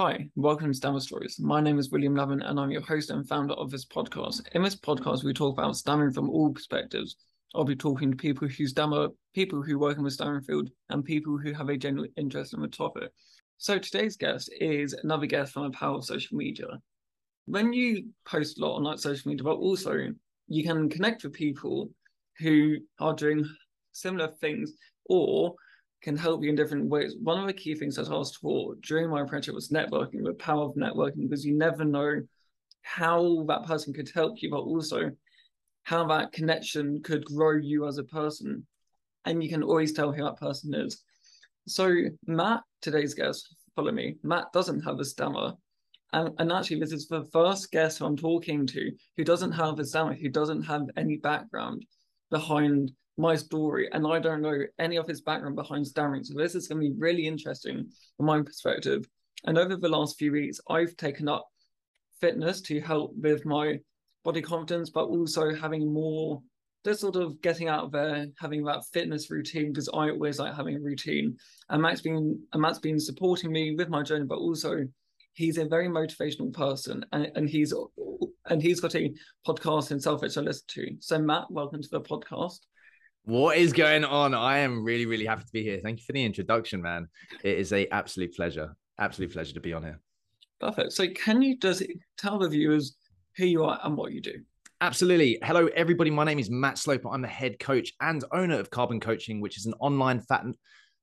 Hi, 0.00 0.30
welcome 0.36 0.68
to 0.68 0.74
Stammer 0.74 1.00
Stories. 1.00 1.40
My 1.40 1.60
name 1.60 1.76
is 1.76 1.90
William 1.90 2.14
Lavin, 2.14 2.40
and 2.40 2.60
I'm 2.60 2.70
your 2.70 2.82
host 2.82 3.10
and 3.10 3.28
founder 3.28 3.54
of 3.54 3.68
this 3.68 3.84
podcast. 3.84 4.46
In 4.52 4.62
this 4.62 4.76
podcast, 4.76 5.24
we 5.24 5.32
talk 5.32 5.58
about 5.58 5.76
stammering 5.76 6.12
from 6.12 6.30
all 6.30 6.52
perspectives. 6.52 7.16
I'll 7.52 7.64
be 7.64 7.74
talking 7.74 8.12
to 8.12 8.16
people 8.16 8.46
who 8.46 8.66
stammer, 8.68 9.08
people 9.34 9.60
who 9.60 9.76
work 9.76 9.98
in 9.98 10.04
the 10.04 10.10
stammering 10.12 10.44
field, 10.44 10.70
and 10.88 11.04
people 11.04 11.36
who 11.36 11.52
have 11.52 11.68
a 11.68 11.76
general 11.76 12.06
interest 12.16 12.54
in 12.54 12.62
the 12.62 12.68
topic. 12.68 13.10
So 13.56 13.76
today's 13.76 14.16
guest 14.16 14.52
is 14.60 14.92
another 14.92 15.26
guest 15.26 15.52
from 15.52 15.64
the 15.64 15.76
power 15.76 15.96
of 15.96 16.04
social 16.04 16.36
media. 16.36 16.68
When 17.46 17.72
you 17.72 18.10
post 18.24 18.60
a 18.60 18.64
lot 18.64 18.76
on 18.76 18.84
like 18.84 19.00
social 19.00 19.28
media, 19.28 19.42
but 19.42 19.56
also 19.56 20.12
you 20.46 20.62
can 20.62 20.88
connect 20.88 21.24
with 21.24 21.32
people 21.32 21.90
who 22.38 22.76
are 23.00 23.14
doing 23.14 23.44
similar 23.90 24.28
things 24.28 24.74
or 25.06 25.56
can 26.02 26.16
help 26.16 26.42
you 26.42 26.50
in 26.50 26.56
different 26.56 26.88
ways. 26.88 27.16
One 27.20 27.40
of 27.40 27.46
the 27.46 27.52
key 27.52 27.74
things 27.74 27.98
I 27.98 28.02
was 28.02 28.10
asked 28.10 28.38
for 28.40 28.74
during 28.82 29.10
my 29.10 29.22
apprenticeship 29.22 29.54
was 29.54 29.70
networking, 29.70 30.24
the 30.24 30.34
power 30.34 30.64
of 30.64 30.74
networking, 30.74 31.28
because 31.28 31.44
you 31.44 31.56
never 31.56 31.84
know 31.84 32.22
how 32.82 33.44
that 33.48 33.66
person 33.66 33.92
could 33.92 34.10
help 34.14 34.40
you, 34.40 34.50
but 34.50 34.60
also 34.60 35.10
how 35.82 36.06
that 36.06 36.32
connection 36.32 37.02
could 37.02 37.24
grow 37.24 37.56
you 37.56 37.86
as 37.86 37.98
a 37.98 38.04
person. 38.04 38.66
And 39.24 39.42
you 39.42 39.48
can 39.48 39.62
always 39.62 39.92
tell 39.92 40.12
who 40.12 40.22
that 40.22 40.38
person 40.38 40.72
is. 40.74 41.02
So 41.66 41.92
Matt, 42.26 42.62
today's 42.80 43.14
guest, 43.14 43.54
follow 43.74 43.92
me. 43.92 44.16
Matt 44.22 44.52
doesn't 44.52 44.80
have 44.82 45.00
a 45.00 45.04
stammer. 45.04 45.52
And, 46.12 46.30
and 46.38 46.52
actually, 46.52 46.80
this 46.80 46.92
is 46.92 47.08
the 47.08 47.24
first 47.32 47.70
guest 47.70 48.00
I'm 48.00 48.16
talking 48.16 48.66
to 48.68 48.90
who 49.16 49.24
doesn't 49.24 49.52
have 49.52 49.78
a 49.78 49.84
stammer, 49.84 50.14
who 50.14 50.30
doesn't 50.30 50.62
have 50.62 50.82
any 50.96 51.16
background 51.16 51.84
behind 52.30 52.92
my 53.18 53.34
story, 53.34 53.88
and 53.92 54.06
I 54.06 54.20
don't 54.20 54.42
know 54.42 54.60
any 54.78 54.96
of 54.96 55.08
his 55.08 55.20
background 55.20 55.56
behind 55.56 55.86
stammering. 55.86 56.24
So 56.24 56.34
this 56.36 56.54
is 56.54 56.68
going 56.68 56.80
to 56.80 56.88
be 56.88 56.94
really 56.96 57.26
interesting 57.26 57.90
from 58.16 58.26
my 58.26 58.40
perspective. 58.42 59.06
And 59.44 59.58
over 59.58 59.76
the 59.76 59.88
last 59.88 60.18
few 60.18 60.32
weeks, 60.32 60.60
I've 60.70 60.96
taken 60.96 61.28
up 61.28 61.48
fitness 62.20 62.60
to 62.62 62.80
help 62.80 63.12
with 63.16 63.44
my 63.44 63.80
body 64.24 64.40
confidence, 64.40 64.90
but 64.90 65.06
also 65.06 65.54
having 65.54 65.92
more 65.92 66.42
just 66.84 67.00
sort 67.00 67.16
of 67.16 67.40
getting 67.42 67.68
out 67.68 67.90
there, 67.90 68.26
having 68.38 68.64
that 68.64 68.84
fitness 68.92 69.30
routine 69.30 69.72
because 69.72 69.88
I 69.88 70.10
always 70.10 70.38
like 70.38 70.54
having 70.54 70.76
a 70.76 70.80
routine. 70.80 71.36
And 71.68 71.82
Matt's 71.82 72.00
been 72.00 72.40
and 72.52 72.62
Matt's 72.62 72.78
been 72.78 73.00
supporting 73.00 73.52
me 73.52 73.74
with 73.74 73.88
my 73.88 74.02
journey, 74.02 74.26
but 74.26 74.38
also 74.38 74.86
he's 75.32 75.58
a 75.58 75.66
very 75.66 75.88
motivational 75.88 76.52
person 76.52 77.04
and, 77.12 77.30
and 77.34 77.48
he's 77.48 77.74
and 78.46 78.62
he's 78.62 78.80
got 78.80 78.94
a 78.94 79.12
podcast 79.46 79.88
himself 79.88 80.22
which 80.22 80.38
I 80.38 80.40
listen 80.40 80.64
to. 80.68 80.96
So 81.00 81.18
Matt, 81.18 81.50
welcome 81.50 81.82
to 81.82 81.88
the 81.90 82.00
podcast. 82.00 82.60
What 83.28 83.58
is 83.58 83.74
going 83.74 84.06
on? 84.06 84.32
I 84.32 84.60
am 84.60 84.82
really, 84.82 85.04
really 85.04 85.26
happy 85.26 85.44
to 85.44 85.52
be 85.52 85.62
here. 85.62 85.78
Thank 85.82 85.98
you 85.98 86.04
for 86.06 86.12
the 86.12 86.24
introduction, 86.24 86.80
man. 86.80 87.08
It 87.44 87.58
is 87.58 87.74
a 87.74 87.86
absolute 87.88 88.34
pleasure. 88.34 88.74
Absolute 88.98 89.34
pleasure 89.34 89.52
to 89.52 89.60
be 89.60 89.74
on 89.74 89.82
here. 89.82 90.00
Perfect. 90.60 90.94
So 90.94 91.06
can 91.10 91.42
you 91.42 91.58
just 91.58 91.82
tell 92.16 92.38
the 92.38 92.48
viewers 92.48 92.96
who 93.36 93.44
you 93.44 93.64
are 93.64 93.78
and 93.84 93.98
what 93.98 94.12
you 94.12 94.22
do? 94.22 94.32
Absolutely. 94.80 95.38
Hello, 95.42 95.66
everybody. 95.76 96.08
My 96.08 96.24
name 96.24 96.38
is 96.38 96.48
Matt 96.48 96.78
Sloper. 96.78 97.10
I'm 97.10 97.20
the 97.20 97.28
head 97.28 97.58
coach 97.58 97.92
and 98.00 98.24
owner 98.32 98.58
of 98.58 98.70
Carbon 98.70 98.98
Coaching, 98.98 99.42
which 99.42 99.58
is 99.58 99.66
an 99.66 99.74
online 99.78 100.20
fat 100.20 100.46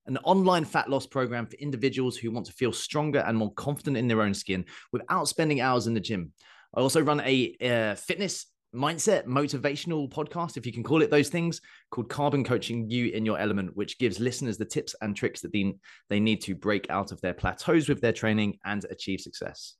an 0.08 0.18
online 0.24 0.66
fat 0.66 0.90
loss 0.90 1.06
program 1.06 1.46
for 1.46 1.58
individuals 1.58 2.18
who 2.18 2.32
want 2.32 2.48
to 2.48 2.54
feel 2.54 2.74
stronger 2.74 3.20
and 3.20 3.38
more 3.38 3.54
confident 3.54 3.98
in 3.98 4.08
their 4.08 4.24
own 4.24 4.34
skin 4.34 4.66
without 4.92 5.28
spending 5.28 5.62
hours 5.62 5.86
in 5.86 5.94
the 5.94 6.00
gym. 6.00 6.34
I 6.76 6.82
also 6.82 7.04
run 7.04 7.22
a 7.22 7.56
uh, 7.62 7.94
fitness 7.94 8.48
mindset 8.76 9.26
motivational 9.26 10.10
podcast 10.10 10.58
if 10.58 10.66
you 10.66 10.72
can 10.72 10.84
call 10.84 11.02
it 11.02 11.10
those 11.10 11.30
things 11.30 11.62
called 11.92 12.10
carbon 12.10 12.44
coaching 12.44 12.90
you 12.90 13.08
in 13.08 13.26
your 13.26 13.40
element 13.40 13.76
which 13.76 13.98
gives 13.98 14.20
listeners 14.20 14.58
the 14.58 14.66
tips 14.66 14.96
and 15.02 15.16
tricks 15.16 15.42
that 15.42 15.52
they, 15.52 15.74
they 16.10 16.20
need 16.20 16.42
to 16.42 16.56
break 16.56 16.90
out 16.90 17.12
of 17.12 17.22
their 17.22 17.34
plateaus 17.34 17.88
with 17.88 18.02
their 18.02 18.14
training 18.14 18.58
and 18.66 18.86
achieve 18.90 19.22
success. 19.22 19.76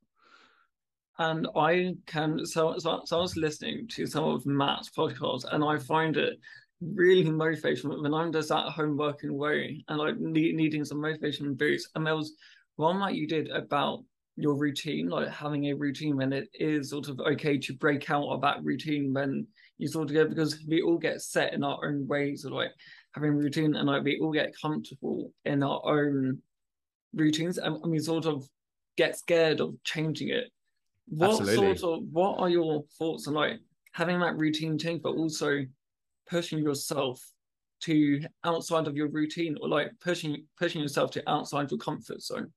And 1.20 1.48
i 1.56 1.96
can 2.06 2.46
so, 2.46 2.76
so, 2.78 3.02
so 3.06 3.18
i 3.18 3.22
was 3.22 3.38
listening 3.38 3.88
to 3.90 4.06
some 4.06 4.24
of 4.24 4.46
matt's 4.46 4.90
podcasts 4.90 5.46
and 5.52 5.64
i 5.64 5.78
find 5.78 6.18
it 6.18 6.38
really 6.82 7.24
motivational. 7.24 8.02
When 8.02 8.14
i'm 8.14 8.32
just 8.32 8.52
at 8.52 8.70
home 8.70 8.98
working 8.98 9.30
away 9.30 9.84
and 9.88 9.98
like 9.98 10.18
need, 10.18 10.56
needing 10.56 10.86
some 10.86 11.02
motivation 11.02 11.54
boost. 11.54 11.90
And 11.96 12.06
there 12.06 12.16
was 12.16 12.34
one 12.76 13.00
that 13.00 13.16
you 13.16 13.28
did 13.28 13.50
about 13.50 14.04
your 14.38 14.56
routine, 14.56 15.08
like 15.08 15.30
having 15.30 15.66
a 15.66 15.74
routine 15.74 16.18
when 16.18 16.34
it 16.34 16.50
is 16.54 16.90
sort 16.90 17.08
of 17.08 17.20
okay 17.22 17.58
to 17.58 17.74
break 17.74 18.10
out 18.10 18.28
of 18.28 18.42
that 18.42 18.64
routine 18.64 19.14
when 19.14 19.48
you 19.78 19.88
sort 19.88 20.10
of 20.10 20.14
get 20.14 20.30
because 20.30 20.60
we 20.68 20.82
all 20.82 20.98
get 20.98 21.22
set 21.22 21.54
in 21.54 21.64
our 21.64 21.80
own 21.86 22.06
ways 22.08 22.44
of 22.46 22.52
like 22.52 22.72
having 23.14 23.32
routine 23.32 23.76
and 23.76 23.88
like 23.88 24.04
we 24.04 24.20
all 24.20 24.32
get 24.32 24.54
comfortable 24.62 25.32
in 25.46 25.64
our 25.64 25.82
own 25.86 26.38
routines 27.14 27.58
and, 27.58 27.82
and 27.82 27.92
we 27.92 28.00
sort 28.00 28.26
of 28.26 28.48
get 28.98 29.18
scared 29.18 29.62
of 29.62 29.76
changing 29.84 30.30
it. 30.30 30.52
What 31.08 31.40
Absolutely. 31.40 31.78
sort 31.78 32.00
of 32.00 32.06
what 32.12 32.40
are 32.40 32.50
your 32.50 32.84
thoughts 32.98 33.28
on 33.28 33.36
like 33.36 33.60
having 33.94 34.20
that 34.20 34.38
routine 34.38 34.78
change 34.78 35.02
but 35.02 35.16
also 35.16 35.62
pushing 36.28 36.60
yourself 36.60 37.22
to 37.82 38.22
outside 38.44 38.88
of 38.88 38.98
your 38.98 39.10
routine 39.10 39.56
or 39.62 39.70
like 39.70 39.92
pushing 40.02 40.46
pushing 40.58 40.82
yourself 40.82 41.12
to 41.12 41.30
outside 41.30 41.72
your 41.72 41.78
comfort 41.78 42.22
zone? 42.22 42.52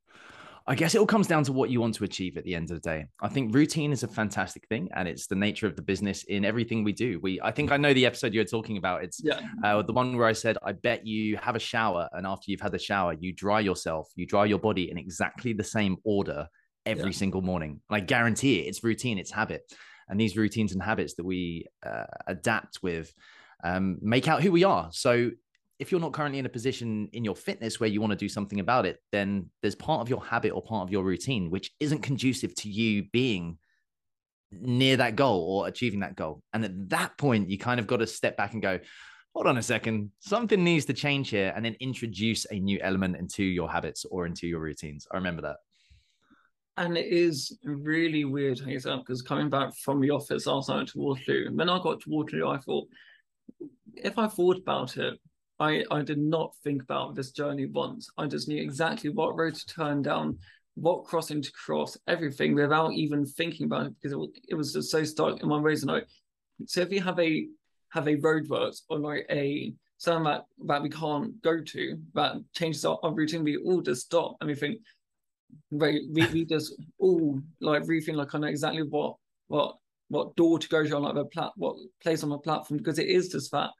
I 0.68 0.74
guess 0.74 0.94
it 0.94 0.98
all 0.98 1.06
comes 1.06 1.26
down 1.26 1.44
to 1.44 1.52
what 1.54 1.70
you 1.70 1.80
want 1.80 1.94
to 1.94 2.04
achieve 2.04 2.36
at 2.36 2.44
the 2.44 2.54
end 2.54 2.70
of 2.70 2.76
the 2.76 2.86
day. 2.86 3.06
I 3.22 3.28
think 3.28 3.54
routine 3.54 3.90
is 3.90 4.02
a 4.02 4.08
fantastic 4.08 4.68
thing, 4.68 4.90
and 4.94 5.08
it's 5.08 5.26
the 5.26 5.34
nature 5.34 5.66
of 5.66 5.76
the 5.76 5.82
business 5.82 6.24
in 6.24 6.44
everything 6.44 6.84
we 6.84 6.92
do. 6.92 7.18
We, 7.22 7.40
I 7.40 7.52
think 7.52 7.72
I 7.72 7.78
know 7.78 7.94
the 7.94 8.04
episode 8.04 8.34
you're 8.34 8.44
talking 8.44 8.76
about. 8.76 9.02
It's 9.02 9.18
yeah. 9.24 9.40
uh, 9.64 9.80
the 9.80 9.94
one 9.94 10.14
where 10.14 10.26
I 10.26 10.34
said, 10.34 10.58
"I 10.62 10.72
bet 10.72 11.06
you 11.06 11.38
have 11.38 11.56
a 11.56 11.58
shower, 11.58 12.06
and 12.12 12.26
after 12.26 12.50
you've 12.50 12.60
had 12.60 12.72
the 12.72 12.78
shower, 12.78 13.14
you 13.18 13.32
dry 13.32 13.60
yourself, 13.60 14.10
you 14.14 14.26
dry 14.26 14.44
your 14.44 14.58
body 14.58 14.90
in 14.90 14.98
exactly 14.98 15.54
the 15.54 15.64
same 15.64 15.96
order 16.04 16.46
every 16.84 17.12
yeah. 17.12 17.18
single 17.18 17.40
morning." 17.40 17.80
And 17.88 17.96
I 17.96 18.00
guarantee 18.00 18.60
it, 18.60 18.68
it's 18.68 18.84
routine, 18.84 19.18
it's 19.18 19.32
habit, 19.32 19.62
and 20.10 20.20
these 20.20 20.36
routines 20.36 20.74
and 20.74 20.82
habits 20.82 21.14
that 21.14 21.24
we 21.24 21.66
uh, 21.82 22.04
adapt 22.26 22.82
with 22.82 23.10
um, 23.64 23.96
make 24.02 24.28
out 24.28 24.42
who 24.42 24.52
we 24.52 24.64
are. 24.64 24.90
So 24.92 25.30
if 25.78 25.92
you're 25.92 26.00
not 26.00 26.12
currently 26.12 26.38
in 26.38 26.46
a 26.46 26.50
position 26.50 27.08
in 27.12 27.24
your 27.24 27.36
fitness 27.36 27.78
where 27.78 27.88
you 27.88 28.00
want 28.00 28.10
to 28.10 28.16
do 28.16 28.28
something 28.28 28.60
about 28.60 28.84
it, 28.86 28.98
then 29.12 29.48
there's 29.62 29.74
part 29.74 30.00
of 30.00 30.08
your 30.08 30.24
habit 30.24 30.50
or 30.50 30.62
part 30.62 30.82
of 30.82 30.90
your 30.90 31.04
routine 31.04 31.50
which 31.50 31.70
isn't 31.78 32.02
conducive 32.02 32.54
to 32.56 32.68
you 32.68 33.04
being 33.12 33.58
near 34.50 34.96
that 34.96 35.14
goal 35.14 35.42
or 35.42 35.68
achieving 35.68 36.00
that 36.00 36.16
goal. 36.16 36.42
And 36.52 36.64
at 36.64 36.88
that 36.90 37.16
point, 37.18 37.50
you 37.50 37.58
kind 37.58 37.78
of 37.78 37.86
got 37.86 37.98
to 37.98 38.06
step 38.06 38.36
back 38.36 38.54
and 38.54 38.62
go, 38.62 38.80
hold 39.34 39.46
on 39.46 39.58
a 39.58 39.62
second, 39.62 40.10
something 40.20 40.64
needs 40.64 40.86
to 40.86 40.94
change 40.94 41.30
here, 41.30 41.52
and 41.54 41.64
then 41.64 41.76
introduce 41.80 42.44
a 42.50 42.58
new 42.58 42.80
element 42.80 43.16
into 43.16 43.44
your 43.44 43.70
habits 43.70 44.04
or 44.10 44.26
into 44.26 44.48
your 44.48 44.58
routines. 44.58 45.06
I 45.12 45.16
remember 45.16 45.42
that. 45.42 45.56
And 46.76 46.96
it 46.96 47.06
is 47.06 47.58
really 47.62 48.24
weird, 48.24 48.60
because 48.64 49.22
coming 49.22 49.50
back 49.50 49.76
from 49.76 50.00
the 50.00 50.10
office 50.10 50.46
last 50.46 50.70
night 50.70 50.88
to 50.88 50.98
Waterloo, 50.98 51.46
and 51.48 51.58
when 51.58 51.68
I 51.68 51.78
got 51.82 52.00
to 52.00 52.10
Waterloo, 52.10 52.48
I 52.48 52.58
thought, 52.58 52.88
if 53.94 54.18
I 54.18 54.28
thought 54.28 54.58
about 54.58 54.96
it, 54.96 55.14
I, 55.60 55.84
I 55.90 56.02
did 56.02 56.18
not 56.18 56.54
think 56.62 56.82
about 56.82 57.14
this 57.14 57.32
journey 57.32 57.66
once. 57.66 58.08
I 58.16 58.26
just 58.26 58.48
knew 58.48 58.62
exactly 58.62 59.10
what 59.10 59.36
road 59.36 59.54
to 59.54 59.66
turn 59.66 60.02
down, 60.02 60.38
what 60.74 61.04
crossing 61.04 61.42
to 61.42 61.52
cross, 61.52 61.96
everything 62.06 62.54
without 62.54 62.92
even 62.92 63.26
thinking 63.26 63.66
about 63.66 63.86
it 63.86 63.94
because 64.00 64.12
it, 64.12 64.40
it 64.50 64.54
was 64.54 64.72
just 64.72 64.90
so 64.90 65.02
stuck 65.04 65.42
in 65.42 65.48
my 65.48 65.58
ways. 65.58 65.82
And 65.82 65.90
I, 65.90 66.02
so 66.66 66.80
if 66.82 66.92
you 66.92 67.00
have 67.00 67.18
a 67.18 67.46
have 67.90 68.06
a 68.06 68.16
roadworks 68.16 68.82
or 68.88 68.98
like 68.98 69.26
a 69.30 69.72
something 69.96 70.24
that, 70.24 70.44
that 70.66 70.82
we 70.82 70.90
can't 70.90 71.40
go 71.42 71.60
to 71.60 71.98
that 72.14 72.36
changes 72.54 72.84
our, 72.84 72.98
our 73.02 73.12
routine, 73.12 73.42
we 73.42 73.56
all 73.56 73.80
just 73.80 74.06
stop 74.06 74.36
and 74.40 74.48
we 74.48 74.54
think, 74.54 74.78
right, 75.72 76.02
we, 76.12 76.26
we 76.26 76.44
just 76.48 76.74
all 76.98 77.40
like 77.60 77.82
rethink 77.82 78.14
like 78.14 78.34
I 78.34 78.38
know 78.38 78.46
exactly 78.46 78.82
what 78.82 79.16
what 79.48 79.76
what 80.08 80.36
door 80.36 80.58
to 80.58 80.68
go 80.68 80.84
to 80.84 80.96
on 80.96 81.02
like 81.02 81.14
the 81.14 81.24
plat 81.24 81.50
what 81.56 81.76
place 82.02 82.22
on 82.22 82.30
the 82.30 82.38
platform 82.38 82.78
because 82.78 82.98
it 82.98 83.08
is 83.08 83.28
just 83.28 83.50
that 83.50 83.70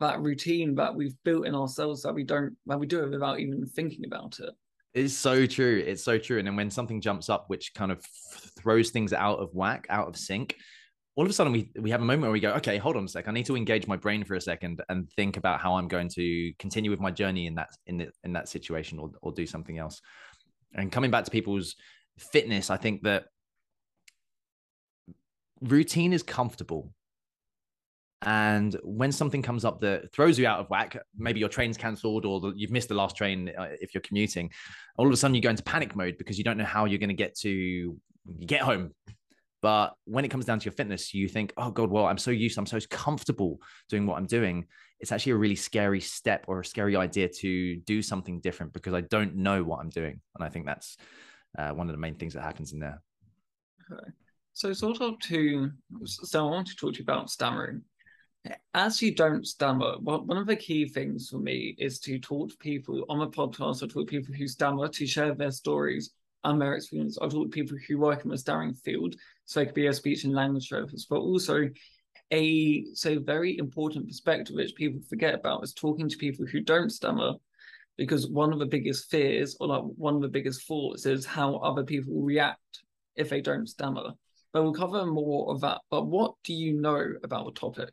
that 0.00 0.20
routine 0.20 0.74
that 0.76 0.94
we've 0.94 1.16
built 1.24 1.46
in 1.46 1.54
ourselves 1.54 2.02
that 2.02 2.14
we 2.14 2.24
don't 2.24 2.56
that 2.66 2.78
we 2.78 2.86
do 2.86 3.02
it 3.04 3.10
without 3.10 3.38
even 3.38 3.66
thinking 3.66 4.04
about 4.06 4.38
it. 4.40 4.50
It's 4.92 5.14
so 5.14 5.46
true. 5.46 5.82
It's 5.86 6.02
so 6.02 6.18
true. 6.18 6.38
And 6.38 6.46
then 6.46 6.56
when 6.56 6.70
something 6.70 7.00
jumps 7.00 7.28
up 7.28 7.44
which 7.48 7.72
kind 7.74 7.92
of 7.92 8.04
throws 8.58 8.90
things 8.90 9.12
out 9.12 9.38
of 9.38 9.50
whack 9.54 9.86
out 9.88 10.08
of 10.08 10.16
sync 10.16 10.56
all 11.16 11.24
of 11.24 11.30
a 11.30 11.34
sudden 11.34 11.52
we 11.52 11.70
we 11.78 11.90
have 11.90 12.00
a 12.00 12.04
moment 12.04 12.22
where 12.22 12.30
we 12.30 12.40
go 12.40 12.52
okay 12.52 12.78
hold 12.78 12.96
on 12.96 13.04
a 13.04 13.08
sec. 13.08 13.28
I 13.28 13.32
need 13.32 13.46
to 13.46 13.56
engage 13.56 13.86
my 13.86 13.96
brain 13.96 14.24
for 14.24 14.34
a 14.34 14.40
second 14.40 14.82
and 14.88 15.10
think 15.12 15.36
about 15.36 15.60
how 15.60 15.74
i'm 15.74 15.88
going 15.88 16.08
to 16.10 16.52
continue 16.58 16.90
with 16.90 17.00
my 17.00 17.10
journey 17.10 17.46
in 17.46 17.54
that 17.56 17.70
in 17.86 17.98
the, 17.98 18.08
in 18.24 18.32
that 18.32 18.48
situation 18.48 18.98
or, 18.98 19.10
or 19.20 19.32
do 19.32 19.46
something 19.46 19.78
else. 19.78 20.00
And 20.74 20.90
coming 20.90 21.10
back 21.10 21.24
to 21.24 21.30
people's 21.30 21.74
fitness 22.18 22.70
i 22.70 22.76
think 22.76 23.02
that 23.02 23.24
routine 25.60 26.12
is 26.12 26.22
comfortable 26.22 26.92
and 28.22 28.76
when 28.82 29.12
something 29.12 29.40
comes 29.40 29.64
up 29.64 29.80
that 29.80 30.12
throws 30.12 30.38
you 30.38 30.46
out 30.46 30.60
of 30.60 30.68
whack, 30.68 30.96
maybe 31.16 31.40
your 31.40 31.48
train's 31.48 31.78
cancelled 31.78 32.26
or 32.26 32.40
the, 32.40 32.52
you've 32.54 32.70
missed 32.70 32.88
the 32.88 32.94
last 32.94 33.16
train 33.16 33.50
uh, 33.58 33.68
if 33.80 33.94
you're 33.94 34.02
commuting, 34.02 34.50
all 34.98 35.06
of 35.06 35.12
a 35.12 35.16
sudden 35.16 35.34
you 35.34 35.40
go 35.40 35.48
into 35.48 35.62
panic 35.62 35.96
mode 35.96 36.18
because 36.18 36.36
you 36.36 36.44
don't 36.44 36.58
know 36.58 36.64
how 36.64 36.84
you're 36.84 36.98
going 36.98 37.08
to 37.08 37.14
get 37.14 37.34
to 37.38 37.96
get 38.44 38.60
home. 38.60 38.94
But 39.62 39.94
when 40.04 40.24
it 40.24 40.28
comes 40.28 40.44
down 40.44 40.58
to 40.58 40.64
your 40.64 40.72
fitness, 40.72 41.12
you 41.12 41.28
think, 41.28 41.52
oh 41.56 41.70
God, 41.70 41.90
well, 41.90 42.06
I'm 42.06 42.18
so 42.18 42.30
used, 42.30 42.58
I'm 42.58 42.66
so 42.66 42.78
comfortable 42.90 43.58
doing 43.88 44.06
what 44.06 44.16
I'm 44.16 44.26
doing. 44.26 44.66
It's 45.00 45.12
actually 45.12 45.32
a 45.32 45.36
really 45.36 45.56
scary 45.56 46.00
step 46.00 46.44
or 46.46 46.60
a 46.60 46.64
scary 46.64 46.96
idea 46.96 47.28
to 47.28 47.76
do 47.76 48.02
something 48.02 48.40
different 48.40 48.72
because 48.72 48.94
I 48.94 49.02
don't 49.02 49.36
know 49.36 49.62
what 49.62 49.80
I'm 49.80 49.90
doing. 49.90 50.20
And 50.34 50.44
I 50.44 50.48
think 50.48 50.66
that's 50.66 50.96
uh, 51.58 51.70
one 51.70 51.88
of 51.88 51.94
the 51.94 52.00
main 52.00 52.16
things 52.16 52.34
that 52.34 52.42
happens 52.42 52.72
in 52.72 52.80
there. 52.80 53.02
Okay. 53.90 54.10
So 54.52 54.72
sort 54.72 55.00
of 55.00 55.18
to 55.20 55.70
so 56.04 56.46
I 56.46 56.50
want 56.50 56.66
to 56.66 56.76
talk 56.76 56.92
to 56.94 56.98
you 56.98 57.04
about 57.04 57.30
stammering. 57.30 57.82
As 58.72 59.02
you 59.02 59.14
don't 59.14 59.46
stammer, 59.46 59.96
one 59.98 60.36
of 60.36 60.46
the 60.46 60.56
key 60.56 60.88
things 60.88 61.28
for 61.28 61.38
me 61.38 61.74
is 61.78 61.98
to 62.00 62.18
talk 62.18 62.50
to 62.50 62.56
people 62.56 63.04
on 63.08 63.18
the 63.18 63.28
podcast. 63.28 63.82
Or 63.82 63.86
talk 63.86 63.90
to 63.90 64.04
people 64.04 64.34
who 64.34 64.48
stammer 64.48 64.88
to 64.88 65.06
share 65.06 65.34
their 65.34 65.50
stories 65.50 66.10
and 66.44 66.60
their 66.60 66.74
experience. 66.74 67.18
I 67.20 67.28
talk 67.28 67.46
to 67.46 67.48
people 67.48 67.76
who 67.86 67.98
work 67.98 68.24
in 68.24 68.30
the 68.30 68.38
stammering 68.38 68.74
field, 68.74 69.16
so 69.44 69.60
it 69.60 69.66
could 69.66 69.74
be 69.74 69.88
a 69.88 69.92
speech 69.92 70.24
and 70.24 70.34
language 70.34 70.68
therapist, 70.68 71.08
but 71.08 71.18
also 71.18 71.68
a 72.32 72.84
so 72.94 73.18
very 73.18 73.58
important 73.58 74.06
perspective 74.06 74.54
which 74.54 74.74
people 74.74 75.00
forget 75.08 75.34
about 75.34 75.64
is 75.64 75.74
talking 75.74 76.08
to 76.08 76.16
people 76.16 76.46
who 76.46 76.60
don't 76.60 76.90
stammer 76.90 77.32
because 77.96 78.28
one 78.28 78.52
of 78.52 78.58
the 78.58 78.66
biggest 78.66 79.10
fears 79.10 79.56
or 79.60 79.66
like 79.66 79.82
one 79.96 80.14
of 80.14 80.22
the 80.22 80.28
biggest 80.28 80.66
thoughts 80.66 81.06
is 81.06 81.26
how 81.26 81.56
other 81.56 81.82
people 81.82 82.22
react 82.22 82.82
if 83.16 83.28
they 83.28 83.40
don't 83.40 83.68
stammer 83.68 84.12
but 84.52 84.62
we'll 84.62 84.72
cover 84.72 85.04
more 85.06 85.52
of 85.52 85.60
that 85.60 85.80
but 85.90 86.06
what 86.06 86.34
do 86.44 86.54
you 86.54 86.80
know 86.80 87.04
about 87.24 87.46
the 87.46 87.52
topic 87.52 87.90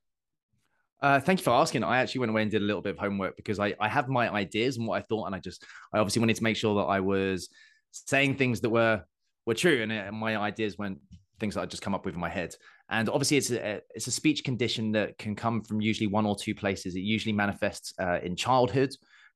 uh, 1.01 1.19
thank 1.19 1.39
you 1.39 1.43
for 1.43 1.51
asking. 1.51 1.83
I 1.83 1.99
actually 1.99 2.19
went 2.19 2.31
away 2.31 2.41
and 2.41 2.51
did 2.51 2.61
a 2.61 2.65
little 2.65 2.81
bit 2.81 2.91
of 2.91 2.99
homework 2.99 3.35
because 3.35 3.59
I, 3.59 3.75
I 3.79 3.87
have 3.87 4.07
my 4.09 4.29
ideas 4.29 4.77
and 4.77 4.87
what 4.87 4.97
I 4.97 5.01
thought, 5.01 5.25
and 5.25 5.35
I 5.35 5.39
just 5.39 5.63
I 5.93 5.99
obviously 5.99 6.21
wanted 6.21 6.37
to 6.37 6.43
make 6.43 6.57
sure 6.57 6.75
that 6.75 6.87
I 6.87 6.99
was 6.99 7.49
saying 7.91 8.35
things 8.35 8.61
that 8.61 8.69
were 8.69 9.03
were 9.45 9.53
true, 9.53 9.81
and, 9.83 9.91
and 9.91 10.15
my 10.15 10.37
ideas 10.37 10.77
weren't 10.77 10.99
things 11.39 11.55
that 11.55 11.61
I 11.61 11.65
just 11.65 11.83
come 11.83 11.93
up 11.93 12.05
with 12.05 12.15
in 12.15 12.19
my 12.19 12.29
head. 12.29 12.55
And 12.89 13.09
obviously, 13.09 13.37
it's 13.37 13.51
a 13.51 13.81
it's 13.93 14.07
a 14.07 14.11
speech 14.11 14.43
condition 14.43 14.91
that 14.93 15.17
can 15.17 15.35
come 15.35 15.61
from 15.61 15.81
usually 15.81 16.07
one 16.07 16.25
or 16.25 16.35
two 16.35 16.55
places. 16.55 16.95
It 16.95 17.01
usually 17.01 17.33
manifests 17.33 17.93
uh, 17.99 18.19
in 18.23 18.35
childhood 18.35 18.89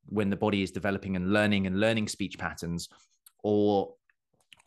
when 0.05 0.29
the 0.29 0.35
body 0.35 0.63
is 0.63 0.71
developing 0.71 1.15
and 1.15 1.31
learning 1.31 1.67
and 1.67 1.79
learning 1.79 2.07
speech 2.07 2.39
patterns, 2.39 2.89
or 3.43 3.93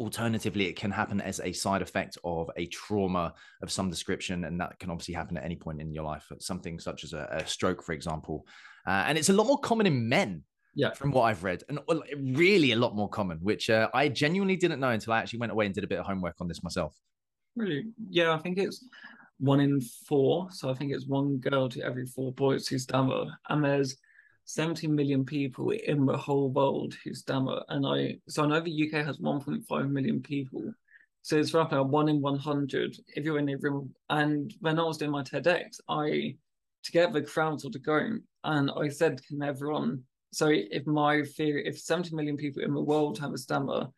alternatively, 0.01 0.67
it 0.67 0.77
can 0.77 0.91
happen 0.91 1.21
as 1.21 1.41
a 1.41 1.53
side 1.53 1.83
effect 1.83 2.19
of 2.25 2.51
a 2.57 2.67
trauma 2.67 3.35
of 3.63 3.71
some 3.71 3.91
description, 3.91 4.45
and 4.45 4.61
that 4.61 4.79
can 4.79 4.91
obviously 4.91 5.15
happen 5.15 5.37
at 5.37 5.45
any 5.45 5.57
point 5.57 5.81
in 5.81 5.93
your 5.93 6.05
life. 6.05 6.31
Something 6.41 6.79
such 6.79 7.05
as 7.05 7.13
a, 7.13 7.29
a 7.31 7.47
stroke, 7.47 7.83
for 7.83 7.93
example, 7.93 8.47
uh, 8.87 9.05
and 9.07 9.19
it's 9.19 9.29
a 9.31 9.33
lot 9.33 9.47
more 9.47 9.59
common 9.59 9.87
in 9.87 10.09
men 10.09 10.43
yeah 10.77 10.93
from 10.93 11.13
what 11.13 11.23
i've 11.23 11.45
read 11.45 11.63
and 11.69 11.79
really 12.37 12.73
a 12.73 12.77
lot 12.77 12.97
more 12.97 13.09
common 13.09 13.39
which 13.43 13.71
uh, 13.71 13.89
i 13.95 14.09
genuinely 14.09 14.57
didn't 14.57 14.81
know 14.81 14.89
until 14.89 15.13
i 15.13 15.21
actually 15.21 15.39
went 15.39 15.53
away 15.53 15.67
and 15.67 15.73
did 15.73 15.85
a 15.85 15.87
bit 15.87 16.01
of 16.01 16.05
homework 16.05 16.35
on 16.41 16.49
this 16.49 16.65
myself 16.65 16.97
Really? 17.57 17.87
Yeah, 18.11 18.33
I 18.33 18.39
think 18.39 18.59
it's 18.59 18.85
one 19.39 19.61
in 19.61 19.81
four. 19.81 20.49
So 20.51 20.71
I 20.71 20.75
think 20.75 20.93
it's 20.93 21.07
one 21.07 21.39
girl 21.39 21.69
to 21.69 21.83
every 21.83 22.07
four 22.07 22.33
boys 22.33 22.67
who 22.67 22.79
stammer. 22.79 23.27
And 23.49 23.65
there's 23.65 23.97
70 24.45 24.89
million 24.89 25.25
people 25.25 25.71
in 25.71 26.05
the 26.05 26.17
whole 26.17 26.51
world 26.51 26.95
who 27.03 27.15
stammer. 27.15 27.63
And 27.69 27.87
I, 27.87 28.17
so 28.29 28.45
I 28.45 28.47
know 28.47 28.61
the 28.61 28.87
UK 28.87 29.05
has 29.05 29.19
1.5 29.19 29.91
million 29.91 30.21
people. 30.21 30.73
So 31.23 31.39
it's 31.39 31.55
roughly 31.55 31.81
one 31.81 32.09
in 32.09 32.21
100 32.21 32.97
if 33.17 33.25
you're 33.25 33.39
in 33.39 33.49
a 33.49 33.57
room. 33.57 33.95
And 34.11 34.53
when 34.61 34.79
I 34.79 34.83
was 34.83 34.99
doing 34.99 35.11
my 35.11 35.23
TEDx, 35.23 35.79
I, 35.89 36.37
to 36.85 36.93
get 36.93 37.13
the 37.13 37.23
crowds 37.23 37.65
all 37.65 37.71
to 37.71 37.79
go, 37.79 38.19
and 38.45 38.71
I 38.77 38.89
said, 38.89 39.25
can 39.27 39.43
everyone, 39.43 40.03
so 40.33 40.49
if 40.51 40.87
my 40.87 41.23
theory, 41.23 41.67
if 41.67 41.79
70 41.79 42.15
million 42.15 42.37
people 42.37 42.63
in 42.63 42.75
the 42.75 42.83
world 42.83 43.19
have 43.21 43.33
a 43.33 43.39
stammer, 43.39 43.89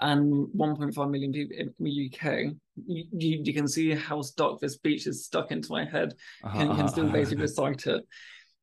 and 0.00 0.48
1.5 0.54 1.10
million 1.10 1.32
people 1.32 1.56
in 1.56 1.72
the 1.78 2.12
UK, 2.12 2.52
you, 2.86 3.40
you, 3.42 3.54
can 3.54 3.66
see 3.66 3.94
how 3.94 4.20
stuck 4.20 4.60
this 4.60 4.74
speech 4.74 5.06
is 5.06 5.24
stuck 5.24 5.50
into 5.50 5.72
my 5.72 5.84
head. 5.86 6.14
Uh-huh. 6.44 6.58
Can, 6.58 6.76
can 6.76 6.88
still 6.88 7.08
basically 7.08 7.42
recite 7.42 7.86
it. 7.86 8.04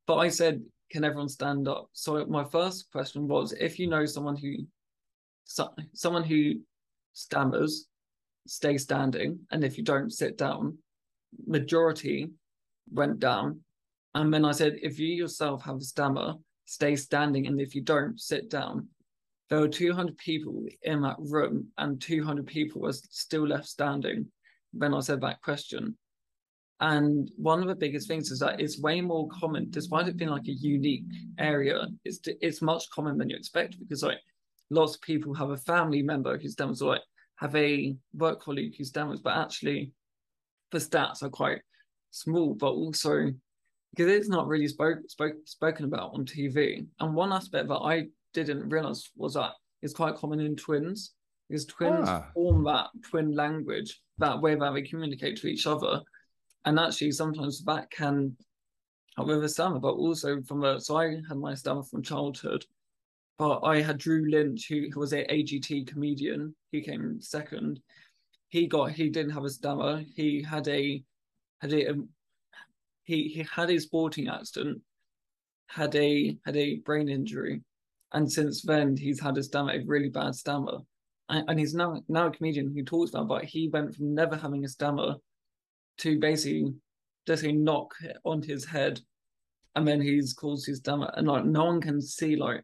But 0.06 0.16
I 0.18 0.28
said, 0.28 0.62
can 0.90 1.04
everyone 1.04 1.28
stand 1.28 1.68
up? 1.68 1.88
So 1.92 2.24
my 2.26 2.44
first 2.44 2.90
question 2.92 3.26
was, 3.28 3.52
if 3.52 3.78
you 3.78 3.88
know 3.88 4.04
someone 4.04 4.36
who, 4.36 4.56
so, 5.44 5.72
someone 5.92 6.24
who 6.24 6.60
stammers, 7.12 7.86
stay 8.46 8.78
standing, 8.78 9.40
and 9.50 9.64
if 9.64 9.78
you 9.78 9.84
don't, 9.84 10.10
sit 10.10 10.36
down. 10.36 10.78
Majority 11.46 12.30
went 12.90 13.18
down, 13.18 13.60
and 14.14 14.32
then 14.32 14.44
I 14.44 14.52
said, 14.52 14.78
if 14.82 14.98
you 14.98 15.08
yourself 15.08 15.64
have 15.64 15.76
a 15.76 15.80
stammer, 15.80 16.34
stay 16.66 16.96
standing, 16.96 17.46
and 17.46 17.60
if 17.60 17.74
you 17.74 17.82
don't, 17.82 18.20
sit 18.20 18.50
down 18.50 18.88
there 19.50 19.60
were 19.60 19.68
200 19.68 20.16
people 20.16 20.66
in 20.82 21.02
that 21.02 21.16
room 21.18 21.68
and 21.76 22.00
200 22.00 22.46
people 22.46 22.80
were 22.80 22.92
still 22.92 23.46
left 23.46 23.66
standing 23.66 24.26
when 24.72 24.94
I 24.94 25.00
said 25.00 25.20
that 25.20 25.42
question. 25.42 25.96
And 26.80 27.30
one 27.36 27.62
of 27.62 27.68
the 27.68 27.74
biggest 27.74 28.08
things 28.08 28.30
is 28.30 28.40
that 28.40 28.60
it's 28.60 28.80
way 28.80 29.00
more 29.00 29.28
common, 29.28 29.68
despite 29.70 30.08
it 30.08 30.16
being 30.16 30.30
like 30.30 30.48
a 30.48 30.52
unique 30.52 31.04
area, 31.38 31.86
it's 32.04 32.20
it's 32.24 32.60
much 32.60 32.90
common 32.90 33.16
than 33.16 33.30
you 33.30 33.36
expect 33.36 33.78
because 33.78 34.02
like 34.02 34.18
lots 34.70 34.96
of 34.96 35.02
people 35.02 35.34
have 35.34 35.50
a 35.50 35.56
family 35.56 36.02
member 36.02 36.36
who 36.36 36.48
stammers 36.48 36.82
or 36.82 36.94
like 36.94 37.02
have 37.36 37.54
a 37.54 37.94
work 38.14 38.40
colleague 38.40 38.74
who 38.76 38.84
stammers, 38.84 39.20
but 39.20 39.36
actually 39.36 39.92
the 40.72 40.78
stats 40.78 41.22
are 41.22 41.30
quite 41.30 41.60
small, 42.10 42.54
but 42.54 42.70
also 42.70 43.32
because 43.90 44.12
it's 44.12 44.28
not 44.28 44.48
really 44.48 44.66
spoke, 44.66 44.98
spoke 45.06 45.34
spoken 45.44 45.84
about 45.84 46.12
on 46.14 46.24
TV. 46.24 46.84
And 46.98 47.14
one 47.14 47.32
aspect 47.32 47.68
that 47.68 47.74
I 47.76 48.06
didn't 48.32 48.68
realize 48.68 49.08
was 49.16 49.34
that 49.34 49.52
it's 49.82 49.94
quite 49.94 50.16
common 50.16 50.40
in 50.40 50.56
twins 50.56 51.12
because 51.48 51.64
twins 51.66 52.08
ah. 52.08 52.26
form 52.34 52.64
that 52.64 52.88
twin 53.08 53.34
language, 53.34 54.00
that 54.18 54.40
way 54.40 54.56
that 54.56 54.74
they 54.74 54.82
communicate 54.82 55.36
to 55.38 55.46
each 55.46 55.66
other. 55.66 56.00
And 56.64 56.78
actually, 56.78 57.12
sometimes 57.12 57.62
that 57.64 57.90
can 57.90 58.36
help 59.16 59.28
with 59.28 59.44
a 59.44 59.48
stammer, 59.48 59.78
but 59.78 59.94
also 59.94 60.40
from 60.42 60.64
a 60.64 60.80
so 60.80 60.96
I 60.96 61.20
had 61.28 61.36
my 61.36 61.54
stammer 61.54 61.82
from 61.82 62.02
childhood, 62.02 62.64
but 63.38 63.60
I 63.60 63.82
had 63.82 63.98
Drew 63.98 64.30
Lynch, 64.30 64.68
who, 64.68 64.88
who 64.92 65.00
was 65.00 65.12
a 65.12 65.26
AGT 65.26 65.86
comedian, 65.86 66.54
he 66.72 66.80
came 66.80 67.20
second. 67.20 67.80
He 68.48 68.66
got 68.66 68.92
he 68.92 69.10
didn't 69.10 69.32
have 69.32 69.44
a 69.44 69.50
stammer. 69.50 70.04
He 70.14 70.42
had 70.42 70.68
a 70.68 71.02
had 71.60 71.72
a 71.72 71.88
um, 71.88 72.08
he 73.04 73.28
he 73.28 73.46
had 73.52 73.70
a 73.70 73.78
sporting 73.78 74.28
accident, 74.28 74.80
had 75.68 75.94
a 75.96 76.36
had 76.44 76.56
a 76.56 76.76
brain 76.76 77.08
injury, 77.08 77.62
and 78.12 78.30
since 78.30 78.62
then, 78.62 78.96
he's 78.96 79.20
had 79.20 79.36
a 79.36 79.42
stammer, 79.42 79.72
a 79.72 79.84
really 79.84 80.08
bad 80.08 80.34
stammer. 80.34 80.78
And, 81.28 81.48
and 81.48 81.58
he's 81.58 81.74
now 81.74 82.00
now 82.08 82.28
a 82.28 82.30
comedian 82.30 82.72
who 82.72 82.84
talks 82.84 83.10
about, 83.10 83.28
but 83.28 83.44
he 83.44 83.68
went 83.68 83.94
from 83.94 84.14
never 84.14 84.36
having 84.36 84.64
a 84.64 84.68
stammer 84.68 85.16
to 85.98 86.18
basically 86.18 86.74
just 87.26 87.44
a 87.44 87.52
knock 87.52 87.94
on 88.24 88.42
his 88.42 88.64
head, 88.64 89.00
and 89.74 89.86
then 89.86 90.00
he's 90.00 90.32
caused 90.32 90.66
his 90.66 90.78
stammer. 90.78 91.12
And 91.16 91.26
like 91.26 91.44
no 91.44 91.64
one 91.64 91.80
can 91.80 92.00
see 92.00 92.36
like 92.36 92.62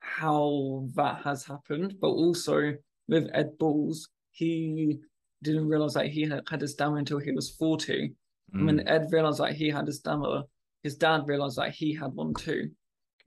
how 0.00 0.86
that 0.94 1.22
has 1.24 1.44
happened. 1.44 1.94
But 2.00 2.08
also 2.08 2.74
with 3.08 3.30
Ed 3.32 3.56
Balls, 3.58 4.08
he 4.30 4.98
didn't 5.42 5.68
realize 5.68 5.94
that 5.94 6.06
he 6.06 6.22
had, 6.22 6.42
had 6.48 6.62
a 6.62 6.68
stammer 6.68 6.98
until 6.98 7.18
he 7.18 7.32
was 7.32 7.50
40. 7.50 8.12
Mm. 8.54 8.58
And 8.58 8.66
when. 8.66 8.88
Ed 8.88 9.08
realized 9.10 9.40
that 9.40 9.54
he 9.54 9.70
had 9.70 9.88
a 9.88 9.92
stammer, 9.92 10.42
his 10.82 10.96
dad 10.96 11.22
realized 11.26 11.56
that 11.56 11.70
he 11.70 11.94
had 11.94 12.12
one 12.12 12.34
too 12.34 12.70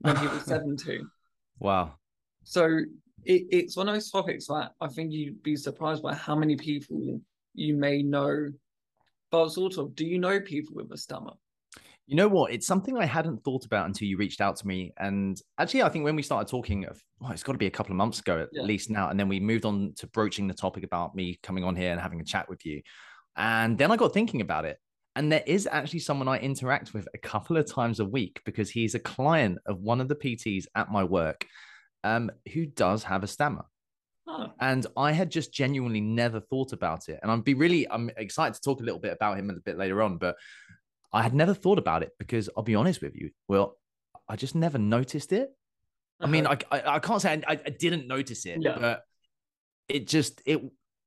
when 0.00 0.16
he 0.16 0.26
was 0.26 0.42
70. 0.46 1.00
Wow. 1.58 1.94
So 2.44 2.80
it, 3.24 3.46
it's 3.50 3.76
one 3.76 3.88
of 3.88 3.94
those 3.94 4.10
topics 4.10 4.46
that 4.46 4.72
I 4.80 4.88
think 4.88 5.12
you'd 5.12 5.42
be 5.42 5.56
surprised 5.56 6.02
by 6.02 6.14
how 6.14 6.36
many 6.36 6.56
people 6.56 7.20
you 7.54 7.74
may 7.74 8.02
know. 8.02 8.48
But 9.30 9.50
sort 9.50 9.76
of, 9.78 9.94
do 9.94 10.06
you 10.06 10.18
know 10.18 10.40
people 10.40 10.74
with 10.74 10.90
a 10.92 10.96
stammer? 10.96 11.32
You 12.06 12.16
know 12.16 12.28
what? 12.28 12.52
It's 12.52 12.66
something 12.66 12.96
I 12.96 13.04
hadn't 13.04 13.44
thought 13.44 13.66
about 13.66 13.84
until 13.84 14.08
you 14.08 14.16
reached 14.16 14.40
out 14.40 14.56
to 14.56 14.66
me. 14.66 14.94
And 14.96 15.38
actually, 15.58 15.82
I 15.82 15.90
think 15.90 16.04
when 16.04 16.16
we 16.16 16.22
started 16.22 16.48
talking, 16.48 16.86
well, 17.20 17.32
it's 17.32 17.42
got 17.42 17.52
to 17.52 17.58
be 17.58 17.66
a 17.66 17.70
couple 17.70 17.92
of 17.92 17.98
months 17.98 18.20
ago 18.20 18.38
at 18.38 18.48
yeah. 18.50 18.62
least 18.62 18.88
now. 18.88 19.10
And 19.10 19.20
then 19.20 19.28
we 19.28 19.40
moved 19.40 19.66
on 19.66 19.92
to 19.96 20.06
broaching 20.06 20.48
the 20.48 20.54
topic 20.54 20.84
about 20.84 21.14
me 21.14 21.38
coming 21.42 21.64
on 21.64 21.76
here 21.76 21.92
and 21.92 22.00
having 22.00 22.20
a 22.20 22.24
chat 22.24 22.48
with 22.48 22.64
you. 22.64 22.80
And 23.36 23.76
then 23.76 23.92
I 23.92 23.96
got 23.96 24.14
thinking 24.14 24.40
about 24.40 24.64
it. 24.64 24.78
And 25.16 25.30
there 25.30 25.42
is 25.46 25.68
actually 25.70 25.98
someone 25.98 26.28
I 26.28 26.38
interact 26.38 26.94
with 26.94 27.08
a 27.12 27.18
couple 27.18 27.58
of 27.58 27.70
times 27.70 28.00
a 28.00 28.04
week 28.04 28.40
because 28.46 28.70
he's 28.70 28.94
a 28.94 29.00
client 29.00 29.58
of 29.66 29.80
one 29.80 30.00
of 30.00 30.08
the 30.08 30.14
PTs 30.14 30.64
at 30.74 30.90
my 30.90 31.04
work 31.04 31.44
um, 32.04 32.30
who 32.54 32.64
does 32.64 33.04
have 33.04 33.22
a 33.22 33.26
stammer. 33.26 33.64
Oh. 34.28 34.52
And 34.60 34.86
I 34.94 35.12
had 35.12 35.30
just 35.30 35.52
genuinely 35.52 36.02
never 36.02 36.38
thought 36.38 36.74
about 36.74 37.08
it. 37.08 37.18
And 37.22 37.32
I'd 37.32 37.44
be 37.44 37.54
really, 37.54 37.90
I'm 37.90 38.10
excited 38.18 38.54
to 38.54 38.60
talk 38.60 38.80
a 38.80 38.84
little 38.84 39.00
bit 39.00 39.12
about 39.12 39.38
him 39.38 39.48
a 39.48 39.54
bit 39.54 39.78
later 39.78 40.02
on, 40.02 40.18
but 40.18 40.36
I 41.12 41.22
had 41.22 41.32
never 41.32 41.54
thought 41.54 41.78
about 41.78 42.02
it 42.02 42.10
because 42.18 42.50
I'll 42.54 42.62
be 42.62 42.74
honest 42.74 43.00
with 43.00 43.16
you. 43.16 43.30
Well, 43.48 43.78
I 44.28 44.36
just 44.36 44.54
never 44.54 44.76
noticed 44.76 45.32
it. 45.32 45.48
Uh-huh. 46.20 46.28
I 46.28 46.30
mean, 46.30 46.46
uh-huh. 46.46 46.56
I, 46.70 46.80
I, 46.80 46.94
I 46.96 46.98
can't 46.98 47.22
say 47.22 47.42
I, 47.46 47.52
I, 47.52 47.70
didn't 47.70 48.06
notice 48.06 48.44
it, 48.44 48.58
yeah. 48.60 48.76
but 48.78 49.04
it 49.88 50.06
just, 50.06 50.42
it, 50.44 50.60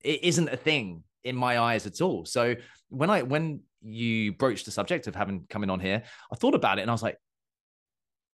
it 0.04 0.24
isn't 0.24 0.50
a 0.50 0.58
thing 0.58 1.04
in 1.24 1.36
my 1.36 1.60
eyes 1.60 1.86
at 1.86 2.02
all. 2.02 2.26
So 2.26 2.56
when 2.90 3.12
I, 3.12 3.22
when 3.22 3.62
you 3.84 4.34
broached 4.34 4.66
the 4.66 4.72
subject 4.72 5.06
of 5.06 5.14
having 5.14 5.46
coming 5.48 5.70
on 5.70 5.80
here, 5.80 6.02
I 6.32 6.36
thought 6.36 6.56
about 6.56 6.80
it 6.80 6.82
and 6.82 6.90
I 6.90 6.94
was 6.94 7.04
like, 7.04 7.18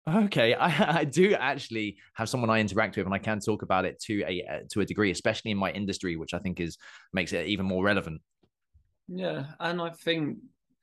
okay, 0.07 0.53
I, 0.53 0.99
I 0.99 1.03
do 1.03 1.33
actually 1.33 1.97
have 2.15 2.29
someone 2.29 2.49
I 2.49 2.59
interact 2.59 2.97
with, 2.97 3.05
and 3.05 3.13
I 3.13 3.19
can 3.19 3.39
talk 3.39 3.61
about 3.61 3.85
it 3.85 3.99
to 4.01 4.23
a 4.27 4.45
uh, 4.49 4.59
to 4.71 4.81
a 4.81 4.85
degree, 4.85 5.11
especially 5.11 5.51
in 5.51 5.57
my 5.57 5.71
industry, 5.71 6.15
which 6.15 6.33
I 6.33 6.39
think 6.39 6.59
is 6.59 6.77
makes 7.13 7.33
it 7.33 7.47
even 7.47 7.65
more 7.65 7.83
relevant. 7.83 8.21
Yeah, 9.07 9.45
and 9.59 9.81
I 9.81 9.89
think 9.89 10.37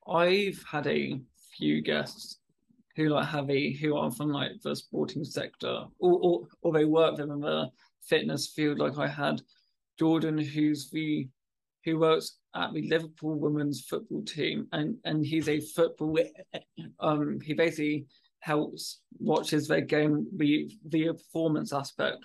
I've 0.08 0.62
had 0.70 0.86
a 0.86 1.20
few 1.56 1.82
guests 1.82 2.38
who 2.96 3.08
like 3.08 3.26
have 3.26 3.50
a 3.50 3.72
who 3.74 3.96
are 3.96 4.10
from 4.10 4.30
like 4.30 4.52
the 4.62 4.76
sporting 4.76 5.24
sector, 5.24 5.84
or 5.98 6.18
or, 6.22 6.48
or 6.62 6.72
they 6.72 6.84
work 6.84 7.18
in 7.18 7.28
the 7.28 7.70
fitness 8.06 8.48
field, 8.48 8.78
like 8.78 8.98
I 8.98 9.08
had 9.08 9.40
Jordan, 9.98 10.38
who's 10.38 10.90
the 10.90 11.28
who 11.84 11.98
works 11.98 12.38
at 12.54 12.72
the 12.72 12.82
Liverpool 12.88 13.38
women's 13.38 13.82
football 13.82 14.22
team, 14.22 14.68
and 14.72 14.96
and 15.04 15.24
he's 15.24 15.48
a 15.48 15.60
football. 15.60 16.18
Um, 17.00 17.40
he 17.40 17.52
basically 17.52 18.06
helps 18.44 19.00
watches 19.18 19.66
their 19.66 19.80
game 19.80 20.26
the 20.36 20.70
the 20.88 21.06
performance 21.06 21.72
aspect. 21.72 22.18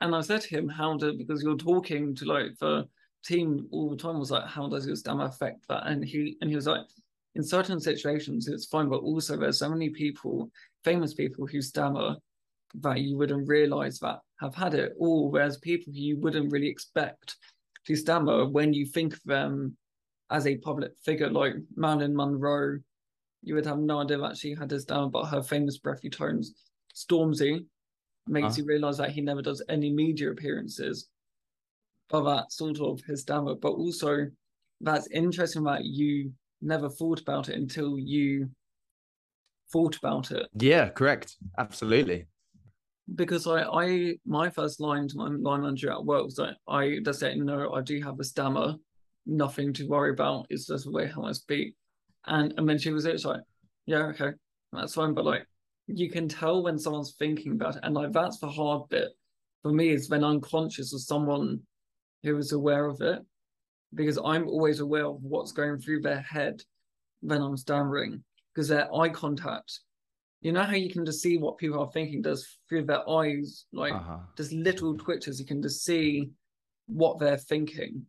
And 0.00 0.14
I 0.14 0.20
said 0.20 0.42
to 0.42 0.48
him, 0.56 0.68
"How 0.68 0.96
do 0.96 1.16
because 1.16 1.42
you're 1.42 1.56
talking 1.56 2.14
to 2.16 2.24
like 2.26 2.50
the 2.60 2.86
team 3.24 3.66
all 3.72 3.88
the 3.90 3.96
time?" 3.96 4.18
was 4.18 4.30
like, 4.30 4.46
"How 4.46 4.68
does 4.68 4.86
your 4.86 4.96
stammer 4.96 5.24
affect 5.24 5.66
that?" 5.68 5.86
And 5.86 6.04
he 6.04 6.36
and 6.40 6.50
he 6.50 6.56
was 6.56 6.66
like, 6.66 6.86
"In 7.34 7.42
certain 7.42 7.80
situations, 7.80 8.48
it's 8.48 8.66
fine, 8.66 8.88
but 8.88 9.02
also 9.08 9.36
there's 9.36 9.58
so 9.58 9.70
many 9.70 9.88
people, 9.90 10.50
famous 10.84 11.14
people 11.14 11.46
who 11.46 11.60
stammer." 11.62 12.16
That 12.86 13.00
you 13.02 13.16
wouldn't 13.16 13.46
realize 13.46 14.00
that 14.00 14.18
have 14.40 14.56
had 14.56 14.74
it, 14.74 14.94
or 14.98 15.30
whereas 15.30 15.58
people 15.58 15.92
you 15.92 16.18
wouldn't 16.18 16.50
really 16.50 16.66
expect 16.68 17.36
to 17.86 17.94
stammer 17.94 18.48
when 18.56 18.72
you 18.74 18.84
think 18.84 19.14
of 19.14 19.22
them 19.24 19.76
as 20.28 20.44
a 20.46 20.58
public 20.58 20.92
figure 21.04 21.30
like 21.30 21.54
Marilyn 21.76 22.16
Monroe. 22.16 22.80
You 23.44 23.54
would 23.54 23.66
have 23.66 23.78
no 23.78 24.00
idea 24.00 24.18
that 24.18 24.36
she 24.36 24.54
had 24.54 24.68
this 24.68 24.84
down, 24.84 25.10
but 25.10 25.26
her 25.26 25.42
famous 25.42 25.78
breathy 25.78 26.10
tones. 26.10 26.54
Stormzy 26.94 27.64
makes 28.26 28.58
uh 28.58 28.62
you 28.62 28.66
realize 28.66 28.96
that 28.98 29.10
he 29.10 29.20
never 29.20 29.42
does 29.42 29.62
any 29.68 29.92
media 29.92 30.30
appearances. 30.30 31.08
But 32.08 32.24
that 32.24 32.52
sort 32.52 32.80
of 32.80 33.00
his 33.02 33.22
stammer. 33.22 33.54
But 33.54 33.72
also, 33.72 34.30
that's 34.80 35.08
interesting 35.08 35.64
that 35.64 35.84
you 35.84 36.32
never 36.62 36.88
thought 36.88 37.20
about 37.20 37.48
it 37.48 37.56
until 37.56 37.98
you 37.98 38.50
thought 39.72 39.96
about 39.96 40.30
it. 40.30 40.46
Yeah, 40.54 40.88
correct. 40.88 41.36
Absolutely 41.58 42.26
because 43.14 43.46
I, 43.46 43.62
I 43.62 44.14
my 44.24 44.48
first 44.50 44.80
line 44.80 45.08
to 45.08 45.16
my 45.16 45.28
line 45.28 45.62
manager 45.62 45.92
at 45.92 46.04
work 46.04 46.24
was 46.24 46.40
I 46.68 46.98
just 47.04 47.20
said, 47.20 47.36
no, 47.36 47.72
I 47.72 47.82
do 47.82 48.00
have 48.02 48.18
a 48.18 48.24
stammer, 48.24 48.76
nothing 49.26 49.72
to 49.74 49.86
worry 49.86 50.10
about. 50.10 50.46
It's 50.48 50.66
just 50.66 50.84
the 50.84 50.90
way 50.90 51.06
how 51.06 51.24
I 51.24 51.32
speak. 51.32 51.74
And 52.26 52.54
and 52.56 52.68
then 52.68 52.78
she 52.78 52.92
was 52.92 53.04
there, 53.04 53.14
it's 53.14 53.24
like, 53.24 53.40
yeah, 53.86 54.06
okay, 54.06 54.32
that's 54.72 54.94
fine. 54.94 55.14
But 55.14 55.24
like 55.24 55.46
you 55.86 56.10
can 56.10 56.28
tell 56.28 56.62
when 56.62 56.78
someone's 56.78 57.14
thinking 57.18 57.52
about 57.52 57.76
it. 57.76 57.80
And 57.82 57.94
like 57.94 58.12
that's 58.12 58.38
the 58.38 58.48
hard 58.48 58.88
bit 58.88 59.08
for 59.62 59.72
me 59.72 59.90
is 59.90 60.10
when 60.10 60.24
I'm 60.24 60.40
conscious 60.40 60.92
of 60.94 61.02
someone 61.02 61.60
who 62.22 62.36
is 62.38 62.52
aware 62.52 62.86
of 62.86 63.00
it. 63.00 63.20
Because 63.94 64.18
I'm 64.18 64.48
always 64.48 64.80
aware 64.80 65.06
of 65.06 65.22
what's 65.22 65.52
going 65.52 65.78
through 65.78 66.00
their 66.00 66.20
head 66.20 66.60
when 67.20 67.40
I'm 67.40 67.56
stammering. 67.56 68.24
Because 68.52 68.68
their 68.68 68.92
eye 68.92 69.10
contact 69.10 69.80
you 70.44 70.52
know 70.52 70.62
how 70.62 70.74
you 70.74 70.90
can 70.90 71.06
just 71.06 71.22
see 71.22 71.38
what 71.38 71.56
people 71.56 71.80
are 71.80 71.90
thinking 71.90 72.20
does 72.20 72.46
through 72.68 72.84
their 72.84 73.08
eyes, 73.08 73.64
like 73.72 73.94
uh-huh. 73.94 74.18
just 74.36 74.52
little 74.52 74.94
twitches. 74.94 75.40
You 75.40 75.46
can 75.46 75.62
just 75.62 75.82
see 75.82 76.28
what 76.86 77.18
they're 77.18 77.38
thinking. 77.38 78.02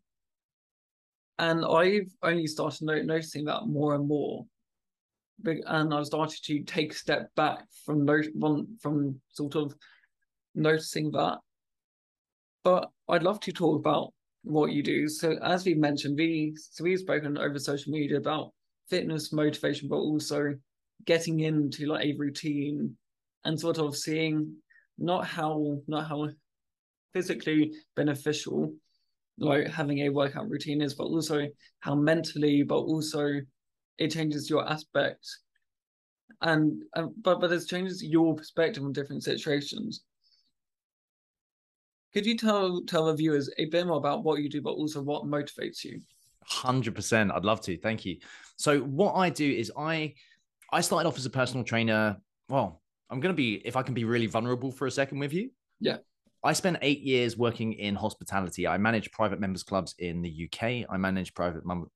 And 1.38 1.66
I've 1.66 2.12
only 2.24 2.48
started 2.48 2.84
noticing 2.84 3.46
that 3.46 3.68
more 3.68 3.96
and 3.96 4.08
more. 4.08 4.46
And 5.46 5.94
I've 5.94 6.06
started 6.06 6.40
to 6.46 6.64
take 6.64 6.94
a 6.94 6.96
step 6.96 7.30
back 7.36 7.66
from 7.86 8.06
no- 8.06 8.66
from 8.82 9.22
sort 9.30 9.56
of 9.56 9.76
noticing 10.54 11.12
that. 11.12 11.40
But 12.64 12.90
I'd 13.10 13.24
love 13.24 13.42
to 13.42 13.52
talk 13.52 13.78
about 13.78 14.14
what 14.44 14.72
you 14.72 14.82
do. 14.82 15.10
So 15.10 15.38
as 15.44 15.66
we 15.66 15.74
mentioned, 15.74 16.18
we 16.18 16.56
so 16.56 16.84
we've 16.84 17.00
spoken 17.00 17.38
over 17.38 17.60
social 17.60 17.92
media 17.92 18.18
about 18.18 18.54
fitness, 18.90 19.34
motivation, 19.34 19.90
but 19.90 19.98
also 19.98 20.56
getting 21.06 21.42
into 21.42 21.88
like 21.88 22.06
a 22.06 22.16
routine 22.18 22.96
and 23.44 23.60
sort 23.60 23.78
of 23.78 23.96
seeing 23.96 24.56
not 24.98 25.26
how 25.26 25.82
not 25.88 26.08
how 26.08 26.30
physically 27.14 27.74
beneficial 27.96 28.74
like 29.38 29.68
having 29.68 30.00
a 30.00 30.10
workout 30.10 30.50
routine 30.50 30.82
is, 30.82 30.94
but 30.94 31.06
also 31.06 31.48
how 31.80 31.96
mentally, 31.96 32.64
but 32.64 32.78
also 32.78 33.42
it 33.98 34.12
changes 34.12 34.50
your 34.50 34.68
aspect. 34.70 35.28
And 36.42 36.82
uh, 36.96 37.08
but 37.22 37.40
but 37.40 37.52
it 37.52 37.68
changes 37.68 38.04
your 38.04 38.36
perspective 38.36 38.84
on 38.84 38.92
different 38.92 39.24
situations. 39.24 40.04
Could 42.14 42.26
you 42.26 42.38
tell 42.38 42.82
tell 42.84 43.06
the 43.06 43.16
viewers 43.16 43.50
a 43.58 43.66
bit 43.66 43.88
more 43.88 43.98
about 43.98 44.24
what 44.24 44.42
you 44.42 44.50
do, 44.50 44.62
but 44.62 44.72
also 44.72 45.02
what 45.02 45.24
motivates 45.24 45.84
you? 45.84 46.02
Hundred 46.44 46.96
percent. 46.96 47.32
I'd 47.32 47.46
love 47.46 47.62
to. 47.62 47.78
Thank 47.78 48.06
you. 48.06 48.18
So 48.58 48.80
what 48.80 49.14
I 49.14 49.30
do 49.30 49.50
is 49.50 49.72
I 49.78 50.14
I 50.72 50.82
started 50.82 51.08
off 51.08 51.18
as 51.18 51.26
a 51.26 51.30
personal 51.30 51.64
trainer. 51.64 52.18
Well, 52.50 52.82
I'm 53.10 53.20
going 53.20 53.34
to 53.34 53.38
be, 53.38 53.56
if 53.66 53.76
I 53.76 53.84
can 53.84 53.94
be 53.94 54.04
really 54.04 54.28
vulnerable 54.28 54.72
for 54.72 54.88
a 54.88 54.92
second 54.92 55.20
with 55.20 55.34
you. 55.34 55.50
Yeah. 55.80 55.98
I 56.46 56.54
spent 56.54 56.78
eight 56.82 57.02
years 57.02 57.38
working 57.38 57.74
in 57.74 57.96
hospitality. 57.96 58.68
I 58.68 58.78
managed 58.78 59.12
private 59.12 59.40
members 59.40 59.64
clubs 59.64 59.96
in 60.00 60.22
the 60.22 60.48
UK. 60.48 60.86
I 60.90 60.98
managed 60.98 61.34
private 61.36 61.66
mem- 61.66 61.90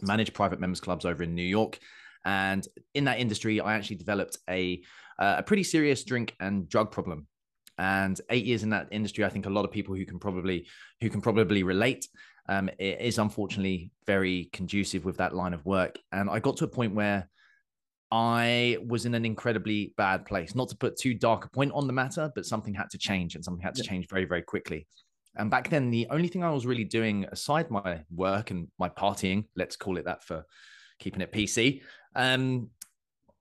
managed 0.00 0.34
private 0.34 0.58
members 0.58 0.80
clubs 0.80 1.04
over 1.04 1.22
in 1.22 1.34
New 1.34 1.42
York. 1.42 1.78
And 2.24 2.66
in 2.94 3.04
that 3.04 3.20
industry, 3.20 3.60
I 3.60 3.74
actually 3.74 3.96
developed 3.96 4.38
a 4.48 4.82
uh, 5.18 5.36
a 5.38 5.42
pretty 5.42 5.62
serious 5.62 6.02
drink 6.02 6.34
and 6.40 6.68
drug 6.68 6.90
problem. 6.90 7.26
And 7.76 8.18
eight 8.30 8.46
years 8.46 8.62
in 8.62 8.70
that 8.70 8.88
industry, 8.90 9.24
I 9.24 9.28
think 9.28 9.46
a 9.46 9.50
lot 9.50 9.64
of 9.64 9.70
people 9.70 9.94
who 9.94 10.06
can 10.06 10.18
probably 10.18 10.66
who 11.00 11.10
can 11.10 11.20
probably 11.20 11.62
relate. 11.62 12.08
Um, 12.48 12.68
it 12.78 13.00
is 13.00 13.18
unfortunately 13.18 13.90
very 14.06 14.50
conducive 14.52 15.04
with 15.04 15.18
that 15.18 15.34
line 15.34 15.54
of 15.54 15.64
work. 15.64 15.98
And 16.12 16.28
I 16.28 16.40
got 16.40 16.56
to 16.58 16.64
a 16.64 16.68
point 16.68 16.94
where 16.94 17.28
I 18.14 18.78
was 18.86 19.06
in 19.06 19.14
an 19.14 19.24
incredibly 19.24 19.92
bad 19.96 20.24
place. 20.24 20.54
Not 20.54 20.68
to 20.68 20.76
put 20.76 20.96
too 20.96 21.14
dark 21.14 21.46
a 21.46 21.50
point 21.50 21.72
on 21.74 21.88
the 21.88 21.92
matter, 21.92 22.30
but 22.32 22.46
something 22.46 22.72
had 22.72 22.88
to 22.90 22.98
change 22.98 23.34
and 23.34 23.44
something 23.44 23.60
had 23.60 23.74
to 23.74 23.82
yeah. 23.82 23.90
change 23.90 24.06
very, 24.08 24.24
very 24.24 24.42
quickly. 24.42 24.86
And 25.34 25.50
back 25.50 25.68
then, 25.68 25.90
the 25.90 26.06
only 26.10 26.28
thing 26.28 26.44
I 26.44 26.52
was 26.52 26.64
really 26.64 26.84
doing 26.84 27.26
aside 27.32 27.72
my 27.72 28.02
work 28.14 28.52
and 28.52 28.68
my 28.78 28.88
partying, 28.88 29.46
let's 29.56 29.74
call 29.74 29.96
it 29.96 30.04
that 30.04 30.22
for 30.22 30.44
keeping 31.00 31.22
it 31.22 31.32
PC, 31.32 31.82
um, 32.14 32.70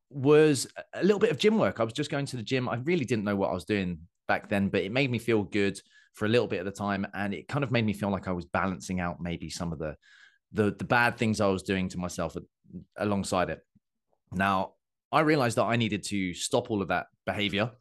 was 0.09 0.65
a 0.95 1.03
little 1.03 1.19
bit 1.19 1.29
of 1.29 1.37
gym 1.37 1.59
work. 1.59 1.79
I 1.79 1.83
was 1.83 1.93
just 1.93 2.09
going 2.09 2.25
to 2.25 2.37
the 2.37 2.41
gym. 2.41 2.67
I 2.67 2.77
really 2.77 3.05
didn't 3.05 3.25
know 3.25 3.35
what 3.35 3.51
I 3.51 3.53
was 3.53 3.65
doing 3.65 3.99
back 4.27 4.49
then, 4.49 4.69
but 4.69 4.81
it 4.81 4.91
made 4.91 5.11
me 5.11 5.19
feel 5.19 5.43
good 5.43 5.79
for 6.13 6.25
a 6.25 6.29
little 6.29 6.47
bit 6.47 6.57
at 6.57 6.65
the 6.65 6.71
time. 6.71 7.05
And 7.13 7.31
it 7.31 7.47
kind 7.47 7.63
of 7.63 7.69
made 7.69 7.85
me 7.85 7.93
feel 7.93 8.09
like 8.09 8.27
I 8.27 8.31
was 8.31 8.45
balancing 8.45 8.99
out 8.99 9.21
maybe 9.21 9.51
some 9.51 9.71
of 9.71 9.77
the 9.77 9.95
the, 10.51 10.71
the 10.77 10.83
bad 10.83 11.17
things 11.17 11.41
I 11.41 11.47
was 11.47 11.63
doing 11.63 11.89
to 11.89 11.99
myself 11.99 12.35
alongside 12.97 13.49
it. 13.49 13.59
Now, 14.35 14.73
I 15.11 15.21
realized 15.21 15.57
that 15.57 15.65
I 15.65 15.75
needed 15.75 16.03
to 16.05 16.33
stop 16.33 16.71
all 16.71 16.81
of 16.81 16.87
that 16.87 17.07
behavior 17.25 17.71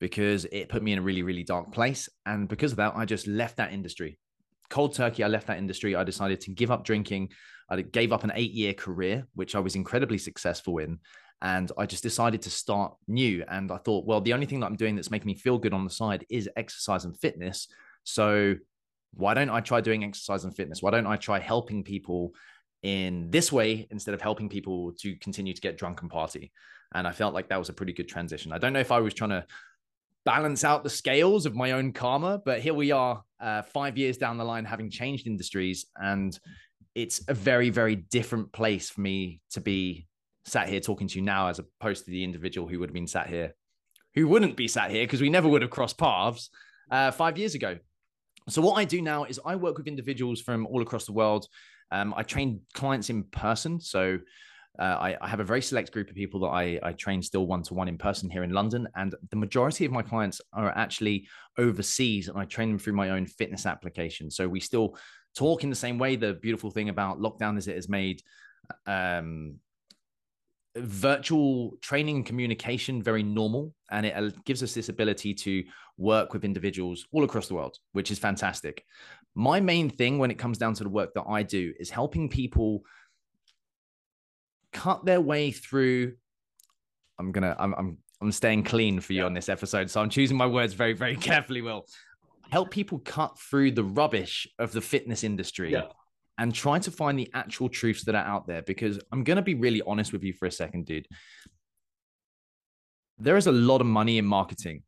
because 0.00 0.46
it 0.46 0.68
put 0.68 0.82
me 0.82 0.92
in 0.92 0.98
a 0.98 1.02
really, 1.02 1.22
really 1.22 1.44
dark 1.44 1.72
place. 1.72 2.08
And 2.26 2.48
because 2.48 2.72
of 2.72 2.76
that, 2.78 2.94
I 2.96 3.04
just 3.04 3.26
left 3.26 3.58
that 3.58 3.72
industry. 3.72 4.18
Cold 4.70 4.94
turkey, 4.94 5.22
I 5.22 5.28
left 5.28 5.46
that 5.48 5.58
industry. 5.58 5.94
I 5.94 6.04
decided 6.04 6.40
to 6.42 6.50
give 6.50 6.70
up 6.70 6.84
drinking. 6.84 7.30
I 7.68 7.82
gave 7.82 8.12
up 8.12 8.24
an 8.24 8.32
eight 8.34 8.52
year 8.52 8.72
career, 8.72 9.26
which 9.34 9.54
I 9.54 9.60
was 9.60 9.76
incredibly 9.76 10.18
successful 10.18 10.78
in. 10.78 10.98
And 11.42 11.70
I 11.78 11.86
just 11.86 12.02
decided 12.02 12.42
to 12.42 12.50
start 12.50 12.94
new. 13.06 13.44
And 13.48 13.70
I 13.70 13.78
thought, 13.78 14.06
well, 14.06 14.20
the 14.20 14.32
only 14.32 14.46
thing 14.46 14.60
that 14.60 14.66
I'm 14.66 14.76
doing 14.76 14.96
that's 14.96 15.10
making 15.10 15.26
me 15.26 15.36
feel 15.36 15.58
good 15.58 15.72
on 15.72 15.84
the 15.84 15.90
side 15.90 16.26
is 16.28 16.48
exercise 16.56 17.04
and 17.04 17.18
fitness. 17.18 17.68
So 18.04 18.56
why 19.14 19.34
don't 19.34 19.50
I 19.50 19.60
try 19.60 19.80
doing 19.80 20.04
exercise 20.04 20.44
and 20.44 20.54
fitness? 20.54 20.82
Why 20.82 20.90
don't 20.90 21.06
I 21.06 21.16
try 21.16 21.38
helping 21.38 21.82
people 21.82 22.32
in 22.82 23.30
this 23.30 23.52
way 23.52 23.86
instead 23.90 24.14
of 24.14 24.20
helping 24.20 24.48
people 24.48 24.92
to 25.00 25.14
continue 25.16 25.52
to 25.52 25.60
get 25.60 25.76
drunk 25.76 26.02
and 26.02 26.10
party. 26.10 26.52
And 26.94 27.06
I 27.06 27.12
felt 27.12 27.34
like 27.34 27.48
that 27.48 27.58
was 27.58 27.68
a 27.68 27.74
pretty 27.74 27.92
good 27.92 28.08
transition. 28.08 28.52
I 28.52 28.58
don't 28.58 28.72
know 28.72 28.80
if 28.80 28.92
I 28.92 29.00
was 29.00 29.14
trying 29.14 29.30
to 29.30 29.44
balance 30.24 30.64
out 30.64 30.82
the 30.82 30.90
scales 30.90 31.46
of 31.46 31.54
my 31.54 31.72
own 31.72 31.92
karma, 31.92 32.40
but 32.44 32.60
here 32.60 32.74
we 32.74 32.90
are, 32.90 33.22
uh, 33.40 33.62
five 33.62 33.96
years 33.96 34.16
down 34.16 34.38
the 34.38 34.44
line, 34.44 34.64
having 34.64 34.90
changed 34.90 35.26
industries. 35.26 35.86
And 35.96 36.38
it's 36.94 37.22
a 37.28 37.34
very, 37.34 37.70
very 37.70 37.96
different 37.96 38.52
place 38.52 38.90
for 38.90 39.00
me 39.00 39.40
to 39.50 39.60
be 39.60 40.06
sat 40.44 40.68
here 40.68 40.80
talking 40.80 41.08
to 41.08 41.18
you 41.18 41.22
now, 41.22 41.48
as 41.48 41.58
opposed 41.58 42.04
to 42.04 42.10
the 42.10 42.24
individual 42.24 42.66
who 42.68 42.80
would 42.80 42.88
have 42.88 42.94
been 42.94 43.06
sat 43.06 43.28
here, 43.28 43.54
who 44.14 44.26
wouldn't 44.26 44.56
be 44.56 44.68
sat 44.68 44.90
here 44.90 45.04
because 45.04 45.20
we 45.20 45.30
never 45.30 45.48
would 45.48 45.62
have 45.62 45.70
crossed 45.70 45.98
paths 45.98 46.50
uh, 46.90 47.10
five 47.10 47.38
years 47.38 47.54
ago. 47.54 47.78
So, 48.48 48.60
what 48.62 48.74
I 48.74 48.84
do 48.84 49.00
now 49.00 49.24
is 49.24 49.38
I 49.44 49.56
work 49.56 49.78
with 49.78 49.86
individuals 49.86 50.40
from 50.40 50.66
all 50.66 50.82
across 50.82 51.06
the 51.06 51.12
world 51.12 51.46
um, 51.90 52.14
I 52.16 52.22
train 52.22 52.60
clients 52.74 53.10
in 53.10 53.24
person. 53.24 53.80
So 53.80 54.18
uh, 54.78 54.82
I, 54.82 55.16
I, 55.20 55.28
have 55.28 55.40
a 55.40 55.44
very 55.44 55.60
select 55.60 55.92
group 55.92 56.08
of 56.08 56.14
people 56.14 56.40
that 56.40 56.48
I, 56.48 56.78
I 56.82 56.92
train 56.92 57.22
still 57.22 57.46
one 57.46 57.62
to 57.64 57.74
one 57.74 57.88
in 57.88 57.98
person 57.98 58.30
here 58.30 58.44
in 58.44 58.50
London. 58.50 58.88
And 58.94 59.14
the 59.30 59.36
majority 59.36 59.84
of 59.84 59.92
my 59.92 60.02
clients 60.02 60.40
are 60.52 60.70
actually 60.76 61.28
overseas 61.58 62.28
and 62.28 62.38
I 62.38 62.44
train 62.44 62.70
them 62.70 62.78
through 62.78 62.94
my 62.94 63.10
own 63.10 63.26
fitness 63.26 63.66
application. 63.66 64.30
So 64.30 64.48
we 64.48 64.60
still 64.60 64.96
talk 65.36 65.64
in 65.64 65.70
the 65.70 65.76
same 65.76 65.98
way. 65.98 66.16
The 66.16 66.34
beautiful 66.34 66.70
thing 66.70 66.88
about 66.88 67.20
lockdown 67.20 67.58
is 67.58 67.68
it 67.68 67.74
has 67.74 67.88
made 67.88 68.22
um, 68.86 69.56
virtual 70.76 71.76
training 71.82 72.16
and 72.16 72.26
communication 72.26 73.02
very 73.02 73.24
normal 73.24 73.74
and 73.90 74.06
it 74.06 74.44
gives 74.44 74.62
us 74.62 74.72
this 74.72 74.88
ability 74.88 75.34
to 75.34 75.64
work 75.98 76.32
with 76.32 76.44
individuals 76.44 77.06
all 77.10 77.24
across 77.24 77.48
the 77.48 77.54
world 77.54 77.76
which 77.92 78.12
is 78.12 78.20
fantastic 78.20 78.84
my 79.34 79.60
main 79.60 79.88
thing 79.88 80.18
when 80.18 80.30
it 80.30 80.38
comes 80.38 80.58
down 80.58 80.74
to 80.74 80.84
the 80.84 80.90
work 80.90 81.14
that 81.14 81.24
i 81.28 81.42
do 81.42 81.72
is 81.78 81.90
helping 81.90 82.28
people 82.28 82.82
cut 84.72 85.04
their 85.04 85.20
way 85.20 85.50
through 85.50 86.12
i'm 87.18 87.32
gonna 87.32 87.54
i'm 87.58 87.74
i'm, 87.74 87.98
I'm 88.20 88.32
staying 88.32 88.64
clean 88.64 89.00
for 89.00 89.12
you 89.12 89.20
yeah. 89.20 89.26
on 89.26 89.34
this 89.34 89.48
episode 89.48 89.90
so 89.90 90.00
i'm 90.00 90.10
choosing 90.10 90.36
my 90.36 90.46
words 90.46 90.74
very 90.74 90.92
very 90.92 91.16
carefully 91.30 91.62
will 91.62 91.86
help 92.50 92.70
people 92.70 92.98
cut 92.98 93.38
through 93.38 93.72
the 93.72 93.84
rubbish 93.84 94.46
of 94.58 94.72
the 94.72 94.80
fitness 94.80 95.24
industry 95.24 95.72
yeah. 95.72 95.84
and 96.38 96.54
try 96.54 96.78
to 96.78 96.90
find 96.90 97.18
the 97.18 97.30
actual 97.32 97.68
truths 97.68 98.04
that 98.04 98.14
are 98.14 98.24
out 98.24 98.46
there. 98.46 98.62
Because 98.62 99.00
I'm 99.12 99.24
going 99.24 99.36
to 99.36 99.42
be 99.42 99.54
really 99.54 99.82
honest 99.86 100.12
with 100.12 100.22
you 100.22 100.32
for 100.32 100.46
a 100.46 100.52
second, 100.52 100.86
dude. 100.86 101.06
There 103.18 103.36
is 103.36 103.46
a 103.46 103.52
lot 103.52 103.80
of 103.80 103.86
money 103.86 104.18
in 104.18 104.24
marketing. 104.24 104.82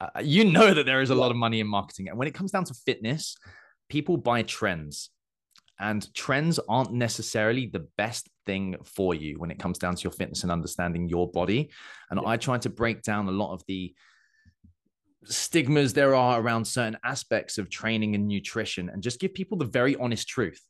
Uh, 0.00 0.20
you 0.22 0.44
know 0.44 0.74
that 0.74 0.86
there 0.86 1.00
is 1.00 1.10
a 1.10 1.14
lot 1.14 1.30
of 1.30 1.36
money 1.36 1.60
in 1.60 1.66
marketing. 1.66 2.08
And 2.08 2.18
when 2.18 2.26
it 2.26 2.34
comes 2.34 2.50
down 2.50 2.64
to 2.64 2.74
fitness, 2.74 3.36
people 3.88 4.16
buy 4.16 4.42
trends. 4.42 5.10
And 5.80 6.12
trends 6.14 6.60
aren't 6.68 6.92
necessarily 6.92 7.66
the 7.66 7.86
best 7.98 8.28
thing 8.46 8.76
for 8.84 9.12
you 9.14 9.38
when 9.40 9.50
it 9.50 9.58
comes 9.58 9.76
down 9.76 9.96
to 9.96 10.02
your 10.02 10.12
fitness 10.12 10.44
and 10.44 10.52
understanding 10.52 11.08
your 11.08 11.28
body. 11.30 11.70
And 12.10 12.20
yeah. 12.22 12.28
I 12.28 12.36
try 12.36 12.58
to 12.58 12.70
break 12.70 13.02
down 13.02 13.28
a 13.28 13.32
lot 13.32 13.52
of 13.52 13.62
the 13.66 13.92
stigmas 15.24 15.92
there 15.92 16.14
are 16.14 16.40
around 16.40 16.64
certain 16.64 16.98
aspects 17.04 17.58
of 17.58 17.70
training 17.70 18.14
and 18.14 18.28
nutrition 18.28 18.90
and 18.90 19.02
just 19.02 19.18
give 19.18 19.34
people 19.34 19.56
the 19.58 19.64
very 19.64 19.96
honest 19.96 20.28
truth 20.28 20.60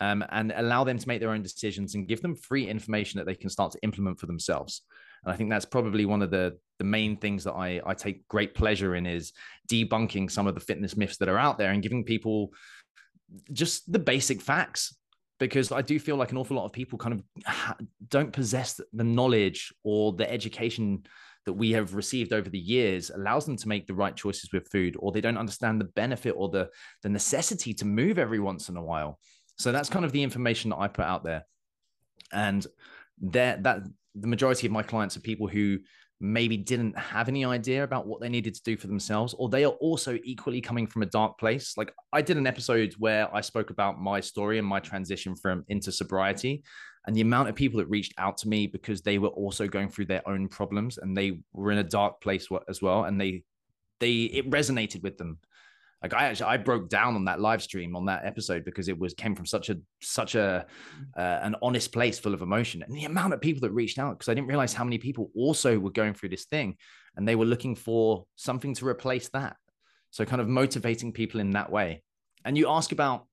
um, 0.00 0.24
and 0.30 0.52
allow 0.56 0.84
them 0.84 0.98
to 0.98 1.08
make 1.08 1.20
their 1.20 1.30
own 1.30 1.42
decisions 1.42 1.94
and 1.94 2.08
give 2.08 2.22
them 2.22 2.34
free 2.34 2.66
information 2.66 3.18
that 3.18 3.26
they 3.26 3.34
can 3.34 3.50
start 3.50 3.72
to 3.72 3.82
implement 3.82 4.18
for 4.18 4.26
themselves. 4.26 4.82
And 5.24 5.32
I 5.32 5.36
think 5.36 5.50
that's 5.50 5.64
probably 5.64 6.04
one 6.04 6.22
of 6.22 6.30
the 6.30 6.58
the 6.78 6.84
main 6.84 7.16
things 7.16 7.44
that 7.44 7.52
I, 7.52 7.82
I 7.84 7.92
take 7.92 8.26
great 8.26 8.54
pleasure 8.54 8.94
in 8.94 9.04
is 9.04 9.32
debunking 9.70 10.30
some 10.30 10.46
of 10.46 10.54
the 10.54 10.62
fitness 10.62 10.96
myths 10.96 11.18
that 11.18 11.28
are 11.28 11.38
out 11.38 11.58
there 11.58 11.72
and 11.72 11.82
giving 11.82 12.04
people 12.04 12.54
just 13.52 13.92
the 13.92 13.98
basic 13.98 14.40
facts 14.40 14.96
because 15.38 15.72
I 15.72 15.82
do 15.82 15.98
feel 15.98 16.16
like 16.16 16.32
an 16.32 16.38
awful 16.38 16.56
lot 16.56 16.64
of 16.64 16.72
people 16.72 16.98
kind 16.98 17.14
of 17.14 17.76
don't 18.08 18.32
possess 18.32 18.80
the 18.92 19.04
knowledge 19.04 19.74
or 19.84 20.12
the 20.12 20.30
education 20.30 21.04
that 21.46 21.54
we 21.54 21.72
have 21.72 21.94
received 21.94 22.32
over 22.32 22.48
the 22.48 22.58
years 22.58 23.10
allows 23.10 23.46
them 23.46 23.56
to 23.56 23.68
make 23.68 23.86
the 23.86 23.94
right 23.94 24.14
choices 24.14 24.52
with 24.52 24.68
food, 24.68 24.94
or 24.98 25.10
they 25.10 25.22
don't 25.22 25.38
understand 25.38 25.80
the 25.80 25.86
benefit 25.86 26.34
or 26.36 26.50
the, 26.50 26.68
the 27.02 27.08
necessity 27.08 27.72
to 27.74 27.86
move 27.86 28.18
every 28.18 28.38
once 28.38 28.68
in 28.68 28.76
a 28.76 28.82
while. 28.82 29.18
So 29.56 29.72
that's 29.72 29.88
kind 29.88 30.04
of 30.04 30.12
the 30.12 30.22
information 30.22 30.70
that 30.70 30.78
I 30.78 30.88
put 30.88 31.04
out 31.04 31.24
there. 31.24 31.44
And 32.32 32.66
that 33.22 33.62
that 33.64 33.82
the 34.14 34.28
majority 34.28 34.66
of 34.66 34.72
my 34.72 34.82
clients 34.82 35.16
are 35.16 35.20
people 35.20 35.46
who 35.46 35.78
maybe 36.20 36.56
didn't 36.56 36.98
have 36.98 37.28
any 37.28 37.44
idea 37.44 37.82
about 37.82 38.06
what 38.06 38.20
they 38.20 38.28
needed 38.28 38.54
to 38.54 38.62
do 38.62 38.76
for 38.76 38.86
themselves, 38.86 39.34
or 39.38 39.48
they 39.48 39.64
are 39.64 39.72
also 39.72 40.18
equally 40.22 40.60
coming 40.60 40.86
from 40.86 41.02
a 41.02 41.06
dark 41.06 41.38
place. 41.38 41.76
Like 41.76 41.92
I 42.12 42.20
did 42.20 42.36
an 42.36 42.46
episode 42.46 42.94
where 42.98 43.34
I 43.34 43.40
spoke 43.40 43.70
about 43.70 44.00
my 44.00 44.20
story 44.20 44.58
and 44.58 44.66
my 44.66 44.80
transition 44.80 45.34
from 45.34 45.64
into 45.68 45.90
sobriety 45.90 46.62
and 47.06 47.16
the 47.16 47.22
amount 47.22 47.48
of 47.48 47.54
people 47.54 47.78
that 47.78 47.88
reached 47.88 48.14
out 48.18 48.36
to 48.38 48.48
me 48.48 48.66
because 48.66 49.00
they 49.00 49.18
were 49.18 49.28
also 49.28 49.66
going 49.66 49.88
through 49.88 50.06
their 50.06 50.26
own 50.28 50.48
problems 50.48 50.98
and 50.98 51.16
they 51.16 51.40
were 51.52 51.72
in 51.72 51.78
a 51.78 51.84
dark 51.84 52.20
place 52.20 52.48
as 52.68 52.82
well 52.82 53.04
and 53.04 53.20
they 53.20 53.42
they 54.00 54.12
it 54.12 54.50
resonated 54.50 55.02
with 55.02 55.16
them 55.18 55.38
like 56.02 56.14
i 56.14 56.24
actually 56.24 56.46
i 56.46 56.56
broke 56.56 56.88
down 56.88 57.14
on 57.14 57.24
that 57.24 57.40
live 57.40 57.62
stream 57.62 57.94
on 57.96 58.06
that 58.06 58.24
episode 58.24 58.64
because 58.64 58.88
it 58.88 58.98
was 58.98 59.14
came 59.14 59.34
from 59.34 59.46
such 59.46 59.70
a 59.70 59.78
such 60.00 60.34
a 60.34 60.66
uh, 61.16 61.38
an 61.42 61.54
honest 61.62 61.92
place 61.92 62.18
full 62.18 62.34
of 62.34 62.42
emotion 62.42 62.82
and 62.82 62.94
the 62.94 63.04
amount 63.04 63.32
of 63.32 63.40
people 63.40 63.60
that 63.60 63.72
reached 63.72 63.98
out 63.98 64.18
because 64.18 64.28
i 64.28 64.34
didn't 64.34 64.48
realize 64.48 64.72
how 64.72 64.84
many 64.84 64.98
people 64.98 65.30
also 65.34 65.78
were 65.78 65.90
going 65.90 66.14
through 66.14 66.28
this 66.28 66.44
thing 66.46 66.76
and 67.16 67.26
they 67.26 67.36
were 67.36 67.44
looking 67.44 67.74
for 67.74 68.24
something 68.36 68.74
to 68.74 68.86
replace 68.86 69.28
that 69.30 69.56
so 70.10 70.24
kind 70.24 70.40
of 70.40 70.48
motivating 70.48 71.12
people 71.12 71.40
in 71.40 71.50
that 71.50 71.70
way 71.70 72.02
and 72.44 72.56
you 72.56 72.68
ask 72.68 72.92
about 72.92 73.26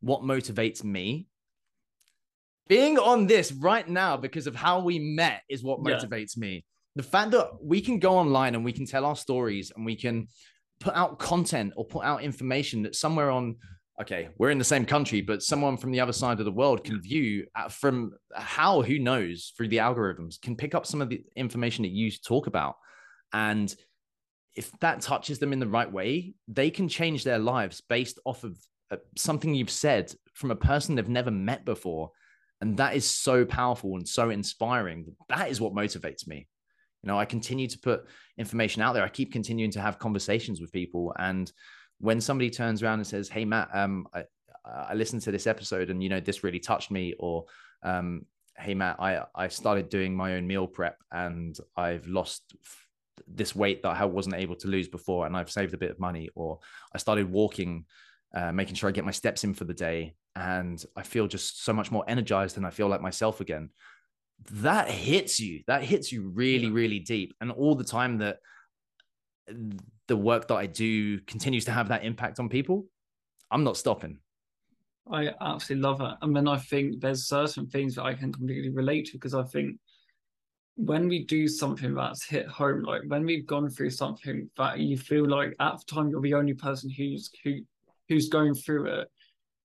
what 0.00 0.22
motivates 0.22 0.84
me 0.84 1.26
being 2.68 2.98
on 2.98 3.26
this 3.26 3.52
right 3.52 3.88
now 3.88 4.16
because 4.16 4.46
of 4.46 4.54
how 4.54 4.80
we 4.80 4.98
met 4.98 5.42
is 5.48 5.62
what 5.62 5.80
motivates 5.80 6.36
yeah. 6.36 6.40
me. 6.40 6.64
The 6.96 7.02
fact 7.02 7.30
that 7.32 7.50
we 7.62 7.80
can 7.80 7.98
go 7.98 8.16
online 8.16 8.54
and 8.54 8.64
we 8.64 8.72
can 8.72 8.86
tell 8.86 9.04
our 9.04 9.16
stories 9.16 9.70
and 9.74 9.84
we 9.84 9.96
can 9.96 10.28
put 10.80 10.94
out 10.94 11.18
content 11.18 11.72
or 11.76 11.84
put 11.84 12.04
out 12.04 12.22
information 12.22 12.82
that 12.82 12.94
somewhere 12.94 13.30
on 13.30 13.56
okay 14.00 14.28
we're 14.38 14.50
in 14.50 14.58
the 14.58 14.64
same 14.64 14.84
country 14.84 15.20
but 15.20 15.42
someone 15.42 15.76
from 15.76 15.90
the 15.90 16.00
other 16.00 16.12
side 16.12 16.38
of 16.38 16.44
the 16.44 16.52
world 16.52 16.84
can 16.84 17.00
view 17.00 17.46
uh, 17.54 17.68
from 17.68 18.12
how 18.34 18.82
who 18.82 18.98
knows 18.98 19.52
through 19.56 19.68
the 19.68 19.78
algorithms 19.78 20.40
can 20.40 20.56
pick 20.56 20.74
up 20.74 20.86
some 20.86 21.00
of 21.00 21.08
the 21.08 21.22
information 21.34 21.82
that 21.82 21.92
you 21.92 22.10
talk 22.10 22.46
about 22.46 22.76
and 23.32 23.74
if 24.54 24.70
that 24.80 25.00
touches 25.00 25.38
them 25.38 25.52
in 25.52 25.58
the 25.58 25.66
right 25.66 25.90
way 25.90 26.34
they 26.48 26.70
can 26.70 26.88
change 26.88 27.24
their 27.24 27.38
lives 27.38 27.82
based 27.88 28.18
off 28.24 28.44
of 28.44 28.58
uh, 28.90 28.96
something 29.16 29.54
you've 29.54 29.70
said 29.70 30.12
from 30.34 30.50
a 30.50 30.56
person 30.56 30.94
they've 30.94 31.08
never 31.08 31.30
met 31.30 31.64
before 31.64 32.10
and 32.60 32.76
that 32.78 32.96
is 32.96 33.08
so 33.08 33.44
powerful 33.44 33.96
and 33.96 34.08
so 34.08 34.30
inspiring. 34.30 35.14
That 35.28 35.50
is 35.50 35.60
what 35.60 35.74
motivates 35.74 36.26
me. 36.26 36.48
You 37.06 37.12
know, 37.12 37.20
I 37.20 37.24
continue 37.24 37.68
to 37.68 37.78
put 37.78 38.04
information 38.36 38.82
out 38.82 38.92
there. 38.92 39.04
I 39.04 39.08
keep 39.08 39.30
continuing 39.30 39.70
to 39.70 39.80
have 39.80 40.00
conversations 40.00 40.60
with 40.60 40.72
people. 40.72 41.14
And 41.16 41.52
when 42.00 42.20
somebody 42.20 42.50
turns 42.50 42.82
around 42.82 42.98
and 42.98 43.06
says, 43.06 43.28
Hey, 43.28 43.44
Matt, 43.44 43.68
um, 43.72 44.08
I, 44.12 44.24
I 44.64 44.94
listened 44.94 45.22
to 45.22 45.30
this 45.30 45.46
episode 45.46 45.88
and, 45.88 46.02
you 46.02 46.08
know, 46.08 46.18
this 46.18 46.42
really 46.42 46.58
touched 46.58 46.90
me, 46.90 47.14
or, 47.20 47.44
um, 47.84 48.26
Hey, 48.58 48.74
Matt, 48.74 48.96
I, 48.98 49.22
I 49.36 49.46
started 49.46 49.88
doing 49.88 50.16
my 50.16 50.34
own 50.34 50.48
meal 50.48 50.66
prep 50.66 50.96
and 51.12 51.56
I've 51.76 52.08
lost 52.08 52.42
this 53.28 53.54
weight 53.54 53.84
that 53.84 53.96
I 53.96 54.04
wasn't 54.04 54.34
able 54.34 54.56
to 54.56 54.66
lose 54.66 54.88
before 54.88 55.26
and 55.26 55.36
I've 55.36 55.50
saved 55.50 55.74
a 55.74 55.78
bit 55.78 55.92
of 55.92 56.00
money, 56.00 56.28
or 56.34 56.58
I 56.92 56.98
started 56.98 57.30
walking, 57.30 57.84
uh, 58.34 58.50
making 58.50 58.74
sure 58.74 58.88
I 58.88 58.92
get 58.92 59.04
my 59.04 59.12
steps 59.12 59.44
in 59.44 59.54
for 59.54 59.62
the 59.64 59.74
day 59.74 60.16
and 60.34 60.84
I 60.96 61.04
feel 61.04 61.28
just 61.28 61.64
so 61.64 61.72
much 61.72 61.92
more 61.92 62.04
energized 62.08 62.56
and 62.56 62.66
I 62.66 62.70
feel 62.70 62.88
like 62.88 63.00
myself 63.00 63.40
again. 63.40 63.70
That 64.50 64.90
hits 64.90 65.40
you. 65.40 65.62
That 65.66 65.82
hits 65.82 66.12
you 66.12 66.28
really, 66.28 66.70
really 66.70 67.00
deep. 67.00 67.34
And 67.40 67.50
all 67.50 67.74
the 67.74 67.84
time 67.84 68.18
that 68.18 68.38
the 70.06 70.16
work 70.16 70.48
that 70.48 70.54
I 70.54 70.66
do 70.66 71.20
continues 71.20 71.64
to 71.66 71.72
have 71.72 71.88
that 71.88 72.04
impact 72.04 72.38
on 72.38 72.48
people, 72.48 72.86
I'm 73.50 73.64
not 73.64 73.76
stopping. 73.76 74.18
I 75.10 75.30
absolutely 75.40 75.82
love 75.82 76.00
it. 76.00 76.14
And 76.22 76.34
then 76.34 76.48
I 76.48 76.58
think 76.58 77.00
there's 77.00 77.28
certain 77.28 77.66
things 77.68 77.94
that 77.94 78.04
I 78.04 78.14
can 78.14 78.32
completely 78.32 78.70
relate 78.70 79.06
to 79.06 79.12
because 79.12 79.34
I 79.34 79.44
think 79.44 79.78
when 80.76 81.08
we 81.08 81.24
do 81.24 81.48
something 81.48 81.94
that's 81.94 82.24
hit 82.24 82.46
home, 82.48 82.82
like 82.82 83.02
when 83.06 83.24
we've 83.24 83.46
gone 83.46 83.70
through 83.70 83.90
something 83.90 84.50
that 84.58 84.78
you 84.78 84.96
feel 84.96 85.26
like 85.26 85.54
at 85.60 85.78
the 85.78 85.94
time 85.94 86.10
you're 86.10 86.20
the 86.20 86.34
only 86.34 86.54
person 86.54 86.90
who's 86.90 87.30
who 87.42 87.60
who's 88.08 88.28
going 88.28 88.54
through 88.54 88.86
it, 88.86 89.08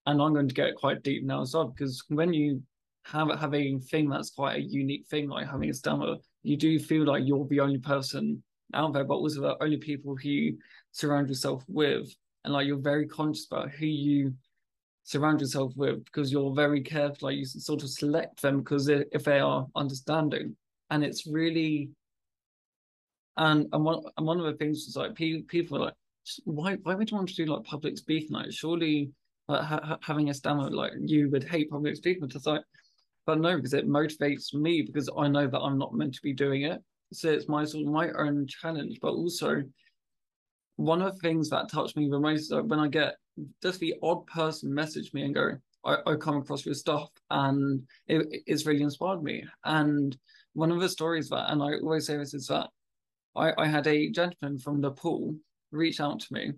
and 0.06 0.22
I'm 0.22 0.34
going 0.34 0.48
to 0.48 0.54
get 0.54 0.76
quite 0.76 1.04
deep 1.04 1.24
now 1.24 1.42
as 1.42 1.54
well 1.54 1.68
because 1.68 2.04
when 2.08 2.34
you 2.34 2.62
have 3.06 3.30
a 3.54 3.80
thing 3.80 4.10
that's 4.10 4.32
quite 4.32 4.58
a 4.58 4.62
unique 4.62 5.08
thing 5.10 5.30
like 5.30 5.50
having 5.50 5.70
a 5.70 5.74
stammer, 5.74 6.16
you 6.44 6.58
do 6.58 6.78
feel 6.80 7.06
like 7.06 7.24
you're 7.26 7.48
the 7.48 7.60
only 7.60 7.80
person 7.80 8.44
out 8.74 8.94
there, 8.94 9.04
but 9.04 9.16
also 9.16 9.42
the 9.42 9.64
only 9.64 9.78
people 9.78 10.16
who 10.16 10.30
you 10.30 10.58
surround 10.92 11.28
yourself 11.28 11.64
with, 11.68 12.14
and 12.44 12.54
like 12.54 12.68
you're 12.68 12.78
very 12.78 13.08
conscious 13.08 13.48
about 13.52 13.72
who 13.72 13.86
you 13.86 14.34
surround 15.04 15.42
yourself 15.42 15.74
with 15.76 16.04
because 16.06 16.32
you're 16.32 16.54
very 16.54 16.82
careful, 16.82 17.30
like 17.30 17.38
you 17.38 17.46
sort 17.46 17.84
of 17.84 17.90
select 17.90 18.42
them 18.42 18.60
because 18.60 18.88
if 18.88 19.24
they 19.24 19.40
are 19.40 19.66
understanding, 19.76 20.56
and 20.90 21.04
it's 21.04 21.28
really 21.28 21.90
and 23.38 23.68
and 23.74 23.84
one 23.84 24.02
and 24.18 24.28
one 24.28 24.40
of 24.40 24.46
the 24.46 24.54
things 24.54 24.80
is 24.80 24.96
like 24.96 25.16
people 25.16 25.78
are 25.78 25.86
like 25.86 25.94
why 26.44 26.76
why 26.84 26.94
would 26.94 27.10
you 27.10 27.18
want 27.18 27.30
to 27.30 27.36
do 27.36 27.46
like 27.46 27.64
public 27.64 27.98
speaking? 27.98 28.32
Like 28.32 28.52
surely 28.52 29.12
ha- 29.50 29.98
having 30.02 30.30
a 30.30 30.34
stammer 30.34 30.70
like 30.70 30.94
you 31.00 31.30
would 31.30 31.44
hate 31.44 31.70
public 31.70 31.96
speaking. 31.96 32.24
It's 32.24 32.46
like, 32.46 32.62
but 33.26 33.40
no, 33.40 33.56
because 33.56 33.74
it 33.74 33.88
motivates 33.88 34.54
me 34.54 34.82
because 34.82 35.10
I 35.18 35.28
know 35.28 35.48
that 35.48 35.60
I'm 35.60 35.78
not 35.78 35.94
meant 35.94 36.16
to 36.16 36.22
be 36.22 36.34
doing 36.34 36.64
it. 36.64 36.82
So 37.14 37.30
it's 37.30 37.48
my 37.48 37.66
sort 37.66 37.86
of 37.86 37.92
my 37.92 38.10
own 38.12 38.48
challenge, 38.48 39.00
but 39.02 39.12
also 39.12 39.64
one 40.78 41.02
of 41.02 41.14
the 41.14 41.20
things 41.20 41.50
that 41.50 41.70
touched 41.70 41.98
me 41.98 42.10
the 42.10 42.20
most 42.20 42.52
when 42.52 42.80
I 42.80 42.88
get 42.88 43.16
just 43.62 43.80
the 43.80 43.96
odd 44.02 44.26
person 44.28 44.74
message 44.74 45.14
me 45.14 45.24
and 45.24 45.36
go, 45.36 45.52
I, 45.86 45.98
I 46.06 46.16
come 46.16 46.38
across 46.38 46.66
your 46.66 46.76
stuff 46.76 47.10
and 47.30 47.84
it, 48.08 48.44
it's 48.48 48.66
really 48.66 48.82
inspired 48.82 49.24
me. 49.24 49.44
And 49.66 50.18
one 50.54 50.72
of 50.72 50.80
the 50.80 50.90
stories 50.90 51.30
that, 51.30 51.52
and 51.52 51.62
I 51.62 51.76
always 51.80 52.08
say 52.08 52.18
this 52.18 52.34
is 52.34 52.48
that 52.48 52.70
I, 53.36 53.52
I 53.58 53.68
had 53.68 53.88
a 53.88 54.10
gentleman 54.10 54.58
from 54.58 54.82
Nepal 54.82 55.36
reach 55.72 56.00
out 56.00 56.20
to 56.22 56.34
me 56.34 56.54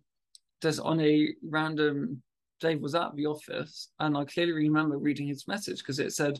just 0.61 0.79
on 0.79 0.99
a 1.01 1.29
random 1.49 2.21
Dave 2.63 2.81
was 2.81 2.95
at 2.95 3.13
the 3.15 3.25
office, 3.25 3.89
and 3.99 4.17
I 4.17 4.23
clearly 4.23 4.53
remember 4.53 4.97
reading 4.97 5.27
his 5.27 5.47
message 5.49 5.79
because 5.79 5.99
it 5.99 6.13
said, 6.13 6.39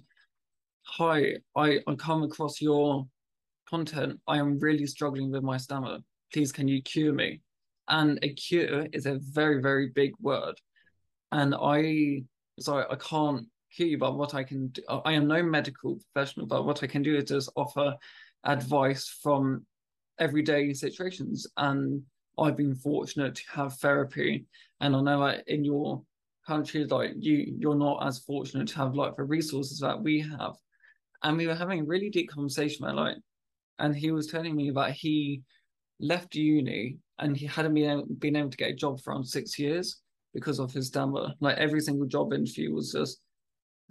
"Hi, 0.85 1.37
I 1.55 1.79
I 1.87 1.95
come 1.95 2.23
across 2.23 2.61
your 2.61 3.07
content. 3.67 4.19
I 4.27 4.37
am 4.37 4.59
really 4.59 4.85
struggling 4.85 5.31
with 5.31 5.43
my 5.43 5.57
stammer. 5.57 5.99
Please, 6.31 6.51
can 6.51 6.67
you 6.67 6.81
cure 6.81 7.13
me?" 7.13 7.41
And 7.87 8.19
a 8.21 8.33
cure 8.33 8.87
is 8.93 9.05
a 9.05 9.19
very 9.19 9.61
very 9.61 9.89
big 9.89 10.13
word, 10.19 10.55
and 11.31 11.55
I 11.55 12.23
sorry 12.59 12.85
I 12.89 12.95
can't 12.95 13.47
cure 13.75 13.89
you, 13.89 13.97
but 13.97 14.15
what 14.17 14.33
I 14.35 14.43
can 14.43 14.67
do, 14.67 14.83
I 14.87 15.13
am 15.13 15.27
no 15.27 15.41
medical 15.41 15.99
professional, 16.13 16.45
but 16.45 16.65
what 16.65 16.83
I 16.83 16.87
can 16.87 17.01
do 17.01 17.15
is 17.15 17.25
just 17.25 17.49
offer 17.55 17.97
advice 18.43 19.07
from 19.07 19.65
everyday 20.19 20.73
situations 20.73 21.47
and 21.57 22.03
I've 22.37 22.57
been 22.57 22.75
fortunate 22.75 23.35
to 23.35 23.43
have 23.51 23.77
therapy, 23.77 24.45
and 24.79 24.95
I 24.95 25.01
know 25.01 25.19
that 25.25 25.47
in 25.47 25.63
your 25.63 26.03
country, 26.45 26.85
like 26.85 27.13
you 27.17 27.55
you're 27.57 27.75
not 27.75 28.05
as 28.05 28.19
fortunate 28.19 28.67
to 28.69 28.77
have 28.77 28.95
like 28.95 29.15
the 29.15 29.23
resources 29.23 29.79
that 29.79 30.01
we 30.01 30.19
have 30.19 30.55
and 31.23 31.37
we 31.37 31.47
were 31.47 31.55
having 31.55 31.79
a 31.79 31.85
really 31.85 32.09
deep 32.09 32.29
conversation 32.29 32.85
about 32.85 32.95
like 32.95 33.17
and 33.79 33.95
he 33.95 34.11
was 34.11 34.27
telling 34.27 34.55
me 34.55 34.71
that 34.71 34.91
he 34.91 35.41
left 35.99 36.35
uni 36.35 36.97
and 37.19 37.35
he 37.37 37.45
hadn't 37.45 37.73
been 37.73 37.89
able, 37.89 38.05
been 38.19 38.35
able 38.35 38.49
to 38.49 38.57
get 38.57 38.71
a 38.71 38.75
job 38.75 38.99
for 39.01 39.11
around 39.11 39.25
six 39.25 39.57
years 39.57 40.01
because 40.33 40.59
of 40.59 40.71
his 40.71 40.87
stammer. 40.87 41.33
Like 41.39 41.57
every 41.57 41.79
single 41.81 42.07
job 42.07 42.33
interview 42.33 42.73
was 42.73 42.91
just 42.91 43.21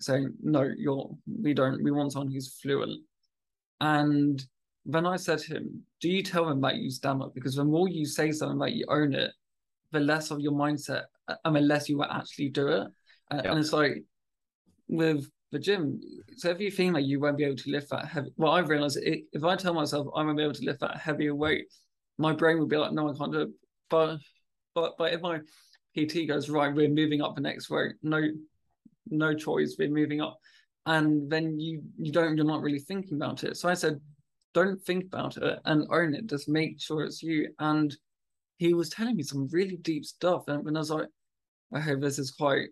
saying, 0.01 0.33
"No, 0.43 0.71
you're 0.77 1.11
we 1.27 1.55
don't 1.55 1.83
we 1.83 1.91
want 1.91 2.13
someone 2.13 2.33
who's 2.33 2.57
fluent." 2.61 3.01
And 3.81 4.43
when 4.85 5.07
I 5.07 5.17
said 5.17 5.39
to 5.41 5.55
him, 5.55 5.83
"Do 6.01 6.09
you 6.09 6.23
tell 6.23 6.49
him 6.49 6.61
that 6.63 6.77
you 6.77 6.91
stammer?" 6.91 7.29
Because 7.35 7.57
the 7.57 7.65
more 7.65 7.89
you 7.89 8.05
say 8.07 8.33
something 8.33 8.59
that 8.59 8.73
you 8.73 8.85
own 8.89 9.15
it, 9.15 9.33
the 9.93 10.01
less 10.01 10.31
of 10.31 10.41
your 10.41 10.53
mindset, 10.53 11.05
uh, 11.29 11.37
and 11.45 11.57
the 11.57 11.61
less 11.61 11.89
you 11.89 11.99
will 11.99 12.05
actually 12.11 12.51
do 12.51 12.69
it. 12.69 12.89
And, 13.31 13.47
and 13.47 13.59
it's 13.59 13.73
like 13.73 14.03
with 14.89 15.31
the 15.53 15.59
gym, 15.59 16.01
So 16.39 16.51
if 16.51 16.61
you 16.61 16.71
think 16.71 16.95
that 16.95 17.03
you 17.03 17.21
won't 17.21 17.37
be 17.37 17.45
able 17.45 17.57
to 17.57 17.71
lift 17.71 17.91
that 17.91 18.07
heavy, 18.07 18.31
well, 18.37 18.53
I've 18.53 18.71
realized 18.71 18.97
it, 18.97 19.25
if 19.33 19.45
I 19.45 19.55
tell 19.55 19.75
myself 19.75 20.09
I 20.17 20.25
won't 20.25 20.39
be 20.39 20.43
able 20.43 20.55
to 20.55 20.65
lift 20.65 20.81
that 20.81 20.97
heavier 20.97 21.35
weight, 21.35 21.67
my 22.19 22.33
brain 22.33 22.59
will 22.59 22.67
be 22.67 22.79
like, 22.79 22.93
no, 22.93 23.13
I 23.13 23.17
can't 23.17 23.33
do 23.33 23.43
it. 23.43 23.51
But 23.91 24.19
but 24.75 24.95
but 24.97 25.13
if 25.13 25.21
my 25.21 25.41
PT 25.95 26.27
goes 26.27 26.49
right, 26.49 26.75
we're 26.75 26.89
moving 26.89 27.21
up 27.21 27.35
the 27.35 27.43
next 27.43 27.69
weight, 27.69 27.93
no 28.03 28.23
no 29.07 29.35
choice, 29.35 29.77
we're 29.79 29.91
moving 29.91 30.23
up, 30.23 30.39
and 30.87 31.31
then 31.31 31.61
you 31.61 31.83
you 31.99 32.13
don't 32.13 32.37
you're 32.37 32.47
not 32.47 32.63
really 32.63 32.81
thinking 32.81 33.19
about 33.19 33.45
it. 33.45 33.59
So 33.59 33.69
I 33.69 33.75
said, 33.75 34.01
don't 34.55 34.81
think 34.81 35.05
about 35.05 35.37
it 35.37 35.59
and 35.67 35.87
own 35.91 36.15
it. 36.15 36.27
Just 36.29 36.49
make 36.49 36.81
sure 36.81 37.05
it's 37.05 37.23
you. 37.23 37.49
And 37.59 37.95
he 38.57 38.73
was 38.73 38.89
telling 38.89 39.17
me 39.17 39.23
some 39.23 39.49
really 39.53 39.77
deep 39.77 40.07
stuff, 40.07 40.45
and 40.49 40.65
when 40.65 40.77
I 40.77 40.81
was 40.81 40.91
like, 40.91 41.09
okay, 41.77 41.95
this 41.97 42.19
is 42.19 42.31
quite 42.31 42.69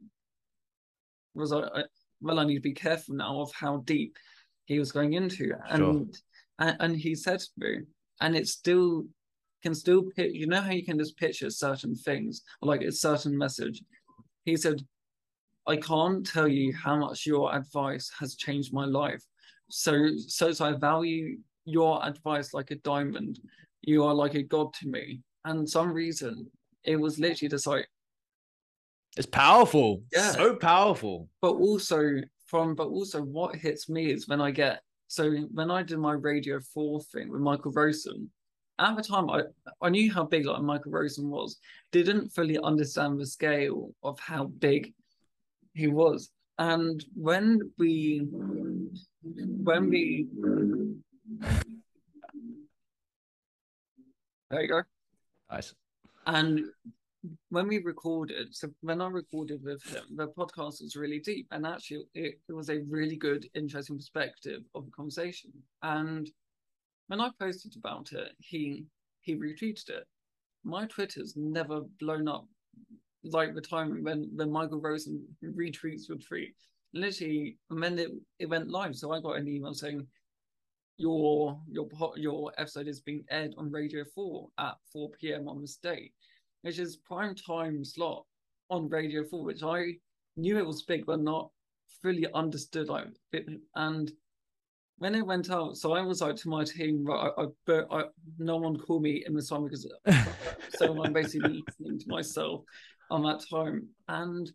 was 1.35 1.53
I 1.53 1.85
well, 2.21 2.39
I 2.39 2.45
need 2.45 2.57
to 2.57 2.61
be 2.61 2.75
careful 2.75 3.15
now 3.15 3.41
of 3.41 3.53
how 3.53 3.79
deep 3.79 4.17
he 4.67 4.79
was 4.79 4.93
going 4.93 5.15
into, 5.15 5.53
and 5.69 5.79
sure. 5.79 6.07
and, 6.59 6.77
and 6.81 6.97
he 6.97 7.15
said 7.15 7.41
to 7.41 7.51
me, 7.59 7.79
and 8.21 8.37
it 8.37 8.47
still 8.47 9.05
can 9.63 9.75
still 9.75 10.05
you 10.17 10.47
know 10.47 10.61
how 10.61 10.73
you 10.73 10.85
can 10.85 10.99
just 10.99 11.17
picture 11.19 11.51
certain 11.51 11.95
things 11.95 12.43
like 12.63 12.83
a 12.83 12.93
certain 12.93 13.37
message. 13.37 13.83
He 14.45 14.57
said, 14.57 14.83
I 15.67 15.77
can't 15.77 16.27
tell 16.27 16.49
you 16.49 16.75
how 16.75 16.97
much 16.97 17.27
your 17.27 17.55
advice 17.55 18.11
has 18.19 18.37
changed 18.37 18.73
my 18.73 18.87
life. 18.87 19.23
So 19.71 20.11
so, 20.17 20.53
so 20.53 20.65
I 20.65 20.73
value 20.73 21.39
your 21.65 22.05
advice 22.07 22.55
like 22.55 22.71
a 22.71 22.77
diamond. 22.77 23.39
You 23.83 24.05
are 24.05 24.15
like 24.15 24.35
a 24.35 24.43
god 24.43 24.73
to 24.75 24.89
me. 24.89 25.21
And 25.45 25.69
some 25.69 25.93
reason 25.93 26.51
it 26.85 26.97
was 26.97 27.19
literally 27.19 27.51
just 27.51 27.67
like 27.67 27.87
it's 29.17 29.27
powerful. 29.27 30.03
Yeah. 30.13 30.31
So 30.33 30.57
powerful. 30.57 31.29
But 31.41 31.55
also 31.55 32.21
from 32.47 32.75
but 32.75 32.89
also 32.89 33.23
what 33.23 33.57
hits 33.57 33.89
me 33.89 34.11
is 34.11 34.29
when 34.29 34.41
I 34.41 34.51
get 34.51 34.83
so 35.09 35.31
when 35.53 35.71
I 35.71 35.83
did 35.83 35.99
my 35.99 36.13
Radio 36.13 36.61
4 36.61 37.01
thing 37.01 37.31
with 37.31 37.41
Michael 37.41 37.73
Rosen, 37.73 38.31
at 38.79 38.97
the 38.97 39.03
time 39.03 39.29
I, 39.29 39.43
I 39.83 39.89
knew 39.89 40.13
how 40.13 40.25
big 40.25 40.47
like 40.47 40.63
Michael 40.63 40.93
Rosen 40.93 41.29
was, 41.29 41.59
didn't 41.93 42.31
fully 42.31 42.59
understand 42.59 43.19
the 43.19 43.27
scale 43.27 43.93
of 44.03 44.19
how 44.21 44.45
big 44.45 44.95
he 45.75 45.89
was. 45.89 46.31
And 46.59 47.05
when 47.15 47.73
we 47.79 48.27
when 48.31 49.89
we 49.89 50.27
there 54.51 54.63
you 54.63 54.69
go. 54.69 54.83
Nice. 55.51 55.75
And 56.27 56.65
when 57.51 57.69
we 57.69 57.79
recorded, 57.79 58.55
so 58.55 58.69
when 58.81 59.01
I 59.01 59.09
recorded 59.09 59.63
with 59.63 59.83
him, 59.85 60.05
the 60.17 60.29
podcast 60.29 60.81
was 60.81 60.97
really 60.97 61.21
deep, 61.21 61.47
and 61.51 61.67
actually, 61.67 62.05
it, 62.15 62.41
it 62.49 62.53
was 62.53 62.71
a 62.71 62.81
really 62.89 63.17
good, 63.17 63.47
interesting 63.55 63.97
perspective 63.97 64.63
of 64.75 64.87
the 64.87 64.91
conversation. 64.93 65.51
And 65.83 66.31
when 67.09 67.21
I 67.21 67.31
posted 67.39 67.77
about 67.77 68.13
it, 68.13 68.33
he 68.39 68.87
he 69.21 69.35
retweeted 69.35 69.91
it. 69.91 70.07
My 70.65 70.87
Twitter's 70.87 71.35
never 71.37 71.83
blown 71.99 72.29
up 72.29 72.47
like 73.25 73.55
the 73.55 73.61
time 73.61 74.03
when 74.03 74.31
when 74.35 74.51
Michael 74.51 74.81
Rosen 74.81 75.23
retweets 75.45 76.09
would 76.09 76.25
tweet. 76.27 76.55
Literally, 76.93 77.57
and 77.71 77.83
then 77.83 77.99
it, 77.99 78.11
it 78.39 78.49
went 78.49 78.69
live. 78.69 78.97
So 78.97 79.13
I 79.13 79.21
got 79.21 79.37
an 79.37 79.47
email 79.47 79.75
saying 79.75 80.07
your 80.97 81.61
your 81.69 81.87
your 82.17 82.53
episode 82.57 82.89
is 82.89 83.01
being 83.01 83.25
aired 83.31 83.55
on 83.59 83.71
Radio 83.71 84.05
Four 84.15 84.49
at 84.59 84.77
four 84.93 85.11
p.m. 85.21 85.49
on 85.49 85.61
this 85.61 85.77
date 85.77 86.13
which 86.63 86.79
is 86.79 86.97
prime 86.97 87.35
time 87.35 87.85
slot 87.85 88.25
on 88.69 88.89
Radio 88.89 89.25
4, 89.25 89.45
which 89.45 89.63
I 89.63 89.95
knew 90.37 90.59
it 90.59 90.67
was 90.67 90.83
big, 90.83 91.07
but 91.07 91.21
not 91.21 91.51
fully 92.03 92.27
understood. 92.35 92.89
Like, 92.89 93.09
and 93.75 94.13
when 94.99 95.15
it 95.15 95.27
went 95.27 95.51
out, 95.51 95.77
so 95.77 95.93
I 95.93 96.03
was 96.03 96.21
like 96.21 96.37
to 96.37 96.49
my 96.49 96.65
team, 96.65 97.07
I, 97.11 97.31
I, 97.37 97.47
but 97.67 97.87
I, 97.91 98.05
no 98.39 98.57
one 98.57 98.79
called 98.79 99.03
me 99.03 99.25
in 99.27 99.35
the 99.35 99.43
song 99.43 99.65
because 99.65 99.91
so 100.75 101.03
I'm 101.03 101.13
basically 101.13 101.63
listening 101.67 101.99
to 101.99 102.09
myself 102.09 102.63
on 103.11 103.23
that 103.23 103.45
time. 103.51 103.89
And 104.09 104.51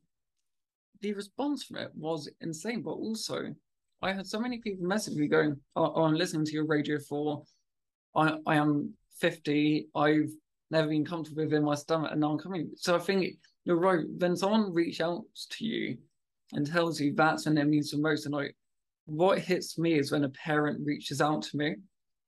the 1.02 1.14
response 1.14 1.64
from 1.64 1.78
it 1.78 1.92
was 1.96 2.30
insane, 2.42 2.82
but 2.82 2.92
also 2.92 3.54
I 4.02 4.14
had 4.14 4.28
so 4.28 4.40
many 4.40 4.60
people 4.60 4.86
message 4.86 5.16
me 5.16 5.28
going, 5.28 5.58
oh, 5.76 5.94
oh, 5.96 6.04
I'm 6.04 6.14
listening 6.14 6.46
to 6.46 6.52
your 6.52 6.66
Radio 6.66 7.00
4. 7.00 7.44
I, 8.16 8.38
I 8.46 8.56
am 8.56 8.94
50. 9.20 9.88
I've 9.96 10.32
never 10.72 10.88
been 10.88 11.06
comfortable 11.06 11.44
within 11.44 11.64
my 11.64 11.76
stomach 11.76 12.12
and 12.12 12.22
now 12.22 12.32
I'm 12.32 12.40
coming. 12.40 12.72
So 12.76 12.96
I 12.96 13.00
think 13.00 13.36
you're 13.66 13.78
right. 13.78 14.06
When 14.18 14.36
someone 14.36 14.74
reaches 14.74 15.02
out 15.02 15.24
to 15.52 15.66
you 15.66 15.98
and 16.54 16.66
tells 16.66 17.00
you 17.00 17.14
that's 17.14 17.46
when 17.46 17.58
it 17.58 17.66
means 17.66 17.92
the 17.92 17.98
most, 17.98 18.26
and 18.26 18.36
like 18.36 18.56
what 19.06 19.40
hits 19.40 19.78
me 19.78 19.98
is 19.98 20.12
when 20.12 20.24
a 20.24 20.30
parent 20.30 20.86
reaches 20.86 21.22
out 21.22 21.44
to 21.44 21.58
me. 21.58 21.76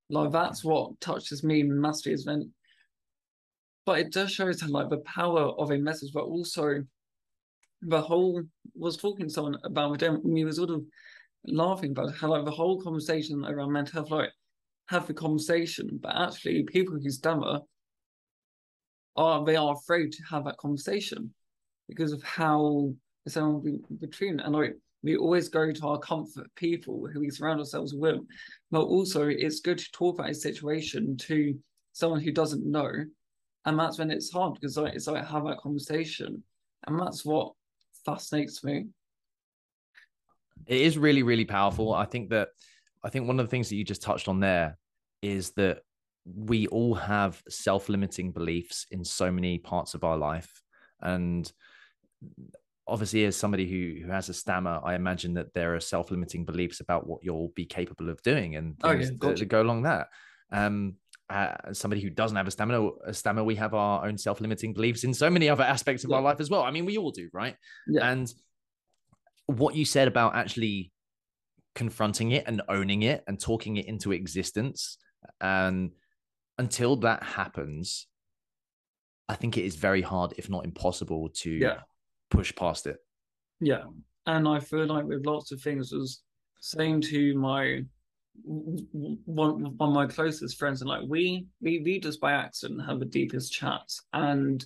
Like 0.10 0.32
that's 0.32 0.64
what 0.64 1.00
touches 1.02 1.44
me 1.44 1.64
massively 1.64 2.14
is 2.14 2.26
when 2.26 2.52
but 3.88 4.00
it 4.00 4.12
does 4.12 4.30
show 4.32 4.52
to 4.52 4.68
like 4.68 4.90
the 4.90 4.98
power 4.98 5.44
of 5.58 5.72
a 5.72 5.78
message, 5.78 6.12
but 6.14 6.26
also 6.26 6.84
the 7.82 8.02
whole 8.02 8.44
was 8.76 8.98
talking 8.98 9.28
to 9.28 9.34
someone 9.34 9.58
about 9.64 10.02
it 10.02 10.08
and 10.10 10.22
we 10.24 10.44
was 10.44 10.58
sort 10.58 10.72
of 10.72 10.84
laughing 11.46 11.92
about 11.92 12.14
how 12.14 12.28
like 12.28 12.44
the 12.44 12.52
whole 12.52 12.82
conversation 12.82 13.46
around 13.46 13.72
mental 13.72 14.02
health, 14.02 14.12
like 14.12 14.30
have 14.90 15.08
the 15.08 15.14
conversation, 15.14 15.88
but 16.02 16.14
actually 16.14 16.64
people 16.64 17.00
who 17.02 17.10
stammer 17.10 17.62
are 19.18 19.44
they 19.44 19.56
are 19.56 19.74
afraid 19.74 20.12
to 20.14 20.24
have 20.24 20.46
that 20.46 20.58
conversation 20.58 21.34
because 21.90 22.12
of 22.12 22.22
how 22.24 22.94
someone 23.28 23.62
be 23.62 23.80
between. 24.00 24.40
And 24.40 24.54
like 24.54 24.78
we 25.04 25.18
always 25.18 25.50
go 25.50 25.72
to 25.72 25.88
our 25.88 26.00
comfort 26.00 26.48
people 26.56 27.08
who 27.12 27.20
we 27.20 27.30
surround 27.30 27.60
ourselves 27.60 27.94
with 27.94 28.20
but 28.72 28.82
also 28.82 29.28
it's 29.28 29.60
good 29.60 29.78
to 29.78 29.92
talk 29.92 30.20
about 30.20 30.32
a 30.32 30.36
situation 30.36 31.16
to 31.18 31.58
someone 31.94 32.22
who 32.22 32.32
doesn't 32.32 32.66
know. 32.66 32.92
And 33.66 33.80
that's 33.80 34.00
when 34.00 34.12
it's 34.12 34.32
hard 34.32 34.54
because 34.54 34.78
like, 34.78 34.94
it's 34.94 35.08
like 35.08 35.26
have 35.26 35.46
that 35.46 35.60
conversation. 35.60 36.44
And 36.86 37.00
that's 37.00 37.26
what 37.26 37.54
fascinates 38.06 38.64
me. 38.64 38.86
It 40.66 40.82
is 40.82 40.98
really 40.98 41.24
really 41.24 41.46
powerful. 41.46 41.94
I 41.94 42.06
think 42.06 42.30
that 42.30 42.50
i 43.04 43.10
think 43.10 43.28
one 43.28 43.40
of 43.40 43.46
the 43.46 43.50
things 43.50 43.70
that 43.70 43.76
you 43.76 43.84
just 43.84 44.02
touched 44.02 44.28
on 44.28 44.40
there 44.40 44.78
is 45.22 45.52
that 45.52 45.82
we 46.36 46.68
all 46.68 46.96
have 46.96 47.42
self-limiting 47.48 48.32
beliefs 48.32 48.86
in 48.92 49.04
so 49.04 49.32
many 49.32 49.58
parts 49.58 49.94
of 49.94 50.04
our 50.04 50.18
life. 50.18 50.62
And 51.02 51.52
obviously 52.88 53.26
as 53.26 53.36
somebody 53.36 53.68
who 53.68 54.06
who 54.06 54.12
has 54.12 54.30
a 54.30 54.34
stammer 54.34 54.80
i 54.84 54.96
imagine 54.96 55.34
that 55.34 55.54
there 55.54 55.76
are 55.76 55.80
self-limiting 55.80 56.46
beliefs 56.46 56.80
about 56.80 57.06
what 57.06 57.20
you'll 57.22 57.52
be 57.56 57.66
capable 57.66 58.10
of 58.10 58.22
doing 58.22 58.56
and 58.56 58.80
things 58.80 59.12
oh, 59.22 59.28
yeah, 59.28 59.34
that, 59.34 59.46
go 59.48 59.62
along 59.62 59.84
that. 59.84 60.08
Um 60.52 60.96
uh, 61.30 61.74
somebody 61.74 62.00
who 62.00 62.10
doesn't 62.10 62.38
have 62.38 62.48
a 62.48 62.52
stamina 62.52 62.90
a 63.06 63.14
stammer 63.14 63.44
we 63.44 63.56
have 63.56 63.74
our 63.74 64.08
own 64.08 64.18
self-limiting 64.18 64.74
beliefs 64.74 65.04
in 65.04 65.14
so 65.14 65.30
many 65.30 65.50
other 65.50 65.64
aspects 65.64 66.06
of 66.06 66.10
yeah. 66.10 66.16
our 66.16 66.22
life 66.22 66.40
as 66.40 66.50
well. 66.50 66.64
I 66.64 66.72
mean 66.72 66.86
we 66.86 66.98
all 66.98 67.12
do 67.12 67.28
right? 67.34 67.56
Yeah. 67.86 68.10
and 68.10 68.34
what 69.48 69.76
you 69.76 69.84
said 69.84 70.08
about 70.08 70.36
actually 70.36 70.94
confronting 71.76 72.32
it 72.32 72.46
and 72.48 72.62
owning 72.70 73.04
it 73.04 73.26
and 73.28 73.38
talking 73.38 73.76
it 73.76 73.86
into 73.88 74.14
existence 74.14 74.98
and 75.42 75.92
until 76.58 76.96
that 76.98 77.24
happens, 77.24 78.08
I 79.30 79.36
think 79.36 79.58
it 79.58 79.66
is 79.66 79.76
very 79.76 80.02
hard, 80.02 80.34
if 80.38 80.50
not 80.50 80.66
impossible, 80.66 81.30
to 81.36 81.52
yeah. 81.52 81.80
push 82.30 82.56
past 82.56 82.88
it. 82.88 82.98
Yeah. 83.60 83.84
And 84.26 84.48
I 84.48 84.60
feel 84.60 84.86
like 84.86 85.06
with 85.06 85.26
lots 85.26 85.52
of 85.52 85.62
things, 85.62 85.92
was 85.92 86.22
saying 86.60 87.02
to 87.02 87.38
my 87.38 87.84
one, 88.44 89.66
one 89.78 89.90
of 89.90 89.96
my 89.96 90.06
closest 90.06 90.58
friends, 90.58 90.82
and 90.82 90.90
like 90.90 91.04
we 91.08 91.48
we 91.62 91.80
we 91.80 92.00
just 92.00 92.22
by 92.22 92.34
accident 92.34 92.86
have 92.86 93.00
the 93.00 93.06
deepest 93.06 93.52
chats. 93.54 94.02
And 94.14 94.66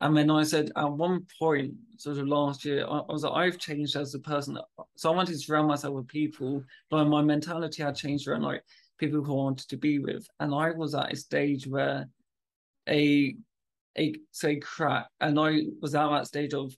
and 0.00 0.16
then 0.16 0.30
I 0.30 0.42
said 0.44 0.70
at 0.76 0.90
one 0.90 1.26
point, 1.38 1.74
sort 1.98 2.18
of 2.18 2.26
last 2.26 2.64
year, 2.64 2.86
I, 2.86 2.98
I 2.98 3.12
was 3.12 3.22
like, 3.22 3.34
I've 3.34 3.58
changed 3.58 3.96
as 3.96 4.14
a 4.14 4.18
person. 4.18 4.58
So 4.96 5.12
I 5.12 5.16
wanted 5.16 5.32
to 5.32 5.38
surround 5.38 5.68
myself 5.68 5.94
with 5.94 6.08
people, 6.08 6.64
but 6.90 7.04
my 7.06 7.22
mentality 7.22 7.82
had 7.82 7.96
changed 7.96 8.26
around 8.26 8.42
like 8.42 8.62
people 9.00 9.24
who 9.24 9.32
I 9.32 9.44
wanted 9.44 9.68
to 9.70 9.76
be 9.76 9.98
with. 9.98 10.26
And 10.38 10.54
I 10.54 10.70
was 10.70 10.94
at 10.94 11.12
a 11.12 11.16
stage 11.16 11.66
where 11.66 12.06
a 12.88 13.34
a 13.98 14.14
say 14.30 14.56
crack, 14.60 15.08
and 15.20 15.40
I 15.40 15.62
was 15.80 15.94
at 15.94 16.08
that 16.10 16.26
stage 16.26 16.54
of 16.54 16.72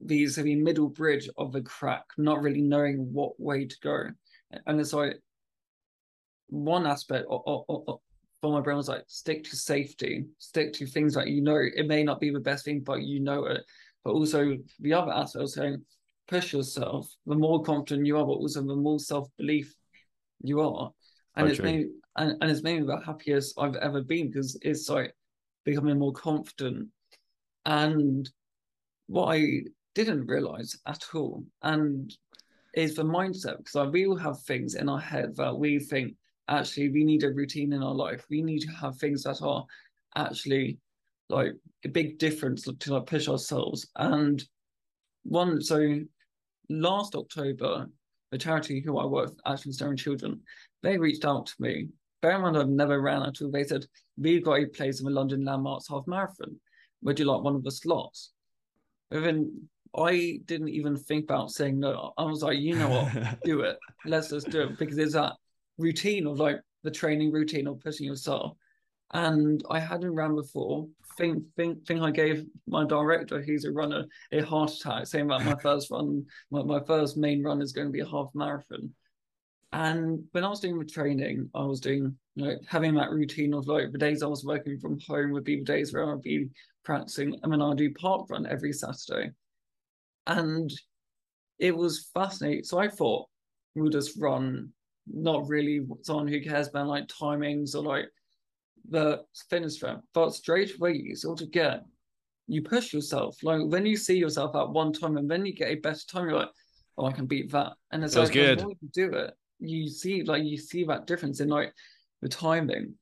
the 0.00 0.26
the 0.26 0.54
middle 0.54 0.88
bridge 0.88 1.28
of 1.36 1.54
a 1.56 1.62
crack, 1.62 2.04
not 2.18 2.42
really 2.42 2.62
knowing 2.62 3.12
what 3.12 3.40
way 3.40 3.66
to 3.66 3.76
go. 3.82 4.04
And 4.66 4.80
it's 4.80 4.92
like 4.92 5.18
one 6.48 6.86
aspect 6.86 7.26
for 7.26 8.52
my 8.52 8.60
brain 8.60 8.76
was 8.76 8.88
like, 8.88 9.04
stick 9.08 9.42
to 9.44 9.56
safety, 9.56 10.26
stick 10.38 10.72
to 10.74 10.86
things 10.86 11.14
that 11.14 11.28
you 11.28 11.40
know. 11.42 11.58
It 11.74 11.88
may 11.88 12.04
not 12.04 12.20
be 12.20 12.30
the 12.30 12.38
best 12.38 12.64
thing, 12.64 12.80
but 12.80 13.02
you 13.02 13.18
know 13.20 13.46
it. 13.46 13.62
But 14.04 14.12
also 14.12 14.56
the 14.78 14.92
other 14.92 15.12
aspect 15.12 15.42
was 15.42 15.54
saying, 15.54 15.84
push 16.28 16.52
yourself. 16.52 17.08
The 17.26 17.34
more 17.34 17.62
confident 17.62 18.06
you 18.06 18.18
are, 18.18 18.26
but 18.26 18.32
also 18.32 18.62
the 18.62 18.76
more 18.76 19.00
self 19.00 19.28
belief 19.36 19.74
you 20.42 20.60
are. 20.60 20.92
And 21.36 21.46
oh, 21.46 21.50
it's 21.50 21.60
made 21.60 21.88
and, 22.16 22.36
and 22.40 22.50
it's 22.50 22.62
made 22.62 22.80
me 22.80 22.86
the 22.86 23.00
happiest 23.04 23.58
I've 23.58 23.76
ever 23.76 24.02
been 24.02 24.28
because 24.28 24.58
it's 24.62 24.88
like 24.88 25.14
becoming 25.64 25.98
more 25.98 26.12
confident. 26.12 26.88
And 27.64 28.28
what 29.06 29.36
I 29.36 29.62
didn't 29.94 30.26
realize 30.26 30.76
at 30.86 31.04
all, 31.14 31.44
and 31.62 32.14
is 32.74 32.94
the 32.94 33.02
mindset 33.02 33.56
because 33.56 33.90
we 33.90 34.06
all 34.06 34.16
have 34.16 34.40
things 34.42 34.74
in 34.74 34.88
our 34.88 35.00
head 35.00 35.34
that 35.36 35.56
we 35.56 35.78
think 35.78 36.14
actually 36.48 36.90
we 36.90 37.04
need 37.04 37.24
a 37.24 37.32
routine 37.32 37.72
in 37.72 37.82
our 37.82 37.94
life. 37.94 38.24
We 38.30 38.42
need 38.42 38.60
to 38.60 38.72
have 38.72 38.96
things 38.96 39.22
that 39.24 39.42
are 39.42 39.64
actually 40.14 40.78
like 41.28 41.54
a 41.84 41.88
big 41.88 42.18
difference 42.18 42.62
to 42.62 42.94
like 42.94 43.06
push 43.06 43.28
ourselves. 43.28 43.88
And 43.96 44.44
one 45.24 45.60
so 45.60 46.00
last 46.68 47.14
October, 47.14 47.86
the 48.30 48.38
charity 48.38 48.80
who 48.80 48.98
I 48.98 49.06
work 49.06 49.30
with, 49.30 49.40
Action 49.46 49.72
Stammering 49.72 49.96
Children, 49.96 50.40
they 50.86 50.98
reached 50.98 51.24
out 51.24 51.46
to 51.46 51.54
me. 51.58 51.88
Bear 52.22 52.36
in 52.36 52.42
mind 52.42 52.56
I've 52.56 52.68
never 52.68 53.00
ran 53.00 53.22
at 53.22 53.42
all. 53.42 53.50
They 53.50 53.64
said, 53.64 53.84
We've 54.16 54.44
got 54.44 54.60
a 54.60 54.66
place 54.66 55.00
in 55.00 55.04
the 55.04 55.12
London 55.12 55.44
Landmarks 55.44 55.88
half 55.88 56.06
marathon. 56.06 56.58
Would 57.02 57.18
you 57.18 57.26
like 57.26 57.42
one 57.42 57.56
of 57.56 57.64
the 57.64 57.70
slots? 57.70 58.32
Within 59.10 59.68
I 59.96 60.40
didn't 60.44 60.68
even 60.68 60.96
think 60.96 61.24
about 61.24 61.50
saying 61.50 61.78
no. 61.78 62.12
I 62.18 62.24
was 62.24 62.42
like, 62.42 62.58
you 62.58 62.76
know 62.76 62.88
what, 62.88 63.38
do 63.44 63.60
it. 63.60 63.78
Let's 64.04 64.30
just 64.30 64.50
do 64.50 64.62
it 64.62 64.78
because 64.78 64.96
there's 64.96 65.12
that 65.12 65.34
routine 65.78 66.26
of 66.26 66.38
like 66.38 66.60
the 66.82 66.90
training 66.90 67.32
routine 67.32 67.66
of 67.66 67.80
pushing 67.80 68.06
yourself. 68.06 68.56
And 69.12 69.62
I 69.70 69.78
hadn't 69.78 70.14
ran 70.14 70.34
before. 70.34 70.88
Think, 71.16 71.44
think, 71.56 71.86
think 71.86 72.00
I 72.02 72.10
gave 72.10 72.44
my 72.66 72.84
director, 72.84 73.40
he's 73.40 73.64
a 73.64 73.70
runner, 73.70 74.04
a 74.32 74.40
heart 74.40 74.72
attack, 74.72 75.06
saying 75.06 75.28
that 75.28 75.44
my 75.44 75.54
first 75.62 75.90
run, 75.90 76.26
my, 76.50 76.62
my 76.62 76.80
first 76.86 77.16
main 77.16 77.42
run 77.42 77.62
is 77.62 77.72
going 77.72 77.86
to 77.86 77.92
be 77.92 78.00
a 78.00 78.08
half 78.08 78.28
marathon. 78.34 78.92
And 79.76 80.24
when 80.32 80.42
I 80.42 80.48
was 80.48 80.60
doing 80.60 80.78
the 80.78 80.86
training, 80.86 81.50
I 81.54 81.62
was 81.62 81.80
doing 81.80 82.16
you 82.34 82.44
know, 82.46 82.56
having 82.66 82.94
that 82.94 83.10
routine 83.10 83.52
of 83.52 83.68
like 83.68 83.92
the 83.92 83.98
days 83.98 84.22
I 84.22 84.26
was 84.26 84.42
working 84.42 84.78
from 84.78 84.98
home 85.06 85.32
would 85.32 85.44
be 85.44 85.56
the 85.56 85.64
days 85.66 85.92
where 85.92 86.10
I'd 86.10 86.22
be 86.22 86.48
practicing. 86.82 87.38
and 87.42 87.52
then 87.52 87.60
I'd 87.60 87.76
do 87.76 87.92
park 87.92 88.30
run 88.30 88.46
every 88.46 88.72
Saturday 88.72 89.32
and 90.26 90.72
it 91.58 91.76
was 91.76 92.08
fascinating. 92.14 92.64
So 92.64 92.78
I 92.78 92.88
thought 92.88 93.28
we'll 93.74 93.90
just 93.90 94.18
run, 94.18 94.70
not 95.06 95.46
really 95.46 95.86
someone 96.00 96.26
who 96.26 96.40
cares 96.40 96.68
about 96.68 96.86
like 96.86 97.08
timings 97.08 97.74
or 97.74 97.82
like 97.82 98.06
the 98.88 99.24
fitness 99.50 99.74
strength, 99.74 100.04
but 100.14 100.30
straight 100.30 100.74
away 100.76 100.94
you 100.94 101.14
sort 101.14 101.42
of 101.42 101.50
get 101.50 101.82
you 102.46 102.62
push 102.62 102.94
yourself. 102.94 103.36
Like 103.42 103.60
when 103.62 103.84
you 103.84 103.98
see 103.98 104.16
yourself 104.16 104.56
at 104.56 104.70
one 104.70 104.94
time 104.94 105.18
and 105.18 105.30
then 105.30 105.44
you 105.44 105.52
get 105.52 105.68
a 105.68 105.74
better 105.74 106.06
time, 106.08 106.30
you're 106.30 106.38
like, 106.38 106.48
oh, 106.96 107.04
I 107.04 107.12
can 107.12 107.26
beat 107.26 107.52
that. 107.52 107.74
And 107.90 108.02
it's 108.02 108.16
like 108.16 108.32
good. 108.32 108.60
the 108.60 108.62
more 108.62 108.72
you 108.80 108.88
do 108.94 109.12
it, 109.12 109.34
you 109.58 109.88
see 109.88 110.22
like 110.22 110.44
you 110.44 110.56
see 110.56 110.84
that 110.84 111.06
difference 111.06 111.40
in 111.40 111.48
like 111.48 111.72
the 112.22 112.28
timing. 112.28 112.94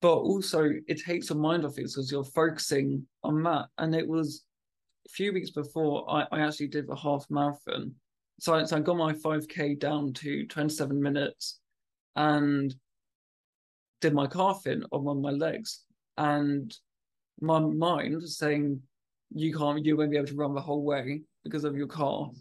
But 0.00 0.14
also 0.14 0.70
it 0.86 1.02
takes 1.04 1.28
your 1.28 1.38
mind 1.38 1.64
off 1.64 1.78
it 1.78 1.86
because 1.86 2.10
you're 2.10 2.24
focusing 2.24 3.06
on 3.24 3.42
that. 3.42 3.66
And 3.78 3.94
it 3.94 4.06
was 4.06 4.44
a 5.06 5.10
few 5.10 5.32
weeks 5.32 5.50
before 5.50 6.08
I, 6.08 6.26
I 6.30 6.40
actually 6.40 6.68
did 6.68 6.86
the 6.86 6.94
half 6.94 7.26
marathon. 7.30 7.94
So 8.40 8.54
I, 8.54 8.64
so 8.64 8.76
I 8.76 8.80
got 8.80 8.96
my 8.96 9.12
5K 9.12 9.80
down 9.80 10.12
to 10.14 10.46
27 10.46 11.02
minutes 11.02 11.58
and 12.14 12.72
did 14.00 14.14
my 14.14 14.28
calf 14.28 14.66
in 14.66 14.84
on 14.92 15.04
one 15.04 15.16
of 15.16 15.22
my 15.22 15.30
legs. 15.30 15.82
And 16.16 16.72
my 17.40 17.58
mind 17.58 18.22
saying, 18.22 18.80
you 19.34 19.56
can't, 19.56 19.84
you 19.84 19.96
won't 19.96 20.10
be 20.10 20.16
able 20.16 20.28
to 20.28 20.34
run 20.34 20.54
the 20.54 20.60
whole 20.60 20.84
way 20.84 21.22
because 21.44 21.64
of 21.64 21.76
your 21.76 21.88
calf. 21.88 22.34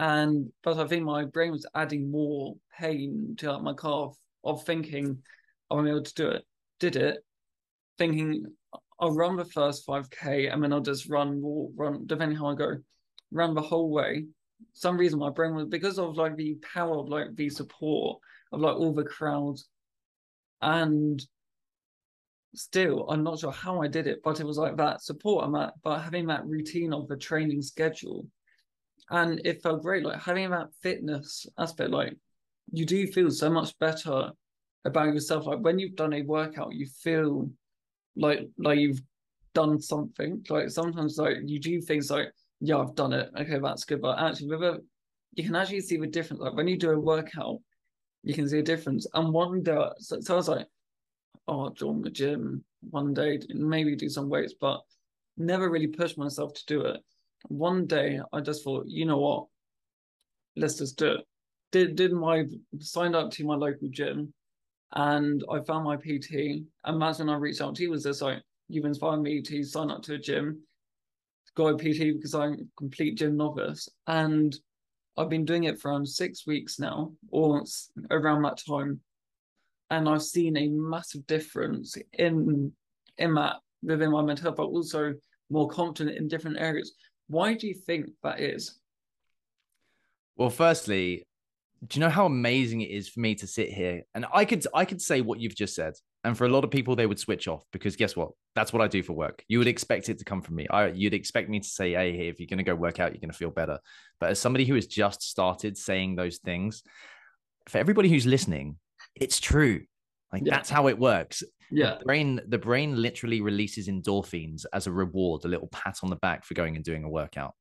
And 0.00 0.50
but 0.62 0.78
I 0.78 0.86
think 0.86 1.04
my 1.04 1.26
brain 1.26 1.52
was 1.52 1.66
adding 1.74 2.10
more 2.10 2.56
pain 2.78 3.34
to 3.36 3.52
like, 3.52 3.62
my 3.62 3.74
calf 3.74 4.16
of 4.42 4.64
thinking, 4.64 5.22
I 5.70 5.74
won't 5.74 5.86
be 5.86 5.90
able 5.90 6.02
to 6.02 6.14
do 6.14 6.28
it. 6.30 6.46
Did 6.78 6.96
it, 6.96 7.18
thinking 7.98 8.46
I'll 8.98 9.12
run 9.12 9.36
the 9.36 9.44
first 9.44 9.86
5k 9.86 10.50
and 10.50 10.62
then 10.64 10.72
I'll 10.72 10.80
just 10.80 11.10
run, 11.10 11.42
walk, 11.42 11.72
run, 11.76 12.06
depending 12.06 12.38
how 12.38 12.46
I 12.46 12.54
go, 12.54 12.78
run 13.30 13.52
the 13.52 13.60
whole 13.60 13.90
way. 13.90 14.24
Some 14.72 14.96
reason 14.96 15.18
my 15.18 15.28
brain 15.28 15.54
was 15.54 15.66
because 15.66 15.98
of 15.98 16.16
like 16.16 16.34
the 16.34 16.56
power 16.74 16.96
of 16.96 17.10
like 17.10 17.36
the 17.36 17.50
support 17.50 18.20
of 18.52 18.60
like 18.60 18.76
all 18.76 18.94
the 18.94 19.04
crowds. 19.04 19.68
And 20.62 21.22
still, 22.54 23.06
I'm 23.10 23.22
not 23.22 23.38
sure 23.38 23.52
how 23.52 23.82
I 23.82 23.88
did 23.88 24.06
it, 24.06 24.20
but 24.24 24.40
it 24.40 24.46
was 24.46 24.56
like 24.56 24.78
that 24.78 25.02
support 25.02 25.44
and 25.44 25.54
that, 25.56 25.74
but 25.84 25.98
having 25.98 26.26
that 26.28 26.46
routine 26.46 26.94
of 26.94 27.06
the 27.06 27.18
training 27.18 27.60
schedule. 27.60 28.26
And 29.10 29.40
it 29.44 29.62
felt 29.62 29.82
great, 29.82 30.04
like 30.04 30.22
having 30.22 30.50
that 30.50 30.68
fitness 30.82 31.46
aspect, 31.58 31.90
like 31.90 32.16
you 32.72 32.86
do 32.86 33.06
feel 33.06 33.30
so 33.30 33.50
much 33.50 33.76
better 33.78 34.30
about 34.84 35.12
yourself. 35.12 35.46
Like 35.46 35.60
when 35.60 35.78
you've 35.78 35.96
done 35.96 36.12
a 36.12 36.22
workout, 36.22 36.74
you 36.74 36.86
feel 37.02 37.50
like 38.16 38.48
like 38.58 38.78
you've 38.78 39.02
done 39.54 39.80
something. 39.80 40.44
Like 40.48 40.70
sometimes 40.70 41.18
like 41.18 41.38
you 41.44 41.58
do 41.58 41.80
things 41.80 42.10
like, 42.10 42.32
yeah, 42.60 42.78
I've 42.78 42.94
done 42.94 43.12
it. 43.12 43.30
Okay, 43.38 43.58
that's 43.58 43.84
good. 43.84 44.00
But 44.00 44.18
actually 44.18 44.48
with 44.48 44.62
a 44.62 44.78
you 45.34 45.44
can 45.44 45.56
actually 45.56 45.80
see 45.80 45.96
the 45.96 46.06
difference. 46.06 46.40
Like 46.40 46.54
when 46.54 46.68
you 46.68 46.78
do 46.78 46.90
a 46.90 46.98
workout, 46.98 47.58
you 48.22 48.34
can 48.34 48.48
see 48.48 48.60
a 48.60 48.62
difference. 48.62 49.06
And 49.14 49.32
one 49.32 49.62
day 49.62 49.76
so, 49.98 50.20
so 50.20 50.34
I 50.34 50.36
was 50.36 50.48
like, 50.48 50.66
oh, 51.48 51.64
I'll 51.64 51.70
join 51.70 52.02
the 52.02 52.10
gym 52.10 52.64
one 52.88 53.12
day 53.12 53.38
maybe 53.50 53.94
do 53.94 54.08
some 54.08 54.28
weights, 54.28 54.54
but 54.58 54.80
never 55.36 55.70
really 55.70 55.86
pushed 55.86 56.18
myself 56.18 56.54
to 56.54 56.66
do 56.66 56.82
it. 56.82 57.00
One 57.48 57.86
day 57.86 58.20
I 58.32 58.40
just 58.40 58.64
thought, 58.64 58.86
you 58.86 59.06
know 59.06 59.18
what? 59.18 59.46
Let's 60.56 60.78
just 60.78 60.98
do 60.98 61.12
it. 61.12 61.26
Did 61.72 61.96
did 61.96 62.12
my 62.12 62.44
signed 62.78 63.14
up 63.14 63.30
to 63.32 63.44
my 63.44 63.54
local 63.54 63.88
gym 63.90 64.32
and 64.92 65.44
I 65.50 65.60
found 65.60 65.84
my 65.84 65.96
PT. 65.96 66.64
And 66.84 67.00
that's 67.00 67.18
when 67.18 67.28
I 67.28 67.36
reached 67.36 67.60
out 67.60 67.76
to 67.76 67.82
you 67.82 67.90
was 67.90 68.02
this 68.02 68.22
like, 68.22 68.42
you've 68.68 68.84
inspired 68.84 69.22
me 69.22 69.40
to 69.42 69.64
sign 69.64 69.90
up 69.90 70.02
to 70.02 70.14
a 70.14 70.18
gym, 70.18 70.60
go 71.54 71.68
a 71.68 71.76
PT 71.76 72.14
because 72.14 72.34
I'm 72.34 72.52
a 72.52 72.56
complete 72.76 73.18
gym 73.18 73.36
novice. 73.36 73.88
And 74.06 74.56
I've 75.16 75.28
been 75.28 75.44
doing 75.44 75.64
it 75.64 75.78
for 75.78 75.90
around 75.90 76.08
six 76.08 76.46
weeks 76.46 76.78
now, 76.78 77.12
or 77.30 77.62
around 78.10 78.42
that 78.42 78.62
time. 78.66 79.00
And 79.90 80.08
I've 80.08 80.22
seen 80.22 80.56
a 80.56 80.68
massive 80.68 81.26
difference 81.26 81.96
in 82.12 82.72
in 83.18 83.34
that 83.34 83.56
within 83.82 84.12
my 84.12 84.22
mental 84.22 84.44
health, 84.44 84.56
but 84.56 84.64
also 84.64 85.14
more 85.50 85.68
confident 85.68 86.16
in 86.16 86.28
different 86.28 86.58
areas. 86.58 86.92
Why 87.30 87.54
do 87.54 87.68
you 87.68 87.74
think 87.74 88.10
that 88.24 88.40
is? 88.40 88.74
Well, 90.36 90.50
firstly, 90.50 91.28
do 91.86 91.98
you 91.98 92.04
know 92.04 92.10
how 92.10 92.26
amazing 92.26 92.80
it 92.80 92.90
is 92.90 93.08
for 93.08 93.20
me 93.20 93.36
to 93.36 93.46
sit 93.46 93.70
here 93.72 94.02
and 94.16 94.26
I 94.34 94.44
could 94.44 94.66
I 94.74 94.84
could 94.84 95.00
say 95.00 95.20
what 95.20 95.38
you've 95.38 95.54
just 95.54 95.76
said, 95.76 95.94
and 96.24 96.36
for 96.36 96.44
a 96.44 96.48
lot 96.48 96.64
of 96.64 96.72
people 96.72 96.96
they 96.96 97.06
would 97.06 97.20
switch 97.20 97.46
off 97.46 97.62
because 97.72 97.94
guess 97.94 98.16
what? 98.16 98.32
That's 98.56 98.72
what 98.72 98.82
I 98.82 98.88
do 98.88 99.04
for 99.04 99.12
work. 99.12 99.44
You 99.46 99.58
would 99.58 99.68
expect 99.68 100.08
it 100.08 100.18
to 100.18 100.24
come 100.24 100.42
from 100.42 100.56
me. 100.56 100.66
I 100.68 100.88
you'd 100.88 101.14
expect 101.14 101.48
me 101.48 101.60
to 101.60 101.68
say, 101.68 101.92
"Hey, 101.92 102.16
hey 102.16 102.28
if 102.28 102.40
you're 102.40 102.48
going 102.48 102.58
to 102.58 102.64
go 102.64 102.74
work 102.74 102.98
out, 102.98 103.12
you're 103.12 103.20
going 103.20 103.30
to 103.30 103.36
feel 103.36 103.50
better." 103.50 103.78
But 104.18 104.30
as 104.30 104.40
somebody 104.40 104.64
who 104.64 104.74
has 104.74 104.88
just 104.88 105.22
started 105.22 105.78
saying 105.78 106.16
those 106.16 106.38
things, 106.38 106.82
for 107.68 107.78
everybody 107.78 108.08
who's 108.08 108.26
listening, 108.26 108.76
it's 109.14 109.38
true. 109.38 109.82
Like 110.32 110.42
yeah. 110.44 110.54
that's 110.54 110.70
how 110.70 110.88
it 110.88 110.98
works. 110.98 111.42
Yeah. 111.70 111.96
The 111.98 112.04
brain 112.04 112.40
the 112.48 112.58
brain 112.58 113.00
literally 113.00 113.40
releases 113.40 113.88
endorphins 113.88 114.64
as 114.72 114.86
a 114.86 114.92
reward, 114.92 115.44
a 115.44 115.48
little 115.48 115.68
pat 115.68 115.98
on 116.02 116.10
the 116.10 116.16
back 116.16 116.44
for 116.44 116.54
going 116.54 116.76
and 116.76 116.84
doing 116.84 117.04
a 117.04 117.08
workout. 117.08 117.54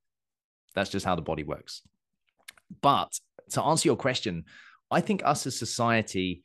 That's 0.76 0.90
just 0.90 1.06
how 1.06 1.16
the 1.16 1.22
body 1.22 1.44
works. 1.44 1.82
But 2.82 3.18
to 3.52 3.64
answer 3.64 3.88
your 3.88 3.96
question, 3.96 4.46
I 4.92 5.02
think 5.02 5.22
us 5.26 5.46
as 5.48 5.58
society, 5.58 6.44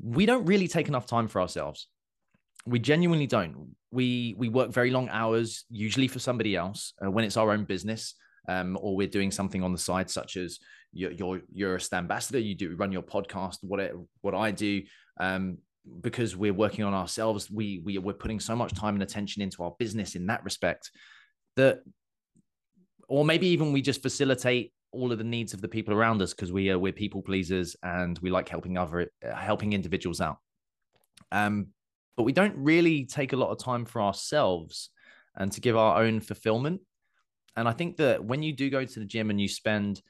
we 0.00 0.26
don't 0.26 0.46
really 0.46 0.68
take 0.68 0.88
enough 0.88 1.06
time 1.06 1.28
for 1.28 1.40
ourselves. 1.40 1.88
We 2.66 2.78
genuinely 2.78 3.26
don't. 3.26 3.74
We 3.90 4.34
we 4.38 4.48
work 4.48 4.70
very 4.72 4.90
long 4.90 5.08
hours, 5.08 5.64
usually 5.70 6.08
for 6.08 6.18
somebody 6.18 6.56
else, 6.56 6.92
uh, 7.04 7.10
when 7.10 7.24
it's 7.24 7.36
our 7.36 7.50
own 7.52 7.64
business, 7.64 8.14
um, 8.48 8.78
or 8.80 8.96
we're 8.96 9.06
doing 9.08 9.30
something 9.30 9.62
on 9.62 9.72
the 9.72 9.78
side, 9.78 10.10
such 10.10 10.36
as 10.36 10.58
you're 10.92 11.12
you're, 11.12 11.40
you're 11.52 11.76
a 11.76 11.94
ambassador, 11.94 12.38
you 12.38 12.54
do 12.54 12.74
run 12.76 12.92
your 12.92 13.02
podcast, 13.02 13.58
what 13.62 13.80
it, 13.80 13.94
what 14.22 14.34
I 14.34 14.50
do. 14.50 14.82
Um, 15.18 15.58
because 16.00 16.34
we're 16.34 16.54
working 16.54 16.84
on 16.84 16.94
ourselves, 16.94 17.50
we 17.50 17.80
we 17.84 17.98
we're 17.98 18.14
putting 18.14 18.40
so 18.40 18.56
much 18.56 18.72
time 18.74 18.94
and 18.94 19.02
attention 19.02 19.42
into 19.42 19.62
our 19.62 19.74
business 19.78 20.14
in 20.14 20.26
that 20.26 20.42
respect 20.44 20.90
that, 21.56 21.80
or 23.08 23.24
maybe 23.24 23.48
even 23.48 23.72
we 23.72 23.82
just 23.82 24.02
facilitate 24.02 24.72
all 24.92 25.12
of 25.12 25.18
the 25.18 25.24
needs 25.24 25.52
of 25.52 25.60
the 25.60 25.68
people 25.68 25.92
around 25.92 26.22
us 26.22 26.32
because 26.32 26.52
we 26.52 26.70
are 26.70 26.78
we're 26.78 26.92
people 26.92 27.20
pleasers 27.20 27.76
and 27.82 28.18
we 28.20 28.30
like 28.30 28.48
helping 28.48 28.78
other 28.78 29.10
helping 29.34 29.72
individuals 29.72 30.20
out. 30.20 30.38
Um 31.30 31.68
but 32.16 32.22
we 32.22 32.32
don't 32.32 32.56
really 32.56 33.04
take 33.04 33.32
a 33.32 33.36
lot 33.36 33.50
of 33.50 33.58
time 33.58 33.84
for 33.84 34.00
ourselves 34.00 34.90
and 35.36 35.50
to 35.50 35.60
give 35.60 35.76
our 35.76 36.02
own 36.02 36.20
fulfillment. 36.20 36.80
And 37.56 37.68
i 37.68 37.72
think 37.72 37.98
that 37.98 38.24
when 38.24 38.42
you 38.42 38.52
do 38.52 38.70
go 38.70 38.84
to 38.84 38.98
the 38.98 39.04
gym 39.04 39.30
and 39.30 39.40
you 39.40 39.48
spend 39.48 40.00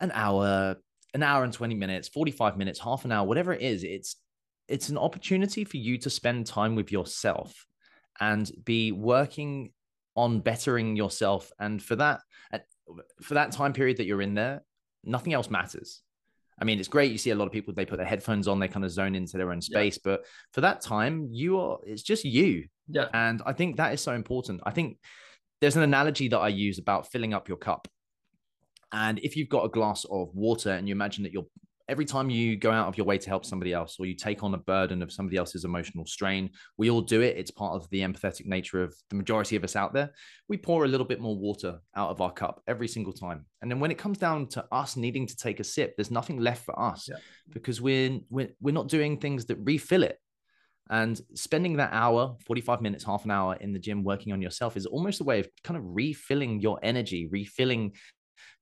an 0.00 0.10
hour 0.14 0.76
an 1.14 1.22
hour 1.22 1.44
and 1.44 1.52
20 1.52 1.74
minutes 1.74 2.08
45 2.08 2.56
minutes 2.56 2.80
half 2.80 3.04
an 3.04 3.12
hour 3.12 3.26
whatever 3.26 3.52
it 3.52 3.62
is 3.62 3.84
it's 3.84 4.16
it's 4.68 4.88
an 4.88 4.98
opportunity 4.98 5.64
for 5.64 5.76
you 5.76 5.98
to 5.98 6.10
spend 6.10 6.46
time 6.46 6.74
with 6.74 6.92
yourself 6.92 7.66
and 8.20 8.50
be 8.64 8.92
working 8.92 9.72
on 10.16 10.40
bettering 10.40 10.96
yourself. 10.96 11.50
And 11.58 11.82
for 11.82 11.96
that, 11.96 12.20
for 13.22 13.34
that 13.34 13.52
time 13.52 13.72
period 13.72 13.96
that 13.98 14.06
you're 14.06 14.22
in 14.22 14.34
there, 14.34 14.62
nothing 15.04 15.32
else 15.32 15.50
matters. 15.50 16.02
I 16.60 16.64
mean, 16.64 16.78
it's 16.78 16.88
great. 16.88 17.10
You 17.10 17.18
see 17.18 17.30
a 17.30 17.34
lot 17.34 17.46
of 17.46 17.52
people, 17.52 17.74
they 17.74 17.86
put 17.86 17.96
their 17.96 18.06
headphones 18.06 18.46
on, 18.46 18.60
they 18.60 18.68
kind 18.68 18.84
of 18.84 18.90
zone 18.90 19.14
into 19.14 19.36
their 19.36 19.50
own 19.50 19.60
space. 19.60 19.96
Yeah. 19.96 20.12
But 20.12 20.26
for 20.52 20.60
that 20.60 20.80
time, 20.80 21.28
you 21.30 21.58
are, 21.58 21.78
it's 21.84 22.02
just 22.02 22.24
you. 22.24 22.66
Yeah. 22.88 23.08
And 23.12 23.42
I 23.46 23.52
think 23.52 23.76
that 23.78 23.94
is 23.94 24.00
so 24.00 24.12
important. 24.12 24.60
I 24.64 24.70
think 24.70 24.98
there's 25.60 25.76
an 25.76 25.82
analogy 25.82 26.28
that 26.28 26.38
I 26.38 26.48
use 26.48 26.78
about 26.78 27.10
filling 27.10 27.34
up 27.34 27.48
your 27.48 27.56
cup. 27.56 27.88
And 28.92 29.18
if 29.20 29.36
you've 29.36 29.48
got 29.48 29.64
a 29.64 29.70
glass 29.70 30.04
of 30.04 30.34
water 30.34 30.70
and 30.70 30.86
you 30.86 30.92
imagine 30.92 31.24
that 31.24 31.32
you're 31.32 31.46
every 31.88 32.04
time 32.04 32.30
you 32.30 32.56
go 32.56 32.70
out 32.70 32.88
of 32.88 32.96
your 32.96 33.06
way 33.06 33.18
to 33.18 33.28
help 33.28 33.44
somebody 33.44 33.72
else 33.72 33.96
or 33.98 34.06
you 34.06 34.14
take 34.14 34.42
on 34.42 34.54
a 34.54 34.58
burden 34.58 35.02
of 35.02 35.12
somebody 35.12 35.36
else's 35.36 35.64
emotional 35.64 36.06
strain, 36.06 36.50
we 36.76 36.90
all 36.90 37.00
do 37.00 37.20
it. 37.20 37.36
It's 37.36 37.50
part 37.50 37.74
of 37.74 37.88
the 37.90 38.00
empathetic 38.00 38.46
nature 38.46 38.82
of 38.82 38.94
the 39.10 39.16
majority 39.16 39.56
of 39.56 39.64
us 39.64 39.76
out 39.76 39.92
there. 39.92 40.10
We 40.48 40.56
pour 40.56 40.84
a 40.84 40.88
little 40.88 41.06
bit 41.06 41.20
more 41.20 41.36
water 41.36 41.78
out 41.96 42.10
of 42.10 42.20
our 42.20 42.32
cup 42.32 42.62
every 42.66 42.88
single 42.88 43.12
time. 43.12 43.46
And 43.60 43.70
then 43.70 43.80
when 43.80 43.90
it 43.90 43.98
comes 43.98 44.18
down 44.18 44.48
to 44.48 44.64
us 44.72 44.96
needing 44.96 45.26
to 45.26 45.36
take 45.36 45.60
a 45.60 45.64
sip, 45.64 45.96
there's 45.96 46.10
nothing 46.10 46.38
left 46.38 46.64
for 46.64 46.78
us 46.78 47.08
yeah. 47.08 47.16
because 47.50 47.80
we're, 47.80 48.20
we're 48.30 48.50
we're 48.60 48.74
not 48.74 48.88
doing 48.88 49.18
things 49.18 49.46
that 49.46 49.58
refill 49.58 50.02
it. 50.02 50.18
And 50.90 51.18
spending 51.34 51.76
that 51.76 51.92
hour, 51.92 52.36
45 52.46 52.82
minutes, 52.82 53.04
half 53.04 53.24
an 53.24 53.30
hour 53.30 53.54
in 53.56 53.72
the 53.72 53.78
gym 53.78 54.04
working 54.04 54.32
on 54.32 54.42
yourself 54.42 54.76
is 54.76 54.86
almost 54.86 55.20
a 55.20 55.24
way 55.24 55.40
of 55.40 55.48
kind 55.64 55.78
of 55.78 55.84
refilling 55.86 56.60
your 56.60 56.78
energy, 56.82 57.28
refilling 57.30 57.92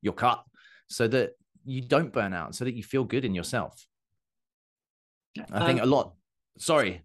your 0.03 0.13
cup 0.13 0.47
so 0.89 1.09
that 1.09 1.31
you 1.65 1.83
don't 1.83 2.13
burn 2.13 2.33
out 2.33 2.55
so 2.55 2.65
that 2.65 2.75
you 2.75 2.83
feel 2.83 3.05
good 3.05 3.25
in 3.25 3.35
yourself. 3.35 3.87
I 5.53 5.67
think 5.67 5.81
um, 5.81 5.89
a 5.89 5.91
lot. 5.91 6.15
Sorry. 6.59 7.03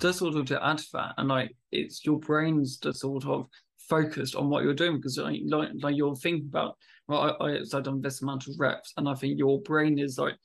Just 0.00 0.18
sort 0.18 0.34
of 0.34 0.46
to 0.46 0.64
add 0.64 0.78
to 0.78 0.86
that, 0.94 1.14
and 1.18 1.28
like 1.28 1.54
it's 1.70 2.04
your 2.04 2.18
brain's 2.18 2.76
just 2.76 3.00
sort 3.00 3.24
of 3.26 3.46
focused 3.88 4.34
on 4.34 4.48
what 4.48 4.64
you're 4.64 4.74
doing 4.74 4.96
because 4.96 5.18
like 5.18 5.40
like, 5.46 5.70
like 5.82 5.96
you're 5.96 6.16
thinking 6.16 6.48
about 6.48 6.76
well 7.08 7.36
I, 7.40 7.44
I 7.44 7.62
so 7.64 7.78
I've 7.78 7.84
done 7.84 8.00
this 8.00 8.22
amount 8.22 8.46
of 8.46 8.54
reps 8.58 8.92
and 8.96 9.08
I 9.08 9.14
think 9.14 9.38
your 9.38 9.60
brain 9.62 9.98
is 9.98 10.18
like 10.18 10.36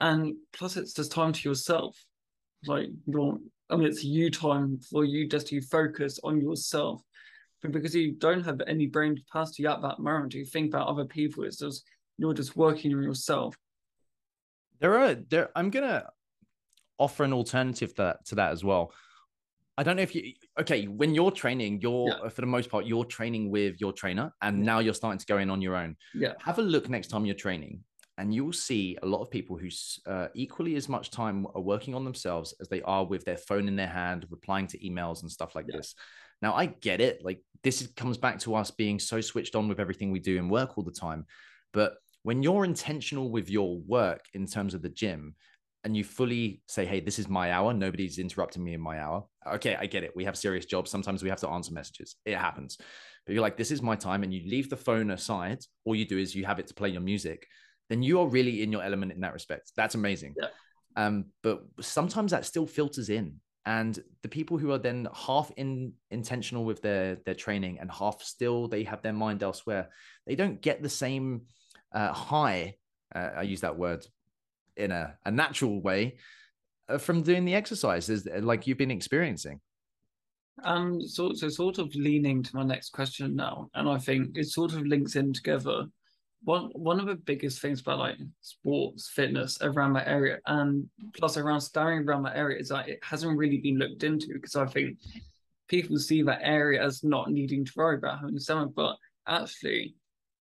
and 0.00 0.34
plus 0.52 0.76
it's 0.76 0.92
just 0.92 1.12
time 1.12 1.32
to 1.32 1.48
yourself 1.48 1.96
like 2.66 2.88
you're 3.06 3.38
I 3.70 3.76
mean 3.76 3.88
it's 3.88 4.04
you 4.04 4.30
time 4.30 4.78
for 4.90 5.04
you 5.04 5.28
just 5.28 5.48
to 5.48 5.60
focus 5.62 6.20
on 6.22 6.40
yourself 6.40 7.02
but 7.62 7.72
because 7.72 7.94
you 7.94 8.12
don't 8.12 8.44
have 8.44 8.60
any 8.66 8.86
brain 8.86 9.16
capacity 9.16 9.66
at 9.66 9.82
that 9.82 9.98
moment 9.98 10.32
to 10.32 10.44
think 10.44 10.68
about 10.68 10.88
other 10.88 11.06
people 11.06 11.44
it's 11.44 11.58
just 11.58 11.84
you're 12.18 12.34
just 12.34 12.56
working 12.56 12.94
on 12.94 13.02
yourself. 13.02 13.56
There 14.80 14.98
are 14.98 15.14
there. 15.14 15.50
I'm 15.56 15.70
gonna 15.70 16.08
offer 16.98 17.24
an 17.24 17.32
alternative 17.32 17.90
to 17.90 18.02
that, 18.02 18.26
to 18.26 18.34
that 18.36 18.52
as 18.52 18.64
well. 18.64 18.92
I 19.78 19.82
don't 19.82 19.96
know 19.96 20.02
if 20.02 20.14
you 20.14 20.32
okay 20.58 20.86
when 20.86 21.14
you're 21.14 21.30
training, 21.30 21.80
you're 21.82 22.08
yeah. 22.08 22.28
for 22.30 22.40
the 22.40 22.46
most 22.46 22.70
part 22.70 22.86
you're 22.86 23.04
training 23.04 23.50
with 23.50 23.80
your 23.80 23.92
trainer, 23.92 24.32
and 24.40 24.62
now 24.62 24.78
you're 24.78 24.94
starting 24.94 25.18
to 25.18 25.26
go 25.26 25.38
in 25.38 25.50
on 25.50 25.60
your 25.60 25.76
own. 25.76 25.96
Yeah. 26.14 26.32
Have 26.42 26.58
a 26.58 26.62
look 26.62 26.88
next 26.88 27.08
time 27.08 27.26
you're 27.26 27.34
training, 27.34 27.84
and 28.16 28.34
you'll 28.34 28.54
see 28.54 28.96
a 29.02 29.06
lot 29.06 29.20
of 29.20 29.30
people 29.30 29.58
who 29.58 29.68
uh, 30.10 30.28
equally 30.34 30.76
as 30.76 30.88
much 30.88 31.10
time 31.10 31.46
are 31.54 31.60
working 31.60 31.94
on 31.94 32.04
themselves 32.04 32.54
as 32.60 32.68
they 32.68 32.80
are 32.82 33.04
with 33.04 33.24
their 33.26 33.36
phone 33.36 33.68
in 33.68 33.76
their 33.76 33.86
hand, 33.86 34.26
replying 34.30 34.66
to 34.68 34.78
emails 34.78 35.20
and 35.20 35.30
stuff 35.30 35.54
like 35.54 35.66
yeah. 35.68 35.76
this. 35.76 35.94
Now 36.40 36.54
I 36.54 36.66
get 36.66 37.02
it. 37.02 37.22
Like 37.22 37.42
this 37.62 37.82
is, 37.82 37.88
comes 37.88 38.16
back 38.16 38.38
to 38.40 38.54
us 38.54 38.70
being 38.70 38.98
so 38.98 39.20
switched 39.20 39.54
on 39.54 39.68
with 39.68 39.80
everything 39.80 40.10
we 40.10 40.20
do 40.20 40.38
and 40.38 40.50
work 40.50 40.78
all 40.78 40.84
the 40.84 40.90
time, 40.90 41.26
but 41.74 41.96
when 42.26 42.42
you're 42.42 42.64
intentional 42.64 43.30
with 43.30 43.48
your 43.48 43.78
work 43.86 44.24
in 44.34 44.48
terms 44.48 44.74
of 44.74 44.82
the 44.82 44.88
gym 44.88 45.36
and 45.84 45.96
you 45.96 46.02
fully 46.02 46.60
say, 46.66 46.84
hey, 46.84 46.98
this 46.98 47.20
is 47.20 47.28
my 47.28 47.52
hour, 47.52 47.72
nobody's 47.72 48.18
interrupting 48.18 48.64
me 48.64 48.74
in 48.74 48.80
my 48.80 48.98
hour. 49.00 49.24
Okay, 49.46 49.76
I 49.78 49.86
get 49.86 50.02
it. 50.02 50.10
We 50.16 50.24
have 50.24 50.36
serious 50.36 50.66
jobs. 50.66 50.90
Sometimes 50.90 51.22
we 51.22 51.28
have 51.28 51.38
to 51.42 51.48
answer 51.48 51.72
messages. 51.72 52.16
It 52.24 52.36
happens. 52.36 52.78
But 53.24 53.34
you're 53.34 53.42
like, 53.42 53.56
this 53.56 53.70
is 53.70 53.80
my 53.80 53.94
time, 53.94 54.24
and 54.24 54.34
you 54.34 54.42
leave 54.50 54.68
the 54.68 54.76
phone 54.76 55.12
aside. 55.12 55.60
All 55.84 55.94
you 55.94 56.04
do 56.04 56.18
is 56.18 56.34
you 56.34 56.44
have 56.46 56.58
it 56.58 56.66
to 56.66 56.74
play 56.74 56.88
your 56.88 57.00
music. 57.00 57.46
Then 57.90 58.02
you 58.02 58.18
are 58.18 58.26
really 58.26 58.60
in 58.60 58.72
your 58.72 58.82
element 58.82 59.12
in 59.12 59.20
that 59.20 59.32
respect. 59.32 59.70
That's 59.76 59.94
amazing. 59.94 60.34
Yeah. 60.36 60.48
Um, 60.96 61.26
but 61.44 61.62
sometimes 61.80 62.32
that 62.32 62.44
still 62.44 62.66
filters 62.66 63.08
in. 63.08 63.36
And 63.66 63.96
the 64.22 64.28
people 64.28 64.58
who 64.58 64.72
are 64.72 64.78
then 64.78 65.06
half 65.14 65.52
in 65.56 65.92
intentional 66.10 66.64
with 66.64 66.82
their 66.82 67.18
their 67.24 67.34
training 67.34 67.78
and 67.80 67.90
half 67.90 68.20
still 68.22 68.66
they 68.66 68.82
have 68.82 69.02
their 69.02 69.12
mind 69.12 69.44
elsewhere, 69.44 69.90
they 70.26 70.34
don't 70.34 70.60
get 70.60 70.82
the 70.82 70.88
same 70.88 71.42
uh, 71.96 72.12
high, 72.12 72.76
uh, 73.14 73.30
I 73.36 73.42
use 73.42 73.62
that 73.62 73.76
word 73.76 74.06
in 74.76 74.92
a, 74.92 75.16
a 75.24 75.30
natural 75.30 75.80
way, 75.80 76.18
uh, 76.88 76.98
from 76.98 77.22
doing 77.22 77.44
the 77.44 77.54
exercises 77.54 78.28
like 78.40 78.66
you've 78.66 78.78
been 78.78 78.90
experiencing? 78.90 79.60
Um, 80.62 81.00
so, 81.02 81.32
so 81.32 81.48
sort 81.48 81.78
of 81.78 81.94
leaning 81.94 82.42
to 82.42 82.56
my 82.56 82.64
next 82.64 82.90
question 82.90 83.34
now, 83.34 83.70
and 83.74 83.88
I 83.88 83.98
think 83.98 84.36
it 84.36 84.48
sort 84.48 84.74
of 84.74 84.86
links 84.86 85.16
in 85.16 85.32
together. 85.32 85.86
One 86.44 86.70
one 86.74 87.00
of 87.00 87.06
the 87.06 87.16
biggest 87.16 87.60
things 87.60 87.80
about 87.80 87.98
like 87.98 88.16
sports, 88.40 89.10
fitness 89.14 89.58
around 89.62 89.94
that 89.94 90.06
area, 90.06 90.38
and 90.46 90.88
plus 91.16 91.36
around 91.36 91.60
starring 91.60 92.06
around 92.06 92.22
that 92.24 92.36
area 92.36 92.60
is 92.60 92.68
that 92.68 92.88
it 92.88 93.00
hasn't 93.02 93.36
really 93.36 93.58
been 93.58 93.78
looked 93.78 94.04
into 94.04 94.28
because 94.34 94.54
I 94.54 94.66
think 94.66 94.98
people 95.66 95.98
see 95.98 96.22
that 96.22 96.40
area 96.42 96.84
as 96.84 97.02
not 97.02 97.30
needing 97.30 97.64
to 97.64 97.72
worry 97.74 97.96
about 97.96 98.20
having 98.20 98.38
stomach, 98.38 98.72
but 98.76 98.96
actually 99.26 99.96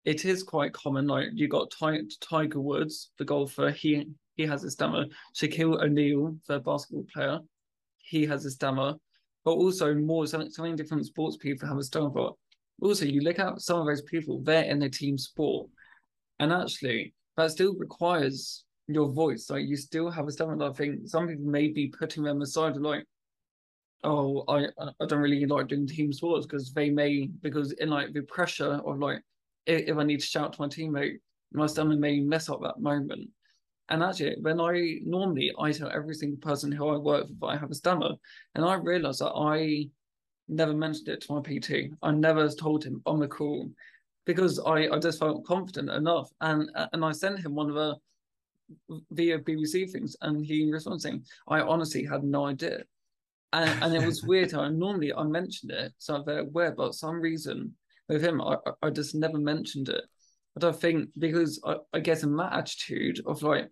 it 0.04 0.24
is 0.24 0.42
quite 0.42 0.72
common. 0.72 1.06
Like 1.06 1.28
you 1.32 1.48
got 1.48 1.70
Ty- 1.70 2.02
Tiger 2.20 2.60
Woods, 2.60 3.10
the 3.18 3.24
golfer. 3.24 3.70
He 3.70 4.06
he 4.36 4.46
has 4.46 4.64
a 4.64 4.70
stammer. 4.70 5.04
Shaquille 5.34 5.82
O'Neal, 5.82 6.36
the 6.48 6.60
basketball 6.60 7.06
player, 7.12 7.38
he 7.98 8.26
has 8.26 8.44
a 8.44 8.50
stammer. 8.50 8.94
But 9.44 9.52
also 9.52 9.94
more 9.94 10.26
so, 10.26 10.46
so 10.48 10.62
many 10.62 10.76
different 10.76 11.06
sports 11.06 11.36
people 11.36 11.68
have 11.68 11.78
a 11.78 11.82
stammer. 11.82 12.30
Also 12.80 13.04
you 13.04 13.20
look 13.20 13.38
at 13.38 13.60
some 13.60 13.80
of 13.80 13.86
those 13.86 14.02
people, 14.02 14.40
they're 14.42 14.64
in 14.64 14.78
the 14.78 14.88
team 14.88 15.18
sport, 15.18 15.68
and 16.38 16.52
actually 16.52 17.14
that 17.36 17.50
still 17.50 17.74
requires 17.76 18.64
your 18.88 19.12
voice. 19.12 19.50
Like 19.50 19.66
you 19.66 19.76
still 19.76 20.10
have 20.10 20.26
a 20.26 20.32
stammer. 20.32 20.62
I 20.62 20.72
think 20.72 21.08
some 21.08 21.28
people 21.28 21.44
may 21.44 21.68
be 21.68 21.88
putting 21.88 22.24
them 22.24 22.42
aside, 22.42 22.76
like 22.76 23.04
oh, 24.04 24.44
I 24.48 24.66
I 24.78 25.06
don't 25.06 25.20
really 25.20 25.46
like 25.46 25.68
doing 25.68 25.86
team 25.86 26.12
sports 26.12 26.46
because 26.46 26.72
they 26.72 26.90
may 26.90 27.28
because 27.40 27.72
in 27.72 27.90
like 27.90 28.12
the 28.12 28.22
pressure 28.22 28.80
of 28.84 28.98
like 28.98 29.22
if 29.66 29.96
I 29.96 30.04
need 30.04 30.20
to 30.20 30.26
shout 30.26 30.52
to 30.54 30.60
my 30.60 30.68
teammate, 30.68 31.18
my 31.52 31.66
stamina 31.66 31.98
may 31.98 32.20
mess 32.20 32.48
up 32.48 32.60
that 32.62 32.80
moment. 32.80 33.28
And 33.88 34.02
actually, 34.02 34.36
when 34.40 34.60
I 34.60 34.98
normally 35.04 35.52
I 35.58 35.72
tell 35.72 35.90
every 35.90 36.14
single 36.14 36.38
person 36.38 36.72
who 36.72 36.88
I 36.88 36.96
work 36.96 37.28
with 37.28 37.42
I 37.42 37.56
have 37.56 37.70
a 37.70 37.74
stammer, 37.74 38.12
and 38.54 38.64
I 38.64 38.74
realized 38.74 39.20
that 39.20 39.32
I 39.32 39.88
never 40.48 40.72
mentioned 40.72 41.08
it 41.08 41.20
to 41.22 41.34
my 41.34 41.40
PT. 41.40 41.92
I 42.02 42.12
never 42.12 42.48
told 42.48 42.84
him 42.84 43.02
on 43.06 43.20
the 43.20 43.28
call 43.28 43.70
because 44.24 44.58
I, 44.60 44.88
I 44.88 44.98
just 44.98 45.18
felt 45.18 45.44
confident 45.44 45.90
enough. 45.90 46.30
And 46.40 46.70
and 46.92 47.04
I 47.04 47.12
sent 47.12 47.40
him 47.40 47.54
one 47.54 47.68
of 47.68 47.74
the 47.74 47.96
via 49.10 49.38
BBC 49.38 49.90
things, 49.90 50.16
and 50.22 50.44
he 50.44 50.70
responded 50.70 51.02
saying, 51.02 51.24
"I 51.48 51.60
honestly 51.60 52.04
had 52.04 52.24
no 52.24 52.46
idea." 52.46 52.84
And, 53.54 53.82
and 53.82 53.94
it 53.94 54.06
was 54.06 54.22
weird 54.22 54.52
how 54.52 54.66
normally 54.68 55.12
I 55.12 55.24
mentioned 55.24 55.72
it, 55.72 55.92
so 55.98 56.22
they're 56.24 56.38
aware, 56.38 56.72
but 56.72 56.94
some 56.94 57.20
reason 57.20 57.74
with 58.08 58.22
him, 58.22 58.40
I, 58.40 58.56
I 58.82 58.90
just 58.90 59.14
never 59.14 59.38
mentioned 59.38 59.88
it. 59.88 60.04
But 60.54 60.64
I 60.64 60.72
think 60.72 61.08
because 61.18 61.60
I, 61.64 61.76
I 61.92 62.00
get 62.00 62.22
in 62.22 62.36
that 62.36 62.52
attitude 62.52 63.20
of 63.26 63.42
like, 63.42 63.68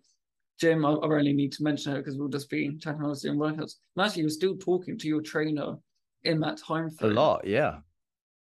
gym, 0.59 0.85
I, 0.85 0.91
I 0.91 1.05
only 1.05 1.33
need 1.33 1.51
to 1.53 1.63
mention 1.63 1.93
it 1.93 1.97
because 1.97 2.17
we'll 2.17 2.27
just 2.27 2.49
be 2.49 2.77
chatting 2.77 3.01
about 3.01 3.19
doing 3.19 3.37
workouts. 3.37 3.75
And 3.95 4.05
actually, 4.05 4.21
you're 4.21 4.29
still 4.29 4.57
talking 4.57 4.97
to 4.97 5.07
your 5.07 5.21
trainer 5.21 5.75
in 6.23 6.39
that 6.41 6.57
time 6.57 6.89
frame. 6.89 7.11
A 7.11 7.15
lot, 7.15 7.47
yeah. 7.47 7.77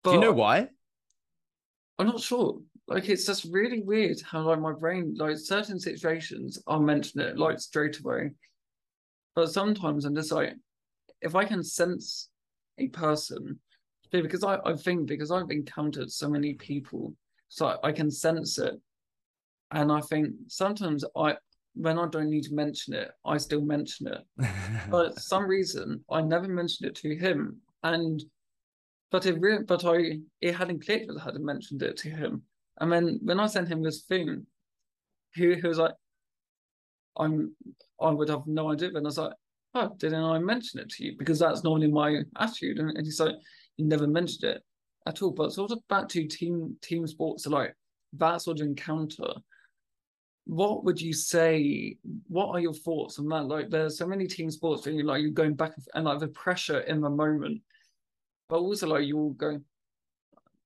But 0.04 0.12
Do 0.12 0.16
you 0.18 0.22
know 0.24 0.34
why? 0.34 0.68
I'm 1.98 2.08
not 2.08 2.22
sure. 2.22 2.60
Like 2.88 3.08
it's 3.08 3.26
just 3.26 3.46
really 3.52 3.82
weird 3.82 4.20
how 4.22 4.42
like 4.42 4.60
my 4.60 4.74
brain 4.74 5.16
like 5.18 5.38
certain 5.38 5.80
situations 5.80 6.58
I'll 6.66 6.80
mention 6.80 7.20
it 7.22 7.38
like 7.38 7.60
straight 7.60 8.00
away. 8.00 8.32
But 9.36 9.52
sometimes 9.52 10.06
I'm 10.06 10.16
just 10.16 10.32
like 10.32 10.54
if 11.22 11.36
I 11.36 11.46
can 11.46 11.62
sense 11.62 12.30
a 12.80 12.88
person 12.88 13.60
because 14.12 14.44
I, 14.44 14.58
I 14.66 14.76
think 14.76 15.08
because 15.08 15.32
I've 15.32 15.52
encountered 15.52 16.12
so 16.12 16.30
many 16.30 16.54
people, 16.54 17.14
so 17.50 17.78
I 17.84 17.92
can 17.92 18.10
sense 18.12 18.58
it. 18.58 18.74
And 19.72 19.92
I 19.92 20.02
think 20.02 20.34
sometimes 20.48 21.04
I 21.16 21.36
when 21.76 22.00
I 22.00 22.08
don't 22.08 22.30
need 22.30 22.44
to 22.44 22.54
mention 22.54 22.94
it, 22.94 23.12
I 23.26 23.38
still 23.38 23.62
mention 23.62 24.08
it. 24.08 24.22
but 24.90 25.20
some 25.20 25.48
reason 25.48 26.04
I 26.10 26.22
never 26.22 26.48
mentioned 26.48 26.90
it 26.90 26.96
to 26.96 27.16
him. 27.16 27.58
And 27.84 28.24
but 29.12 29.26
it 29.26 29.40
really 29.40 29.64
but 29.64 29.86
I 29.86 30.20
it 30.42 30.56
hadn't 30.56 30.86
clicked 30.86 31.08
that 31.08 31.20
I 31.22 31.24
hadn't 31.24 31.46
mentioned 31.46 31.82
it 31.84 31.98
to 31.98 32.10
him. 32.10 32.44
And 32.80 32.92
then 32.92 33.20
when 33.24 33.40
I 33.40 33.48
sent 33.48 33.68
him 33.68 33.84
this 33.84 34.02
thing, 34.02 34.46
he, 35.34 35.54
he 35.56 35.68
was 35.68 35.78
like, 35.78 35.94
I'm 37.18 37.56
I 38.02 38.10
would 38.10 38.30
have 38.30 38.48
no 38.48 38.72
idea. 38.72 38.90
And 38.90 38.98
I 38.98 39.02
was 39.02 39.18
like, 39.18 39.34
oh, 39.76 39.96
didn't 39.98 40.24
I 40.24 40.40
mention 40.40 40.80
it 40.80 40.90
to 40.92 41.06
you? 41.06 41.16
Because 41.18 41.40
that's 41.40 41.64
normally 41.64 41.92
my 41.92 42.22
attitude. 42.38 42.80
And, 42.80 42.90
and 42.98 43.06
he's 43.06 43.20
like, 43.20 43.36
never 43.86 44.08
mentioned 44.08 44.44
it 44.44 44.62
at 45.08 45.22
all. 45.22 45.32
But 45.32 45.54
sort 45.54 45.72
of 45.72 45.80
back 45.88 46.08
to 46.10 46.28
team 46.28 46.76
team 46.82 47.08
sports, 47.08 47.48
like 47.48 47.76
that 48.14 48.42
sort 48.42 48.60
of 48.60 48.68
encounter, 48.68 49.34
what 50.46 50.84
would 50.84 51.00
you 51.00 51.14
say? 51.14 51.98
What 52.28 52.50
are 52.50 52.60
your 52.60 52.74
thoughts 52.74 53.20
on 53.20 53.28
that? 53.30 53.46
Like, 53.46 53.70
there's 53.70 53.98
so 53.98 54.08
many 54.08 54.28
team 54.28 54.50
sports 54.50 54.86
where 54.86 54.96
you 54.96 55.04
like 55.04 55.22
you're 55.22 55.32
going 55.32 55.56
back 55.56 55.74
and 55.94 56.06
like 56.06 56.20
the 56.20 56.28
pressure 56.30 56.80
in 56.82 57.02
the 57.02 57.10
moment, 57.10 57.62
but 58.50 58.58
also 58.58 58.88
like 58.88 59.08
you're 59.08 59.32
going. 59.32 59.64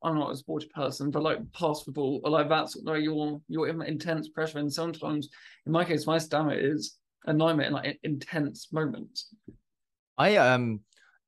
I'm 0.05 0.15
not 0.15 0.33
a 0.33 0.35
sporty 0.35 0.67
person, 0.75 1.11
but 1.11 1.23
like 1.23 1.39
past 1.53 1.85
football, 1.85 2.19
or 2.25 2.31
like 2.31 2.49
that's 2.49 2.75
like 2.83 3.03
you're 3.03 3.41
you're 3.47 3.69
in 3.69 3.81
intense 3.81 4.27
pressure, 4.27 4.59
and 4.59 4.71
sometimes, 4.71 5.29
in 5.65 5.71
my 5.71 5.85
case, 5.85 6.05
my 6.05 6.17
stamina 6.17 6.57
is 6.57 6.97
a 7.25 7.33
nightmare 7.33 7.67
in 7.67 7.73
like 7.73 7.99
intense 8.03 8.67
moments. 8.73 9.33
I 10.17 10.35
um, 10.37 10.81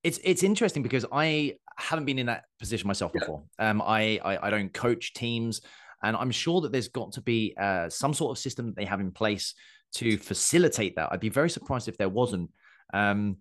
it's 0.03 0.19
it's 0.23 0.43
interesting 0.43 0.83
because 0.83 1.05
I 1.11 1.55
haven't 1.77 2.05
been 2.05 2.19
in 2.19 2.27
that 2.27 2.45
position 2.59 2.87
myself 2.87 3.13
before. 3.13 3.43
Um, 3.59 3.81
I, 3.81 4.19
I 4.23 4.47
I 4.47 4.49
don't 4.49 4.73
coach 4.73 5.13
teams. 5.13 5.61
And 6.03 6.15
I'm 6.15 6.29
sure 6.29 6.61
that 6.61 6.71
there's 6.71 6.89
got 6.89 7.13
to 7.13 7.21
be 7.21 7.55
uh, 7.59 7.89
some 7.89 8.13
sort 8.13 8.37
of 8.37 8.41
system 8.41 8.67
that 8.67 8.75
they 8.75 8.85
have 8.85 8.99
in 8.99 9.11
place 9.11 9.55
to 9.95 10.17
facilitate 10.17 10.95
that. 10.97 11.09
I'd 11.11 11.19
be 11.19 11.29
very 11.29 11.49
surprised 11.49 11.87
if 11.87 11.97
there 11.97 12.09
wasn't. 12.09 12.51
Um, 12.93 13.37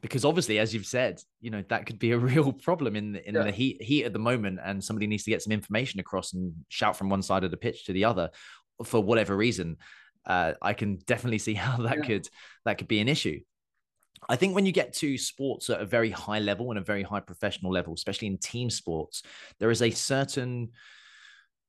because 0.00 0.24
obviously, 0.24 0.58
as 0.58 0.74
you've 0.74 0.86
said, 0.86 1.20
you 1.40 1.50
know 1.50 1.62
that 1.68 1.86
could 1.86 1.98
be 1.98 2.10
a 2.12 2.18
real 2.18 2.52
problem 2.52 2.96
in 2.96 3.12
the, 3.12 3.28
in 3.28 3.34
yeah. 3.34 3.44
the 3.44 3.52
heat 3.52 3.82
heat 3.82 4.04
at 4.04 4.12
the 4.12 4.18
moment, 4.18 4.58
and 4.64 4.82
somebody 4.82 5.06
needs 5.06 5.24
to 5.24 5.30
get 5.30 5.42
some 5.42 5.52
information 5.52 6.00
across 6.00 6.32
and 6.32 6.52
shout 6.68 6.96
from 6.96 7.08
one 7.08 7.22
side 7.22 7.44
of 7.44 7.50
the 7.50 7.56
pitch 7.56 7.84
to 7.86 7.92
the 7.92 8.04
other 8.04 8.30
for 8.84 9.02
whatever 9.02 9.36
reason. 9.36 9.76
Uh, 10.26 10.52
I 10.60 10.72
can 10.74 10.96
definitely 11.06 11.38
see 11.38 11.54
how 11.64 11.76
that 11.82 11.98
yeah. 11.98 12.04
could 12.04 12.28
that 12.64 12.78
could 12.78 12.88
be 12.88 13.00
an 13.00 13.08
issue. 13.08 13.40
I 14.28 14.36
think 14.36 14.54
when 14.54 14.66
you 14.66 14.72
get 14.72 14.92
to 14.94 15.18
sports 15.18 15.70
at 15.70 15.80
a 15.80 15.86
very 15.86 16.10
high 16.10 16.40
level 16.40 16.70
and 16.70 16.78
a 16.78 16.82
very 16.82 17.02
high 17.02 17.20
professional 17.20 17.72
level, 17.72 17.94
especially 17.94 18.28
in 18.28 18.38
team 18.38 18.70
sports, 18.70 19.22
there 19.58 19.70
is 19.70 19.82
a 19.82 19.90
certain 19.90 20.70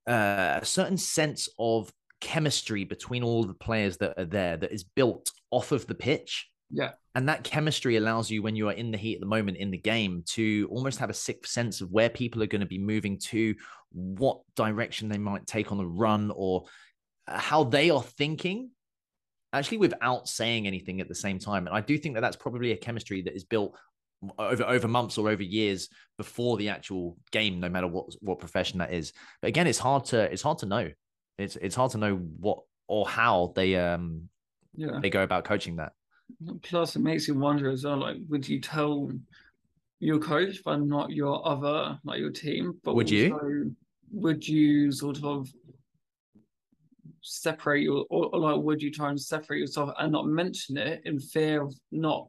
uh, 0.07 0.59
a 0.61 0.65
certain 0.65 0.97
sense 0.97 1.49
of 1.59 1.91
chemistry 2.21 2.83
between 2.83 3.23
all 3.23 3.43
the 3.43 3.53
players 3.53 3.97
that 3.97 4.17
are 4.17 4.25
there 4.25 4.57
that 4.57 4.71
is 4.71 4.83
built 4.83 5.31
off 5.51 5.71
of 5.71 5.85
the 5.87 5.95
pitch. 5.95 6.49
Yeah. 6.71 6.91
And 7.15 7.27
that 7.29 7.43
chemistry 7.43 7.95
allows 7.95 8.29
you, 8.29 8.41
when 8.41 8.55
you 8.55 8.69
are 8.69 8.73
in 8.73 8.91
the 8.91 8.97
heat 8.97 9.15
at 9.15 9.19
the 9.21 9.25
moment 9.25 9.57
in 9.57 9.71
the 9.71 9.77
game, 9.77 10.23
to 10.27 10.67
almost 10.71 10.99
have 10.99 11.09
a 11.09 11.13
sixth 11.13 11.51
sense 11.51 11.81
of 11.81 11.91
where 11.91 12.09
people 12.09 12.43
are 12.43 12.47
going 12.47 12.61
to 12.61 12.67
be 12.67 12.77
moving 12.77 13.17
to, 13.19 13.55
what 13.91 14.41
direction 14.55 15.09
they 15.09 15.17
might 15.17 15.47
take 15.47 15.71
on 15.71 15.79
the 15.79 15.85
run, 15.85 16.31
or 16.35 16.65
how 17.27 17.63
they 17.63 17.89
are 17.89 18.03
thinking, 18.03 18.69
actually, 19.53 19.77
without 19.77 20.27
saying 20.27 20.67
anything 20.67 21.01
at 21.01 21.07
the 21.07 21.15
same 21.15 21.39
time. 21.39 21.67
And 21.67 21.75
I 21.75 21.81
do 21.81 21.97
think 21.97 22.15
that 22.15 22.21
that's 22.21 22.35
probably 22.35 22.71
a 22.71 22.77
chemistry 22.77 23.21
that 23.23 23.35
is 23.35 23.43
built 23.43 23.75
over 24.37 24.63
over 24.63 24.87
months 24.87 25.17
or 25.17 25.29
over 25.29 25.43
years 25.43 25.89
before 26.17 26.57
the 26.57 26.69
actual 26.69 27.17
game, 27.31 27.59
no 27.59 27.69
matter 27.69 27.87
what 27.87 28.13
what 28.21 28.39
profession 28.39 28.79
that 28.79 28.93
is. 28.93 29.13
But 29.41 29.49
again, 29.49 29.67
it's 29.67 29.79
hard 29.79 30.05
to 30.05 30.31
it's 30.31 30.41
hard 30.41 30.59
to 30.59 30.65
know. 30.65 30.89
It's 31.37 31.55
it's 31.55 31.75
hard 31.75 31.91
to 31.91 31.97
know 31.97 32.15
what 32.15 32.59
or 32.87 33.07
how 33.07 33.53
they 33.55 33.75
um 33.75 34.29
yeah 34.75 34.99
they 35.01 35.09
go 35.09 35.23
about 35.23 35.45
coaching 35.45 35.77
that. 35.77 35.93
Plus, 36.61 36.95
it 36.95 36.99
makes 36.99 37.27
you 37.27 37.33
wonder 37.33 37.69
as 37.69 37.85
well. 37.85 37.97
Like, 37.97 38.17
would 38.27 38.47
you 38.47 38.59
tell 38.59 39.11
your 39.99 40.19
coach, 40.19 40.61
but 40.63 40.77
not 40.77 41.11
your 41.11 41.45
other 41.47 41.99
like 42.03 42.19
your 42.19 42.31
team? 42.31 42.79
But 42.83 42.95
would 42.95 43.09
you? 43.09 43.75
Would 44.11 44.47
you 44.47 44.91
sort 44.91 45.23
of 45.23 45.49
separate 47.21 47.81
you 47.81 48.05
or, 48.09 48.29
or, 48.33 48.39
like 48.39 48.61
would 48.61 48.81
you 48.81 48.91
try 48.91 49.09
and 49.09 49.19
separate 49.19 49.59
yourself 49.59 49.89
and 49.99 50.11
not 50.11 50.25
mention 50.25 50.77
it 50.77 51.01
in 51.05 51.19
fear 51.19 51.63
of 51.63 51.73
not 51.91 52.27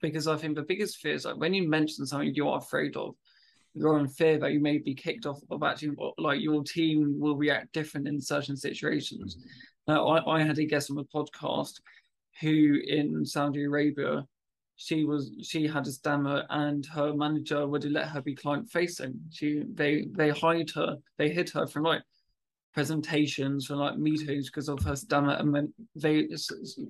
because 0.00 0.26
I 0.26 0.36
think 0.36 0.54
the 0.54 0.62
biggest 0.62 0.98
fear 0.98 1.14
is 1.14 1.24
like 1.24 1.36
when 1.36 1.54
you 1.54 1.68
mention 1.68 2.06
something 2.06 2.34
you're 2.34 2.56
afraid 2.56 2.96
of, 2.96 3.14
you're 3.74 3.98
in 3.98 4.08
fear 4.08 4.38
that 4.38 4.52
you 4.52 4.60
may 4.60 4.78
be 4.78 4.94
kicked 4.94 5.26
off 5.26 5.40
of 5.50 5.62
actually 5.62 5.96
like 6.18 6.40
your 6.40 6.62
team 6.64 7.18
will 7.18 7.36
react 7.36 7.72
different 7.72 8.08
in 8.08 8.20
certain 8.20 8.56
situations. 8.56 9.36
Mm-hmm. 9.36 9.92
Now 9.92 10.08
I, 10.08 10.38
I 10.38 10.42
had 10.42 10.58
a 10.58 10.66
guest 10.66 10.90
on 10.90 10.96
the 10.96 11.04
podcast 11.04 11.80
who 12.40 12.78
in 12.86 13.24
Saudi 13.24 13.64
Arabia 13.64 14.24
she 14.76 15.04
was 15.04 15.30
she 15.42 15.66
had 15.66 15.86
a 15.86 15.92
stammer 15.92 16.44
and 16.48 16.86
her 16.86 17.12
manager 17.12 17.66
would 17.66 17.84
let 17.84 18.08
her 18.08 18.22
be 18.22 18.34
client 18.34 18.70
facing. 18.70 19.20
She 19.30 19.64
they 19.74 20.06
they 20.12 20.30
hide 20.30 20.70
her, 20.70 20.96
they 21.18 21.28
hid 21.28 21.50
her 21.50 21.66
from 21.66 21.82
like 21.82 22.02
presentations 22.72 23.66
for 23.66 23.76
like 23.76 23.98
meetings 23.98 24.48
because 24.48 24.68
of 24.68 24.80
her 24.82 24.96
stammer, 24.96 25.34
and 25.34 25.54
then 25.54 25.72
they 25.94 26.28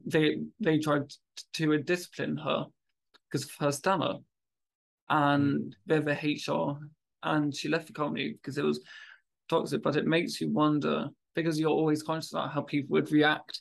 they 0.06 0.38
they 0.60 0.78
tried 0.78 1.10
to 1.54 1.78
discipline 1.78 2.36
her 2.36 2.66
because 3.30 3.44
of 3.44 3.54
her 3.60 3.72
stammer, 3.72 4.14
and 5.08 5.60
mm. 5.60 5.72
they're 5.86 6.00
the 6.00 6.12
HR, 6.12 6.78
and 7.22 7.54
she 7.54 7.68
left 7.68 7.86
the 7.86 7.92
company 7.92 8.32
because 8.32 8.58
it 8.58 8.64
was 8.64 8.80
toxic. 9.48 9.82
But 9.82 9.96
it 9.96 10.06
makes 10.06 10.40
you 10.40 10.50
wonder 10.50 11.08
because 11.34 11.58
you're 11.58 11.70
always 11.70 12.02
conscious 12.02 12.32
about 12.32 12.52
how 12.52 12.62
people 12.62 12.92
would 12.94 13.10
react 13.10 13.60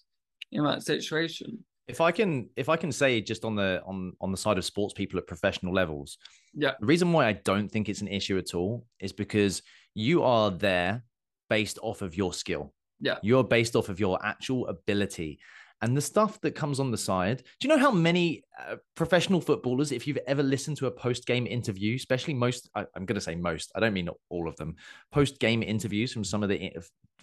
in 0.51 0.63
that 0.63 0.83
situation. 0.83 1.63
If 1.87 2.01
I 2.01 2.11
can, 2.11 2.49
if 2.55 2.69
I 2.69 2.77
can 2.77 2.91
say 2.91 3.19
just 3.19 3.43
on 3.43 3.55
the 3.55 3.81
on 3.85 4.13
on 4.21 4.31
the 4.31 4.37
side 4.37 4.57
of 4.57 4.65
sports 4.65 4.93
people 4.93 5.17
at 5.17 5.25
professional 5.25 5.73
levels, 5.73 6.17
yeah, 6.53 6.73
the 6.79 6.85
reason 6.85 7.11
why 7.13 7.27
I 7.27 7.33
don't 7.33 7.69
think 7.69 7.89
it's 7.89 8.01
an 8.01 8.07
issue 8.07 8.37
at 8.37 8.53
all 8.53 8.85
is 8.99 9.11
because 9.11 9.63
you 9.95 10.21
are 10.23 10.51
there 10.51 11.03
based 11.49 11.79
off 11.81 12.01
of 12.01 12.15
your 12.15 12.33
skill. 12.33 12.73
Yeah. 12.99 13.17
You're 13.21 13.43
based 13.43 13.75
off 13.75 13.89
of 13.89 13.99
your 13.99 14.23
actual 14.25 14.67
ability. 14.67 15.39
And 15.81 15.95
the 15.95 16.01
stuff 16.01 16.41
that 16.41 16.51
comes 16.51 16.79
on 16.81 16.91
the 16.91 16.97
side, 16.97 17.37
do 17.59 17.67
you 17.67 17.69
know 17.69 17.79
how 17.79 17.91
many 17.91 18.43
uh, 18.59 18.75
professional 18.95 19.39
footballers, 19.39 19.93
if 19.93 20.07
you've 20.07 20.19
ever 20.27 20.43
listened 20.43 20.75
to 20.77 20.87
a 20.87 20.91
post 20.91 21.25
game 21.25 21.47
interview, 21.47 21.95
especially 21.95 22.33
most, 22.33 22.69
I, 22.75 22.81
am 22.95 23.05
going 23.05 23.15
to 23.15 23.21
say 23.21 23.35
most, 23.35 23.71
I 23.75 23.79
don't 23.79 23.93
mean 23.93 24.09
all 24.29 24.49
of 24.49 24.57
them, 24.57 24.75
post 25.11 25.39
game 25.39 25.63
interviews 25.63 26.11
from 26.11 26.25
some 26.25 26.43
of 26.43 26.49
the 26.49 26.73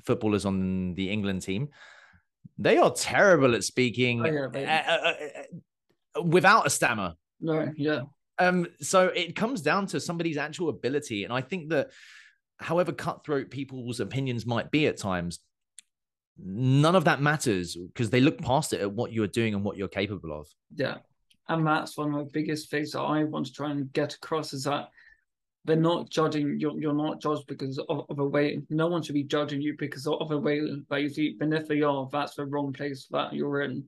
footballers 0.05 0.47
on 0.47 0.95
the 0.95 1.11
England 1.11 1.43
team, 1.43 1.68
they 2.57 2.79
are 2.79 2.91
terrible 2.91 3.55
at 3.55 3.64
speaking 3.64 4.24
oh, 4.24 4.49
yeah, 4.55 4.83
uh, 4.89 5.09
uh, 5.09 6.20
uh, 6.20 6.22
without 6.22 6.66
a 6.66 6.70
stammer. 6.70 7.14
No, 7.41 7.70
yeah. 7.77 8.03
Um, 8.39 8.66
so 8.81 9.09
it 9.09 9.37
comes 9.37 9.61
down 9.61 9.87
to 9.89 10.01
somebody's 10.01 10.37
actual 10.37 10.70
ability. 10.70 11.24
And 11.24 11.33
I 11.33 11.43
think 11.43 11.70
that 11.70 11.91
however 12.59 12.92
cutthroat 12.92 13.50
people's 13.50 14.00
opinions 14.00 14.46
might 14.46 14.70
be 14.70 14.86
at 14.86 14.96
times, 14.96 15.40
none 16.38 16.94
of 16.94 17.04
that 17.04 17.20
matters 17.20 17.76
because 17.76 18.11
they 18.11 18.20
look 18.20 18.40
past 18.40 18.72
it 18.72 18.80
at 18.80 18.92
what 18.92 19.12
you're 19.12 19.26
doing 19.26 19.54
and 19.54 19.64
what 19.64 19.76
you're 19.76 19.88
capable 19.88 20.38
of. 20.38 20.46
Yeah. 20.74 20.96
And 21.48 21.66
that's 21.66 21.96
one 21.96 22.14
of 22.14 22.26
the 22.26 22.32
biggest 22.32 22.70
things 22.70 22.92
that 22.92 23.00
I 23.00 23.24
want 23.24 23.46
to 23.46 23.52
try 23.52 23.70
and 23.70 23.92
get 23.92 24.14
across 24.14 24.52
is 24.52 24.64
that 24.64 24.88
they're 25.64 25.76
not 25.76 26.09
judging 26.11 26.59
you're, 26.61 26.78
you're 26.80 26.94
not 26.94 27.20
judged 27.20 27.46
because 27.48 27.78
of, 27.88 28.07
of, 28.09 28.18
a 28.20 28.24
way 28.24 28.61
no 28.70 28.86
one 28.86 29.02
should 29.02 29.14
be 29.14 29.24
judging 29.24 29.61
you 29.61 29.74
because 29.76 30.07
of 30.07 30.30
a 30.30 30.38
way 30.38 30.61
that 30.88 31.02
you 31.02 31.09
see 31.09 31.36
and 31.40 31.52
if 31.52 31.66
they 31.66 31.82
are 31.82 32.09
that's 32.12 32.36
the 32.36 32.46
wrong 32.46 32.72
place 32.72 33.09
that 33.11 33.32
you're 33.32 33.62
in 33.62 33.82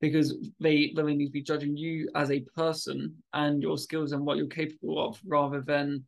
because 0.00 0.34
they 0.58 0.92
they 0.96 1.02
need 1.02 1.26
to 1.26 1.32
be 1.32 1.42
judging 1.42 1.76
you 1.76 2.08
as 2.16 2.32
a 2.32 2.40
person 2.56 3.14
and 3.32 3.62
your 3.62 3.78
skills 3.78 4.10
and 4.10 4.26
what 4.26 4.36
you're 4.38 4.48
capable 4.48 5.06
of 5.08 5.20
rather 5.24 5.60
than 5.60 6.04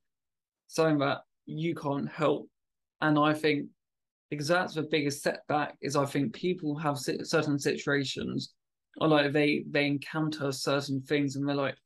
something 0.67 0.99
that 0.99 1.21
you 1.47 1.75
can't 1.75 2.09
help. 2.09 2.49
And 3.01 3.19
I 3.19 3.35
think 3.35 3.67
because 4.31 4.49
that's 4.49 4.75
the 4.75 4.83
biggest 4.83 5.23
setback 5.23 5.77
is 5.83 5.97
I 5.97 6.07
think 6.07 6.33
people 6.33 6.77
have 6.77 6.99
certain 6.99 7.59
situations 7.59 8.55
or 8.99 9.09
like 9.09 9.33
they 9.33 9.65
they 9.71 9.87
encounter 9.87 10.53
certain 10.53 11.03
things 11.03 11.37
and 11.37 11.49
they're 11.49 11.55
like, 11.55 11.77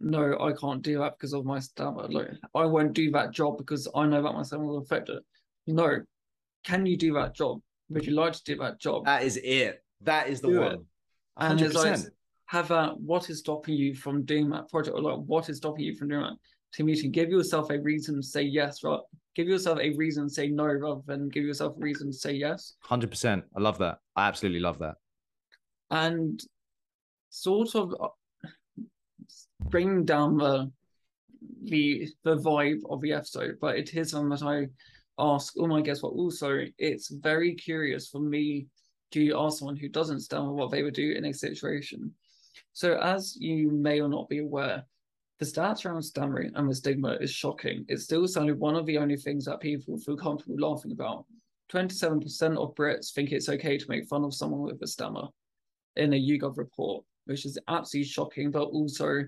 no, 0.00 0.38
I 0.38 0.52
can't 0.52 0.82
do 0.82 0.98
that 0.98 1.18
because 1.18 1.32
of 1.32 1.44
my 1.44 1.58
stammer. 1.58 2.06
Like 2.08 2.30
I 2.54 2.66
won't 2.66 2.92
do 2.92 3.10
that 3.12 3.32
job 3.32 3.58
because 3.58 3.88
I 3.94 4.06
know 4.06 4.22
that 4.22 4.32
my 4.32 4.42
stammer 4.42 4.66
will 4.66 4.78
affect 4.78 5.08
it. 5.08 5.22
No, 5.66 6.00
can 6.64 6.86
you 6.86 6.96
do 6.96 7.14
that 7.14 7.34
job? 7.34 7.60
Would 7.90 8.06
you 8.06 8.12
like 8.12 8.34
to 8.34 8.44
do 8.44 8.56
that 8.58 8.78
job? 8.78 9.06
That 9.06 9.22
is 9.22 9.38
it. 9.42 9.82
That 10.02 10.28
is 10.28 10.40
the 10.40 10.48
do 10.48 10.60
one. 10.60 10.72
It. 10.72 10.80
And 11.38 11.60
it's 11.60 11.74
like 11.74 11.98
have 12.46 12.70
a 12.70 12.94
what 12.96 13.28
is 13.28 13.40
stopping 13.40 13.74
you 13.74 13.94
from 13.94 14.24
doing 14.24 14.50
that 14.50 14.68
project 14.70 14.96
or 14.96 15.02
like 15.02 15.18
what 15.18 15.48
is 15.48 15.58
stopping 15.58 15.84
you 15.84 15.96
from 15.96 16.08
doing 16.08 16.22
that? 16.22 16.36
To 16.74 16.84
meeting. 16.84 17.10
Give 17.10 17.30
yourself 17.30 17.70
a 17.70 17.78
reason 17.78 18.16
to 18.16 18.22
say 18.22 18.42
yes, 18.42 18.82
right? 18.84 19.00
Give 19.34 19.48
yourself 19.48 19.78
a 19.80 19.94
reason 19.96 20.28
to 20.28 20.34
say 20.34 20.48
no 20.48 20.64
rather 20.64 21.02
than 21.06 21.28
give 21.28 21.44
yourself 21.44 21.76
a 21.76 21.80
reason 21.80 22.08
to 22.08 22.16
say 22.16 22.32
yes. 22.32 22.74
100%. 22.84 23.42
I 23.56 23.60
love 23.60 23.78
that. 23.78 23.98
I 24.16 24.26
absolutely 24.28 24.60
love 24.60 24.78
that. 24.80 24.96
And 25.90 26.42
sort 27.30 27.74
of 27.74 27.94
uh, 28.00 28.08
bring 29.60 30.04
down 30.04 30.36
the 30.36 30.70
the 31.64 32.08
the 32.24 32.36
vibe 32.36 32.80
of 32.90 33.00
the 33.00 33.12
episode, 33.12 33.58
but 33.60 33.76
it 33.76 33.94
is 33.94 34.10
something 34.10 34.30
that 34.30 34.42
I 34.42 34.66
ask 35.18 35.56
all 35.56 35.68
my 35.68 35.80
guests. 35.80 36.02
But 36.02 36.08
also, 36.08 36.64
it's 36.78 37.08
very 37.08 37.54
curious 37.54 38.08
for 38.08 38.20
me 38.20 38.66
to 39.12 39.34
ask 39.36 39.58
someone 39.58 39.76
who 39.76 39.88
doesn't 39.88 40.20
stammer 40.20 40.52
what 40.52 40.70
they 40.70 40.82
would 40.82 40.94
do 40.94 41.12
in 41.12 41.24
a 41.26 41.32
situation. 41.32 42.12
So, 42.72 42.98
as 42.98 43.36
you 43.38 43.70
may 43.70 44.00
or 44.00 44.08
not 44.08 44.28
be 44.28 44.38
aware, 44.38 44.84
the 45.38 45.46
stats 45.46 45.84
around 45.84 46.02
stammering 46.02 46.52
and 46.54 46.68
the 46.68 46.74
stigma 46.74 47.16
is 47.20 47.30
shocking. 47.30 47.84
It's 47.88 48.04
still 48.04 48.26
only 48.36 48.52
one 48.52 48.76
of 48.76 48.86
the 48.86 48.98
only 48.98 49.16
things 49.16 49.44
that 49.44 49.60
people 49.60 49.96
feel 49.98 50.16
comfortable 50.16 50.56
laughing 50.58 50.92
about. 50.92 51.26
27% 51.72 52.56
of 52.56 52.74
Brits 52.74 53.12
think 53.12 53.30
it's 53.30 53.48
okay 53.48 53.78
to 53.78 53.88
make 53.88 54.08
fun 54.08 54.24
of 54.24 54.34
someone 54.34 54.62
with 54.62 54.82
a 54.82 54.86
stammer 54.86 55.28
in 55.96 56.12
a 56.12 56.16
YouGov 56.16 56.56
report, 56.56 57.04
which 57.26 57.44
is 57.44 57.58
absolutely 57.68 58.08
shocking, 58.08 58.50
but 58.50 58.64
also 58.64 59.22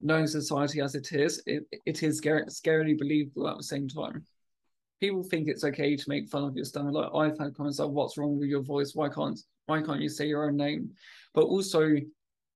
knowing 0.00 0.26
society 0.26 0.80
as 0.80 0.94
it 0.94 1.12
is, 1.12 1.42
it, 1.46 1.64
it 1.86 2.02
is 2.02 2.18
scary, 2.18 2.44
scarily 2.46 2.98
believable 2.98 3.48
at 3.48 3.56
the 3.56 3.62
same 3.62 3.88
time. 3.88 4.24
people 5.00 5.22
think 5.22 5.48
it's 5.48 5.64
okay 5.64 5.96
to 5.96 6.08
make 6.08 6.28
fun 6.28 6.44
of 6.44 6.56
your 6.56 6.64
stammer. 6.64 6.92
Like 6.92 7.10
I've 7.14 7.38
had 7.38 7.54
comments 7.54 7.78
like, 7.78 7.90
"What's 7.90 8.18
wrong 8.18 8.38
with 8.38 8.48
your 8.48 8.62
voice? 8.62 8.94
Why 8.94 9.08
can't 9.08 9.38
why 9.66 9.82
can't 9.82 10.00
you 10.00 10.08
say 10.08 10.26
your 10.26 10.48
own 10.48 10.56
name?" 10.56 10.90
But 11.34 11.44
also, 11.44 11.96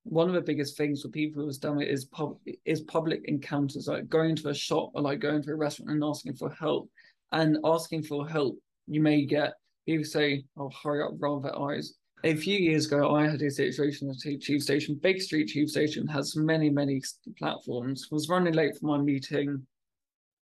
one 0.04 0.28
of 0.28 0.34
the 0.34 0.40
biggest 0.40 0.76
things 0.76 1.02
for 1.02 1.08
people 1.08 1.46
with 1.46 1.56
stammer 1.56 1.82
is 1.82 2.06
pub 2.06 2.38
is 2.64 2.80
public 2.82 3.22
encounters, 3.26 3.86
like 3.86 4.08
going 4.08 4.34
to 4.36 4.48
a 4.48 4.54
shop 4.54 4.90
or 4.94 5.02
like 5.02 5.20
going 5.20 5.42
to 5.42 5.52
a 5.52 5.56
restaurant 5.56 5.90
and 5.90 6.04
asking 6.04 6.34
for 6.34 6.50
help. 6.50 6.90
And 7.32 7.58
asking 7.64 8.02
for 8.04 8.28
help, 8.28 8.58
you 8.88 9.00
may 9.00 9.24
get 9.24 9.52
people 9.86 10.04
say, 10.04 10.44
"Oh, 10.56 10.70
hurry 10.82 11.02
up, 11.02 11.12
roll 11.18 11.40
their 11.40 11.58
eyes." 11.58 11.94
A 12.24 12.34
few 12.34 12.58
years 12.58 12.86
ago, 12.86 13.14
I 13.14 13.26
had 13.26 13.40
a 13.40 13.50
situation 13.50 14.10
at 14.10 14.40
tube 14.40 14.60
station. 14.60 14.96
Baker 14.96 15.20
Street 15.20 15.48
Tube 15.48 15.68
Station 15.68 16.06
has 16.08 16.36
many, 16.36 16.68
many 16.68 17.00
platforms. 17.38 18.10
Was 18.10 18.28
running 18.28 18.54
late 18.54 18.76
for 18.76 18.86
my 18.86 18.98
meeting 18.98 19.66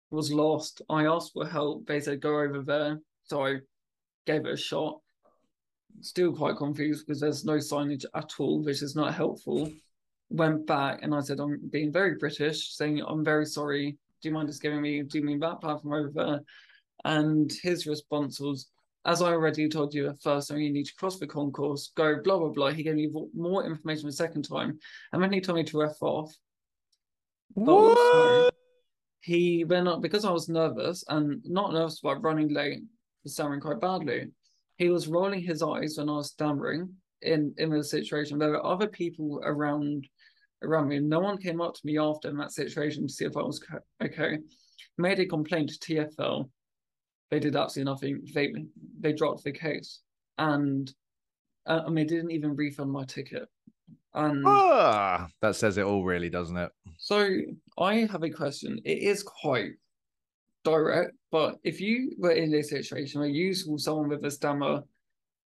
was 0.09 0.31
lost. 0.31 0.81
I 0.89 1.05
asked 1.05 1.33
for 1.33 1.45
help. 1.45 1.85
They 1.85 1.99
said 1.99 2.21
go 2.21 2.39
over 2.39 2.61
there, 2.61 2.99
so 3.23 3.45
I 3.45 3.57
gave 4.25 4.45
it 4.45 4.53
a 4.53 4.57
shot. 4.57 5.01
Still 6.01 6.33
quite 6.33 6.57
confused 6.57 7.05
because 7.05 7.19
there's 7.19 7.45
no 7.45 7.57
signage 7.57 8.05
at 8.15 8.31
all, 8.39 8.61
which 8.63 8.81
is 8.81 8.95
not 8.95 9.13
helpful. 9.13 9.71
Went 10.29 10.67
back 10.67 10.99
and 11.01 11.15
I 11.15 11.21
said 11.21 11.39
I'm 11.39 11.59
being 11.71 11.91
very 11.91 12.15
British, 12.15 12.75
saying 12.75 13.01
I'm 13.05 13.23
very 13.23 13.45
sorry. 13.45 13.97
Do 14.21 14.29
you 14.29 14.33
mind 14.33 14.49
just 14.49 14.61
giving 14.61 14.81
me 14.81 15.01
do 15.03 15.17
you 15.17 15.23
mean 15.23 15.39
that 15.39 15.61
platform 15.61 15.93
over 15.93 16.11
there? 16.13 16.41
And 17.05 17.51
his 17.63 17.87
response 17.87 18.39
was, 18.39 18.67
as 19.05 19.21
I 19.21 19.31
already 19.31 19.69
told 19.69 19.93
you 19.93 20.09
at 20.09 20.21
first, 20.21 20.49
you 20.49 20.57
need 20.57 20.85
to 20.85 20.95
cross 20.95 21.17
the 21.17 21.27
concourse, 21.27 21.91
go 21.95 22.21
blah 22.21 22.37
blah 22.37 22.49
blah. 22.49 22.71
He 22.71 22.83
gave 22.83 22.95
me 22.95 23.09
more 23.33 23.65
information 23.65 24.07
the 24.07 24.11
second 24.11 24.43
time, 24.43 24.79
and 25.13 25.23
then 25.23 25.31
he 25.31 25.41
told 25.41 25.57
me 25.57 25.63
to 25.65 25.83
f 25.83 26.01
off. 26.01 26.35
But 27.55 27.65
what? 27.65 27.97
Also, 27.97 28.49
he 29.21 29.63
went 29.63 29.87
up 29.87 30.01
because 30.01 30.25
I 30.25 30.31
was 30.31 30.49
nervous 30.49 31.03
and 31.07 31.41
not 31.45 31.73
nervous 31.73 31.99
about 32.01 32.23
running 32.23 32.49
late, 32.49 32.81
for 33.23 33.29
stammering 33.29 33.61
quite 33.61 33.79
badly. 33.79 34.27
He 34.77 34.89
was 34.89 35.07
rolling 35.07 35.41
his 35.41 35.61
eyes 35.61 35.95
when 35.97 36.09
I 36.09 36.17
was 36.17 36.29
stammering 36.29 36.89
in 37.21 37.53
in 37.57 37.69
the 37.69 37.83
situation. 37.83 38.37
There 38.37 38.51
were 38.51 38.65
other 38.65 38.87
people 38.87 39.41
around 39.43 40.07
around 40.63 40.87
me. 40.87 40.99
No 40.99 41.19
one 41.19 41.37
came 41.37 41.61
up 41.61 41.73
to 41.75 41.85
me 41.85 41.97
after 41.97 42.29
in 42.29 42.37
that 42.37 42.51
situation 42.51 43.07
to 43.07 43.13
see 43.13 43.25
if 43.25 43.37
I 43.37 43.41
was 43.41 43.63
okay. 44.03 44.39
Made 44.97 45.19
a 45.19 45.25
complaint 45.25 45.69
to 45.69 45.79
TFL. 45.79 46.49
They 47.29 47.39
did 47.39 47.55
absolutely 47.55 47.91
nothing. 47.91 48.21
They 48.33 48.53
they 48.99 49.13
dropped 49.13 49.43
the 49.43 49.51
case, 49.51 50.01
and 50.37 50.91
uh, 51.65 51.81
and 51.85 51.97
they 51.97 52.05
didn't 52.05 52.31
even 52.31 52.55
refund 52.55 52.91
my 52.91 53.03
ticket. 53.05 53.47
And 54.13 54.43
ah, 54.47 55.27
that 55.41 55.55
says 55.55 55.77
it 55.77 55.85
all, 55.85 56.03
really, 56.03 56.29
doesn't 56.29 56.57
it? 56.57 56.71
So 56.97 57.29
I 57.77 58.07
have 58.11 58.23
a 58.23 58.29
question. 58.29 58.79
It 58.83 58.99
is 58.99 59.21
quite 59.21 59.73
direct, 60.69 61.13
but 61.31 61.55
if 61.63 61.79
you 61.79 62.11
were 62.17 62.31
in 62.31 62.51
this 62.51 62.69
situation 62.69 63.19
where 63.19 63.29
you 63.29 63.53
saw 63.53 63.77
someone 63.77 64.09
with 64.09 64.25
a 64.25 64.31
stammer 64.31 64.83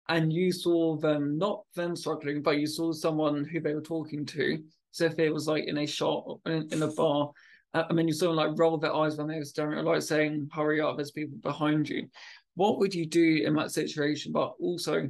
and 0.08 0.32
you 0.32 0.52
saw 0.52 0.96
them 0.96 1.38
not 1.38 1.62
them 1.74 1.94
struggling, 1.96 2.42
but 2.42 2.58
you 2.58 2.66
saw 2.66 2.92
someone 2.92 3.44
who 3.44 3.60
they 3.60 3.74
were 3.74 3.80
talking 3.80 4.24
to. 4.26 4.62
So 4.90 5.04
if 5.04 5.18
it 5.18 5.32
was 5.32 5.46
like 5.46 5.64
in 5.64 5.78
a 5.78 5.86
shop 5.86 6.40
in, 6.46 6.68
in 6.72 6.82
a 6.82 6.88
bar, 6.88 7.30
uh, 7.74 7.84
I 7.88 7.92
mean, 7.92 8.08
you 8.08 8.14
saw 8.14 8.26
them 8.26 8.36
like 8.36 8.58
roll 8.58 8.78
their 8.78 8.94
eyes 8.94 9.16
when 9.16 9.28
they 9.28 9.38
were 9.38 9.44
staring, 9.44 9.78
or 9.78 9.82
like 9.82 10.02
saying, 10.02 10.48
"Hurry 10.52 10.80
up! 10.80 10.96
There's 10.96 11.10
people 11.10 11.38
behind 11.38 11.88
you." 11.88 12.08
What 12.54 12.78
would 12.78 12.94
you 12.94 13.06
do 13.06 13.42
in 13.46 13.54
that 13.54 13.70
situation? 13.70 14.32
But 14.32 14.52
also, 14.60 15.08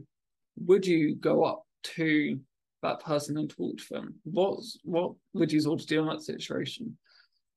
would 0.56 0.86
you 0.86 1.16
go 1.16 1.44
up 1.44 1.62
to 1.96 2.38
that 2.82 3.00
person 3.00 3.38
and 3.38 3.48
talk 3.48 3.78
to 3.78 3.84
them. 3.90 4.14
What's 4.24 4.78
what 4.84 5.12
would 5.32 5.52
you 5.52 5.60
sort 5.60 5.80
of 5.80 5.86
do 5.86 6.00
in 6.00 6.06
that 6.08 6.22
situation? 6.22 6.96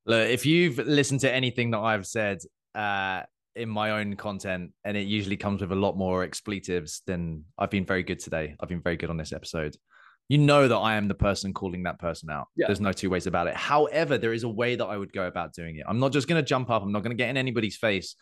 Look, 0.06 0.28
if 0.28 0.46
you've 0.46 0.78
listened 0.78 1.20
to 1.20 1.32
anything 1.32 1.72
that 1.72 1.80
I've 1.80 2.06
said 2.06 2.38
uh, 2.74 3.22
in 3.54 3.68
my 3.68 3.90
own 3.92 4.16
content, 4.16 4.72
and 4.84 4.96
it 4.96 5.06
usually 5.06 5.36
comes 5.36 5.60
with 5.60 5.72
a 5.72 5.76
lot 5.76 5.96
more 5.96 6.22
expletives, 6.22 7.02
then 7.06 7.44
I've 7.58 7.70
been 7.70 7.84
very 7.84 8.02
good 8.02 8.20
today. 8.20 8.54
I've 8.60 8.68
been 8.68 8.82
very 8.82 8.96
good 8.96 9.10
on 9.10 9.16
this 9.16 9.32
episode. 9.32 9.76
You 10.28 10.38
know 10.38 10.66
that 10.66 10.76
I 10.76 10.96
am 10.96 11.08
the 11.08 11.14
person 11.14 11.52
calling 11.52 11.84
that 11.84 11.98
person 11.98 12.30
out. 12.30 12.48
Yeah. 12.56 12.66
There's 12.66 12.80
no 12.80 12.92
two 12.92 13.10
ways 13.10 13.26
about 13.26 13.46
it. 13.46 13.54
However, 13.54 14.18
there 14.18 14.32
is 14.32 14.42
a 14.42 14.48
way 14.48 14.74
that 14.74 14.84
I 14.84 14.96
would 14.96 15.12
go 15.12 15.26
about 15.26 15.52
doing 15.54 15.76
it. 15.76 15.84
I'm 15.88 16.00
not 16.00 16.12
just 16.12 16.26
going 16.26 16.42
to 16.42 16.46
jump 16.46 16.70
up. 16.70 16.82
I'm 16.82 16.92
not 16.92 17.02
going 17.02 17.16
to 17.16 17.16
get 17.16 17.30
in 17.30 17.36
anybody's 17.36 17.76
face 17.76 18.16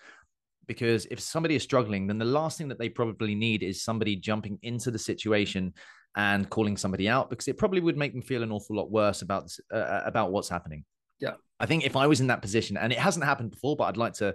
because 0.67 1.07
if 1.07 1.21
somebody 1.21 1.55
is 1.55 1.63
struggling, 1.63 2.07
then 2.07 2.19
the 2.19 2.25
last 2.25 2.59
thing 2.59 2.69
that 2.69 2.79
they 2.79 2.89
probably 2.89 3.35
need 3.35 3.63
is 3.63 3.83
somebody 3.83 4.17
jumping 4.17 4.59
into 4.63 4.91
the 4.91 4.99
situation 4.99 5.73
and 6.17 6.49
calling 6.49 6.77
somebody 6.77 7.09
out 7.09 7.31
because 7.31 7.49
it 7.49 7.59
probably 7.59 7.81
would 7.81 7.97
make 7.97 8.13
them 8.13 8.23
feel 8.23 8.43
an 8.43 8.53
awful 8.53 8.77
lot 8.77 8.91
worse 8.91 9.23
about 9.23 9.51
uh, 9.73 10.01
about 10.05 10.31
what's 10.31 10.49
happening. 10.49 10.85
Yeah, 11.21 11.35
I 11.65 11.67
think 11.67 11.87
if 11.87 11.97
I 11.97 12.07
was 12.07 12.21
in 12.21 12.27
that 12.27 12.43
position, 12.43 12.77
and 12.77 12.93
it 12.93 12.99
hasn't 12.99 13.25
happened 13.25 13.51
before, 13.51 13.75
but 13.75 13.85
I'd 13.85 13.97
like 13.97 14.13
to. 14.15 14.35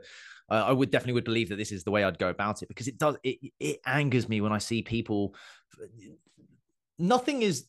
Uh, 0.50 0.64
I 0.66 0.72
would 0.72 0.90
definitely 0.90 1.14
would 1.14 1.26
believe 1.26 1.50
that 1.50 1.58
this 1.58 1.72
is 1.72 1.84
the 1.84 1.92
way 1.92 2.04
I'd 2.04 2.18
go 2.18 2.30
about 2.30 2.64
it 2.64 2.68
because 2.68 2.88
it 2.88 2.98
does 2.98 3.18
it 3.24 3.38
it 3.60 3.82
angers 3.86 4.28
me 4.28 4.42
when 4.42 4.52
I 4.52 4.58
see 4.58 4.82
people. 4.82 5.36
Nothing 6.98 7.44
is 7.44 7.66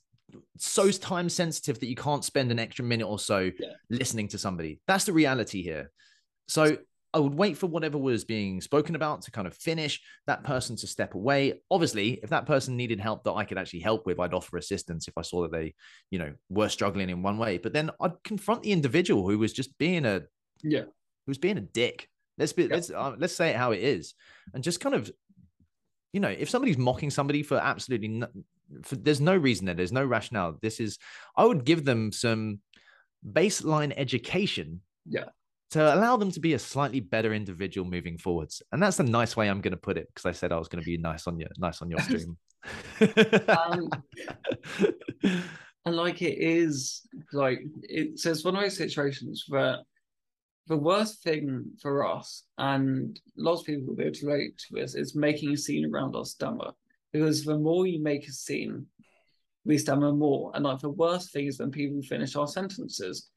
so 0.57 0.91
time 0.91 1.29
sensitive 1.29 1.79
that 1.81 1.89
you 1.89 1.95
can't 1.95 2.25
spend 2.25 2.51
an 2.51 2.59
extra 2.59 2.83
minute 2.83 3.07
or 3.07 3.19
so 3.19 3.51
yeah. 3.59 3.75
listening 3.91 4.29
to 4.29 4.39
somebody. 4.39 4.81
That's 4.87 5.05
the 5.05 5.13
reality 5.13 5.63
here. 5.63 5.91
So 6.49 6.79
I 7.13 7.19
would 7.19 7.35
wait 7.35 7.57
for 7.57 7.67
whatever 7.67 7.99
was 7.99 8.25
being 8.25 8.61
spoken 8.61 8.95
about 8.95 9.23
to 9.23 9.31
kind 9.31 9.47
of 9.47 9.55
finish, 9.55 10.01
that 10.27 10.45
person 10.45 10.77
to 10.77 10.87
step 10.87 11.15
away. 11.15 11.61
Obviously, 11.71 12.21
if 12.23 12.31
that 12.31 12.47
person 12.47 12.77
needed 12.77 13.01
help 13.01 13.25
that 13.25 13.33
I 13.33 13.45
could 13.45 13.59
actually 13.59 13.81
help 13.81 14.07
with, 14.07 14.21
I'd 14.21 14.35
offer 14.35 14.57
assistance 14.57 15.09
if 15.09 15.15
I 15.17 15.23
saw 15.23 15.43
that 15.43 15.53
they, 15.53 15.75
you 16.11 16.19
know, 16.19 16.33
were 16.49 16.69
struggling 16.69 17.11
in 17.11 17.23
one 17.23 17.39
way. 17.39 17.59
But 17.59 17.73
then 17.73 17.91
I'd 18.01 18.23
confront 18.23 18.63
the 18.63 18.73
individual 18.73 19.29
who 19.29 19.39
was 19.39 19.53
just 19.53 19.77
being 19.79 20.05
a 20.05 20.23
yeah, 20.63 20.83
who 20.83 21.29
was 21.29 21.39
being 21.39 21.59
a 21.59 21.63
dick. 21.63 22.09
Let's 22.39 22.53
be 22.53 22.65
yeah. 22.65 22.75
let's 22.75 22.91
uh, 22.91 23.15
let's 23.19 23.35
say 23.35 23.51
it 23.51 23.57
how 23.57 23.73
it 23.73 23.81
is, 23.81 24.15
and 24.55 24.63
just 24.63 24.81
kind 24.81 24.95
of, 24.95 25.11
you 26.13 26.21
know, 26.21 26.29
if 26.29 26.49
somebody's 26.49 26.79
mocking 26.79 27.11
somebody 27.11 27.43
for 27.43 27.57
absolutely 27.57 28.09
no, 28.09 28.29
for, 28.83 28.97
there's 28.97 29.21
no 29.21 29.37
reason 29.37 29.67
there, 29.67 29.75
there's 29.75 29.93
no 29.93 30.05
rationale. 30.05 30.59
This 30.63 30.79
is 30.79 30.99
I 31.37 31.45
would 31.45 31.65
give 31.65 31.85
them 31.85 32.13
some 32.13 32.61
baseline 33.27 33.93
education 33.97 34.81
yeah 35.07 35.27
to 35.71 35.95
allow 35.95 36.17
them 36.17 36.31
to 36.33 36.41
be 36.41 36.55
a 36.55 36.59
slightly 36.59 37.01
better 37.01 37.33
individual 37.33 37.89
moving 37.89 38.19
forwards. 38.19 38.63
And 38.73 38.83
that's 38.83 38.97
the 38.97 39.05
nice 39.05 39.37
way 39.37 39.49
I'm 39.49 39.61
going 39.61 39.73
to 39.73 39.77
put 39.77 39.97
it 39.97 40.09
because 40.09 40.27
I 40.27 40.33
said 40.33 40.53
I 40.53 40.59
was 40.59 40.69
going 40.69 40.83
to 40.83 40.87
be 40.87 40.99
nice 40.99 41.27
on 41.27 41.39
your 41.39 41.49
nice 41.59 41.81
on 41.81 41.91
your 41.91 42.01
stream. 42.01 42.37
um, 43.49 43.91
and 45.85 45.97
like 45.97 46.23
it 46.23 46.39
is 46.39 47.03
like 47.33 47.61
it's 47.83 48.27
it's 48.27 48.45
one 48.45 48.57
of 48.57 48.63
those 48.63 48.77
situations 48.77 49.45
where 49.49 49.79
the 50.67 50.77
worst 50.77 51.23
thing 51.23 51.65
for 51.81 52.07
us 52.07 52.45
and 52.59 53.19
lots 53.37 53.61
of 53.61 53.67
people 53.67 53.87
will 53.87 53.97
be 53.97 54.05
able 54.05 54.15
to 54.15 54.27
relate 54.27 54.59
to 54.59 54.75
this 54.75 54.95
is 54.95 55.17
making 55.17 55.53
a 55.53 55.57
scene 55.57 55.91
around 55.93 56.15
our 56.15 56.25
stammer 56.25 56.73
because 57.13 57.45
the 57.45 57.59
more 57.59 57.87
you 57.87 58.03
make 58.03 58.29
a 58.29 58.33
scene 58.33 58.87
we 59.65 59.79
stammer 59.79 60.13
more 60.13 60.53
and 60.55 60.65
like 60.65 60.79
the 60.81 60.91
worst 60.91 61.33
thing 61.33 61.47
is 61.47 61.59
when 61.59 61.71
people 61.71 62.01
finish 62.03 62.37
our 62.37 62.47
sentences 62.47 63.31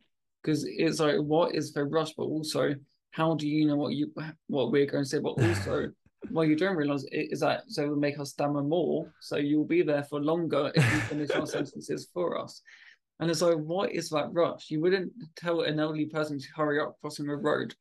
because 0.44 0.66
it's 0.68 1.00
like 1.00 1.18
what 1.18 1.56
is 1.56 1.72
the 1.74 1.84
rush, 1.84 2.14
but 2.14 2.24
also 2.24 2.76
how 3.12 3.36
do 3.36 3.48
you 3.48 3.68
know 3.68 3.76
what 3.76 3.94
you 3.94 4.12
what 4.48 4.72
we're 4.72 4.86
going 4.86 5.04
to 5.04 5.10
say, 5.10 5.20
but 5.20 5.30
also 5.30 5.90
what 6.30 6.48
you 6.48 6.56
don't 6.56 6.76
realize 6.76 7.06
is 7.12 7.42
that 7.42 7.64
so 7.68 7.84
it 7.84 7.90
will 7.90 7.96
make 7.96 8.20
us 8.20 8.32
stammer 8.32 8.64
more, 8.64 9.12
so 9.22 9.38
you'll 9.38 9.66
be 9.66 9.82
there 9.82 10.04
for 10.04 10.22
longer 10.22 10.72
if 10.76 10.84
you 10.94 11.00
finish 11.02 11.30
our 11.32 11.48
sentences 11.48 12.10
for 12.14 12.40
us. 12.40 12.62
And 13.20 13.30
it's 13.30 13.42
like, 13.42 13.58
what 13.58 13.92
is 13.92 14.10
that 14.10 14.34
rush? 14.34 14.70
You 14.70 14.82
wouldn't 14.82 15.12
tell 15.36 15.62
an 15.62 15.80
elderly 15.80 16.08
person 16.08 16.40
to 16.40 16.48
hurry 16.56 16.80
up 16.80 16.98
crossing 17.00 17.28
the 17.28 17.36
road 17.36 17.74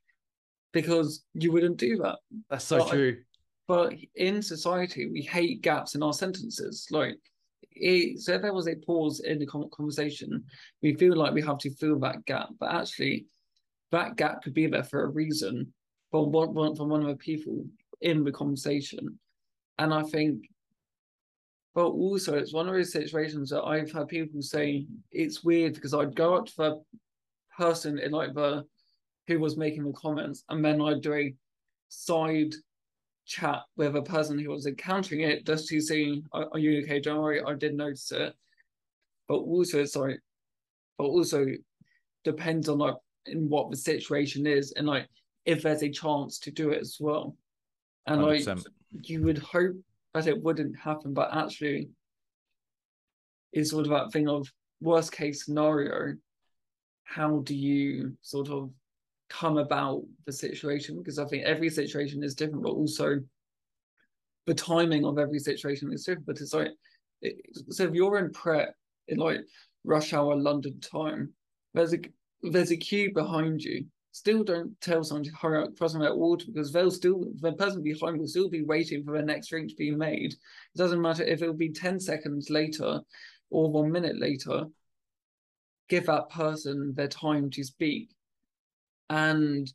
because 0.73 1.25
you 1.35 1.51
wouldn't 1.51 1.79
do 1.79 1.97
that. 1.99 2.19
That's 2.51 2.65
so 2.65 2.79
but, 2.79 2.91
true. 2.91 3.17
But 3.67 3.95
in 4.15 4.43
society, 4.43 5.09
we 5.11 5.23
hate 5.23 5.63
gaps 5.63 5.95
in 5.95 6.03
our 6.03 6.13
sentences. 6.13 6.87
Like 6.91 7.19
it, 7.71 8.21
so 8.21 8.35
if 8.35 8.43
there 8.43 8.53
was 8.53 8.69
a 8.69 8.75
pause 8.77 9.21
in 9.21 9.39
the 9.39 9.47
conversation, 9.47 10.45
we 10.83 10.95
feel 10.95 11.17
like 11.17 11.33
we 11.33 11.43
have 11.43 11.59
to 11.59 11.75
fill 11.75 11.99
that 12.01 12.25
gap, 12.25 12.49
but 12.59 12.73
actually, 12.73 13.27
that 13.91 14.17
gap 14.17 14.43
could 14.43 14.55
be 14.55 14.67
there 14.67 14.85
for 14.85 15.05
a 15.05 15.09
reason 15.09 15.73
from 16.11 16.33
one, 16.33 16.77
from 16.77 16.89
one 16.89 17.03
of 17.03 17.09
the 17.09 17.17
people 17.17 17.65
in 18.01 18.25
the 18.25 18.33
conversation, 18.33 19.19
and 19.79 19.93
I 19.93 20.03
think. 20.03 20.49
But 21.75 21.87
also, 21.87 22.37
it's 22.37 22.53
one 22.53 22.69
of 22.69 22.75
those 22.75 22.93
situations 22.93 23.49
that 23.49 23.63
I've 23.63 23.91
had 23.91 24.09
people 24.09 24.43
say 24.43 24.87
it's 25.11 25.43
weird 25.43 25.73
because 25.73 25.95
I'd 25.95 26.15
go 26.15 26.35
up 26.35 26.47
to 26.47 26.57
the 26.57 26.83
person 27.57 27.99
in 27.99 28.13
like 28.13 28.35
the 28.35 28.65
who 29.27 29.39
was 29.39 29.57
making 29.57 29.85
the 29.85 29.93
comments, 29.93 30.45
and 30.49 30.65
then 30.65 30.83
I'd 30.83 31.01
do 31.01 31.15
a 31.15 31.35
side 31.89 32.55
chat 33.33 33.63
with 33.77 33.97
a 33.97 34.03
person 34.03 34.39
who 34.39 34.51
was 34.51 34.67
encountering 34.67 35.23
it 35.23 35.47
just 35.47 35.69
to 35.69 35.81
see, 35.81 36.23
are, 36.33 36.49
are 36.53 36.59
you 36.59 36.83
okay? 36.83 37.01
Don't 37.01 37.21
worry, 37.21 37.43
I 37.43 37.55
did 37.55 37.75
notice 37.75 38.13
it. 38.13 38.35
But 39.29 39.39
also, 39.39 39.85
sorry, 39.85 40.19
but 40.99 41.05
also 41.05 41.47
depends 42.25 42.69
on 42.69 42.79
like 42.79 42.97
in 43.27 43.49
what 43.49 43.71
the 43.71 43.77
situation 43.77 44.47
is 44.47 44.73
and 44.73 44.87
like 44.87 45.09
if 45.45 45.63
there's 45.63 45.83
a 45.83 45.89
chance 45.89 46.39
to 46.41 46.51
do 46.51 46.71
it 46.71 46.81
as 46.81 46.99
well. 47.01 47.37
And 48.07 48.21
100%. 48.21 48.47
like 48.47 49.09
you 49.09 49.23
would 49.23 49.39
hope 49.39 49.77
that 50.13 50.27
it 50.27 50.43
wouldn't 50.43 50.79
happen, 50.79 51.15
but 51.15 51.35
actually 51.35 51.89
it's 53.53 53.71
sort 53.71 53.87
of 53.87 53.91
that 53.91 54.13
thing 54.13 54.29
of 54.29 54.53
worst 54.81 55.13
case 55.13 55.45
scenario. 55.45 56.17
How 57.05 57.39
do 57.39 57.55
you 57.55 58.17
sort 58.23 58.51
of 58.51 58.71
come 59.33 59.59
about 59.59 60.03
the 60.27 60.33
situation 60.33 60.99
because 60.99 61.19
I 61.19 61.25
think 61.25 61.45
every 61.45 61.71
situation 61.71 62.23
is 62.23 62.35
different, 62.35 62.65
but 62.65 62.73
also 62.73 63.21
the 64.47 64.55
timing 64.55 65.05
of 65.05 65.19
every 65.19 65.39
situation 65.39 65.93
is 65.93 66.05
different. 66.05 66.27
But 66.27 66.41
it's 66.41 66.53
like, 66.53 66.71
it, 67.23 67.37
so 67.71 67.85
if 67.85 67.95
you're 67.95 68.19
in 68.19 68.33
prep 68.33 68.75
in 69.09 69.19
like 69.19 69.41
rush 69.85 70.13
hour 70.13 70.37
London 70.37 70.81
time, 70.81 71.33
there's 71.75 71.95
a 71.95 71.99
there's 72.43 72.73
a 72.73 72.77
queue 72.77 73.13
behind 73.13 73.63
you. 73.63 73.87
Still 74.15 74.45
don't 74.45 74.79
tell 74.83 75.03
someone 75.03 75.25
to 75.25 75.31
hurry 75.41 75.63
up 75.63 75.77
crossing 75.79 76.01
that 76.01 76.17
water 76.17 76.45
because 76.47 76.71
they'll 76.71 76.91
still 76.91 77.25
the 77.41 77.53
person 77.53 77.83
behind 77.83 78.19
will 78.19 78.27
still 78.27 78.51
be 78.51 78.63
waiting 78.63 79.05
for 79.05 79.17
the 79.17 79.25
next 79.25 79.49
drink 79.49 79.71
to 79.71 79.77
be 79.77 79.93
made. 79.93 80.33
It 80.33 80.79
doesn't 80.79 81.01
matter 81.01 81.23
if 81.23 81.41
it'll 81.41 81.55
be 81.55 81.73
10 81.73 81.99
seconds 81.99 82.51
later 82.51 83.01
or 83.51 83.71
one 83.71 83.91
minute 83.91 84.21
later. 84.21 84.65
Give 85.89 86.05
that 86.07 86.31
person 86.31 86.93
their 86.95 87.09
time 87.09 87.51
to 87.51 87.65
speak. 87.65 88.11
And 89.13 89.71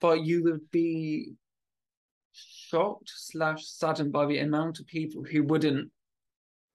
but 0.00 0.24
you 0.24 0.42
would 0.44 0.70
be 0.70 1.34
shocked 2.32 3.12
slash 3.14 3.66
saddened 3.66 4.10
by 4.10 4.24
the 4.24 4.38
amount 4.38 4.80
of 4.80 4.86
people 4.86 5.22
who 5.22 5.42
wouldn't 5.42 5.90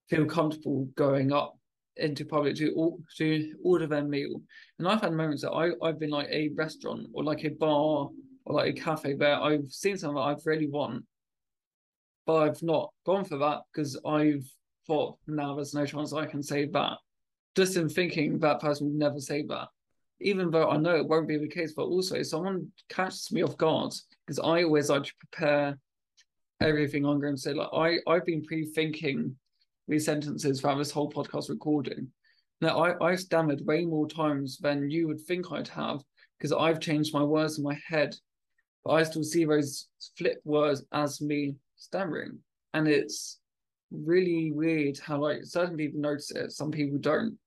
feel 0.07 0.25
comfortable 0.25 0.87
going 0.95 1.33
up 1.33 1.57
into 1.97 2.25
public 2.25 2.55
to 2.57 2.99
to 3.17 3.55
order 3.63 3.87
their 3.87 4.03
meal. 4.03 4.39
And 4.77 4.87
I've 4.87 5.01
had 5.01 5.13
moments 5.13 5.41
that 5.41 5.51
I 5.51 5.71
I've 5.81 5.99
been 5.99 6.11
like 6.11 6.29
a 6.29 6.49
restaurant 6.49 7.07
or 7.11 7.23
like 7.23 7.43
a 7.43 7.49
bar 7.49 8.09
or 8.45 8.55
like 8.55 8.77
a 8.77 8.79
cafe 8.79 9.15
where 9.15 9.41
I've 9.41 9.71
seen 9.71 9.97
something 9.97 10.15
that 10.15 10.21
I've 10.21 10.45
really 10.45 10.67
want, 10.67 11.05
but 12.27 12.35
I've 12.43 12.61
not 12.61 12.91
gone 13.03 13.25
for 13.25 13.39
that 13.39 13.61
because 13.73 13.99
I've 14.05 14.47
thought 14.85 15.17
now 15.25 15.55
there's 15.55 15.73
no 15.73 15.87
chance 15.87 16.13
I 16.13 16.27
can 16.27 16.43
say 16.43 16.65
that. 16.67 16.97
Just 17.55 17.77
in 17.77 17.89
thinking 17.89 18.37
that 18.39 18.61
person 18.61 18.85
would 18.87 18.95
never 18.95 19.19
say 19.19 19.43
that. 19.47 19.69
Even 20.21 20.51
though 20.51 20.69
I 20.69 20.77
know 20.77 20.95
it 20.95 21.07
won't 21.07 21.27
be 21.27 21.37
the 21.37 21.47
case, 21.47 21.73
but 21.73 21.83
also 21.83 22.21
someone 22.23 22.67
catches 22.89 23.31
me 23.31 23.41
off 23.41 23.57
guard 23.57 23.93
because 24.25 24.39
I 24.39 24.63
always 24.63 24.89
like 24.89 25.03
to 25.03 25.13
prepare 25.19 25.79
everything 26.61 27.03
going 27.03 27.21
to 27.21 27.37
say. 27.37 27.53
Like 27.53 27.69
I, 27.73 27.97
I've 28.05 28.25
been 28.25 28.43
pre-thinking 28.43 29.35
these 29.87 30.05
sentences 30.05 30.61
throughout 30.61 30.77
this 30.77 30.91
whole 30.91 31.11
podcast 31.11 31.49
recording. 31.49 32.09
Now, 32.61 32.83
I, 32.83 33.11
I've 33.11 33.21
stammered 33.21 33.65
way 33.65 33.85
more 33.85 34.07
times 34.07 34.57
than 34.57 34.89
you 34.89 35.07
would 35.07 35.21
think 35.21 35.51
I'd 35.51 35.69
have 35.69 36.01
because 36.37 36.51
I've 36.51 36.79
changed 36.79 37.13
my 37.13 37.23
words 37.23 37.57
in 37.57 37.63
my 37.63 37.79
head, 37.87 38.15
but 38.83 38.91
I 38.91 39.03
still 39.03 39.23
see 39.23 39.45
those 39.45 39.87
flip 40.17 40.41
words 40.43 40.83
as 40.91 41.21
me 41.21 41.55
stammering. 41.77 42.39
And 42.73 42.87
it's 42.87 43.39
really 43.91 44.51
weird 44.51 44.99
how, 44.99 45.19
like, 45.19 45.43
certain 45.43 45.77
people 45.77 46.01
notice 46.01 46.31
it, 46.31 46.51
some 46.51 46.71
people 46.71 46.99
don't. 46.99 47.37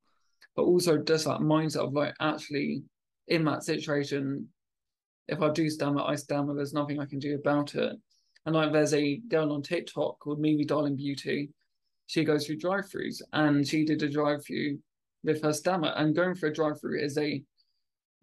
But 0.57 0.63
also, 0.63 0.99
just 0.99 1.25
that 1.25 1.41
mindset 1.41 1.87
of, 1.87 1.93
like, 1.93 2.15
actually 2.21 2.83
in 3.29 3.45
that 3.45 3.65
situation, 3.65 4.49
if 5.29 5.41
I 5.41 5.51
do 5.51 5.71
stammer, 5.71 6.03
I 6.03 6.17
stammer, 6.17 6.55
there's 6.55 6.75
nothing 6.75 7.01
I 7.01 7.07
can 7.07 7.19
do 7.19 7.35
about 7.35 7.75
it. 7.75 7.97
And 8.45 8.55
like, 8.55 8.73
there's 8.73 8.93
a 8.93 9.17
girl 9.29 9.53
on 9.53 9.63
TikTok 9.63 10.19
called 10.19 10.41
Mimi 10.41 10.65
Darling 10.65 10.97
Beauty 10.97 11.51
she 12.13 12.25
goes 12.25 12.47
through 12.47 12.59
drive-throughs 12.59 13.23
and 13.33 13.67
she 13.67 13.87
did 13.87 14.03
a 14.03 14.11
drive-through 14.11 14.79
with 15.25 15.43
her 15.43 15.53
stammer 15.53 15.95
and 15.97 16.15
going 16.15 16.35
for 16.35 16.49
a 16.49 16.53
drive-through 16.53 17.01
is 17.01 17.17
a 17.17 17.43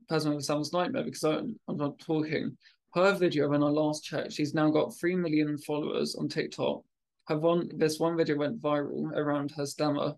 person 0.08 0.36
with 0.36 0.46
someone's 0.46 0.74
nightmare 0.74 1.04
because 1.04 1.24
I, 1.24 1.38
I'm 1.38 1.78
not 1.78 1.98
talking. 1.98 2.56
Her 2.94 3.14
video 3.14 3.50
when 3.50 3.64
I 3.64 3.68
last 3.68 4.04
checked, 4.04 4.34
she's 4.34 4.54
now 4.54 4.70
got 4.70 4.96
three 4.96 5.16
million 5.16 5.58
followers 5.58 6.16
on 6.16 6.28
TikTok. 6.28 6.84
Her 7.28 7.38
one 7.40 7.70
this 7.78 8.00
one 8.00 8.16
video 8.16 8.38
went 8.38 8.62
viral 8.62 9.12
around 9.12 9.54
her 9.58 9.66
stammer. 9.66 10.14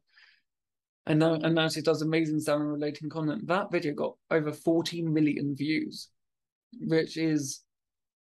And 1.07 1.19
now 1.19 1.33
and 1.33 1.55
now 1.55 1.67
she 1.67 1.81
does 1.81 2.01
amazing 2.01 2.39
stammer 2.39 2.73
relating 2.73 3.09
content. 3.09 3.47
That 3.47 3.71
video 3.71 3.93
got 3.93 4.15
over 4.29 4.51
14 4.51 5.11
million 5.11 5.55
views, 5.55 6.09
which 6.79 7.17
is 7.17 7.61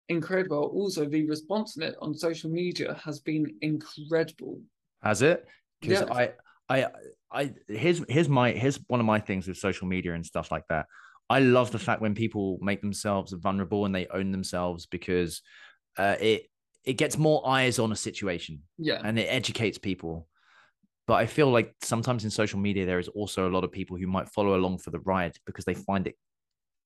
incredible. 0.10 0.72
Also, 0.74 1.06
the 1.06 1.28
response 1.28 1.78
on 1.78 1.84
it 1.84 1.96
on 2.02 2.14
social 2.14 2.50
media 2.50 3.00
has 3.04 3.20
been 3.20 3.48
incredible. 3.62 4.62
Has 5.02 5.22
it? 5.22 5.46
Because 5.82 6.02
yeah. 6.02 6.14
I, 6.14 6.32
I, 6.70 6.88
I, 7.32 7.54
here's 7.68 8.04
here's 8.08 8.30
my 8.30 8.52
here's 8.52 8.80
one 8.88 9.00
of 9.00 9.06
my 9.06 9.20
things 9.20 9.48
with 9.48 9.58
social 9.58 9.88
media 9.88 10.14
and 10.14 10.26
stuff 10.26 10.52
like 10.52 10.64
that. 10.70 10.86
I 11.30 11.40
love 11.40 11.72
the 11.72 11.80
fact 11.80 12.02
when 12.02 12.16
people 12.16 12.58
make 12.62 12.82
themselves 12.82 13.34
vulnerable 13.34 13.86
and 13.86 13.94
they 13.94 14.08
own 14.08 14.32
themselves 14.32 14.86
because 14.86 15.42
uh, 15.98 16.16
it 16.20 16.44
it 16.86 16.94
gets 16.94 17.18
more 17.18 17.46
eyes 17.48 17.80
on 17.80 17.92
a 17.92 17.96
situation. 17.96 18.62
Yeah, 18.78 19.02
and 19.04 19.20
it 19.20 19.26
educates 19.26 19.78
people. 19.78 20.28
But 21.08 21.16
I 21.16 21.26
feel 21.26 21.50
like 21.50 21.74
sometimes 21.82 22.24
in 22.26 22.30
social 22.30 22.60
media 22.60 22.86
there 22.86 23.00
is 23.00 23.08
also 23.08 23.50
a 23.50 23.52
lot 23.52 23.64
of 23.64 23.72
people 23.72 23.98
who 23.98 24.08
might 24.08 24.30
follow 24.30 24.56
along 24.56 24.80
for 24.80 24.92
the 24.92 25.00
ride 25.00 25.36
because 25.46 25.66
they 25.66 25.74
find 25.74 26.08
it 26.08 26.16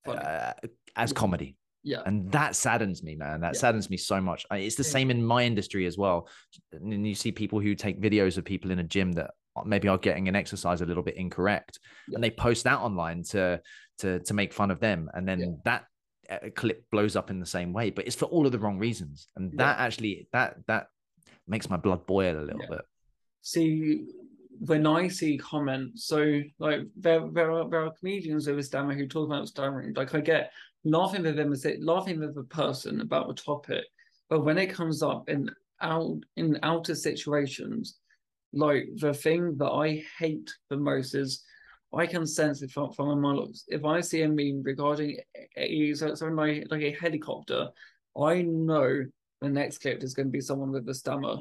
uh, 0.06 0.52
as 0.96 1.12
comedy. 1.12 1.56
Yeah. 1.84 2.02
And 2.06 2.30
that 2.30 2.54
saddens 2.54 3.02
me, 3.02 3.16
man. 3.16 3.40
That 3.40 3.54
yeah. 3.54 3.60
saddens 3.60 3.90
me 3.90 3.96
so 3.96 4.20
much. 4.20 4.46
It's 4.52 4.76
the 4.76 4.84
same 4.84 5.10
in 5.10 5.24
my 5.24 5.44
industry 5.44 5.86
as 5.86 5.98
well. 5.98 6.28
And 6.72 7.06
you 7.06 7.16
see 7.16 7.32
people 7.32 7.58
who 7.58 7.74
take 7.74 8.00
videos 8.00 8.38
of 8.38 8.44
people 8.44 8.70
in 8.70 8.78
a 8.78 8.84
gym 8.84 9.12
that 9.12 9.32
maybe 9.64 9.88
are 9.88 9.98
getting 9.98 10.28
an 10.28 10.36
exercise 10.36 10.80
a 10.80 10.86
little 10.86 11.02
bit 11.02 11.16
incorrect 11.16 11.78
yeah. 12.08 12.14
and 12.14 12.24
they 12.24 12.30
post 12.30 12.64
that 12.64 12.78
online 12.78 13.22
to 13.22 13.60
to 13.98 14.18
to 14.20 14.34
make 14.34 14.52
fun 14.52 14.70
of 14.70 14.80
them 14.80 15.10
and 15.14 15.28
then 15.28 15.40
yeah. 15.40 15.46
that 15.64 15.84
uh, 16.30 16.48
clip 16.54 16.84
blows 16.90 17.16
up 17.16 17.30
in 17.30 17.38
the 17.38 17.46
same 17.46 17.72
way 17.72 17.90
but 17.90 18.06
it's 18.06 18.16
for 18.16 18.26
all 18.26 18.46
of 18.46 18.52
the 18.52 18.58
wrong 18.58 18.78
reasons 18.78 19.28
and 19.36 19.58
that 19.58 19.78
actually 19.78 20.26
that 20.32 20.56
that 20.66 20.86
makes 21.46 21.68
my 21.68 21.76
blood 21.76 22.06
boil 22.06 22.34
a 22.38 22.40
little 22.40 22.66
bit 22.68 22.80
see 23.42 24.06
when 24.58 24.86
I 24.86 25.08
see 25.08 25.36
comments, 25.36 26.06
so 26.06 26.40
like 26.58 26.80
there 26.96 27.28
there 27.32 27.50
are 27.50 27.68
there 27.68 27.84
are 27.84 27.92
comedians 27.98 28.48
over 28.48 28.62
stammer 28.62 28.94
who 28.94 29.06
talk 29.06 29.26
about 29.26 29.48
stammering. 29.48 29.92
Like 29.94 30.14
I 30.14 30.20
get 30.20 30.52
laughing 30.84 31.22
with 31.22 31.36
them, 31.36 31.52
is 31.52 31.64
it 31.64 31.82
laughing 31.82 32.20
with 32.20 32.36
a 32.36 32.44
person 32.44 33.00
about 33.00 33.30
a 33.30 33.34
topic, 33.34 33.84
but 34.30 34.44
when 34.44 34.58
it 34.58 34.72
comes 34.72 35.02
up 35.02 35.28
in 35.28 35.50
out 35.80 36.18
in 36.36 36.58
outer 36.62 36.94
situations, 36.94 37.98
like 38.52 38.88
the 38.96 39.12
thing 39.12 39.56
that 39.58 39.70
I 39.70 40.04
hate 40.18 40.50
the 40.70 40.76
most 40.76 41.14
is 41.14 41.42
I 41.94 42.06
can 42.06 42.26
sense 42.26 42.62
it 42.62 42.70
from, 42.70 42.92
from 42.92 43.20
my 43.20 43.32
looks. 43.32 43.64
If 43.68 43.84
I 43.84 44.00
see 44.00 44.22
a 44.22 44.28
meme 44.28 44.62
regarding 44.62 45.18
a, 45.56 45.92
something 45.94 46.36
like, 46.36 46.66
like 46.70 46.82
a 46.82 46.96
helicopter, 46.98 47.68
I 48.18 48.42
know 48.42 49.04
the 49.40 49.48
next 49.48 49.78
clip 49.78 50.02
is 50.02 50.14
going 50.14 50.28
to 50.28 50.32
be 50.32 50.40
someone 50.40 50.70
with 50.70 50.88
a 50.88 50.94
stammer 50.94 51.36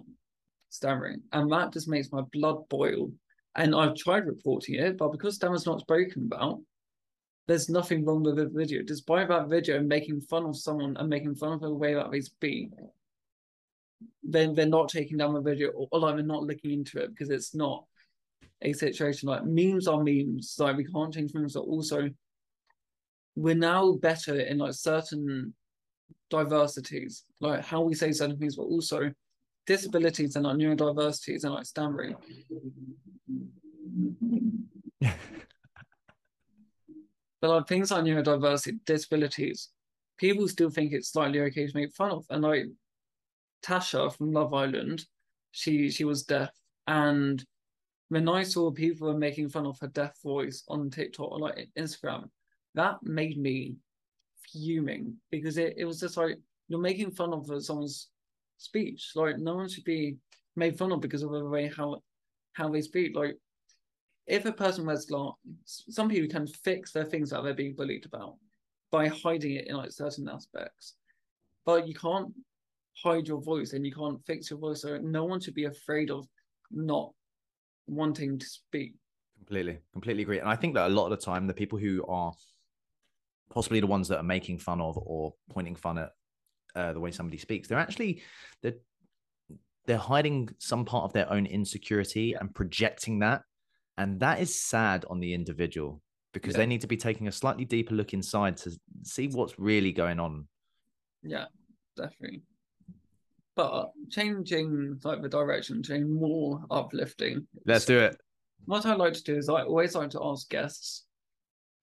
stammering. 0.72 1.22
And 1.32 1.52
that 1.52 1.74
just 1.74 1.88
makes 1.88 2.12
my 2.12 2.22
blood 2.34 2.68
boil. 2.70 3.12
And 3.56 3.76
I've 3.76 3.96
tried 3.96 4.26
reporting 4.26 4.76
it, 4.76 4.98
but 4.98 5.12
because 5.12 5.36
stammer's 5.36 5.66
not 5.66 5.82
spoken 5.82 6.30
about, 6.32 6.62
there's 7.48 7.70
nothing 7.70 8.06
wrong 8.06 8.24
with 8.24 8.38
the 8.38 8.48
video. 8.48 8.82
Despite 8.82 9.28
that 9.28 9.50
video 9.50 9.82
making 9.82 10.22
fun 10.22 10.46
of 10.46 10.58
someone 10.58 10.96
and 10.98 11.10
making 11.10 11.36
fun 11.36 11.54
of 11.54 11.60
the 11.60 11.74
way 11.74 11.94
that 11.94 12.10
they 12.12 12.22
speak, 12.22 12.70
then 14.24 14.56
they're 14.56 14.66
not 14.66 14.90
taking 14.90 15.18
down 15.18 15.34
the 15.34 15.42
video 15.42 15.70
or, 15.70 15.88
or 15.92 16.00
like 16.00 16.16
they're 16.16 16.24
not 16.24 16.44
looking 16.44 16.72
into 16.72 17.00
it 17.00 17.10
because 17.10 17.30
it's 17.30 17.54
not 17.54 17.84
a 18.62 18.72
situation 18.72 19.28
like 19.28 19.44
memes 19.44 19.88
are 19.88 20.02
memes. 20.02 20.56
Like 20.58 20.78
we 20.78 20.86
can't 20.86 21.14
change 21.14 21.34
memes, 21.34 21.54
but 21.54 21.62
also 21.62 22.10
we're 23.36 23.56
now 23.56 23.94
better 23.94 24.40
in 24.40 24.60
like 24.60 24.74
certain 24.74 25.54
diversities, 26.30 27.26
like 27.42 27.66
how 27.66 27.82
we 27.82 27.96
say 27.96 28.12
certain 28.14 28.38
things, 28.38 28.56
but 28.56 28.64
also 28.64 29.12
disabilities 29.66 30.36
and 30.36 30.46
like 30.46 30.58
neurodiversities 30.58 31.44
and 31.44 31.54
like 31.54 31.66
stammering. 31.66 32.16
but 37.42 37.50
like 37.50 37.68
things 37.68 37.92
like 37.92 38.04
neurodiversity, 38.04 38.80
disabilities, 38.86 39.70
people 40.18 40.48
still 40.48 40.70
think 40.70 40.94
it's 40.94 41.12
slightly 41.12 41.40
okay 41.42 41.68
to 41.68 41.76
make 41.76 41.94
fun 41.94 42.12
of. 42.12 42.26
And 42.30 42.44
like 42.44 42.66
Tasha 43.64 44.16
from 44.16 44.32
Love 44.32 44.54
Island, 44.54 45.06
she 45.52 45.90
she 45.90 46.04
was 46.04 46.24
deaf, 46.24 46.52
and 46.88 47.44
when 48.10 48.28
I 48.28 48.44
saw 48.44 48.72
people 48.72 49.08
were 49.08 49.18
making 49.18 49.50
fun 49.50 49.66
of 49.66 49.80
her 49.80 49.88
deaf 49.88 50.14
voice 50.22 50.64
on 50.68 50.90
TikTok 50.90 51.32
or 51.32 51.40
like 51.40 51.70
Instagram, 51.78 52.30
that 52.76 53.02
made 53.04 53.38
me 53.38 53.76
fuming 54.52 55.16
because 55.30 55.58
it, 55.58 55.76
it 55.78 55.86
was 55.86 56.00
just 56.00 56.18
like 56.18 56.38
you're 56.68 56.80
making 56.80 57.12
fun 57.12 57.34
of 57.34 57.50
someone's 57.64 58.10
speech. 58.62 59.12
Like 59.16 59.38
no 59.38 59.56
one 59.56 59.70
should 59.70 59.84
be 59.84 60.18
made 60.56 60.78
fun 60.78 60.92
of 60.92 61.02
because 61.02 61.24
of 61.24 61.32
the 61.32 61.46
way 61.46 61.72
how 61.76 62.02
how 62.54 62.70
they 62.70 62.82
speak. 62.82 63.16
Like 63.16 63.38
if 64.28 64.46
a 64.46 64.52
person 64.52 64.86
wears 64.86 65.06
glasses, 65.06 65.36
some 65.90 66.10
people 66.10 66.30
can 66.30 66.48
fix 66.48 66.92
their 66.92 67.06
things 67.06 67.30
that 67.30 67.44
they're 67.44 67.54
being 67.54 67.76
bullied 67.76 68.06
about 68.06 68.36
by 68.92 69.08
hiding 69.08 69.56
it 69.56 69.68
in 69.68 69.76
like 69.76 69.92
certain 69.92 70.30
aspects. 70.30 70.96
But 71.66 71.88
you 71.88 71.94
can't 71.94 72.34
hide 72.96 73.28
your 73.28 73.42
voice 73.42 73.74
and 73.74 73.86
you 73.86 73.94
can't 73.94 74.24
fix 74.26 74.50
your 74.50 74.60
voice. 74.60 74.82
So 74.82 74.98
no 74.98 75.26
one 75.26 75.40
should 75.40 75.54
be 75.54 75.66
afraid 75.66 76.12
of 76.12 76.28
not 76.70 77.14
wanting 77.88 78.40
to 78.40 78.46
speak. 78.46 78.94
Completely, 79.38 79.80
completely 79.92 80.24
agree. 80.24 80.40
And 80.40 80.50
I 80.50 80.56
think 80.56 80.76
that 80.76 80.88
a 80.88 80.94
lot 80.94 81.06
of 81.06 81.12
the 81.12 81.26
time, 81.26 81.48
the 81.48 81.54
people 81.54 81.80
who 81.80 82.06
are 82.08 82.34
possibly 83.50 83.80
the 83.80 83.88
ones 83.88 84.08
that 84.08 84.18
are 84.18 84.24
making 84.24 84.60
fun 84.60 84.80
of 84.82 84.98
or 84.98 85.34
pointing 85.50 85.76
fun 85.76 85.98
at 85.98 86.12
uh, 86.76 86.94
the 86.94 87.00
way 87.00 87.12
somebody 87.12 87.38
speaks, 87.38 87.68
they're 87.68 87.80
actually 87.80 88.22
they're 88.62 88.76
they're 89.86 89.98
hiding 89.98 90.50
some 90.60 90.86
part 90.86 91.06
of 91.06 91.14
their 91.14 91.32
own 91.32 91.46
insecurity 91.46 92.34
and 92.34 92.54
projecting 92.54 93.20
that, 93.20 93.44
and 93.98 94.20
that 94.20 94.40
is 94.40 94.62
sad 94.62 95.06
on 95.10 95.20
the 95.20 95.34
individual 95.34 96.02
because 96.34 96.54
yeah. 96.54 96.60
they 96.60 96.66
need 96.66 96.82
to 96.82 96.88
be 96.88 96.98
taking 96.98 97.28
a 97.28 97.32
slightly 97.32 97.66
deeper 97.66 97.94
look 97.94 98.14
inside 98.14 98.58
to 98.58 98.72
see 99.04 99.28
what's 99.28 99.60
really 99.60 99.92
going 99.92 100.20
on. 100.20 100.48
Yeah, 101.24 101.46
definitely. 101.98 102.42
But 103.56 103.92
changing 104.10 105.00
like 105.04 105.22
the 105.22 105.30
direction, 105.30 105.84
changing 105.84 106.14
more 106.14 106.64
uplifting. 106.72 107.48
Let's 107.66 107.86
do 107.86 108.00
it. 108.00 108.16
What 108.66 108.86
I 108.86 108.96
like 108.96 109.14
to 109.14 109.24
do 109.24 109.36
is 109.36 109.50
I 109.50 109.64
always 109.64 109.96
like 109.96 110.12
to 110.12 110.24
ask 110.24 110.50
guests, 110.50 111.06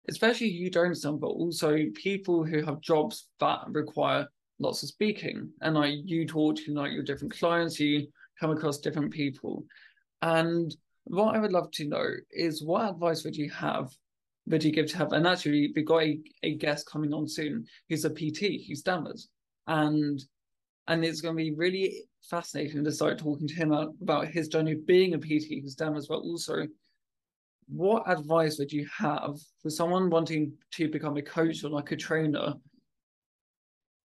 especially 0.08 0.48
you 0.48 0.70
don't 0.70 0.94
some, 0.94 1.18
but 1.18 1.28
also 1.28 1.78
people 1.94 2.44
who 2.44 2.62
have 2.64 2.80
jobs 2.80 3.28
that 3.40 3.60
require 3.68 4.28
lots 4.58 4.82
of 4.82 4.88
speaking. 4.88 5.50
And 5.60 5.74
like 5.74 5.94
you 6.04 6.26
talk 6.26 6.56
to 6.56 6.74
like 6.74 6.92
your 6.92 7.02
different 7.02 7.36
clients, 7.36 7.80
you 7.80 8.06
come 8.40 8.50
across 8.50 8.78
different 8.78 9.12
people. 9.12 9.64
And 10.22 10.74
what 11.04 11.34
I 11.34 11.38
would 11.38 11.52
love 11.52 11.70
to 11.72 11.88
know 11.88 12.06
is 12.30 12.64
what 12.64 12.90
advice 12.90 13.24
would 13.24 13.36
you 13.36 13.50
have 13.50 13.90
would 14.46 14.64
you 14.64 14.72
give 14.72 14.86
to 14.86 14.98
have 14.98 15.12
and 15.12 15.26
actually 15.26 15.72
we 15.74 15.82
got 15.82 16.02
a, 16.02 16.20
a 16.42 16.54
guest 16.54 16.86
coming 16.86 17.12
on 17.14 17.26
soon 17.26 17.64
who's 17.88 18.04
a 18.04 18.10
PT 18.10 18.66
who 18.66 18.74
stammers 18.74 19.28
and 19.66 20.22
and 20.86 21.04
it's 21.04 21.22
going 21.22 21.34
to 21.34 21.42
be 21.42 21.54
really 21.54 22.04
fascinating 22.22 22.84
to 22.84 22.92
start 22.92 23.18
talking 23.18 23.48
to 23.48 23.54
him 23.54 23.72
about 23.72 24.28
his 24.28 24.48
journey 24.48 24.72
of 24.72 24.86
being 24.86 25.14
a 25.14 25.18
PT 25.18 25.62
who 25.62 25.68
stammers 25.68 26.08
but 26.08 26.18
also 26.18 26.66
what 27.68 28.02
advice 28.06 28.58
would 28.58 28.72
you 28.72 28.86
have 28.96 29.38
for 29.62 29.70
someone 29.70 30.10
wanting 30.10 30.52
to 30.72 30.88
become 30.88 31.16
a 31.16 31.22
coach 31.22 31.64
or 31.64 31.70
like 31.70 31.92
a 31.92 31.96
trainer 31.96 32.52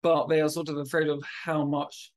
but 0.03 0.29
they 0.29 0.41
are 0.41 0.49
sort 0.49 0.69
of 0.69 0.79
afraid 0.79 1.09
of 1.09 1.23
how 1.45 1.65
much 1.65 2.13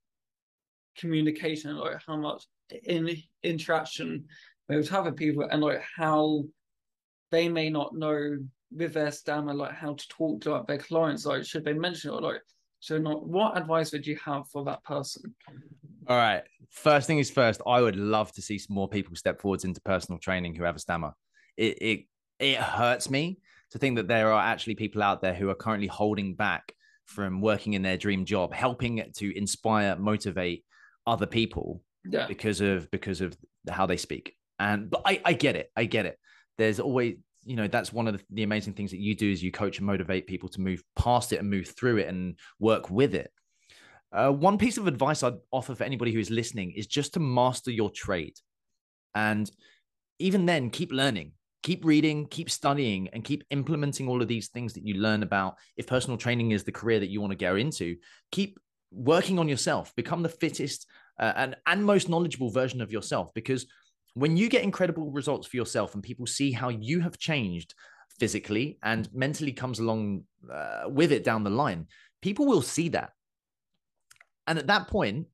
communication 0.97 1.77
or 1.77 2.01
how 2.05 2.17
much 2.17 2.45
in 2.85 3.15
interaction 3.43 4.25
they 4.67 4.75
would 4.75 4.87
have 4.87 5.05
with 5.05 5.15
people 5.15 5.47
and 5.49 5.61
like 5.61 5.81
how 5.95 6.43
they 7.31 7.47
may 7.47 7.69
not 7.69 7.95
know 7.95 8.37
with 8.71 8.93
their 8.93 9.11
stammer 9.11 9.53
like 9.53 9.73
how 9.73 9.93
to 9.93 10.07
talk 10.07 10.41
to 10.41 10.51
like 10.51 10.67
their 10.67 10.77
clients 10.77 11.25
like 11.25 11.45
should 11.45 11.63
they 11.63 11.73
mention 11.73 12.11
it 12.11 12.13
or 12.13 12.21
like 12.21 12.41
so 12.79 12.97
not 12.97 13.27
what 13.27 13.57
advice 13.57 13.91
would 13.91 14.05
you 14.05 14.17
have 14.23 14.47
for 14.49 14.63
that 14.63 14.83
person? 14.83 15.33
All 16.07 16.17
right. 16.17 16.43
First 16.69 17.07
thing 17.07 17.19
is 17.19 17.31
first 17.31 17.61
i 17.65 17.79
would 17.79 17.95
love 17.95 18.31
to 18.33 18.41
see 18.41 18.57
some 18.57 18.75
more 18.75 18.89
people 18.89 19.15
step 19.15 19.39
forwards 19.39 19.63
into 19.63 19.79
personal 19.81 20.19
training 20.19 20.53
who 20.53 20.63
have 20.63 20.75
a 20.75 20.79
stammer 20.79 21.13
it 21.55 21.77
it, 21.81 21.99
it 22.37 22.57
hurts 22.57 23.09
me 23.09 23.39
to 23.71 23.77
think 23.77 23.95
that 23.95 24.07
there 24.07 24.31
are 24.31 24.41
actually 24.41 24.75
people 24.75 25.01
out 25.01 25.21
there 25.21 25.33
who 25.33 25.49
are 25.49 25.55
currently 25.55 25.87
holding 25.87 26.35
back 26.35 26.73
from 27.05 27.41
working 27.41 27.73
in 27.73 27.81
their 27.81 27.97
dream 27.97 28.25
job 28.25 28.53
helping 28.53 29.03
to 29.15 29.37
inspire 29.37 29.95
motivate 29.95 30.63
other 31.07 31.25
people 31.25 31.81
yeah. 32.03 32.27
because 32.27 32.61
of 32.61 32.89
because 32.91 33.21
of 33.21 33.37
how 33.69 33.85
they 33.85 33.97
speak 33.97 34.35
and 34.59 34.89
but 34.89 35.01
I, 35.05 35.21
I 35.25 35.33
get 35.33 35.55
it. 35.55 35.71
I 35.75 35.85
get 35.85 36.05
it. 36.05 36.17
There's 36.57 36.79
always, 36.79 37.15
you 37.43 37.55
know, 37.55 37.67
that's 37.67 37.91
one 37.91 38.07
of 38.07 38.17
the, 38.17 38.23
the 38.31 38.43
amazing 38.43 38.73
things 38.73 38.91
that 38.91 38.99
you 38.99 39.15
do 39.15 39.29
is 39.29 39.43
you 39.43 39.51
coach 39.51 39.77
and 39.77 39.87
motivate 39.87 40.27
people 40.27 40.49
to 40.49 40.61
move 40.61 40.83
past 40.95 41.33
it 41.33 41.39
and 41.39 41.49
move 41.49 41.67
through 41.67 41.97
it 41.97 42.07
and 42.07 42.37
work 42.59 42.89
with 42.89 43.13
it. 43.13 43.31
Uh, 44.11 44.31
one 44.31 44.57
piece 44.57 44.77
of 44.77 44.87
advice 44.87 45.23
I'd 45.23 45.33
offer 45.51 45.75
for 45.75 45.83
anybody 45.83 46.13
who 46.13 46.19
is 46.19 46.29
listening 46.29 46.71
is 46.71 46.87
just 46.87 47.13
to 47.15 47.19
master 47.19 47.71
your 47.71 47.89
trade. 47.89 48.35
And 49.13 49.49
even 50.19 50.45
then, 50.45 50.69
keep 50.69 50.91
learning, 50.91 51.33
keep 51.65 51.83
reading, 51.83 52.27
keep 52.27 52.47
studying, 52.47 53.09
and 53.11 53.23
keep 53.23 53.43
implementing 53.49 54.07
all 54.07 54.21
of 54.21 54.27
these 54.27 54.49
things 54.49 54.71
that 54.73 54.85
you 54.85 54.93
learn 54.93 55.23
about. 55.23 55.55
If 55.77 55.87
personal 55.87 56.15
training 56.15 56.51
is 56.51 56.63
the 56.63 56.71
career 56.71 56.99
that 56.99 57.09
you 57.09 57.19
want 57.19 57.31
to 57.31 57.37
go 57.37 57.55
into, 57.55 57.95
keep 58.31 58.59
working 58.91 59.39
on 59.39 59.49
yourself, 59.49 59.91
become 59.95 60.21
the 60.21 60.29
fittest 60.29 60.85
uh, 61.19 61.33
and, 61.35 61.55
and 61.65 61.83
most 61.83 62.07
knowledgeable 62.07 62.51
version 62.51 62.81
of 62.81 62.91
yourself. 62.91 63.33
Because 63.33 63.65
when 64.13 64.37
you 64.37 64.47
get 64.47 64.61
incredible 64.61 65.09
results 65.09 65.47
for 65.47 65.57
yourself 65.57 65.95
and 65.95 66.03
people 66.03 66.27
see 66.27 66.51
how 66.51 66.69
you 66.69 66.99
have 66.99 67.17
changed 67.17 67.73
physically 68.19 68.77
and 68.83 69.11
mentally 69.11 69.51
comes 69.51 69.79
along 69.79 70.25
uh, 70.53 70.83
with 70.87 71.11
it 71.11 71.23
down 71.23 71.43
the 71.43 71.49
line, 71.49 71.87
people 72.21 72.45
will 72.45 72.61
see 72.61 72.89
that. 72.89 73.09
And 74.45 74.59
at 74.59 74.67
that 74.67 74.87
point, 74.87 75.25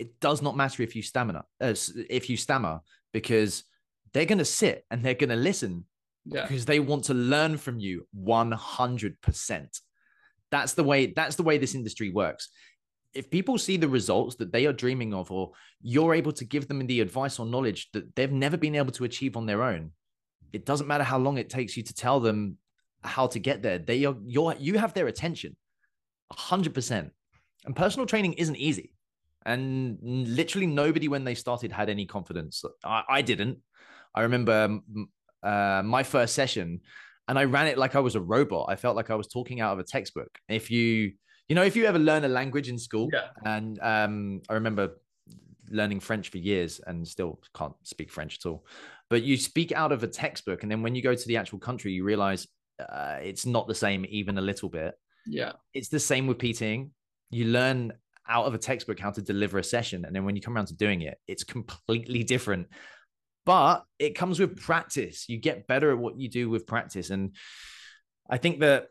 it 0.00 0.18
does 0.18 0.42
not 0.42 0.56
matter 0.56 0.82
if 0.82 0.96
you 0.96 1.02
stamina, 1.02 1.44
uh, 1.60 1.74
if 2.10 2.28
you 2.28 2.36
stammer, 2.36 2.80
because 3.12 3.62
they're 4.14 4.26
going 4.26 4.38
to 4.38 4.44
sit 4.44 4.84
and 4.90 5.02
they're 5.02 5.14
going 5.14 5.30
to 5.30 5.36
listen 5.36 5.84
yeah. 6.24 6.42
because 6.42 6.64
they 6.64 6.80
want 6.80 7.04
to 7.04 7.14
learn 7.14 7.56
from 7.56 7.78
you 7.78 8.06
100%. 8.18 9.80
That's 10.50 10.74
the 10.74 10.84
way 10.84 11.06
that's 11.06 11.36
the 11.36 11.42
way 11.42 11.56
this 11.56 11.74
industry 11.74 12.10
works 12.10 12.50
if 13.14 13.30
people 13.30 13.58
see 13.58 13.76
the 13.76 13.88
results 13.88 14.36
that 14.36 14.52
they 14.52 14.66
are 14.66 14.72
dreaming 14.72 15.12
of, 15.14 15.30
or 15.30 15.52
you're 15.82 16.14
able 16.14 16.32
to 16.32 16.44
give 16.44 16.68
them 16.68 16.86
the 16.86 17.00
advice 17.00 17.38
or 17.38 17.46
knowledge 17.46 17.90
that 17.92 18.14
they've 18.16 18.32
never 18.32 18.56
been 18.56 18.74
able 18.74 18.92
to 18.92 19.04
achieve 19.04 19.36
on 19.36 19.46
their 19.46 19.62
own, 19.62 19.90
it 20.52 20.64
doesn't 20.64 20.86
matter 20.86 21.04
how 21.04 21.18
long 21.18 21.38
it 21.38 21.50
takes 21.50 21.76
you 21.76 21.82
to 21.82 21.94
tell 21.94 22.20
them 22.20 22.56
how 23.02 23.26
to 23.26 23.38
get 23.38 23.62
there. 23.62 23.78
They 23.78 24.04
are 24.04 24.16
you're 24.24 24.54
you 24.58 24.78
have 24.78 24.94
their 24.94 25.08
attention, 25.08 25.56
hundred 26.32 26.74
percent. 26.74 27.10
And 27.64 27.76
personal 27.76 28.06
training 28.06 28.34
isn't 28.34 28.56
easy. 28.56 28.94
And 29.44 29.98
literally 30.02 30.66
nobody 30.66 31.08
when 31.08 31.24
they 31.24 31.34
started 31.34 31.72
had 31.72 31.88
any 31.88 32.06
confidence. 32.06 32.64
I, 32.84 33.02
I 33.08 33.22
didn't. 33.22 33.58
I 34.14 34.22
remember 34.22 34.52
um, 34.52 35.08
uh, 35.42 35.82
my 35.84 36.02
first 36.02 36.34
session, 36.34 36.80
and 37.28 37.38
I 37.38 37.44
ran 37.44 37.66
it 37.66 37.78
like 37.78 37.94
I 37.94 38.00
was 38.00 38.14
a 38.14 38.20
robot. 38.20 38.66
I 38.68 38.76
felt 38.76 38.96
like 38.96 39.10
I 39.10 39.14
was 39.14 39.28
talking 39.28 39.60
out 39.60 39.72
of 39.72 39.78
a 39.78 39.84
textbook. 39.84 40.38
If 40.48 40.70
you 40.70 41.12
you 41.48 41.54
know, 41.54 41.64
if 41.64 41.76
you 41.76 41.84
ever 41.84 41.98
learn 41.98 42.24
a 42.24 42.28
language 42.28 42.68
in 42.68 42.78
school, 42.78 43.10
yeah. 43.12 43.28
and 43.44 43.78
um, 43.82 44.40
I 44.48 44.54
remember 44.54 44.92
learning 45.70 46.00
French 46.00 46.28
for 46.28 46.38
years 46.38 46.80
and 46.86 47.06
still 47.06 47.40
can't 47.54 47.74
speak 47.82 48.10
French 48.10 48.38
at 48.38 48.48
all. 48.48 48.64
But 49.10 49.22
you 49.22 49.36
speak 49.36 49.72
out 49.72 49.92
of 49.92 50.02
a 50.02 50.06
textbook, 50.06 50.62
and 50.62 50.70
then 50.70 50.82
when 50.82 50.94
you 50.94 51.02
go 51.02 51.14
to 51.14 51.28
the 51.28 51.36
actual 51.36 51.58
country, 51.58 51.92
you 51.92 52.04
realize 52.04 52.46
uh, 52.78 53.18
it's 53.22 53.44
not 53.44 53.68
the 53.68 53.74
same, 53.74 54.06
even 54.08 54.38
a 54.38 54.40
little 54.40 54.68
bit. 54.68 54.94
Yeah, 55.26 55.52
it's 55.74 55.88
the 55.88 56.00
same 56.00 56.26
with 56.26 56.38
PTing. 56.38 56.90
You 57.30 57.46
learn 57.46 57.92
out 58.28 58.46
of 58.46 58.54
a 58.54 58.58
textbook 58.58 58.98
how 58.98 59.10
to 59.10 59.20
deliver 59.20 59.58
a 59.58 59.64
session, 59.64 60.04
and 60.04 60.14
then 60.14 60.24
when 60.24 60.36
you 60.36 60.42
come 60.42 60.56
around 60.56 60.66
to 60.66 60.74
doing 60.74 61.02
it, 61.02 61.18
it's 61.28 61.44
completely 61.44 62.24
different. 62.24 62.68
But 63.44 63.84
it 63.98 64.14
comes 64.14 64.38
with 64.38 64.60
practice. 64.60 65.28
You 65.28 65.38
get 65.38 65.66
better 65.66 65.90
at 65.90 65.98
what 65.98 66.18
you 66.18 66.28
do 66.28 66.48
with 66.48 66.66
practice, 66.66 67.10
and 67.10 67.34
I 68.30 68.38
think 68.38 68.60
that 68.60 68.88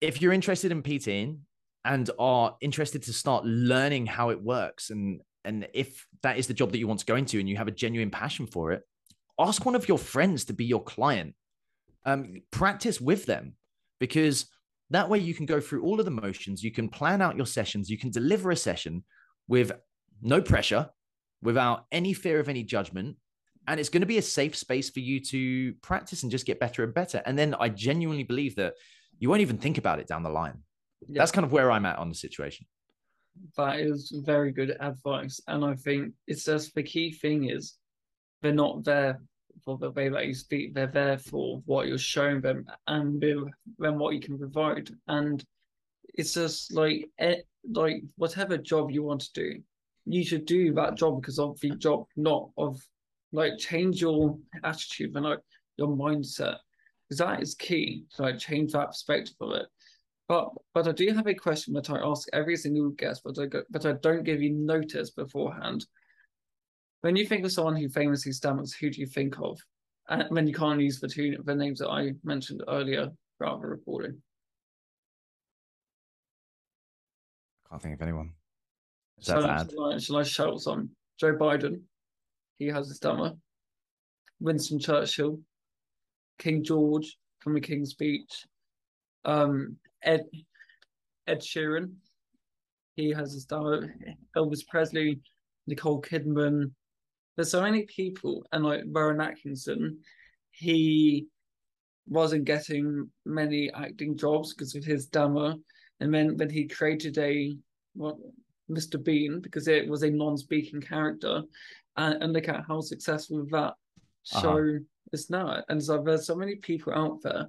if 0.00 0.22
you're 0.22 0.32
interested 0.32 0.72
in 0.72 0.82
PTing, 0.82 1.40
and 1.84 2.10
are 2.18 2.56
interested 2.60 3.02
to 3.04 3.12
start 3.12 3.44
learning 3.46 4.04
how 4.04 4.28
it 4.28 4.42
works 4.42 4.90
and 4.90 5.22
and 5.46 5.66
if 5.72 6.06
that 6.22 6.36
is 6.36 6.46
the 6.46 6.52
job 6.52 6.70
that 6.70 6.78
you 6.78 6.86
want 6.86 7.00
to 7.00 7.06
go 7.06 7.16
into 7.16 7.40
and 7.40 7.48
you 7.48 7.56
have 7.56 7.68
a 7.68 7.70
genuine 7.70 8.10
passion 8.10 8.46
for 8.46 8.72
it 8.72 8.82
ask 9.40 9.64
one 9.64 9.74
of 9.74 9.88
your 9.88 9.98
friends 9.98 10.44
to 10.46 10.52
be 10.52 10.64
your 10.64 10.82
client. 10.82 11.34
Um, 12.04 12.42
practice 12.50 13.00
with 13.00 13.26
them 13.26 13.54
because 13.98 14.46
that 14.90 15.08
way 15.08 15.18
you 15.18 15.34
can 15.34 15.46
go 15.46 15.60
through 15.60 15.82
all 15.82 15.98
of 15.98 16.04
the 16.04 16.10
motions. 16.10 16.62
You 16.62 16.72
can 16.72 16.88
plan 16.88 17.22
out 17.22 17.36
your 17.36 17.46
sessions. 17.46 17.90
You 17.90 17.98
can 17.98 18.10
deliver 18.10 18.50
a 18.50 18.56
session 18.56 19.04
with 19.48 19.72
no 20.22 20.40
pressure 20.40 20.90
without 21.42 21.86
any 21.90 22.12
fear 22.12 22.40
of 22.40 22.48
any 22.48 22.62
judgment 22.62 23.16
and 23.68 23.78
it's 23.78 23.88
going 23.88 24.00
to 24.00 24.06
be 24.06 24.18
a 24.18 24.22
safe 24.22 24.56
space 24.56 24.90
for 24.90 25.00
you 25.00 25.20
to 25.20 25.74
practice 25.82 26.22
and 26.22 26.32
just 26.32 26.46
get 26.46 26.60
better 26.60 26.82
and 26.84 26.94
better 26.94 27.22
and 27.26 27.38
then 27.38 27.54
i 27.60 27.68
genuinely 27.68 28.24
believe 28.24 28.56
that 28.56 28.74
you 29.18 29.28
won't 29.28 29.42
even 29.42 29.58
think 29.58 29.78
about 29.78 29.98
it 29.98 30.06
down 30.06 30.22
the 30.22 30.30
line 30.30 30.62
yeah. 31.08 31.20
That's 31.20 31.32
kind 31.32 31.44
of 31.44 31.52
where 31.52 31.70
I'm 31.70 31.86
at 31.86 31.98
on 31.98 32.08
the 32.08 32.14
situation. 32.14 32.66
That 33.56 33.80
is 33.80 34.12
very 34.24 34.52
good 34.52 34.76
advice. 34.80 35.40
And 35.46 35.64
I 35.64 35.74
think 35.74 36.12
it's 36.26 36.44
just 36.44 36.74
the 36.74 36.82
key 36.82 37.12
thing 37.12 37.48
is 37.48 37.74
they're 38.42 38.52
not 38.52 38.84
there 38.84 39.20
for 39.64 39.78
the 39.78 39.90
way 39.90 40.08
that 40.08 40.26
you 40.26 40.34
speak, 40.34 40.74
they're 40.74 40.86
there 40.86 41.18
for 41.18 41.62
what 41.66 41.86
you're 41.86 41.98
showing 41.98 42.40
them 42.40 42.66
and 42.86 43.20
then 43.20 43.98
what 43.98 44.14
you 44.14 44.20
can 44.20 44.38
provide. 44.38 44.90
And 45.08 45.44
it's 46.14 46.34
just 46.34 46.72
like 46.74 47.08
eh, 47.18 47.36
like 47.70 48.02
whatever 48.16 48.58
job 48.58 48.90
you 48.90 49.02
want 49.02 49.22
to 49.22 49.32
do, 49.32 49.62
you 50.06 50.24
should 50.24 50.44
do 50.44 50.72
that 50.74 50.96
job 50.96 51.20
because 51.20 51.38
of 51.38 51.58
the 51.60 51.70
job, 51.70 52.06
not 52.16 52.50
of 52.56 52.80
like 53.32 53.58
change 53.58 54.00
your 54.00 54.38
attitude 54.64 55.14
and 55.14 55.24
like 55.24 55.40
your 55.76 55.88
mindset. 55.88 56.56
Because 57.08 57.18
that 57.18 57.42
is 57.42 57.54
key 57.54 58.04
to 58.14 58.22
like 58.22 58.38
change 58.38 58.72
that 58.72 58.88
perspective 58.88 59.34
of 59.40 59.52
it. 59.52 59.66
But 60.28 60.50
but 60.74 60.86
I 60.86 60.92
do 60.92 61.12
have 61.12 61.26
a 61.26 61.34
question 61.34 61.74
that 61.74 61.90
I 61.90 61.98
ask 61.98 62.28
every 62.32 62.56
single 62.56 62.90
guest, 62.90 63.22
but 63.24 63.38
I 63.38 63.46
go, 63.46 63.62
but 63.70 63.84
I 63.84 63.92
don't 63.94 64.22
give 64.22 64.40
you 64.40 64.52
notice 64.52 65.10
beforehand. 65.10 65.84
When 67.00 67.16
you 67.16 67.26
think 67.26 67.44
of 67.44 67.52
someone 67.52 67.76
who 67.76 67.88
famously 67.88 68.32
stammers, 68.32 68.72
who 68.72 68.90
do 68.90 69.00
you 69.00 69.06
think 69.06 69.40
of? 69.40 69.58
And 70.08 70.24
when 70.30 70.46
you 70.46 70.54
can't 70.54 70.80
use 70.80 71.00
the 71.00 71.08
two 71.08 71.36
the 71.44 71.54
names 71.54 71.80
that 71.80 71.88
I 71.88 72.12
mentioned 72.22 72.62
earlier 72.68 73.10
throughout 73.38 73.60
the 73.60 73.68
recording. 73.68 74.22
Can't 77.68 77.82
think 77.82 77.94
of 77.94 78.02
anyone. 78.02 78.32
Is 79.18 79.26
that 79.26 79.42
bad? 79.42 79.70
Shall 79.70 79.92
I, 79.92 79.98
shall 79.98 80.16
I 80.16 80.22
shout 80.22 80.60
some? 80.60 80.90
Joe 81.18 81.34
Biden, 81.34 81.82
has 82.68 82.90
a 82.90 82.94
stammer. 82.94 83.32
Winston 84.40 84.78
Churchill, 84.78 85.40
King 86.38 86.64
George 86.64 87.18
from 87.40 87.54
the 87.54 87.60
King's 87.60 87.90
Speech, 87.90 88.46
um, 89.24 89.76
Ed 90.02 90.24
Ed 91.26 91.40
Sheeran. 91.40 91.92
He 92.96 93.10
has 93.10 93.34
a 93.34 93.40
star. 93.40 93.94
Elvis 94.36 94.66
Presley, 94.66 95.20
Nicole 95.66 96.02
Kidman. 96.02 96.72
There's 97.36 97.50
so 97.50 97.62
many 97.62 97.82
people, 97.84 98.44
and 98.52 98.64
like 98.64 98.82
Rowan 98.86 99.20
Atkinson, 99.20 99.98
he 100.50 101.26
wasn't 102.06 102.44
getting 102.44 103.08
many 103.24 103.70
acting 103.72 104.16
jobs 104.16 104.52
because 104.52 104.74
of 104.74 104.84
his 104.84 105.04
stammer. 105.04 105.54
And 106.00 106.12
then 106.12 106.36
when 106.36 106.50
he 106.50 106.66
created 106.66 107.16
a 107.18 107.56
what 107.94 108.16
Mr. 108.70 109.02
Bean 109.02 109.40
because 109.40 109.68
it 109.68 109.88
was 109.88 110.02
a 110.02 110.10
non-speaking 110.10 110.80
character, 110.80 111.42
and, 111.96 112.22
and 112.22 112.32
look 112.32 112.48
at 112.48 112.64
how 112.66 112.80
successful 112.80 113.46
that 113.50 113.74
show 114.24 114.58
uh-huh. 114.58 114.78
is 115.12 115.30
now. 115.30 115.62
And 115.68 115.82
so 115.82 116.02
there's 116.02 116.26
so 116.26 116.34
many 116.34 116.56
people 116.56 116.92
out 116.94 117.22
there 117.22 117.48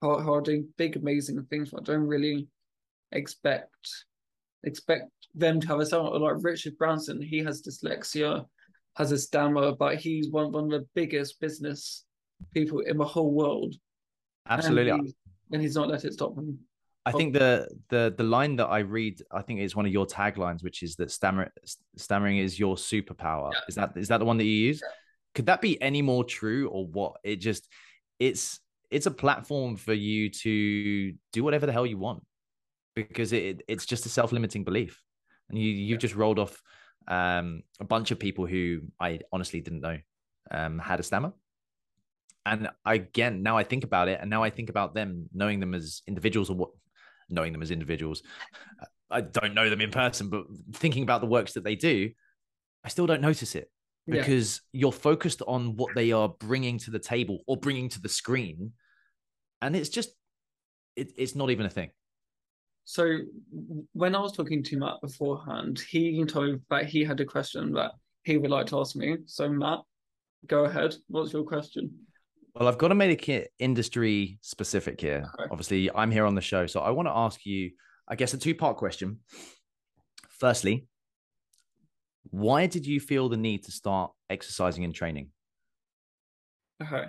who 0.00 0.10
are, 0.10 0.22
who 0.22 0.32
are 0.32 0.40
doing 0.40 0.68
big, 0.76 0.96
amazing 0.96 1.42
things. 1.44 1.72
I 1.76 1.82
don't 1.82 2.06
really 2.06 2.48
expect 3.12 3.76
expect 4.64 5.10
them 5.34 5.60
to 5.60 5.66
have 5.68 5.80
a 5.80 5.86
sound 5.86 6.08
like 6.22 6.36
Richard 6.38 6.78
Branson. 6.78 7.20
He 7.20 7.38
has 7.40 7.62
dyslexia, 7.62 8.46
has 8.96 9.12
a 9.12 9.18
stammer, 9.18 9.72
but 9.72 9.96
he's 9.96 10.30
one 10.30 10.52
one 10.52 10.64
of 10.64 10.70
the 10.70 10.86
biggest 10.94 11.40
business 11.40 12.04
people 12.52 12.80
in 12.80 12.98
the 12.98 13.04
whole 13.04 13.32
world. 13.32 13.74
Absolutely, 14.48 14.90
and, 14.90 15.06
he, 15.06 15.14
and 15.52 15.62
he's 15.62 15.74
not 15.74 15.88
let 15.88 16.04
it 16.04 16.12
stop 16.12 16.36
him. 16.36 16.58
I 17.06 17.12
think 17.12 17.34
the 17.34 17.68
the 17.90 18.14
the 18.16 18.24
line 18.24 18.56
that 18.56 18.66
I 18.66 18.78
read, 18.78 19.20
I 19.30 19.42
think 19.42 19.60
is 19.60 19.76
one 19.76 19.84
of 19.84 19.92
your 19.92 20.06
taglines, 20.06 20.62
which 20.62 20.82
is 20.82 20.96
that 20.96 21.10
stammer, 21.10 21.52
stammering 21.96 22.38
is 22.38 22.58
your 22.58 22.76
superpower. 22.76 23.52
Yeah. 23.52 23.60
Is 23.68 23.74
that 23.74 23.92
is 23.96 24.08
that 24.08 24.18
the 24.18 24.24
one 24.24 24.38
that 24.38 24.44
you 24.44 24.66
use? 24.68 24.80
Yeah. 24.82 24.88
Could 25.34 25.46
that 25.46 25.60
be 25.60 25.80
any 25.82 26.00
more 26.00 26.24
true, 26.24 26.68
or 26.68 26.86
what? 26.86 27.16
It 27.22 27.36
just 27.36 27.68
it's 28.18 28.60
it's 28.90 29.06
a 29.06 29.10
platform 29.10 29.76
for 29.76 29.92
you 29.92 30.30
to 30.30 31.12
do 31.32 31.44
whatever 31.44 31.66
the 31.66 31.72
hell 31.72 31.84
you 31.84 31.98
want 31.98 32.22
because 32.94 33.32
it 33.32 33.62
it's 33.68 33.84
just 33.84 34.06
a 34.06 34.08
self 34.08 34.32
limiting 34.32 34.64
belief, 34.64 35.02
and 35.50 35.58
you 35.58 35.70
you've 35.70 35.96
yeah. 35.96 35.98
just 35.98 36.14
rolled 36.14 36.38
off 36.38 36.62
um, 37.06 37.62
a 37.80 37.84
bunch 37.84 38.12
of 38.12 38.18
people 38.18 38.46
who 38.46 38.80
I 38.98 39.20
honestly 39.30 39.60
didn't 39.60 39.80
know 39.80 39.98
um, 40.50 40.78
had 40.78 41.00
a 41.00 41.02
stammer. 41.02 41.32
And 42.46 42.68
again, 42.84 43.42
now 43.42 43.58
I 43.58 43.64
think 43.64 43.84
about 43.84 44.08
it, 44.08 44.20
and 44.22 44.30
now 44.30 44.42
I 44.42 44.48
think 44.48 44.70
about 44.70 44.94
them 44.94 45.28
knowing 45.34 45.60
them 45.60 45.74
as 45.74 46.02
individuals 46.06 46.48
or 46.48 46.56
what 46.56 46.70
knowing 47.28 47.52
them 47.52 47.62
as 47.62 47.70
individuals. 47.70 48.22
I 49.10 49.20
don't 49.20 49.54
know 49.54 49.70
them 49.70 49.80
in 49.80 49.90
person, 49.90 50.28
but 50.28 50.44
thinking 50.72 51.02
about 51.02 51.20
the 51.20 51.26
works 51.26 51.52
that 51.54 51.64
they 51.64 51.76
do, 51.76 52.10
I 52.82 52.88
still 52.88 53.06
don't 53.06 53.20
notice 53.20 53.54
it 53.54 53.70
because 54.06 54.60
yeah. 54.72 54.80
you're 54.80 54.92
focused 54.92 55.42
on 55.46 55.76
what 55.76 55.94
they 55.94 56.12
are 56.12 56.28
bringing 56.28 56.78
to 56.78 56.90
the 56.90 56.98
table 56.98 57.38
or 57.46 57.56
bringing 57.56 57.88
to 57.90 58.00
the 58.00 58.08
screen. 58.08 58.72
And 59.62 59.74
it's 59.74 59.88
just, 59.88 60.10
it, 60.96 61.12
it's 61.16 61.34
not 61.34 61.50
even 61.50 61.64
a 61.64 61.70
thing. 61.70 61.90
So 62.84 63.18
when 63.92 64.14
I 64.14 64.20
was 64.20 64.32
talking 64.32 64.62
to 64.64 64.78
Matt 64.78 65.00
beforehand, 65.00 65.80
he 65.88 66.22
told 66.24 66.52
me 66.52 66.58
that 66.68 66.86
he 66.86 67.02
had 67.02 67.20
a 67.20 67.24
question 67.24 67.72
that 67.72 67.92
he 68.24 68.36
would 68.36 68.50
like 68.50 68.66
to 68.66 68.80
ask 68.80 68.94
me. 68.94 69.16
So 69.26 69.48
Matt, 69.48 69.80
go 70.46 70.64
ahead. 70.64 70.94
What's 71.08 71.32
your 71.32 71.44
question? 71.44 72.03
Well, 72.54 72.68
I've 72.68 72.78
got 72.78 72.88
to 72.88 72.94
make 72.94 73.28
it 73.28 73.50
industry 73.58 74.38
specific 74.40 75.00
here. 75.00 75.28
Okay. 75.34 75.48
Obviously, 75.50 75.90
I'm 75.90 76.10
here 76.10 76.24
on 76.24 76.36
the 76.36 76.40
show. 76.40 76.66
So 76.66 76.80
I 76.80 76.90
want 76.90 77.08
to 77.08 77.16
ask 77.16 77.44
you, 77.44 77.72
I 78.06 78.14
guess, 78.14 78.32
a 78.32 78.38
two 78.38 78.54
part 78.54 78.76
question. 78.76 79.18
Firstly, 80.28 80.86
why 82.30 82.66
did 82.66 82.86
you 82.86 83.00
feel 83.00 83.28
the 83.28 83.36
need 83.36 83.64
to 83.64 83.72
start 83.72 84.12
exercising 84.30 84.84
and 84.84 84.94
training? 84.94 85.30
Okay. 86.82 87.06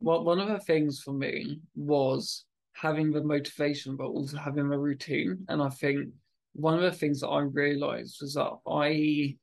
Well, 0.00 0.24
one 0.24 0.40
of 0.40 0.48
the 0.48 0.58
things 0.58 1.00
for 1.00 1.12
me 1.12 1.60
was 1.74 2.44
having 2.72 3.12
the 3.12 3.22
motivation, 3.22 3.96
but 3.96 4.06
also 4.06 4.36
having 4.36 4.72
a 4.72 4.78
routine. 4.78 5.44
And 5.48 5.62
I 5.62 5.68
think 5.68 6.08
one 6.54 6.74
of 6.74 6.82
the 6.82 6.92
things 6.92 7.20
that 7.20 7.28
I 7.28 7.40
realized 7.40 8.18
was 8.20 8.34
that 8.34 8.52
I, 8.66 9.36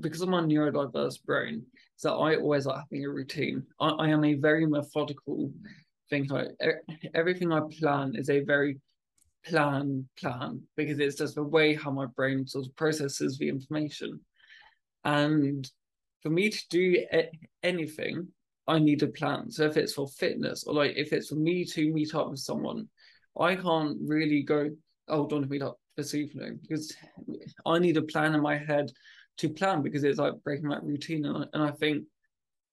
because 0.00 0.20
of 0.20 0.28
my 0.28 0.40
neurodiverse 0.40 1.22
brain, 1.24 1.64
so 1.96 2.18
I 2.20 2.36
always 2.36 2.66
like 2.66 2.78
having 2.78 3.04
a 3.04 3.10
routine. 3.10 3.62
I, 3.80 3.88
I 3.88 4.08
am 4.08 4.24
a 4.24 4.34
very 4.34 4.66
methodical 4.66 5.50
thinker. 6.10 6.52
Everything 7.14 7.52
I 7.52 7.60
plan 7.78 8.14
is 8.16 8.30
a 8.30 8.40
very 8.40 8.78
plan 9.44 10.08
plan 10.18 10.60
because 10.76 10.98
it's 10.98 11.16
just 11.16 11.36
the 11.36 11.42
way 11.42 11.74
how 11.74 11.90
my 11.90 12.06
brain 12.06 12.46
sort 12.46 12.66
of 12.66 12.76
processes 12.76 13.38
the 13.38 13.48
information. 13.48 14.20
And 15.04 15.68
for 16.22 16.30
me 16.30 16.50
to 16.50 16.60
do 16.70 17.04
anything, 17.62 18.28
I 18.66 18.78
need 18.78 19.02
a 19.02 19.08
plan. 19.08 19.50
So 19.50 19.64
if 19.64 19.76
it's 19.76 19.92
for 19.92 20.08
fitness 20.08 20.64
or 20.64 20.74
like 20.74 20.94
if 20.96 21.12
it's 21.12 21.28
for 21.28 21.36
me 21.36 21.64
to 21.66 21.92
meet 21.92 22.14
up 22.14 22.30
with 22.30 22.40
someone, 22.40 22.88
I 23.38 23.54
can't 23.54 23.98
really 24.02 24.42
go, 24.42 24.70
oh, 25.08 25.26
don't 25.28 25.48
meet 25.48 25.62
up 25.62 25.78
this 25.96 26.14
evening 26.14 26.58
because 26.62 26.94
I 27.64 27.78
need 27.78 27.96
a 27.96 28.02
plan 28.02 28.34
in 28.34 28.42
my 28.42 28.56
head 28.56 28.90
to 29.38 29.48
plan 29.48 29.82
because 29.82 30.04
it's 30.04 30.18
like 30.18 30.42
breaking 30.44 30.68
that 30.70 30.84
routine. 30.84 31.24
And, 31.26 31.46
and 31.52 31.62
I 31.62 31.70
think, 31.70 32.04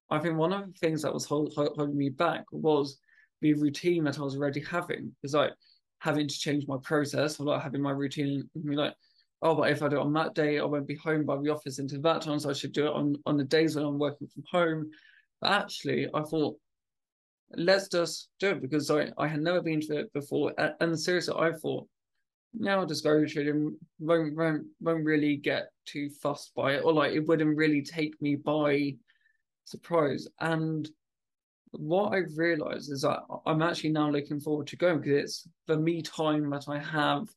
I 0.09 0.19
think 0.19 0.37
one 0.37 0.53
of 0.53 0.65
the 0.65 0.73
things 0.73 1.01
that 1.01 1.13
was 1.13 1.25
hold, 1.25 1.53
hold, 1.55 1.75
holding 1.75 1.97
me 1.97 2.09
back 2.09 2.45
was 2.51 2.99
the 3.41 3.53
routine 3.53 4.03
that 4.05 4.19
I 4.19 4.21
was 4.21 4.35
already 4.35 4.61
having. 4.61 5.15
Is 5.23 5.33
like 5.33 5.53
having 5.99 6.27
to 6.27 6.39
change 6.39 6.67
my 6.67 6.77
process 6.83 7.39
or 7.39 7.45
like 7.45 7.63
having 7.63 7.81
my 7.81 7.91
routine 7.91 8.49
and 8.55 8.63
be 8.63 8.75
like, 8.75 8.93
oh, 9.41 9.55
but 9.55 9.69
if 9.69 9.83
I 9.83 9.89
do 9.89 9.97
it 9.97 10.01
on 10.01 10.13
that 10.13 10.35
day, 10.35 10.59
I 10.59 10.63
won't 10.63 10.87
be 10.87 10.95
home 10.95 11.25
by 11.25 11.37
the 11.37 11.49
office 11.49 11.79
until 11.79 12.01
that 12.01 12.21
time. 12.21 12.39
So 12.39 12.49
I 12.49 12.53
should 12.53 12.71
do 12.71 12.87
it 12.87 12.93
on, 12.93 13.15
on 13.25 13.37
the 13.37 13.43
days 13.43 13.75
when 13.75 13.85
I'm 13.85 13.99
working 13.99 14.27
from 14.27 14.43
home. 14.49 14.89
But 15.41 15.51
actually, 15.51 16.07
I 16.13 16.21
thought, 16.21 16.57
let's 17.55 17.87
just 17.89 18.29
do 18.39 18.51
it 18.51 18.61
because 18.61 18.89
I, 18.89 19.09
I 19.17 19.27
had 19.27 19.41
never 19.41 19.61
been 19.61 19.81
to 19.81 19.99
it 19.99 20.13
before. 20.13 20.53
And 20.79 20.99
seriously, 20.99 21.35
I 21.37 21.51
thought, 21.51 21.87
now 22.53 22.79
I'll 22.79 22.85
just 22.85 23.03
go 23.03 23.23
it 23.23 23.35
and 23.35 23.75
won't, 23.99 24.35
won't, 24.35 24.67
won't 24.79 25.05
really 25.05 25.37
get 25.37 25.69
too 25.85 26.09
fussed 26.21 26.53
by 26.55 26.73
it, 26.73 26.83
or 26.83 26.93
like 26.93 27.13
it 27.13 27.27
wouldn't 27.27 27.57
really 27.57 27.81
take 27.81 28.21
me 28.21 28.35
by 28.35 28.95
surprise. 29.65 30.27
And 30.39 30.89
what 31.71 32.13
I've 32.13 32.37
realized 32.37 32.91
is 32.91 33.01
that 33.01 33.19
I'm 33.45 33.61
actually 33.61 33.91
now 33.91 34.09
looking 34.09 34.39
forward 34.39 34.67
to 34.67 34.77
going 34.77 34.99
because 34.99 35.23
it's 35.23 35.47
the 35.67 35.77
me 35.77 36.01
time 36.01 36.49
that 36.51 36.65
I 36.67 36.79
have 36.79 37.27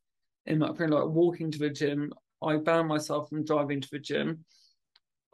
in 0.45 0.59
my 0.59 0.73
brain, 0.73 0.91
like 0.91 1.09
walking 1.09 1.51
to 1.51 1.59
the 1.59 1.71
gym. 1.71 2.13
I 2.43 2.59
ban 2.59 2.87
myself 2.87 3.31
from 3.31 3.45
driving 3.45 3.81
to 3.81 3.89
the 3.91 3.99
gym. 3.99 4.45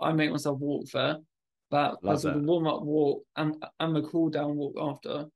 I 0.00 0.12
make 0.12 0.30
myself 0.30 0.58
walk 0.60 0.86
there. 0.90 1.18
But 1.70 1.96
as 2.06 2.26
a 2.26 2.36
warm 2.36 2.66
up 2.66 2.82
walk 2.82 3.24
and, 3.34 3.56
and 3.80 3.96
the 3.96 4.02
cool 4.02 4.28
down 4.28 4.56
walk 4.56 4.74
after, 4.78 5.26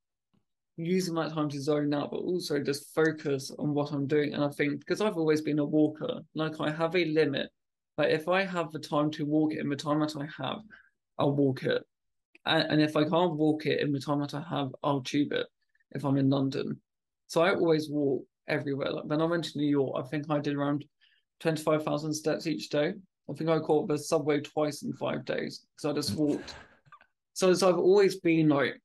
using 0.77 1.15
my 1.15 1.29
time 1.29 1.49
to 1.49 1.61
zone 1.61 1.93
out, 1.95 2.11
but 2.11 2.19
also 2.19 2.59
just 2.59 2.95
focus 2.95 3.51
on 3.59 3.73
what 3.73 3.93
I'm 3.93 4.07
doing. 4.07 4.35
And 4.35 4.45
I 4.45 4.49
think 4.49 4.81
because 4.81 5.01
I've 5.01 5.17
always 5.17 5.41
been 5.41 5.59
a 5.59 5.65
walker, 5.65 6.21
like 6.35 6.61
I 6.61 6.71
have 6.71 6.95
a 6.95 7.05
limit. 7.07 7.49
Like 7.97 8.11
if 8.11 8.29
I 8.29 8.45
have 8.45 8.73
the 8.73 8.79
time 8.79 9.11
to 9.13 9.25
walk 9.25 9.55
it 9.55 9.61
in 9.61 9.71
the 9.71 9.77
time 9.77 10.01
that 10.01 10.17
I 10.17 10.27
have, 10.43 10.59
I'll 11.19 11.35
walk 11.35 11.63
it. 11.63 11.83
And, 12.45 12.73
and 12.73 12.81
if 12.83 12.97
I 12.97 13.05
can't 13.05 13.37
walk 13.37 13.65
it 13.67 13.81
in 13.81 13.93
the 13.93 14.01
time 14.01 14.21
that 14.21 14.35
I 14.35 14.45
have, 14.51 14.69
I'll 14.83 15.01
tube 15.01 15.33
it 15.33 15.47
if 15.93 16.05
I'm 16.05 16.19
in 16.19 16.29
London. 16.29 16.81
So 17.27 17.41
I 17.41 17.55
always 17.55 17.89
walk 17.89 18.25
everywhere. 18.47 18.93
Like 18.93 19.05
when 19.05 19.23
I 19.23 19.25
went 19.25 19.45
to 19.45 19.59
New 19.59 19.69
York, 19.69 19.95
I 19.99 20.07
think 20.09 20.27
I 20.31 20.39
did 20.39 20.55
around 20.55 20.85
25,000 21.41 22.13
steps 22.13 22.47
each 22.47 22.69
day. 22.69 22.93
I 23.29 23.33
think 23.33 23.51
I 23.51 23.59
caught 23.59 23.89
the 23.89 23.99
subway 23.99 24.41
twice 24.41 24.83
in 24.83 24.93
five 24.93 25.25
days 25.25 25.67
because 25.77 25.91
I 25.91 25.95
just 25.95 26.15
mm. 26.15 26.19
walked. 26.19 26.55
so, 27.33 27.53
so 27.55 27.69
I've 27.69 27.79
always 27.79 28.21
been 28.21 28.49
like 28.49 28.81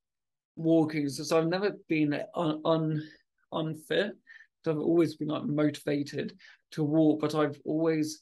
walking. 0.55 1.09
So, 1.09 1.37
I've 1.37 1.47
never 1.47 1.71
been 1.87 2.19
un, 2.35 2.61
un, 2.65 3.03
unfit. 3.51 4.13
So 4.63 4.71
I've 4.71 4.77
always 4.77 5.15
been 5.15 5.29
like 5.29 5.45
motivated 5.45 6.37
to 6.71 6.83
walk, 6.83 7.21
but 7.21 7.35
I've 7.35 7.59
always 7.65 8.21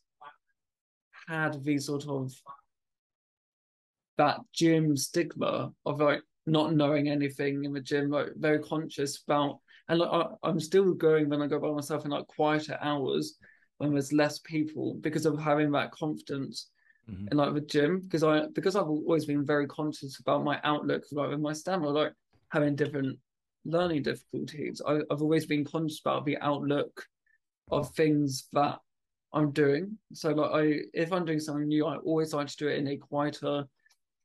had 1.27 1.63
the 1.63 1.77
sort 1.77 2.07
of 2.07 2.31
that 4.17 4.39
gym 4.53 4.97
stigma 4.97 5.71
of 5.85 6.01
like 6.01 6.21
not 6.45 6.73
knowing 6.73 7.09
anything 7.09 7.63
in 7.63 7.73
the 7.73 7.81
gym, 7.81 8.09
like 8.09 8.29
very 8.35 8.59
conscious 8.59 9.21
about, 9.27 9.59
and 9.87 9.99
like 9.99 10.09
I, 10.43 10.49
am 10.49 10.59
still 10.59 10.93
going 10.93 11.29
when 11.29 11.41
I 11.41 11.47
go 11.47 11.59
by 11.59 11.71
myself 11.71 12.05
in 12.05 12.11
like 12.11 12.27
quieter 12.27 12.77
hours 12.81 13.35
when 13.77 13.91
there's 13.91 14.13
less 14.13 14.39
people 14.39 14.97
because 15.01 15.25
of 15.25 15.39
having 15.39 15.71
that 15.71 15.91
confidence 15.91 16.69
mm-hmm. 17.09 17.27
in 17.31 17.37
like 17.37 17.53
the 17.53 17.61
gym 17.61 18.01
because 18.01 18.23
I 18.23 18.47
because 18.53 18.75
I've 18.75 18.87
always 18.87 19.25
been 19.25 19.45
very 19.45 19.67
conscious 19.67 20.19
about 20.19 20.43
my 20.43 20.59
outlook 20.63 21.03
like 21.11 21.29
with 21.29 21.39
my 21.39 21.53
stamina 21.53 21.89
like 21.89 22.13
having 22.49 22.75
different 22.75 23.17
learning 23.65 24.03
difficulties. 24.03 24.81
I, 24.85 24.99
I've 25.11 25.21
always 25.21 25.45
been 25.45 25.65
conscious 25.65 25.99
about 25.99 26.25
the 26.25 26.37
outlook 26.37 27.05
of 27.71 27.89
things 27.91 28.47
that 28.53 28.79
I'm 29.33 29.51
doing. 29.51 29.97
So 30.13 30.29
like 30.31 30.51
I 30.51 30.79
if 30.93 31.11
I'm 31.11 31.25
doing 31.25 31.39
something 31.39 31.67
new, 31.67 31.85
I 31.85 31.97
always 31.97 32.33
like 32.33 32.47
to 32.47 32.57
do 32.57 32.67
it 32.67 32.79
in 32.79 32.87
a 32.87 32.97
quieter 32.97 33.65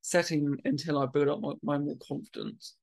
setting 0.02 0.56
until 0.64 0.98
I 0.98 1.06
build 1.06 1.28
up 1.28 1.40
my, 1.40 1.52
my 1.62 1.78
more 1.78 1.96
confidence. 2.06 2.74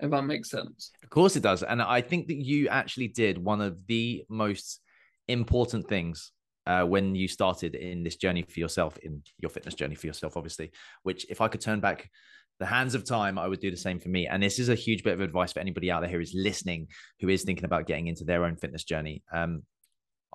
If 0.00 0.12
that 0.12 0.22
makes 0.22 0.50
sense. 0.50 0.92
Of 1.02 1.10
course 1.10 1.34
it 1.34 1.42
does. 1.42 1.64
And 1.64 1.82
I 1.82 2.00
think 2.00 2.28
that 2.28 2.36
you 2.36 2.68
actually 2.68 3.08
did 3.08 3.36
one 3.36 3.60
of 3.60 3.84
the 3.88 4.24
most 4.28 4.80
important 5.26 5.88
things 5.88 6.30
uh, 6.68 6.84
when 6.84 7.14
you 7.14 7.26
started 7.26 7.74
in 7.74 8.02
this 8.02 8.16
journey 8.16 8.42
for 8.42 8.60
yourself, 8.60 8.98
in 8.98 9.22
your 9.38 9.48
fitness 9.48 9.74
journey 9.74 9.94
for 9.94 10.06
yourself, 10.06 10.36
obviously, 10.36 10.70
which 11.02 11.26
if 11.30 11.40
I 11.40 11.48
could 11.48 11.62
turn 11.62 11.80
back 11.80 12.10
the 12.60 12.66
hands 12.66 12.94
of 12.94 13.04
time, 13.04 13.38
I 13.38 13.48
would 13.48 13.60
do 13.60 13.70
the 13.70 13.76
same 13.76 13.98
for 13.98 14.10
me. 14.10 14.26
And 14.26 14.42
this 14.42 14.58
is 14.58 14.68
a 14.68 14.74
huge 14.74 15.02
bit 15.02 15.14
of 15.14 15.20
advice 15.22 15.52
for 15.52 15.60
anybody 15.60 15.90
out 15.90 16.02
there 16.02 16.10
who 16.10 16.20
is 16.20 16.34
listening, 16.34 16.88
who 17.20 17.30
is 17.30 17.42
thinking 17.42 17.64
about 17.64 17.86
getting 17.86 18.08
into 18.08 18.24
their 18.24 18.44
own 18.44 18.56
fitness 18.56 18.84
journey. 18.84 19.22
Um, 19.32 19.62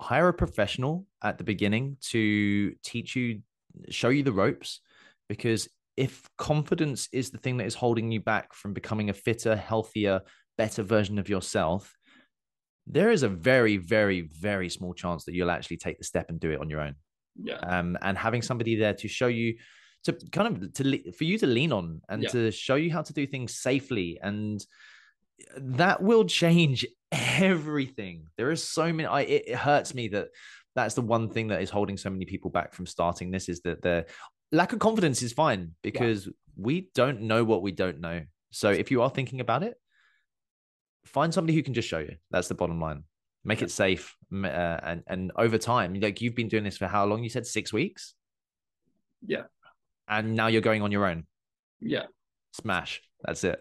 hire 0.00 0.28
a 0.28 0.34
professional 0.34 1.06
at 1.22 1.38
the 1.38 1.44
beginning 1.44 1.98
to 2.10 2.74
teach 2.82 3.14
you, 3.14 3.42
show 3.90 4.08
you 4.08 4.24
the 4.24 4.32
ropes, 4.32 4.80
because 5.28 5.68
if 5.96 6.28
confidence 6.36 7.08
is 7.12 7.30
the 7.30 7.38
thing 7.38 7.58
that 7.58 7.66
is 7.66 7.76
holding 7.76 8.10
you 8.10 8.18
back 8.18 8.52
from 8.54 8.72
becoming 8.72 9.08
a 9.08 9.14
fitter, 9.14 9.54
healthier, 9.54 10.20
better 10.58 10.82
version 10.82 11.20
of 11.20 11.28
yourself, 11.28 11.94
there 12.86 13.10
is 13.10 13.22
a 13.22 13.28
very, 13.28 13.76
very, 13.76 14.22
very 14.22 14.68
small 14.68 14.94
chance 14.94 15.24
that 15.24 15.34
you'll 15.34 15.50
actually 15.50 15.78
take 15.78 15.98
the 15.98 16.04
step 16.04 16.26
and 16.28 16.38
do 16.38 16.50
it 16.50 16.60
on 16.60 16.68
your 16.68 16.80
own. 16.80 16.94
Yeah. 17.36 17.56
Um, 17.56 17.96
and 18.02 18.16
having 18.16 18.42
somebody 18.42 18.76
there 18.76 18.94
to 18.94 19.08
show 19.08 19.26
you, 19.26 19.56
to 20.04 20.12
kind 20.32 20.62
of 20.62 20.72
to 20.74 21.12
for 21.12 21.24
you 21.24 21.38
to 21.38 21.46
lean 21.46 21.72
on 21.72 22.02
and 22.08 22.22
yeah. 22.22 22.28
to 22.30 22.50
show 22.50 22.74
you 22.74 22.92
how 22.92 23.02
to 23.02 23.12
do 23.12 23.26
things 23.26 23.56
safely, 23.56 24.18
and 24.22 24.64
that 25.56 26.02
will 26.02 26.24
change 26.24 26.86
everything. 27.10 28.26
There 28.36 28.50
is 28.50 28.62
so 28.62 28.92
many. 28.92 29.06
I 29.06 29.22
it, 29.22 29.44
it 29.48 29.56
hurts 29.56 29.94
me 29.94 30.08
that 30.08 30.28
that's 30.74 30.94
the 30.94 31.02
one 31.02 31.30
thing 31.30 31.48
that 31.48 31.62
is 31.62 31.70
holding 31.70 31.96
so 31.96 32.10
many 32.10 32.24
people 32.24 32.50
back 32.50 32.74
from 32.74 32.86
starting 32.86 33.30
this 33.30 33.48
is 33.48 33.60
that 33.60 33.80
the 33.80 34.06
lack 34.52 34.72
of 34.72 34.78
confidence 34.78 35.22
is 35.22 35.32
fine 35.32 35.72
because 35.82 36.26
yeah. 36.26 36.32
we 36.56 36.90
don't 36.94 37.22
know 37.22 37.44
what 37.44 37.62
we 37.62 37.72
don't 37.72 38.00
know. 38.00 38.22
So 38.50 38.70
if 38.70 38.90
you 38.90 39.02
are 39.02 39.10
thinking 39.10 39.40
about 39.40 39.62
it, 39.62 39.74
find 41.04 41.32
somebody 41.32 41.54
who 41.54 41.62
can 41.62 41.74
just 41.74 41.88
show 41.88 41.98
you. 41.98 42.16
That's 42.30 42.48
the 42.48 42.54
bottom 42.54 42.80
line. 42.80 43.04
Make 43.44 43.60
yeah. 43.60 43.66
it 43.66 43.70
safe, 43.70 44.16
uh, 44.32 44.46
and 44.46 45.02
and 45.06 45.32
over 45.36 45.58
time, 45.58 45.94
like 46.00 46.20
you've 46.20 46.34
been 46.34 46.48
doing 46.48 46.64
this 46.64 46.78
for 46.78 46.86
how 46.86 47.04
long? 47.04 47.22
You 47.22 47.28
said 47.28 47.46
six 47.46 47.72
weeks. 47.72 48.14
Yeah. 49.26 49.44
And 50.08 50.34
now 50.34 50.46
you're 50.46 50.62
going 50.62 50.82
on 50.82 50.92
your 50.92 51.06
own. 51.06 51.26
Yeah. 51.80 52.04
Smash. 52.52 53.02
That's 53.22 53.44
it. 53.44 53.60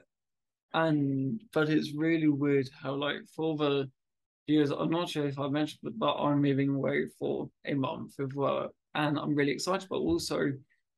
And 0.74 1.42
but 1.54 1.70
it's 1.70 1.94
really 1.94 2.30
weird 2.30 2.70
how 2.82 2.94
like 2.94 3.22
for 3.36 3.58
the 3.58 3.90
years, 4.48 4.72
I'm 4.72 4.90
not 4.90 5.10
sure 5.10 5.28
if 5.28 5.40
I 5.40 5.48
mentioned, 5.50 5.80
but, 5.84 5.98
but 5.98 6.14
I'm 6.16 6.42
moving 6.42 6.70
away 6.70 7.08
for 7.20 7.50
a 7.66 7.74
month 7.74 8.20
of 8.20 8.34
work, 8.36 8.72
and 8.96 9.18
I'm 9.18 9.36
really 9.36 9.52
excited. 9.52 9.88
But 9.90 9.98
also 9.98 10.52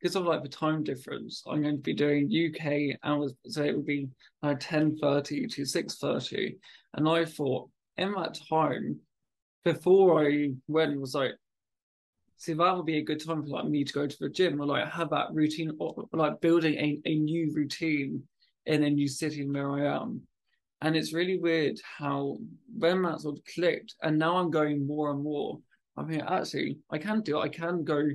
because 0.05 0.15
of 0.15 0.25
like 0.25 0.43
the 0.43 0.49
time 0.49 0.83
difference, 0.83 1.41
I'm 1.47 1.63
going 1.63 1.77
to 1.77 1.81
be 1.81 1.95
doing 1.95 2.29
UK 2.29 2.95
hours, 3.03 3.33
so 3.47 3.63
it 3.63 3.75
would 3.75 3.87
be 3.87 4.07
like 4.43 4.59
ten 4.59 4.95
thirty 4.99 5.47
to 5.47 5.65
six 5.65 5.95
thirty, 5.95 6.57
and 6.93 7.09
I 7.09 7.25
thought 7.25 7.71
in 7.97 8.11
that 8.11 8.37
time 8.47 8.99
before 9.63 10.23
I 10.23 10.51
went, 10.67 11.01
was 11.01 11.15
like, 11.15 11.31
see 12.37 12.53
that 12.53 12.77
would 12.77 12.85
be 12.85 12.99
a 12.99 13.03
good 13.03 13.25
time 13.25 13.41
for 13.41 13.49
like 13.49 13.65
me 13.65 13.83
to 13.83 13.93
go 13.93 14.05
to 14.05 14.17
the 14.19 14.29
gym 14.29 14.61
or 14.61 14.67
like 14.67 14.87
have 14.91 15.09
that 15.09 15.33
routine 15.33 15.71
or 15.79 16.05
like 16.13 16.39
building 16.39 16.75
a, 16.75 17.01
a 17.09 17.15
new 17.15 17.51
routine 17.55 18.21
in 18.67 18.83
a 18.83 18.89
new 18.91 19.07
city 19.07 19.43
where 19.49 19.71
I 19.71 19.95
am. 19.97 20.21
And 20.81 20.95
it's 20.95 21.13
really 21.13 21.39
weird 21.39 21.79
how 21.97 22.37
when 22.77 23.01
that 23.01 23.21
sort 23.21 23.39
of 23.39 23.43
clicked, 23.55 23.95
and 24.03 24.19
now 24.19 24.37
I'm 24.37 24.51
going 24.51 24.85
more 24.85 25.09
and 25.09 25.23
more. 25.23 25.57
I 25.97 26.03
mean, 26.03 26.21
actually, 26.21 26.77
I 26.91 26.99
can 26.99 27.21
do 27.21 27.39
it. 27.39 27.41
I 27.41 27.49
can 27.49 27.83
go 27.83 28.07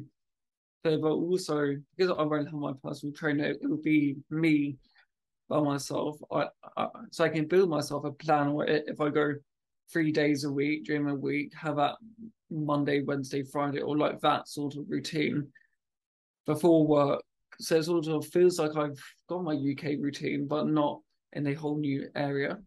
but 0.83 1.03
also 1.03 1.77
because 1.97 2.15
I 2.17 2.23
won't 2.23 2.49
have 2.49 2.55
my 2.55 2.73
personal 2.83 3.15
trainer, 3.15 3.45
it 3.45 3.59
will 3.63 3.83
be 3.83 4.17
me 4.31 4.77
by 5.49 5.61
myself. 5.61 6.19
I, 6.33 6.47
I 6.77 6.87
so 7.11 7.25
I 7.25 7.29
can 7.29 7.47
build 7.47 7.69
myself 7.69 8.05
a 8.05 8.13
plan. 8.13 8.53
Where 8.53 8.67
if 8.67 9.01
I 9.01 9.11
go 9.11 9.35
three 9.93 10.13
days 10.13 10.45
a 10.45 10.51
week 10.51 10.85
during 10.85 11.07
the 11.07 11.15
week, 11.15 11.53
have 11.55 11.77
that 11.77 11.97
Monday, 12.51 13.03
Wednesday, 13.03 13.43
Friday, 13.43 13.81
or 13.81 13.97
like 13.97 14.21
that 14.21 14.49
sort 14.49 14.77
of 14.77 14.85
routine 14.89 15.49
before 16.47 16.87
work. 16.87 17.23
So 17.59 17.77
it 17.77 17.85
sort 17.85 18.07
of 18.07 18.27
feels 18.27 18.59
like 18.59 18.77
I've 18.77 19.03
got 19.29 19.45
my 19.45 19.53
UK 19.53 19.99
routine, 20.01 20.47
but 20.49 20.67
not 20.67 21.01
in 21.35 21.47
a 21.47 21.55
whole 21.55 21.79
new 21.79 22.09
area. 22.15 22.59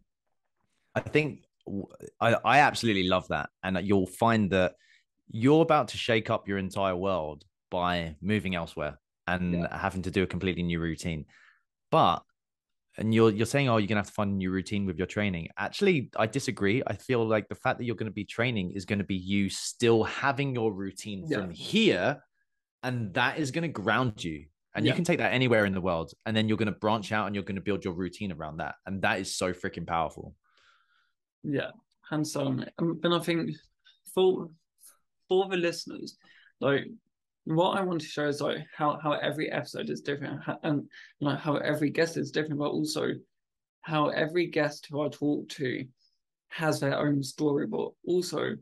I 0.94 1.00
think 1.00 1.44
I, 2.20 2.36
I 2.44 2.58
absolutely 2.60 3.08
love 3.08 3.26
that. 3.28 3.50
And 3.62 3.78
you'll 3.86 4.06
find 4.06 4.50
that 4.50 4.74
you're 5.28 5.62
about 5.62 5.88
to 5.88 5.96
shake 5.96 6.30
up 6.30 6.46
your 6.46 6.58
entire 6.58 6.94
world 6.94 7.44
by 7.70 8.16
moving 8.20 8.54
elsewhere 8.54 8.98
and 9.26 9.54
yeah. 9.54 9.76
having 9.76 10.02
to 10.02 10.10
do 10.10 10.22
a 10.22 10.26
completely 10.26 10.62
new 10.62 10.80
routine. 10.80 11.26
But 11.90 12.22
and 12.96 13.12
you're 13.12 13.30
you're 13.30 13.46
saying, 13.46 13.68
oh, 13.68 13.78
you're 13.78 13.88
gonna 13.88 14.00
have 14.00 14.08
to 14.08 14.12
find 14.12 14.32
a 14.32 14.34
new 14.34 14.50
routine 14.50 14.86
with 14.86 14.98
your 14.98 15.06
training. 15.06 15.48
Actually, 15.58 16.10
I 16.16 16.26
disagree. 16.26 16.82
I 16.86 16.94
feel 16.94 17.26
like 17.26 17.48
the 17.48 17.54
fact 17.54 17.78
that 17.78 17.84
you're 17.84 17.96
going 17.96 18.10
to 18.10 18.12
be 18.12 18.24
training 18.24 18.72
is 18.72 18.84
going 18.84 19.00
to 19.00 19.04
be 19.04 19.16
you 19.16 19.48
still 19.48 20.04
having 20.04 20.54
your 20.54 20.72
routine 20.72 21.24
yeah. 21.26 21.38
from 21.38 21.50
here, 21.50 22.22
and 22.82 23.12
that 23.14 23.38
is 23.38 23.50
going 23.50 23.62
to 23.62 23.68
ground 23.68 24.22
you. 24.22 24.44
And 24.76 24.84
yeah. 24.84 24.92
you 24.92 24.96
can 24.96 25.04
take 25.04 25.18
that 25.18 25.32
anywhere 25.32 25.66
in 25.66 25.72
the 25.72 25.80
world, 25.80 26.12
and 26.26 26.36
then 26.36 26.48
you're 26.48 26.58
going 26.58 26.72
to 26.72 26.78
branch 26.78 27.12
out 27.12 27.26
and 27.26 27.34
you're 27.34 27.44
going 27.44 27.56
to 27.56 27.62
build 27.62 27.84
your 27.84 27.94
routine 27.94 28.32
around 28.32 28.58
that, 28.58 28.76
and 28.86 29.02
that 29.02 29.20
is 29.20 29.36
so 29.36 29.52
freaking 29.52 29.86
powerful. 29.86 30.34
Yeah, 31.42 31.70
hands 32.08 32.34
on. 32.36 32.66
Um, 32.78 33.00
and 33.02 33.14
I 33.14 33.18
think 33.18 33.50
for 34.14 34.50
for 35.28 35.48
the 35.48 35.56
listeners, 35.56 36.16
like 36.60 36.86
what 37.44 37.78
I 37.78 37.82
want 37.82 38.00
to 38.00 38.06
show 38.06 38.26
is 38.26 38.40
like 38.40 38.58
how 38.74 38.98
how 39.02 39.12
every 39.12 39.50
episode 39.50 39.90
is 39.90 40.00
different 40.00 40.40
and 40.62 40.88
like 41.20 41.38
how 41.38 41.56
every 41.56 41.90
guest 41.90 42.16
is 42.16 42.30
different, 42.30 42.58
but 42.58 42.70
also 42.70 43.12
how 43.82 44.08
every 44.08 44.46
guest 44.46 44.86
who 44.90 45.02
I 45.02 45.08
talk 45.08 45.48
to 45.50 45.84
has 46.48 46.80
their 46.80 46.98
own 46.98 47.22
story, 47.22 47.66
but 47.66 47.90
also 48.06 48.56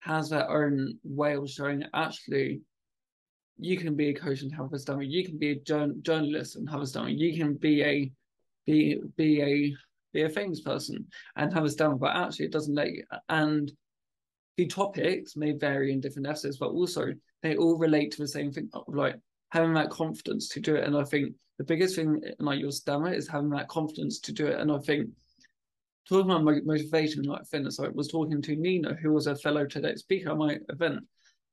has 0.00 0.30
their 0.30 0.48
own 0.48 0.98
way 1.02 1.34
of 1.34 1.50
showing 1.50 1.82
actually 1.94 2.60
you 3.60 3.76
can 3.76 3.96
be 3.96 4.10
a 4.10 4.14
coach 4.14 4.42
and 4.42 4.54
have 4.54 4.72
a 4.72 4.78
stomach, 4.78 5.06
you 5.08 5.24
can 5.24 5.36
be 5.36 5.50
a 5.50 5.92
journalist 6.02 6.54
and 6.54 6.70
have 6.70 6.82
a 6.82 6.86
stomach, 6.86 7.14
you 7.16 7.36
can 7.36 7.54
be 7.54 7.82
a 7.82 8.12
be 8.66 9.00
be 9.16 9.42
a 9.42 9.74
be 10.12 10.22
a 10.22 10.28
famous 10.28 10.60
person 10.60 11.04
and 11.36 11.52
have 11.52 11.64
a 11.64 11.70
stomach, 11.70 11.98
but 11.98 12.14
actually 12.14 12.46
it 12.46 12.52
doesn't 12.52 12.74
let 12.74 12.92
you 12.92 13.02
and 13.28 13.72
the 14.56 14.66
topics 14.66 15.36
may 15.36 15.52
vary 15.52 15.92
in 15.92 16.00
different 16.00 16.26
episodes, 16.28 16.58
but 16.58 16.70
also 16.70 17.12
they 17.42 17.56
all 17.56 17.76
relate 17.76 18.12
to 18.12 18.18
the 18.18 18.28
same 18.28 18.52
thing 18.52 18.68
of 18.72 18.84
like 18.88 19.16
having 19.50 19.74
that 19.74 19.90
confidence 19.90 20.48
to 20.48 20.60
do 20.60 20.76
it. 20.76 20.84
And 20.84 20.96
I 20.96 21.04
think 21.04 21.34
the 21.58 21.64
biggest 21.64 21.96
thing 21.96 22.20
in 22.22 22.44
like 22.44 22.60
your 22.60 22.72
stammer 22.72 23.12
is 23.12 23.28
having 23.28 23.50
that 23.50 23.68
confidence 23.68 24.20
to 24.20 24.32
do 24.32 24.46
it. 24.46 24.58
And 24.58 24.70
I 24.70 24.78
think 24.78 25.08
talking 26.08 26.30
about 26.30 26.64
motivation, 26.64 27.24
like 27.24 27.46
fitness, 27.46 27.80
I 27.80 27.88
was 27.88 28.08
talking 28.08 28.42
to 28.42 28.56
Nina, 28.56 28.94
who 28.94 29.12
was 29.12 29.26
a 29.26 29.36
fellow 29.36 29.66
TEDx 29.66 29.98
speaker 29.98 30.30
at 30.30 30.36
my 30.36 30.58
event. 30.68 31.00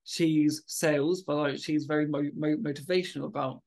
She's 0.03 0.63
sales, 0.67 1.23
but 1.23 1.35
like 1.35 1.57
she's 1.57 1.85
very 1.85 2.07
mo- 2.07 2.31
mo- 2.35 2.57
motivational 2.57 3.25
about 3.25 3.61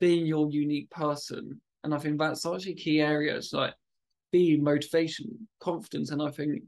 being 0.00 0.26
your 0.26 0.50
unique 0.50 0.90
person. 0.90 1.60
And 1.82 1.94
I 1.94 1.98
think 1.98 2.18
that's 2.18 2.42
such 2.42 2.66
a 2.66 2.74
key 2.74 3.00
area. 3.00 3.36
It's 3.36 3.52
like 3.52 3.74
be 4.32 4.56
motivation, 4.58 5.48
confidence. 5.60 6.10
And 6.10 6.22
I 6.22 6.30
think 6.30 6.62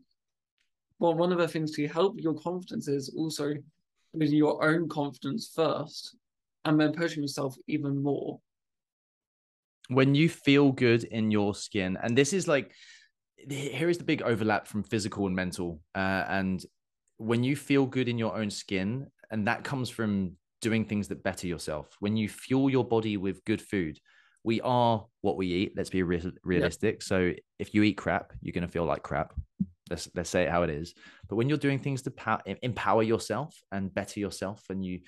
well, 0.99 1.14
one 1.14 1.31
of 1.31 1.39
the 1.39 1.47
things 1.47 1.72
to 1.72 1.87
help 1.87 2.20
your 2.20 2.35
confidence 2.35 2.89
is 2.89 3.14
also 3.16 3.55
with 4.12 4.30
your 4.30 4.64
own 4.64 4.88
confidence 4.88 5.50
first 5.54 6.16
and 6.64 6.80
then 6.80 6.92
pushing 6.92 7.22
yourself 7.22 7.56
even 7.66 8.02
more. 8.02 8.40
When 9.88 10.14
you 10.14 10.28
feel 10.28 10.72
good 10.72 11.04
in 11.04 11.30
your 11.30 11.54
skin, 11.54 11.96
and 12.02 12.16
this 12.16 12.32
is 12.32 12.46
like, 12.46 12.72
here 13.48 13.88
is 13.88 13.98
the 13.98 14.04
big 14.04 14.22
overlap 14.22 14.66
from 14.66 14.82
physical 14.82 15.26
and 15.26 15.34
mental. 15.34 15.80
Uh, 15.94 16.24
and 16.28 16.64
when 17.16 17.42
you 17.42 17.56
feel 17.56 17.86
good 17.86 18.09
in 18.09 18.18
your 18.18 18.36
own 18.36 18.50
skin, 18.50 19.06
and 19.30 19.46
that 19.46 19.64
comes 19.64 19.88
from 19.88 20.32
doing 20.61 20.84
things 20.84 21.09
that 21.09 21.22
better 21.22 21.46
yourself, 21.46 21.96
when 22.00 22.16
you 22.16 22.28
fuel 22.28 22.68
your 22.68 22.84
body 22.84 23.16
with 23.16 23.44
good 23.44 23.62
food, 23.62 23.98
we 24.44 24.61
are 24.61 25.04
what 25.20 25.36
we 25.36 25.46
eat. 25.46 25.72
Let's 25.76 25.90
be 25.90 26.02
re- 26.02 26.32
realistic. 26.42 26.96
Yeah. 26.96 27.06
So 27.06 27.32
if 27.59 27.74
you 27.74 27.82
eat 27.82 27.94
crap, 27.94 28.32
you're 28.40 28.52
going 28.52 28.66
to 28.66 28.72
feel 28.72 28.84
like 28.84 29.02
crap. 29.02 29.32
Let's 29.91 30.09
let's 30.14 30.30
say 30.30 30.45
it 30.45 30.51
how 30.51 30.62
it 30.62 30.70
is. 30.70 30.95
But 31.28 31.36
when 31.36 31.49
you're 31.49 31.59
doing 31.59 31.78
things 31.78 32.03
to 32.03 32.11
power, 32.11 32.41
empower 32.62 33.03
yourself 33.03 33.55
and 33.72 33.93
better 33.93 34.20
yourself, 34.20 34.62
and 34.70 34.84
you, 34.84 35.01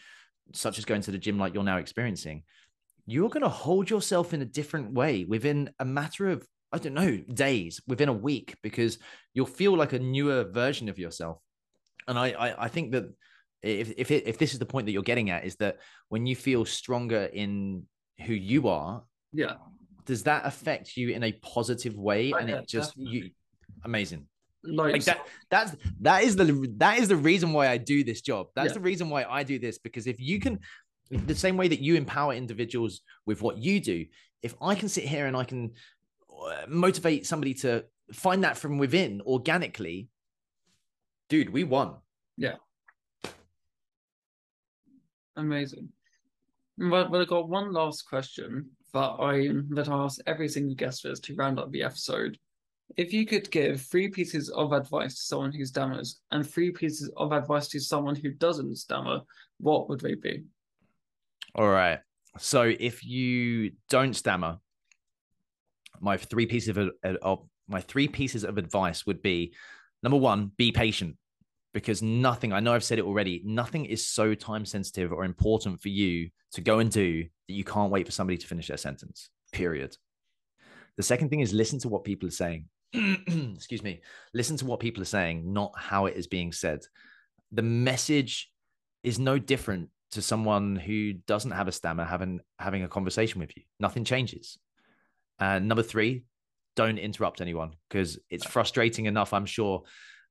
such 0.52 0.78
as 0.78 0.84
going 0.84 1.02
to 1.02 1.10
the 1.10 1.18
gym 1.18 1.38
like 1.38 1.54
you're 1.54 1.62
now 1.62 1.78
experiencing, 1.78 2.42
you're 3.06 3.28
going 3.28 3.42
to 3.42 3.48
hold 3.48 3.90
yourself 3.90 4.32
in 4.34 4.42
a 4.42 4.46
different 4.46 4.92
way 4.92 5.24
within 5.24 5.70
a 5.78 5.84
matter 5.84 6.28
of 6.30 6.46
I 6.72 6.78
don't 6.78 6.94
know 6.94 7.16
days, 7.16 7.80
within 7.88 8.08
a 8.08 8.12
week, 8.12 8.56
because 8.62 8.98
you'll 9.34 9.46
feel 9.46 9.76
like 9.76 9.92
a 9.92 9.98
newer 9.98 10.44
version 10.44 10.88
of 10.88 10.98
yourself. 10.98 11.40
And 12.06 12.18
I 12.18 12.30
I, 12.30 12.64
I 12.64 12.68
think 12.68 12.92
that 12.92 13.04
if 13.62 13.92
if 13.96 14.10
it, 14.10 14.26
if 14.26 14.38
this 14.38 14.52
is 14.52 14.58
the 14.58 14.66
point 14.66 14.86
that 14.86 14.92
you're 14.92 15.02
getting 15.02 15.30
at, 15.30 15.44
is 15.44 15.56
that 15.56 15.78
when 16.08 16.26
you 16.26 16.36
feel 16.36 16.64
stronger 16.64 17.24
in 17.32 17.84
who 18.26 18.32
you 18.34 18.68
are, 18.68 19.02
yeah, 19.32 19.54
does 20.06 20.22
that 20.24 20.46
affect 20.46 20.96
you 20.96 21.10
in 21.10 21.22
a 21.22 21.32
positive 21.32 21.96
way? 21.96 22.32
Oh, 22.32 22.38
and 22.38 22.50
it 22.50 22.68
just 22.68 22.96
definitely. 22.96 23.18
you 23.18 23.30
amazing 23.84 24.26
like, 24.62 24.92
like, 24.92 25.04
that 25.04 25.26
that's 25.50 25.76
that 26.00 26.24
is 26.24 26.36
the 26.36 26.72
that 26.76 26.98
is 26.98 27.08
the 27.08 27.16
reason 27.16 27.52
why 27.52 27.68
I 27.68 27.76
do 27.78 28.04
this 28.04 28.20
job. 28.20 28.48
That's 28.54 28.68
yeah. 28.68 28.74
the 28.74 28.80
reason 28.80 29.08
why 29.08 29.24
I 29.24 29.42
do 29.42 29.58
this 29.58 29.78
because 29.78 30.06
if 30.06 30.20
you 30.20 30.40
can 30.40 30.60
the 31.10 31.34
same 31.34 31.56
way 31.56 31.68
that 31.68 31.80
you 31.80 31.96
empower 31.96 32.34
individuals 32.34 33.00
with 33.26 33.42
what 33.42 33.58
you 33.58 33.80
do, 33.80 34.06
if 34.42 34.54
I 34.60 34.74
can 34.74 34.88
sit 34.88 35.04
here 35.04 35.26
and 35.26 35.36
I 35.36 35.44
can 35.44 35.72
uh, 36.30 36.66
motivate 36.68 37.26
somebody 37.26 37.54
to 37.54 37.84
find 38.12 38.44
that 38.44 38.56
from 38.56 38.78
within 38.78 39.20
organically, 39.22 40.08
dude, 41.28 41.50
we 41.50 41.64
won. 41.64 41.96
Yeah. 42.36 42.56
Amazing. 45.36 45.88
But, 46.78 47.10
but 47.10 47.20
I 47.20 47.24
got 47.24 47.48
one 47.48 47.72
last 47.72 48.08
question 48.08 48.70
that 48.92 48.98
I 49.20 49.48
that 49.74 49.88
I 49.88 50.04
ask 50.04 50.20
every 50.26 50.48
single 50.48 50.74
guest 50.74 51.04
is 51.04 51.20
to 51.20 51.34
round 51.34 51.58
up 51.58 51.70
the 51.70 51.82
episode. 51.82 52.38
If 52.96 53.12
you 53.12 53.26
could 53.26 53.50
give 53.50 53.82
three 53.82 54.08
pieces 54.08 54.48
of 54.50 54.72
advice 54.72 55.14
to 55.14 55.22
someone 55.22 55.52
who 55.52 55.64
stammers 55.64 56.20
and 56.30 56.48
three 56.48 56.70
pieces 56.70 57.10
of 57.16 57.32
advice 57.32 57.68
to 57.68 57.80
someone 57.80 58.16
who 58.16 58.30
doesn't 58.30 58.76
stammer, 58.76 59.20
what 59.58 59.88
would 59.88 60.00
they 60.00 60.14
be? 60.14 60.44
All 61.54 61.68
right. 61.68 62.00
so 62.38 62.62
if 62.62 63.04
you 63.04 63.72
don't 63.88 64.14
stammer, 64.14 64.58
my 66.00 66.16
three 66.16 66.46
pieces 66.46 66.76
of, 66.76 66.90
of 67.22 67.46
my 67.68 67.80
three 67.80 68.08
pieces 68.08 68.44
of 68.44 68.58
advice 68.58 69.06
would 69.06 69.22
be 69.22 69.54
number 70.02 70.16
one, 70.16 70.50
be 70.56 70.72
patient 70.72 71.16
because 71.72 72.02
nothing, 72.02 72.52
I 72.52 72.60
know 72.60 72.74
I've 72.74 72.84
said 72.84 72.98
it 72.98 73.04
already, 73.04 73.42
nothing 73.44 73.84
is 73.84 74.06
so 74.06 74.34
time 74.34 74.64
sensitive 74.64 75.12
or 75.12 75.24
important 75.24 75.80
for 75.80 75.88
you 75.88 76.30
to 76.52 76.60
go 76.60 76.80
and 76.80 76.90
do 76.90 77.22
that 77.22 77.54
you 77.54 77.64
can't 77.64 77.92
wait 77.92 78.06
for 78.06 78.12
somebody 78.12 78.38
to 78.38 78.46
finish 78.46 78.68
their 78.68 78.76
sentence, 78.76 79.30
period. 79.52 79.96
The 80.96 81.02
second 81.02 81.28
thing 81.28 81.40
is 81.40 81.52
listen 81.52 81.78
to 81.80 81.88
what 81.88 82.04
people 82.04 82.28
are 82.28 82.32
saying. 82.32 82.66
Excuse 83.54 83.82
me. 83.82 84.02
Listen 84.34 84.56
to 84.58 84.66
what 84.66 84.80
people 84.80 85.02
are 85.02 85.06
saying, 85.06 85.52
not 85.52 85.72
how 85.76 86.06
it 86.06 86.16
is 86.16 86.26
being 86.26 86.52
said. 86.52 86.80
The 87.52 87.62
message 87.62 88.50
is 89.02 89.18
no 89.18 89.38
different 89.38 89.90
to 90.12 90.22
someone 90.22 90.76
who 90.76 91.12
doesn't 91.12 91.52
have 91.52 91.68
a 91.68 91.72
stammer 91.72 92.04
having 92.04 92.40
having 92.58 92.82
a 92.82 92.88
conversation 92.88 93.40
with 93.40 93.56
you. 93.56 93.62
Nothing 93.78 94.04
changes. 94.04 94.58
And 95.38 95.68
number 95.68 95.82
three, 95.82 96.24
don't 96.76 96.98
interrupt 96.98 97.40
anyone 97.40 97.74
because 97.88 98.18
it's 98.28 98.46
frustrating 98.46 99.06
enough, 99.06 99.32
I'm 99.32 99.46
sure, 99.46 99.84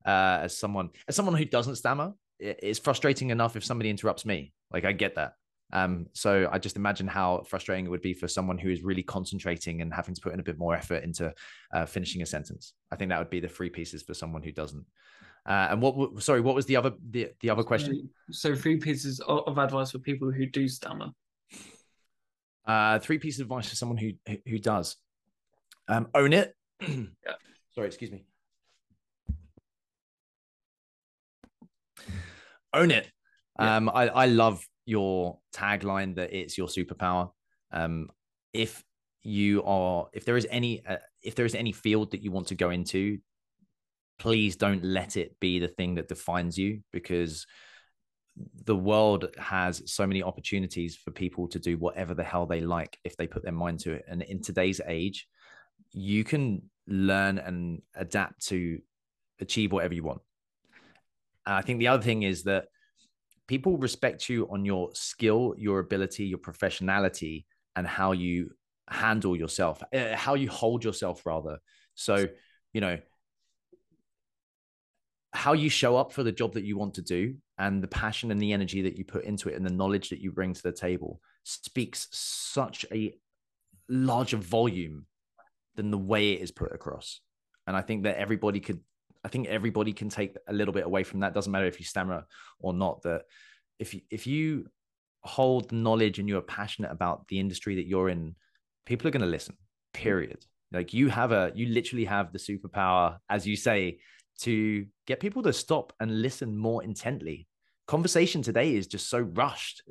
uh, 0.06 0.40
as 0.44 0.58
someone 0.58 0.90
as 1.08 1.16
someone 1.16 1.36
who 1.36 1.46
doesn't 1.46 1.76
stammer, 1.76 2.14
it's 2.40 2.80
frustrating 2.80 3.30
enough 3.30 3.56
if 3.56 3.64
somebody 3.64 3.90
interrupts 3.90 4.26
me. 4.26 4.54
Like 4.72 4.86
I 4.86 4.92
get 4.92 5.16
that. 5.16 5.34
Um, 5.72 6.08
so 6.14 6.50
I 6.52 6.58
just 6.58 6.76
imagine 6.76 7.08
how 7.08 7.44
frustrating 7.48 7.86
it 7.86 7.90
would 7.90 8.02
be 8.02 8.14
for 8.14 8.28
someone 8.28 8.58
who 8.58 8.70
is 8.70 8.82
really 8.82 9.04
concentrating 9.04 9.82
and 9.82 9.94
having 9.94 10.16
to 10.16 10.22
put 10.22 10.34
in 10.34 10.40
a 10.40 10.44
bit 10.44 10.58
more 10.58 10.76
effort 10.76 11.04
into 11.04 11.34
uh, 11.74 11.86
finishing 11.86 12.22
a 12.22 12.26
sentence. 12.26 12.74
I 12.92 12.96
think 12.96 13.10
that 13.10 13.20
would 13.20 13.30
be 13.30 13.40
the 13.40 13.48
three 13.48 13.70
pieces 13.70 14.02
for 14.02 14.14
someone 14.14 14.42
who 14.42 14.52
doesn't. 14.52 14.86
Uh, 15.46 15.68
and 15.72 15.82
what? 15.82 16.22
Sorry, 16.22 16.42
what 16.42 16.56
was 16.56 16.66
the 16.66 16.76
other 16.76 16.94
the, 17.10 17.30
the 17.42 17.50
other 17.50 17.64
question? 17.64 18.10
So 18.32 18.56
three 18.56 18.78
pieces 18.78 19.20
of 19.22 19.58
advice 19.58 19.92
for 19.92 20.00
people 20.00 20.32
who 20.32 20.46
do 20.46 20.68
stammer. 20.68 21.10
Uh, 22.66 23.00
three 23.00 23.18
pieces 23.18 23.40
of 23.40 23.46
advice 23.46 23.70
for 23.70 23.76
someone 23.76 23.98
who 23.98 24.12
who 24.48 24.60
does. 24.60 24.98
Um, 25.88 26.08
own 26.14 26.34
it. 26.34 26.56
yeah. 26.82 27.06
Sorry, 27.74 27.88
excuse 27.88 28.12
me. 28.12 28.26
Own 32.74 32.92
it. 32.92 33.10
Yeah. 33.60 33.76
Um, 33.78 33.90
I, 33.90 34.08
I 34.10 34.26
love 34.28 34.64
your 34.90 35.40
tagline 35.54 36.16
that 36.16 36.34
it's 36.34 36.58
your 36.58 36.68
superpower. 36.68 37.30
Um, 37.72 38.10
if 38.54 38.84
you 39.22 39.64
are, 39.64 40.08
if 40.14 40.26
there 40.26 40.38
is 40.38 40.48
any, 40.50 40.84
uh, 40.86 40.98
if 41.22 41.36
there 41.36 41.46
is 41.46 41.56
any 41.56 41.72
field 41.72 42.12
that 42.12 42.24
you 42.24 42.32
want 42.32 42.48
to 42.48 42.56
go 42.56 42.72
into, 42.72 43.20
please 44.18 44.56
don't 44.56 44.84
let 44.84 45.16
it 45.16 45.40
be 45.40 45.60
the 45.60 45.68
thing 45.68 45.96
that 45.96 46.08
defines 46.08 46.58
you 46.58 46.82
because 46.92 47.46
the 48.66 48.76
world 48.76 49.28
has 49.38 49.84
so 49.86 50.08
many 50.08 50.24
opportunities 50.24 50.96
for 50.96 51.12
people 51.12 51.48
to 51.50 51.60
do 51.60 51.78
whatever 51.78 52.14
the 52.14 52.24
hell 52.24 52.46
they 52.46 52.62
like 52.62 52.98
if 53.04 53.16
they 53.18 53.28
put 53.28 53.44
their 53.44 53.52
mind 53.54 53.80
to 53.82 53.94
it. 53.94 54.06
And 54.10 54.24
in 54.24 54.42
today's 54.42 54.82
age, 54.88 55.28
you 55.92 56.24
can 56.24 56.64
learn 56.88 57.38
and 57.38 57.82
adapt 57.96 58.48
to 58.48 58.80
achieve 59.40 59.72
whatever 59.72 59.94
you 59.94 60.04
want. 60.04 60.22
And 61.46 61.56
I 61.56 61.62
think 61.62 61.80
the 61.80 61.90
other 61.90 62.04
thing 62.04 62.24
is 62.24 62.44
that 62.44 62.66
people 63.50 63.78
respect 63.80 64.30
you 64.30 64.48
on 64.52 64.64
your 64.64 64.92
skill, 64.94 65.56
your 65.58 65.80
ability, 65.80 66.24
your 66.26 66.38
professionality, 66.38 67.46
and 67.76 67.88
how 67.88 68.12
you 68.12 68.52
handle 68.88 69.36
yourself, 69.36 69.82
uh, 69.92 70.16
how 70.16 70.36
you 70.36 70.48
hold 70.48 70.84
yourself, 70.84 71.26
rather. 71.26 71.58
So, 71.96 72.28
you 72.74 72.80
know, 72.80 73.00
how 75.34 75.54
you 75.54 75.68
show 75.68 75.98
up 75.98 76.14
for 76.14 76.22
the 76.22 76.32
job 76.32 76.54
that 76.54 76.64
you 76.64 76.78
want 76.78 76.94
to 76.94 77.02
do 77.02 77.38
and 77.58 77.82
the 77.82 77.88
passion 77.88 78.30
and 78.30 78.40
the 78.40 78.54
energy 78.54 78.84
that 78.84 78.98
you 78.98 79.04
put 79.04 79.26
into 79.26 79.50
it 79.50 79.56
and 79.56 79.66
the 79.66 79.74
knowledge 79.74 80.10
that 80.10 80.22
you 80.22 80.32
bring 80.32 80.54
to 80.54 80.62
the 80.62 80.72
table 80.72 81.20
speaks 81.44 82.08
such 82.12 82.86
a 82.92 83.16
larger 83.90 84.38
volume 84.38 85.08
than 85.76 85.90
the 85.90 85.98
way 85.98 86.34
it 86.34 86.42
is 86.42 86.52
put 86.52 86.72
across. 86.72 87.20
And 87.66 87.76
I 87.76 87.82
think 87.82 88.04
that 88.04 88.18
everybody 88.18 88.60
could, 88.60 88.82
I 89.24 89.28
think 89.28 89.48
everybody 89.48 89.94
can 89.94 90.10
take 90.10 90.36
a 90.48 90.54
little 90.54 90.74
bit 90.74 90.86
away 90.86 91.04
from 91.04 91.22
that. 91.22 91.34
Doesn't 91.34 91.52
matter 91.52 91.66
if 91.66 91.80
you 91.80 91.86
stammer 91.86 92.26
or 92.60 92.74
not. 92.74 93.02
That 93.04 93.24
if 93.78 93.94
you, 93.94 94.02
if 94.10 94.28
you 94.28 94.68
hold 95.22 95.72
knowledge 95.72 96.20
and 96.20 96.30
you're 96.30 96.42
passionate 96.42 96.92
about 96.92 97.28
the 97.28 97.40
industry 97.40 97.76
that 97.76 97.88
you're 97.88 98.10
in, 98.10 98.36
people 98.86 99.08
are 99.08 99.12
going 99.12 99.22
to 99.22 99.28
listen. 99.28 99.56
Mm. 99.56 100.02
Period. 100.02 100.46
Like 100.72 100.94
you 100.94 101.10
have 101.10 101.32
a, 101.32 101.52
you 101.56 101.68
literally 101.68 102.06
have 102.06 102.32
the 102.32 102.40
superpower, 102.40 103.18
as 103.30 103.46
you 103.48 103.56
say, 103.56 104.00
to 104.42 104.86
get 105.08 105.20
people 105.20 105.44
to 105.44 105.52
stop 105.52 105.94
and 106.00 106.22
listen 106.22 106.56
more 106.56 106.84
intently. 106.84 107.48
Conversation 107.88 108.42
today 108.44 108.76
is 108.76 108.86
just 108.86 109.10
so 109.10 109.20
rushed 109.20 109.82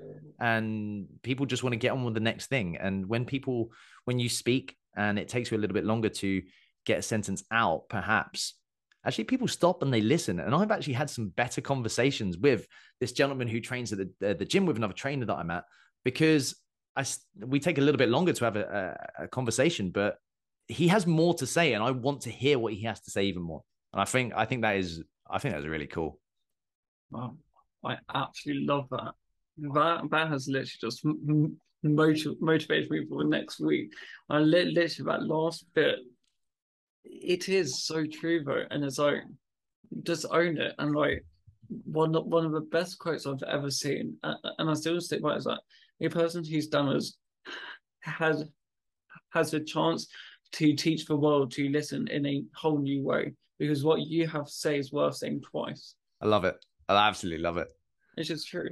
and 0.41 1.07
people 1.23 1.47
just 1.47 1.65
want 1.65 1.73
to 1.73 1.79
get 1.79 1.91
on 1.91 2.05
with 2.05 2.15
the 2.15 2.21
next 2.21 2.47
thing. 2.47 2.77
And 2.77 3.07
when 3.07 3.25
people, 3.25 3.73
when 4.05 4.21
you 4.21 4.29
speak 4.29 4.77
and 4.97 5.19
it 5.19 5.29
takes 5.29 5.51
you 5.51 5.57
a 5.57 5.61
little 5.61 5.75
bit 5.75 5.85
longer 5.85 6.09
to 6.09 6.43
get 6.87 7.01
a 7.01 7.03
sentence 7.03 7.43
out, 7.51 7.89
perhaps, 7.89 8.55
actually 9.07 9.25
people 9.25 9.49
stop 9.49 9.83
and 9.83 9.93
they 9.93 10.01
listen. 10.01 10.41
And 10.41 10.55
I've 10.55 10.71
actually 10.71 10.95
had 10.95 11.11
some 11.11 11.29
better 11.29 11.61
conversations 11.61 12.37
with 12.37 12.67
this 13.01 13.13
gentleman 13.13 13.49
who 13.49 13.61
trains 13.61 13.93
at 13.93 13.99
the, 13.99 14.31
uh, 14.31 14.35
the 14.35 14.45
gym 14.45 14.67
with 14.67 14.77
another 14.77 14.93
trainer 14.93 15.27
that 15.27 15.37
I'm 15.37 15.51
at 15.51 15.65
because 16.05 16.57
I, 16.97 17.05
we 17.39 17.61
take 17.61 17.79
a 17.79 17.81
little 17.81 17.99
bit 17.99 18.09
longer 18.09 18.33
to 18.33 18.45
have 18.45 18.57
a, 18.57 18.97
a, 19.19 19.25
a 19.25 19.29
conversation, 19.29 19.91
but 19.91 20.19
he 20.67 20.89
has 20.89 21.07
more 21.07 21.35
to 21.35 21.47
say 21.47 21.73
and 21.73 21.83
I 21.83 21.91
want 21.93 22.23
to 22.23 22.31
hear 22.31 22.59
what 22.59 22.75
he 22.75 22.83
has 22.85 23.01
to 23.03 23.11
say 23.11 23.25
even 23.25 23.43
more. 23.43 23.63
And 23.93 24.03
I 24.03 24.05
think 24.05 24.35
I 24.37 24.45
think 24.45 24.63
that 24.63 24.77
is 24.77 25.03
I 25.31 25.39
think 25.39 25.55
that 25.55 25.61
is 25.61 25.67
really 25.67 25.87
cool. 25.87 26.21
Wow, 27.11 27.37
I 27.85 27.97
absolutely 28.15 28.67
love 28.67 28.87
that. 28.91 29.15
That 29.75 30.11
that 30.11 30.29
has 30.29 30.47
literally 30.47 30.71
just 30.81 31.05
motiv- 31.83 32.41
motivated 32.41 32.91
me 32.91 33.07
for 33.07 33.23
the 33.23 33.31
next 33.31 33.61
week. 33.61 33.93
I 34.29 34.41
li- 34.41 34.73
literally 34.73 35.11
that 35.11 35.23
last 35.23 35.65
bit. 35.75 36.01
It 37.05 37.49
is 37.49 37.85
so 37.85 38.05
true 38.07 38.43
though, 38.45 38.65
and 38.71 38.85
it's 38.85 38.99
like 38.99 39.23
just 40.03 40.27
own 40.31 40.59
it 40.59 40.75
and 40.79 40.95
like 40.95 41.25
one 41.85 42.13
one 42.13 42.47
of 42.47 42.53
the 42.53 42.61
best 42.61 42.99
quotes 42.99 43.27
I've 43.27 43.43
ever 43.43 43.71
seen, 43.71 44.17
and 44.23 44.71
I 44.71 44.75
still 44.75 45.01
stick 45.01 45.23
by 45.23 45.35
it, 45.35 45.39
is 45.39 45.45
that 45.45 45.61
a 46.01 46.09
person 46.09 46.45
who 46.45 46.61
stammers 46.61 47.17
has 48.01 48.45
has 49.31 49.55
a 49.55 49.61
chance 49.61 50.09
to 50.53 50.75
teach 50.75 51.07
the 51.07 51.17
world 51.17 51.53
to 51.53 51.69
listen 51.69 52.09
in 52.09 52.25
a 52.27 52.43
whole 52.55 52.79
new 52.79 53.05
way 53.05 53.33
because 53.59 53.85
what 53.85 54.01
you 54.01 54.27
have 54.27 54.47
to 54.47 54.53
say 54.53 54.79
is 54.79 54.93
worth 54.93 55.17
saying 55.17 55.43
twice. 55.43 55.95
I 56.21 56.27
love 56.27 56.45
it. 56.45 56.57
I 56.89 57.09
absolutely 57.09 57.43
love 57.43 57.59
it. 57.59 57.69
It's 58.17 58.29
just 58.29 58.49
true. 58.49 58.71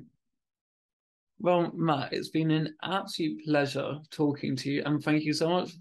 Well, 1.39 1.71
Matt, 1.75 2.13
it's 2.13 2.31
been 2.31 2.51
an 2.51 2.75
absolute 2.83 3.45
pleasure 3.45 3.99
talking 4.11 4.57
to 4.57 4.71
you, 4.71 4.83
and 4.87 5.03
thank 5.03 5.23
you 5.23 5.35
so 5.35 5.51
much 5.51 5.73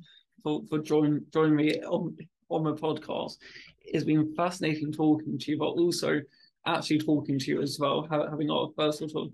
for, 0.44 0.62
for 0.70 0.80
joining 0.80 1.26
joining 1.32 1.56
me 1.56 1.80
on 1.82 2.18
on 2.50 2.64
my 2.64 2.72
podcast. 2.72 3.38
It's 3.82 4.04
been 4.04 4.34
fascinating 4.36 4.92
talking 4.92 5.38
to 5.38 5.52
you, 5.52 5.58
but 5.58 5.66
also 5.66 6.22
actually 6.66 7.00
talking 7.00 7.40
to 7.40 7.52
you 7.52 7.62
as 7.62 7.78
well, 7.80 8.08
having 8.10 8.50
our 8.50 8.70
first 8.76 9.00
sort 9.00 9.12
of 9.16 9.32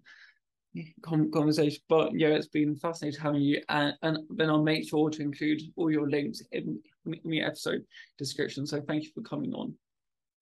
conversation. 1.31 1.81
But 1.89 2.13
yeah, 2.13 2.29
it's 2.29 2.47
been 2.47 2.75
fascinating 2.75 3.19
having 3.21 3.41
you, 3.41 3.61
and, 3.69 3.93
and 4.01 4.19
then 4.29 4.49
I'll 4.49 4.63
make 4.63 4.87
sure 4.87 5.09
to 5.09 5.21
include 5.21 5.61
all 5.75 5.91
your 5.91 6.09
links 6.09 6.41
in, 6.51 6.79
in 7.05 7.29
the 7.29 7.41
episode 7.41 7.83
description. 8.17 8.65
So 8.65 8.81
thank 8.81 9.03
you 9.03 9.09
for 9.13 9.21
coming 9.21 9.53
on. 9.53 9.73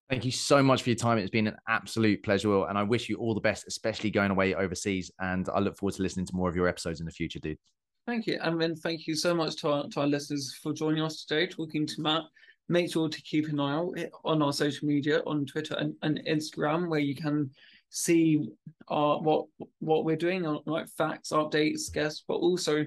Thank 0.08 0.24
you 0.24 0.32
so 0.32 0.60
much 0.60 0.82
for 0.82 0.90
your 0.90 0.96
time. 0.96 1.18
It's 1.18 1.30
been 1.30 1.46
an 1.46 1.56
absolute 1.68 2.24
pleasure, 2.24 2.66
and 2.66 2.76
I 2.76 2.82
wish 2.82 3.08
you 3.08 3.16
all 3.16 3.34
the 3.34 3.40
best, 3.40 3.68
especially 3.68 4.10
going 4.10 4.32
away 4.32 4.54
overseas. 4.54 5.08
And 5.20 5.48
I 5.54 5.60
look 5.60 5.76
forward 5.76 5.94
to 5.94 6.02
listening 6.02 6.26
to 6.26 6.34
more 6.34 6.48
of 6.48 6.56
your 6.56 6.66
episodes 6.66 6.98
in 6.98 7.06
the 7.06 7.12
future, 7.12 7.38
dude. 7.38 7.58
Thank 8.06 8.26
you, 8.26 8.38
and 8.42 8.60
then 8.60 8.74
thank 8.74 9.06
you 9.06 9.14
so 9.14 9.34
much 9.34 9.54
to 9.60 9.68
our, 9.68 9.88
to 9.90 10.00
our 10.00 10.06
listeners 10.08 10.58
for 10.60 10.72
joining 10.72 11.04
us 11.04 11.24
today, 11.24 11.46
talking 11.46 11.86
to 11.86 12.00
Matt. 12.00 12.22
Make 12.70 12.92
sure 12.92 13.08
to 13.08 13.22
keep 13.22 13.48
an 13.48 13.58
eye 13.58 13.74
out 13.74 13.98
on 14.24 14.42
our 14.42 14.52
social 14.52 14.86
media 14.86 15.22
on 15.26 15.44
Twitter 15.44 15.74
and, 15.74 15.92
and 16.02 16.22
Instagram, 16.28 16.88
where 16.88 17.00
you 17.00 17.16
can 17.16 17.50
see 17.88 18.48
uh, 18.88 19.16
what 19.16 19.46
what 19.80 20.04
we're 20.04 20.14
doing 20.14 20.46
on 20.46 20.60
like 20.66 20.88
facts, 20.88 21.30
updates, 21.32 21.92
guests, 21.92 22.22
but 22.28 22.34
also 22.34 22.86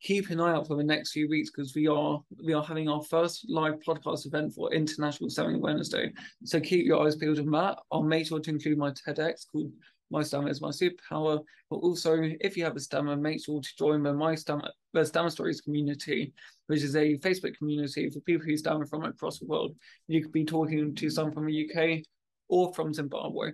keep 0.00 0.30
an 0.30 0.40
eye 0.40 0.52
out 0.52 0.68
for 0.68 0.76
the 0.76 0.84
next 0.84 1.10
few 1.10 1.28
weeks 1.28 1.50
because 1.50 1.74
we 1.74 1.88
are 1.88 2.22
we 2.44 2.52
are 2.52 2.62
having 2.62 2.88
our 2.88 3.02
first 3.02 3.44
live 3.48 3.74
podcast 3.84 4.24
event 4.24 4.54
for 4.54 4.72
International 4.72 5.28
Stammering 5.28 5.56
Awareness 5.56 5.88
Day. 5.88 6.12
So 6.44 6.60
keep 6.60 6.86
your 6.86 7.04
eyes 7.04 7.16
peeled 7.16 7.40
on 7.40 7.50
that. 7.50 7.78
I'll 7.90 8.04
make 8.04 8.28
sure 8.28 8.38
to 8.38 8.50
include 8.50 8.78
my 8.78 8.92
TEDx 8.92 9.46
called 9.50 9.72
My 10.14 10.22
Stammer 10.22 10.48
is 10.48 10.60
My 10.60 10.70
Superpower. 10.70 11.40
But 11.70 11.76
also, 11.76 12.16
if 12.40 12.56
you 12.56 12.64
have 12.64 12.76
a 12.76 12.80
stammer, 12.80 13.16
make 13.16 13.44
sure 13.44 13.60
to 13.60 13.76
join 13.76 14.02
the 14.02 14.14
My 14.14 14.34
Stammer 14.34 14.70
the 14.92 15.04
Stammer 15.04 15.30
Stories 15.30 15.60
community, 15.60 16.32
which 16.68 16.82
is 16.82 16.94
a 16.94 17.18
Facebook 17.18 17.56
community 17.58 18.08
for 18.10 18.20
people 18.20 18.46
who 18.46 18.56
stammer 18.56 18.86
from 18.86 19.04
across 19.04 19.40
the 19.40 19.46
world. 19.46 19.74
You 20.06 20.22
could 20.22 20.32
be 20.32 20.44
talking 20.44 20.94
to 20.94 21.10
some 21.10 21.32
from 21.32 21.46
the 21.46 21.68
UK 21.68 22.04
or 22.48 22.72
from 22.74 22.94
Zimbabwe 22.94 23.52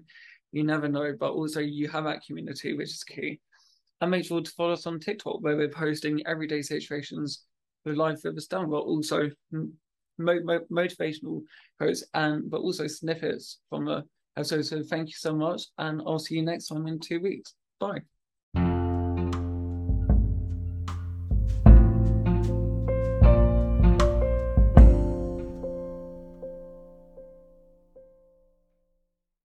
you 0.52 0.64
never 0.64 0.88
know. 0.88 1.14
But 1.18 1.32
also, 1.32 1.60
you 1.60 1.88
have 1.88 2.04
that 2.04 2.24
community, 2.24 2.74
which 2.74 2.90
is 2.90 3.04
key. 3.04 3.40
And 4.00 4.10
make 4.10 4.24
sure 4.24 4.40
to 4.40 4.50
follow 4.52 4.72
us 4.72 4.86
on 4.86 4.98
TikTok, 4.98 5.40
where 5.40 5.56
we're 5.56 5.68
posting 5.68 6.26
everyday 6.26 6.62
situations 6.62 7.44
with 7.84 7.96
life 7.96 8.20
with 8.24 8.36
us 8.36 8.44
stammer, 8.44 8.66
but 8.66 8.80
also 8.80 9.30
mo- 9.52 9.70
mo- 10.18 10.66
motivational 10.70 11.42
quotes 11.78 12.04
and 12.14 12.50
but 12.50 12.60
also 12.60 12.86
snippets 12.86 13.58
from 13.68 13.84
the 13.84 14.04
episode. 14.36 14.62
So 14.62 14.82
thank 14.82 15.08
you 15.08 15.16
so 15.16 15.34
much, 15.34 15.62
and 15.78 16.02
I'll 16.06 16.18
see 16.18 16.36
you 16.36 16.42
next 16.42 16.66
time 16.68 16.86
in 16.86 16.98
two 16.98 17.20
weeks. 17.20 17.54
Bye. 17.78 18.00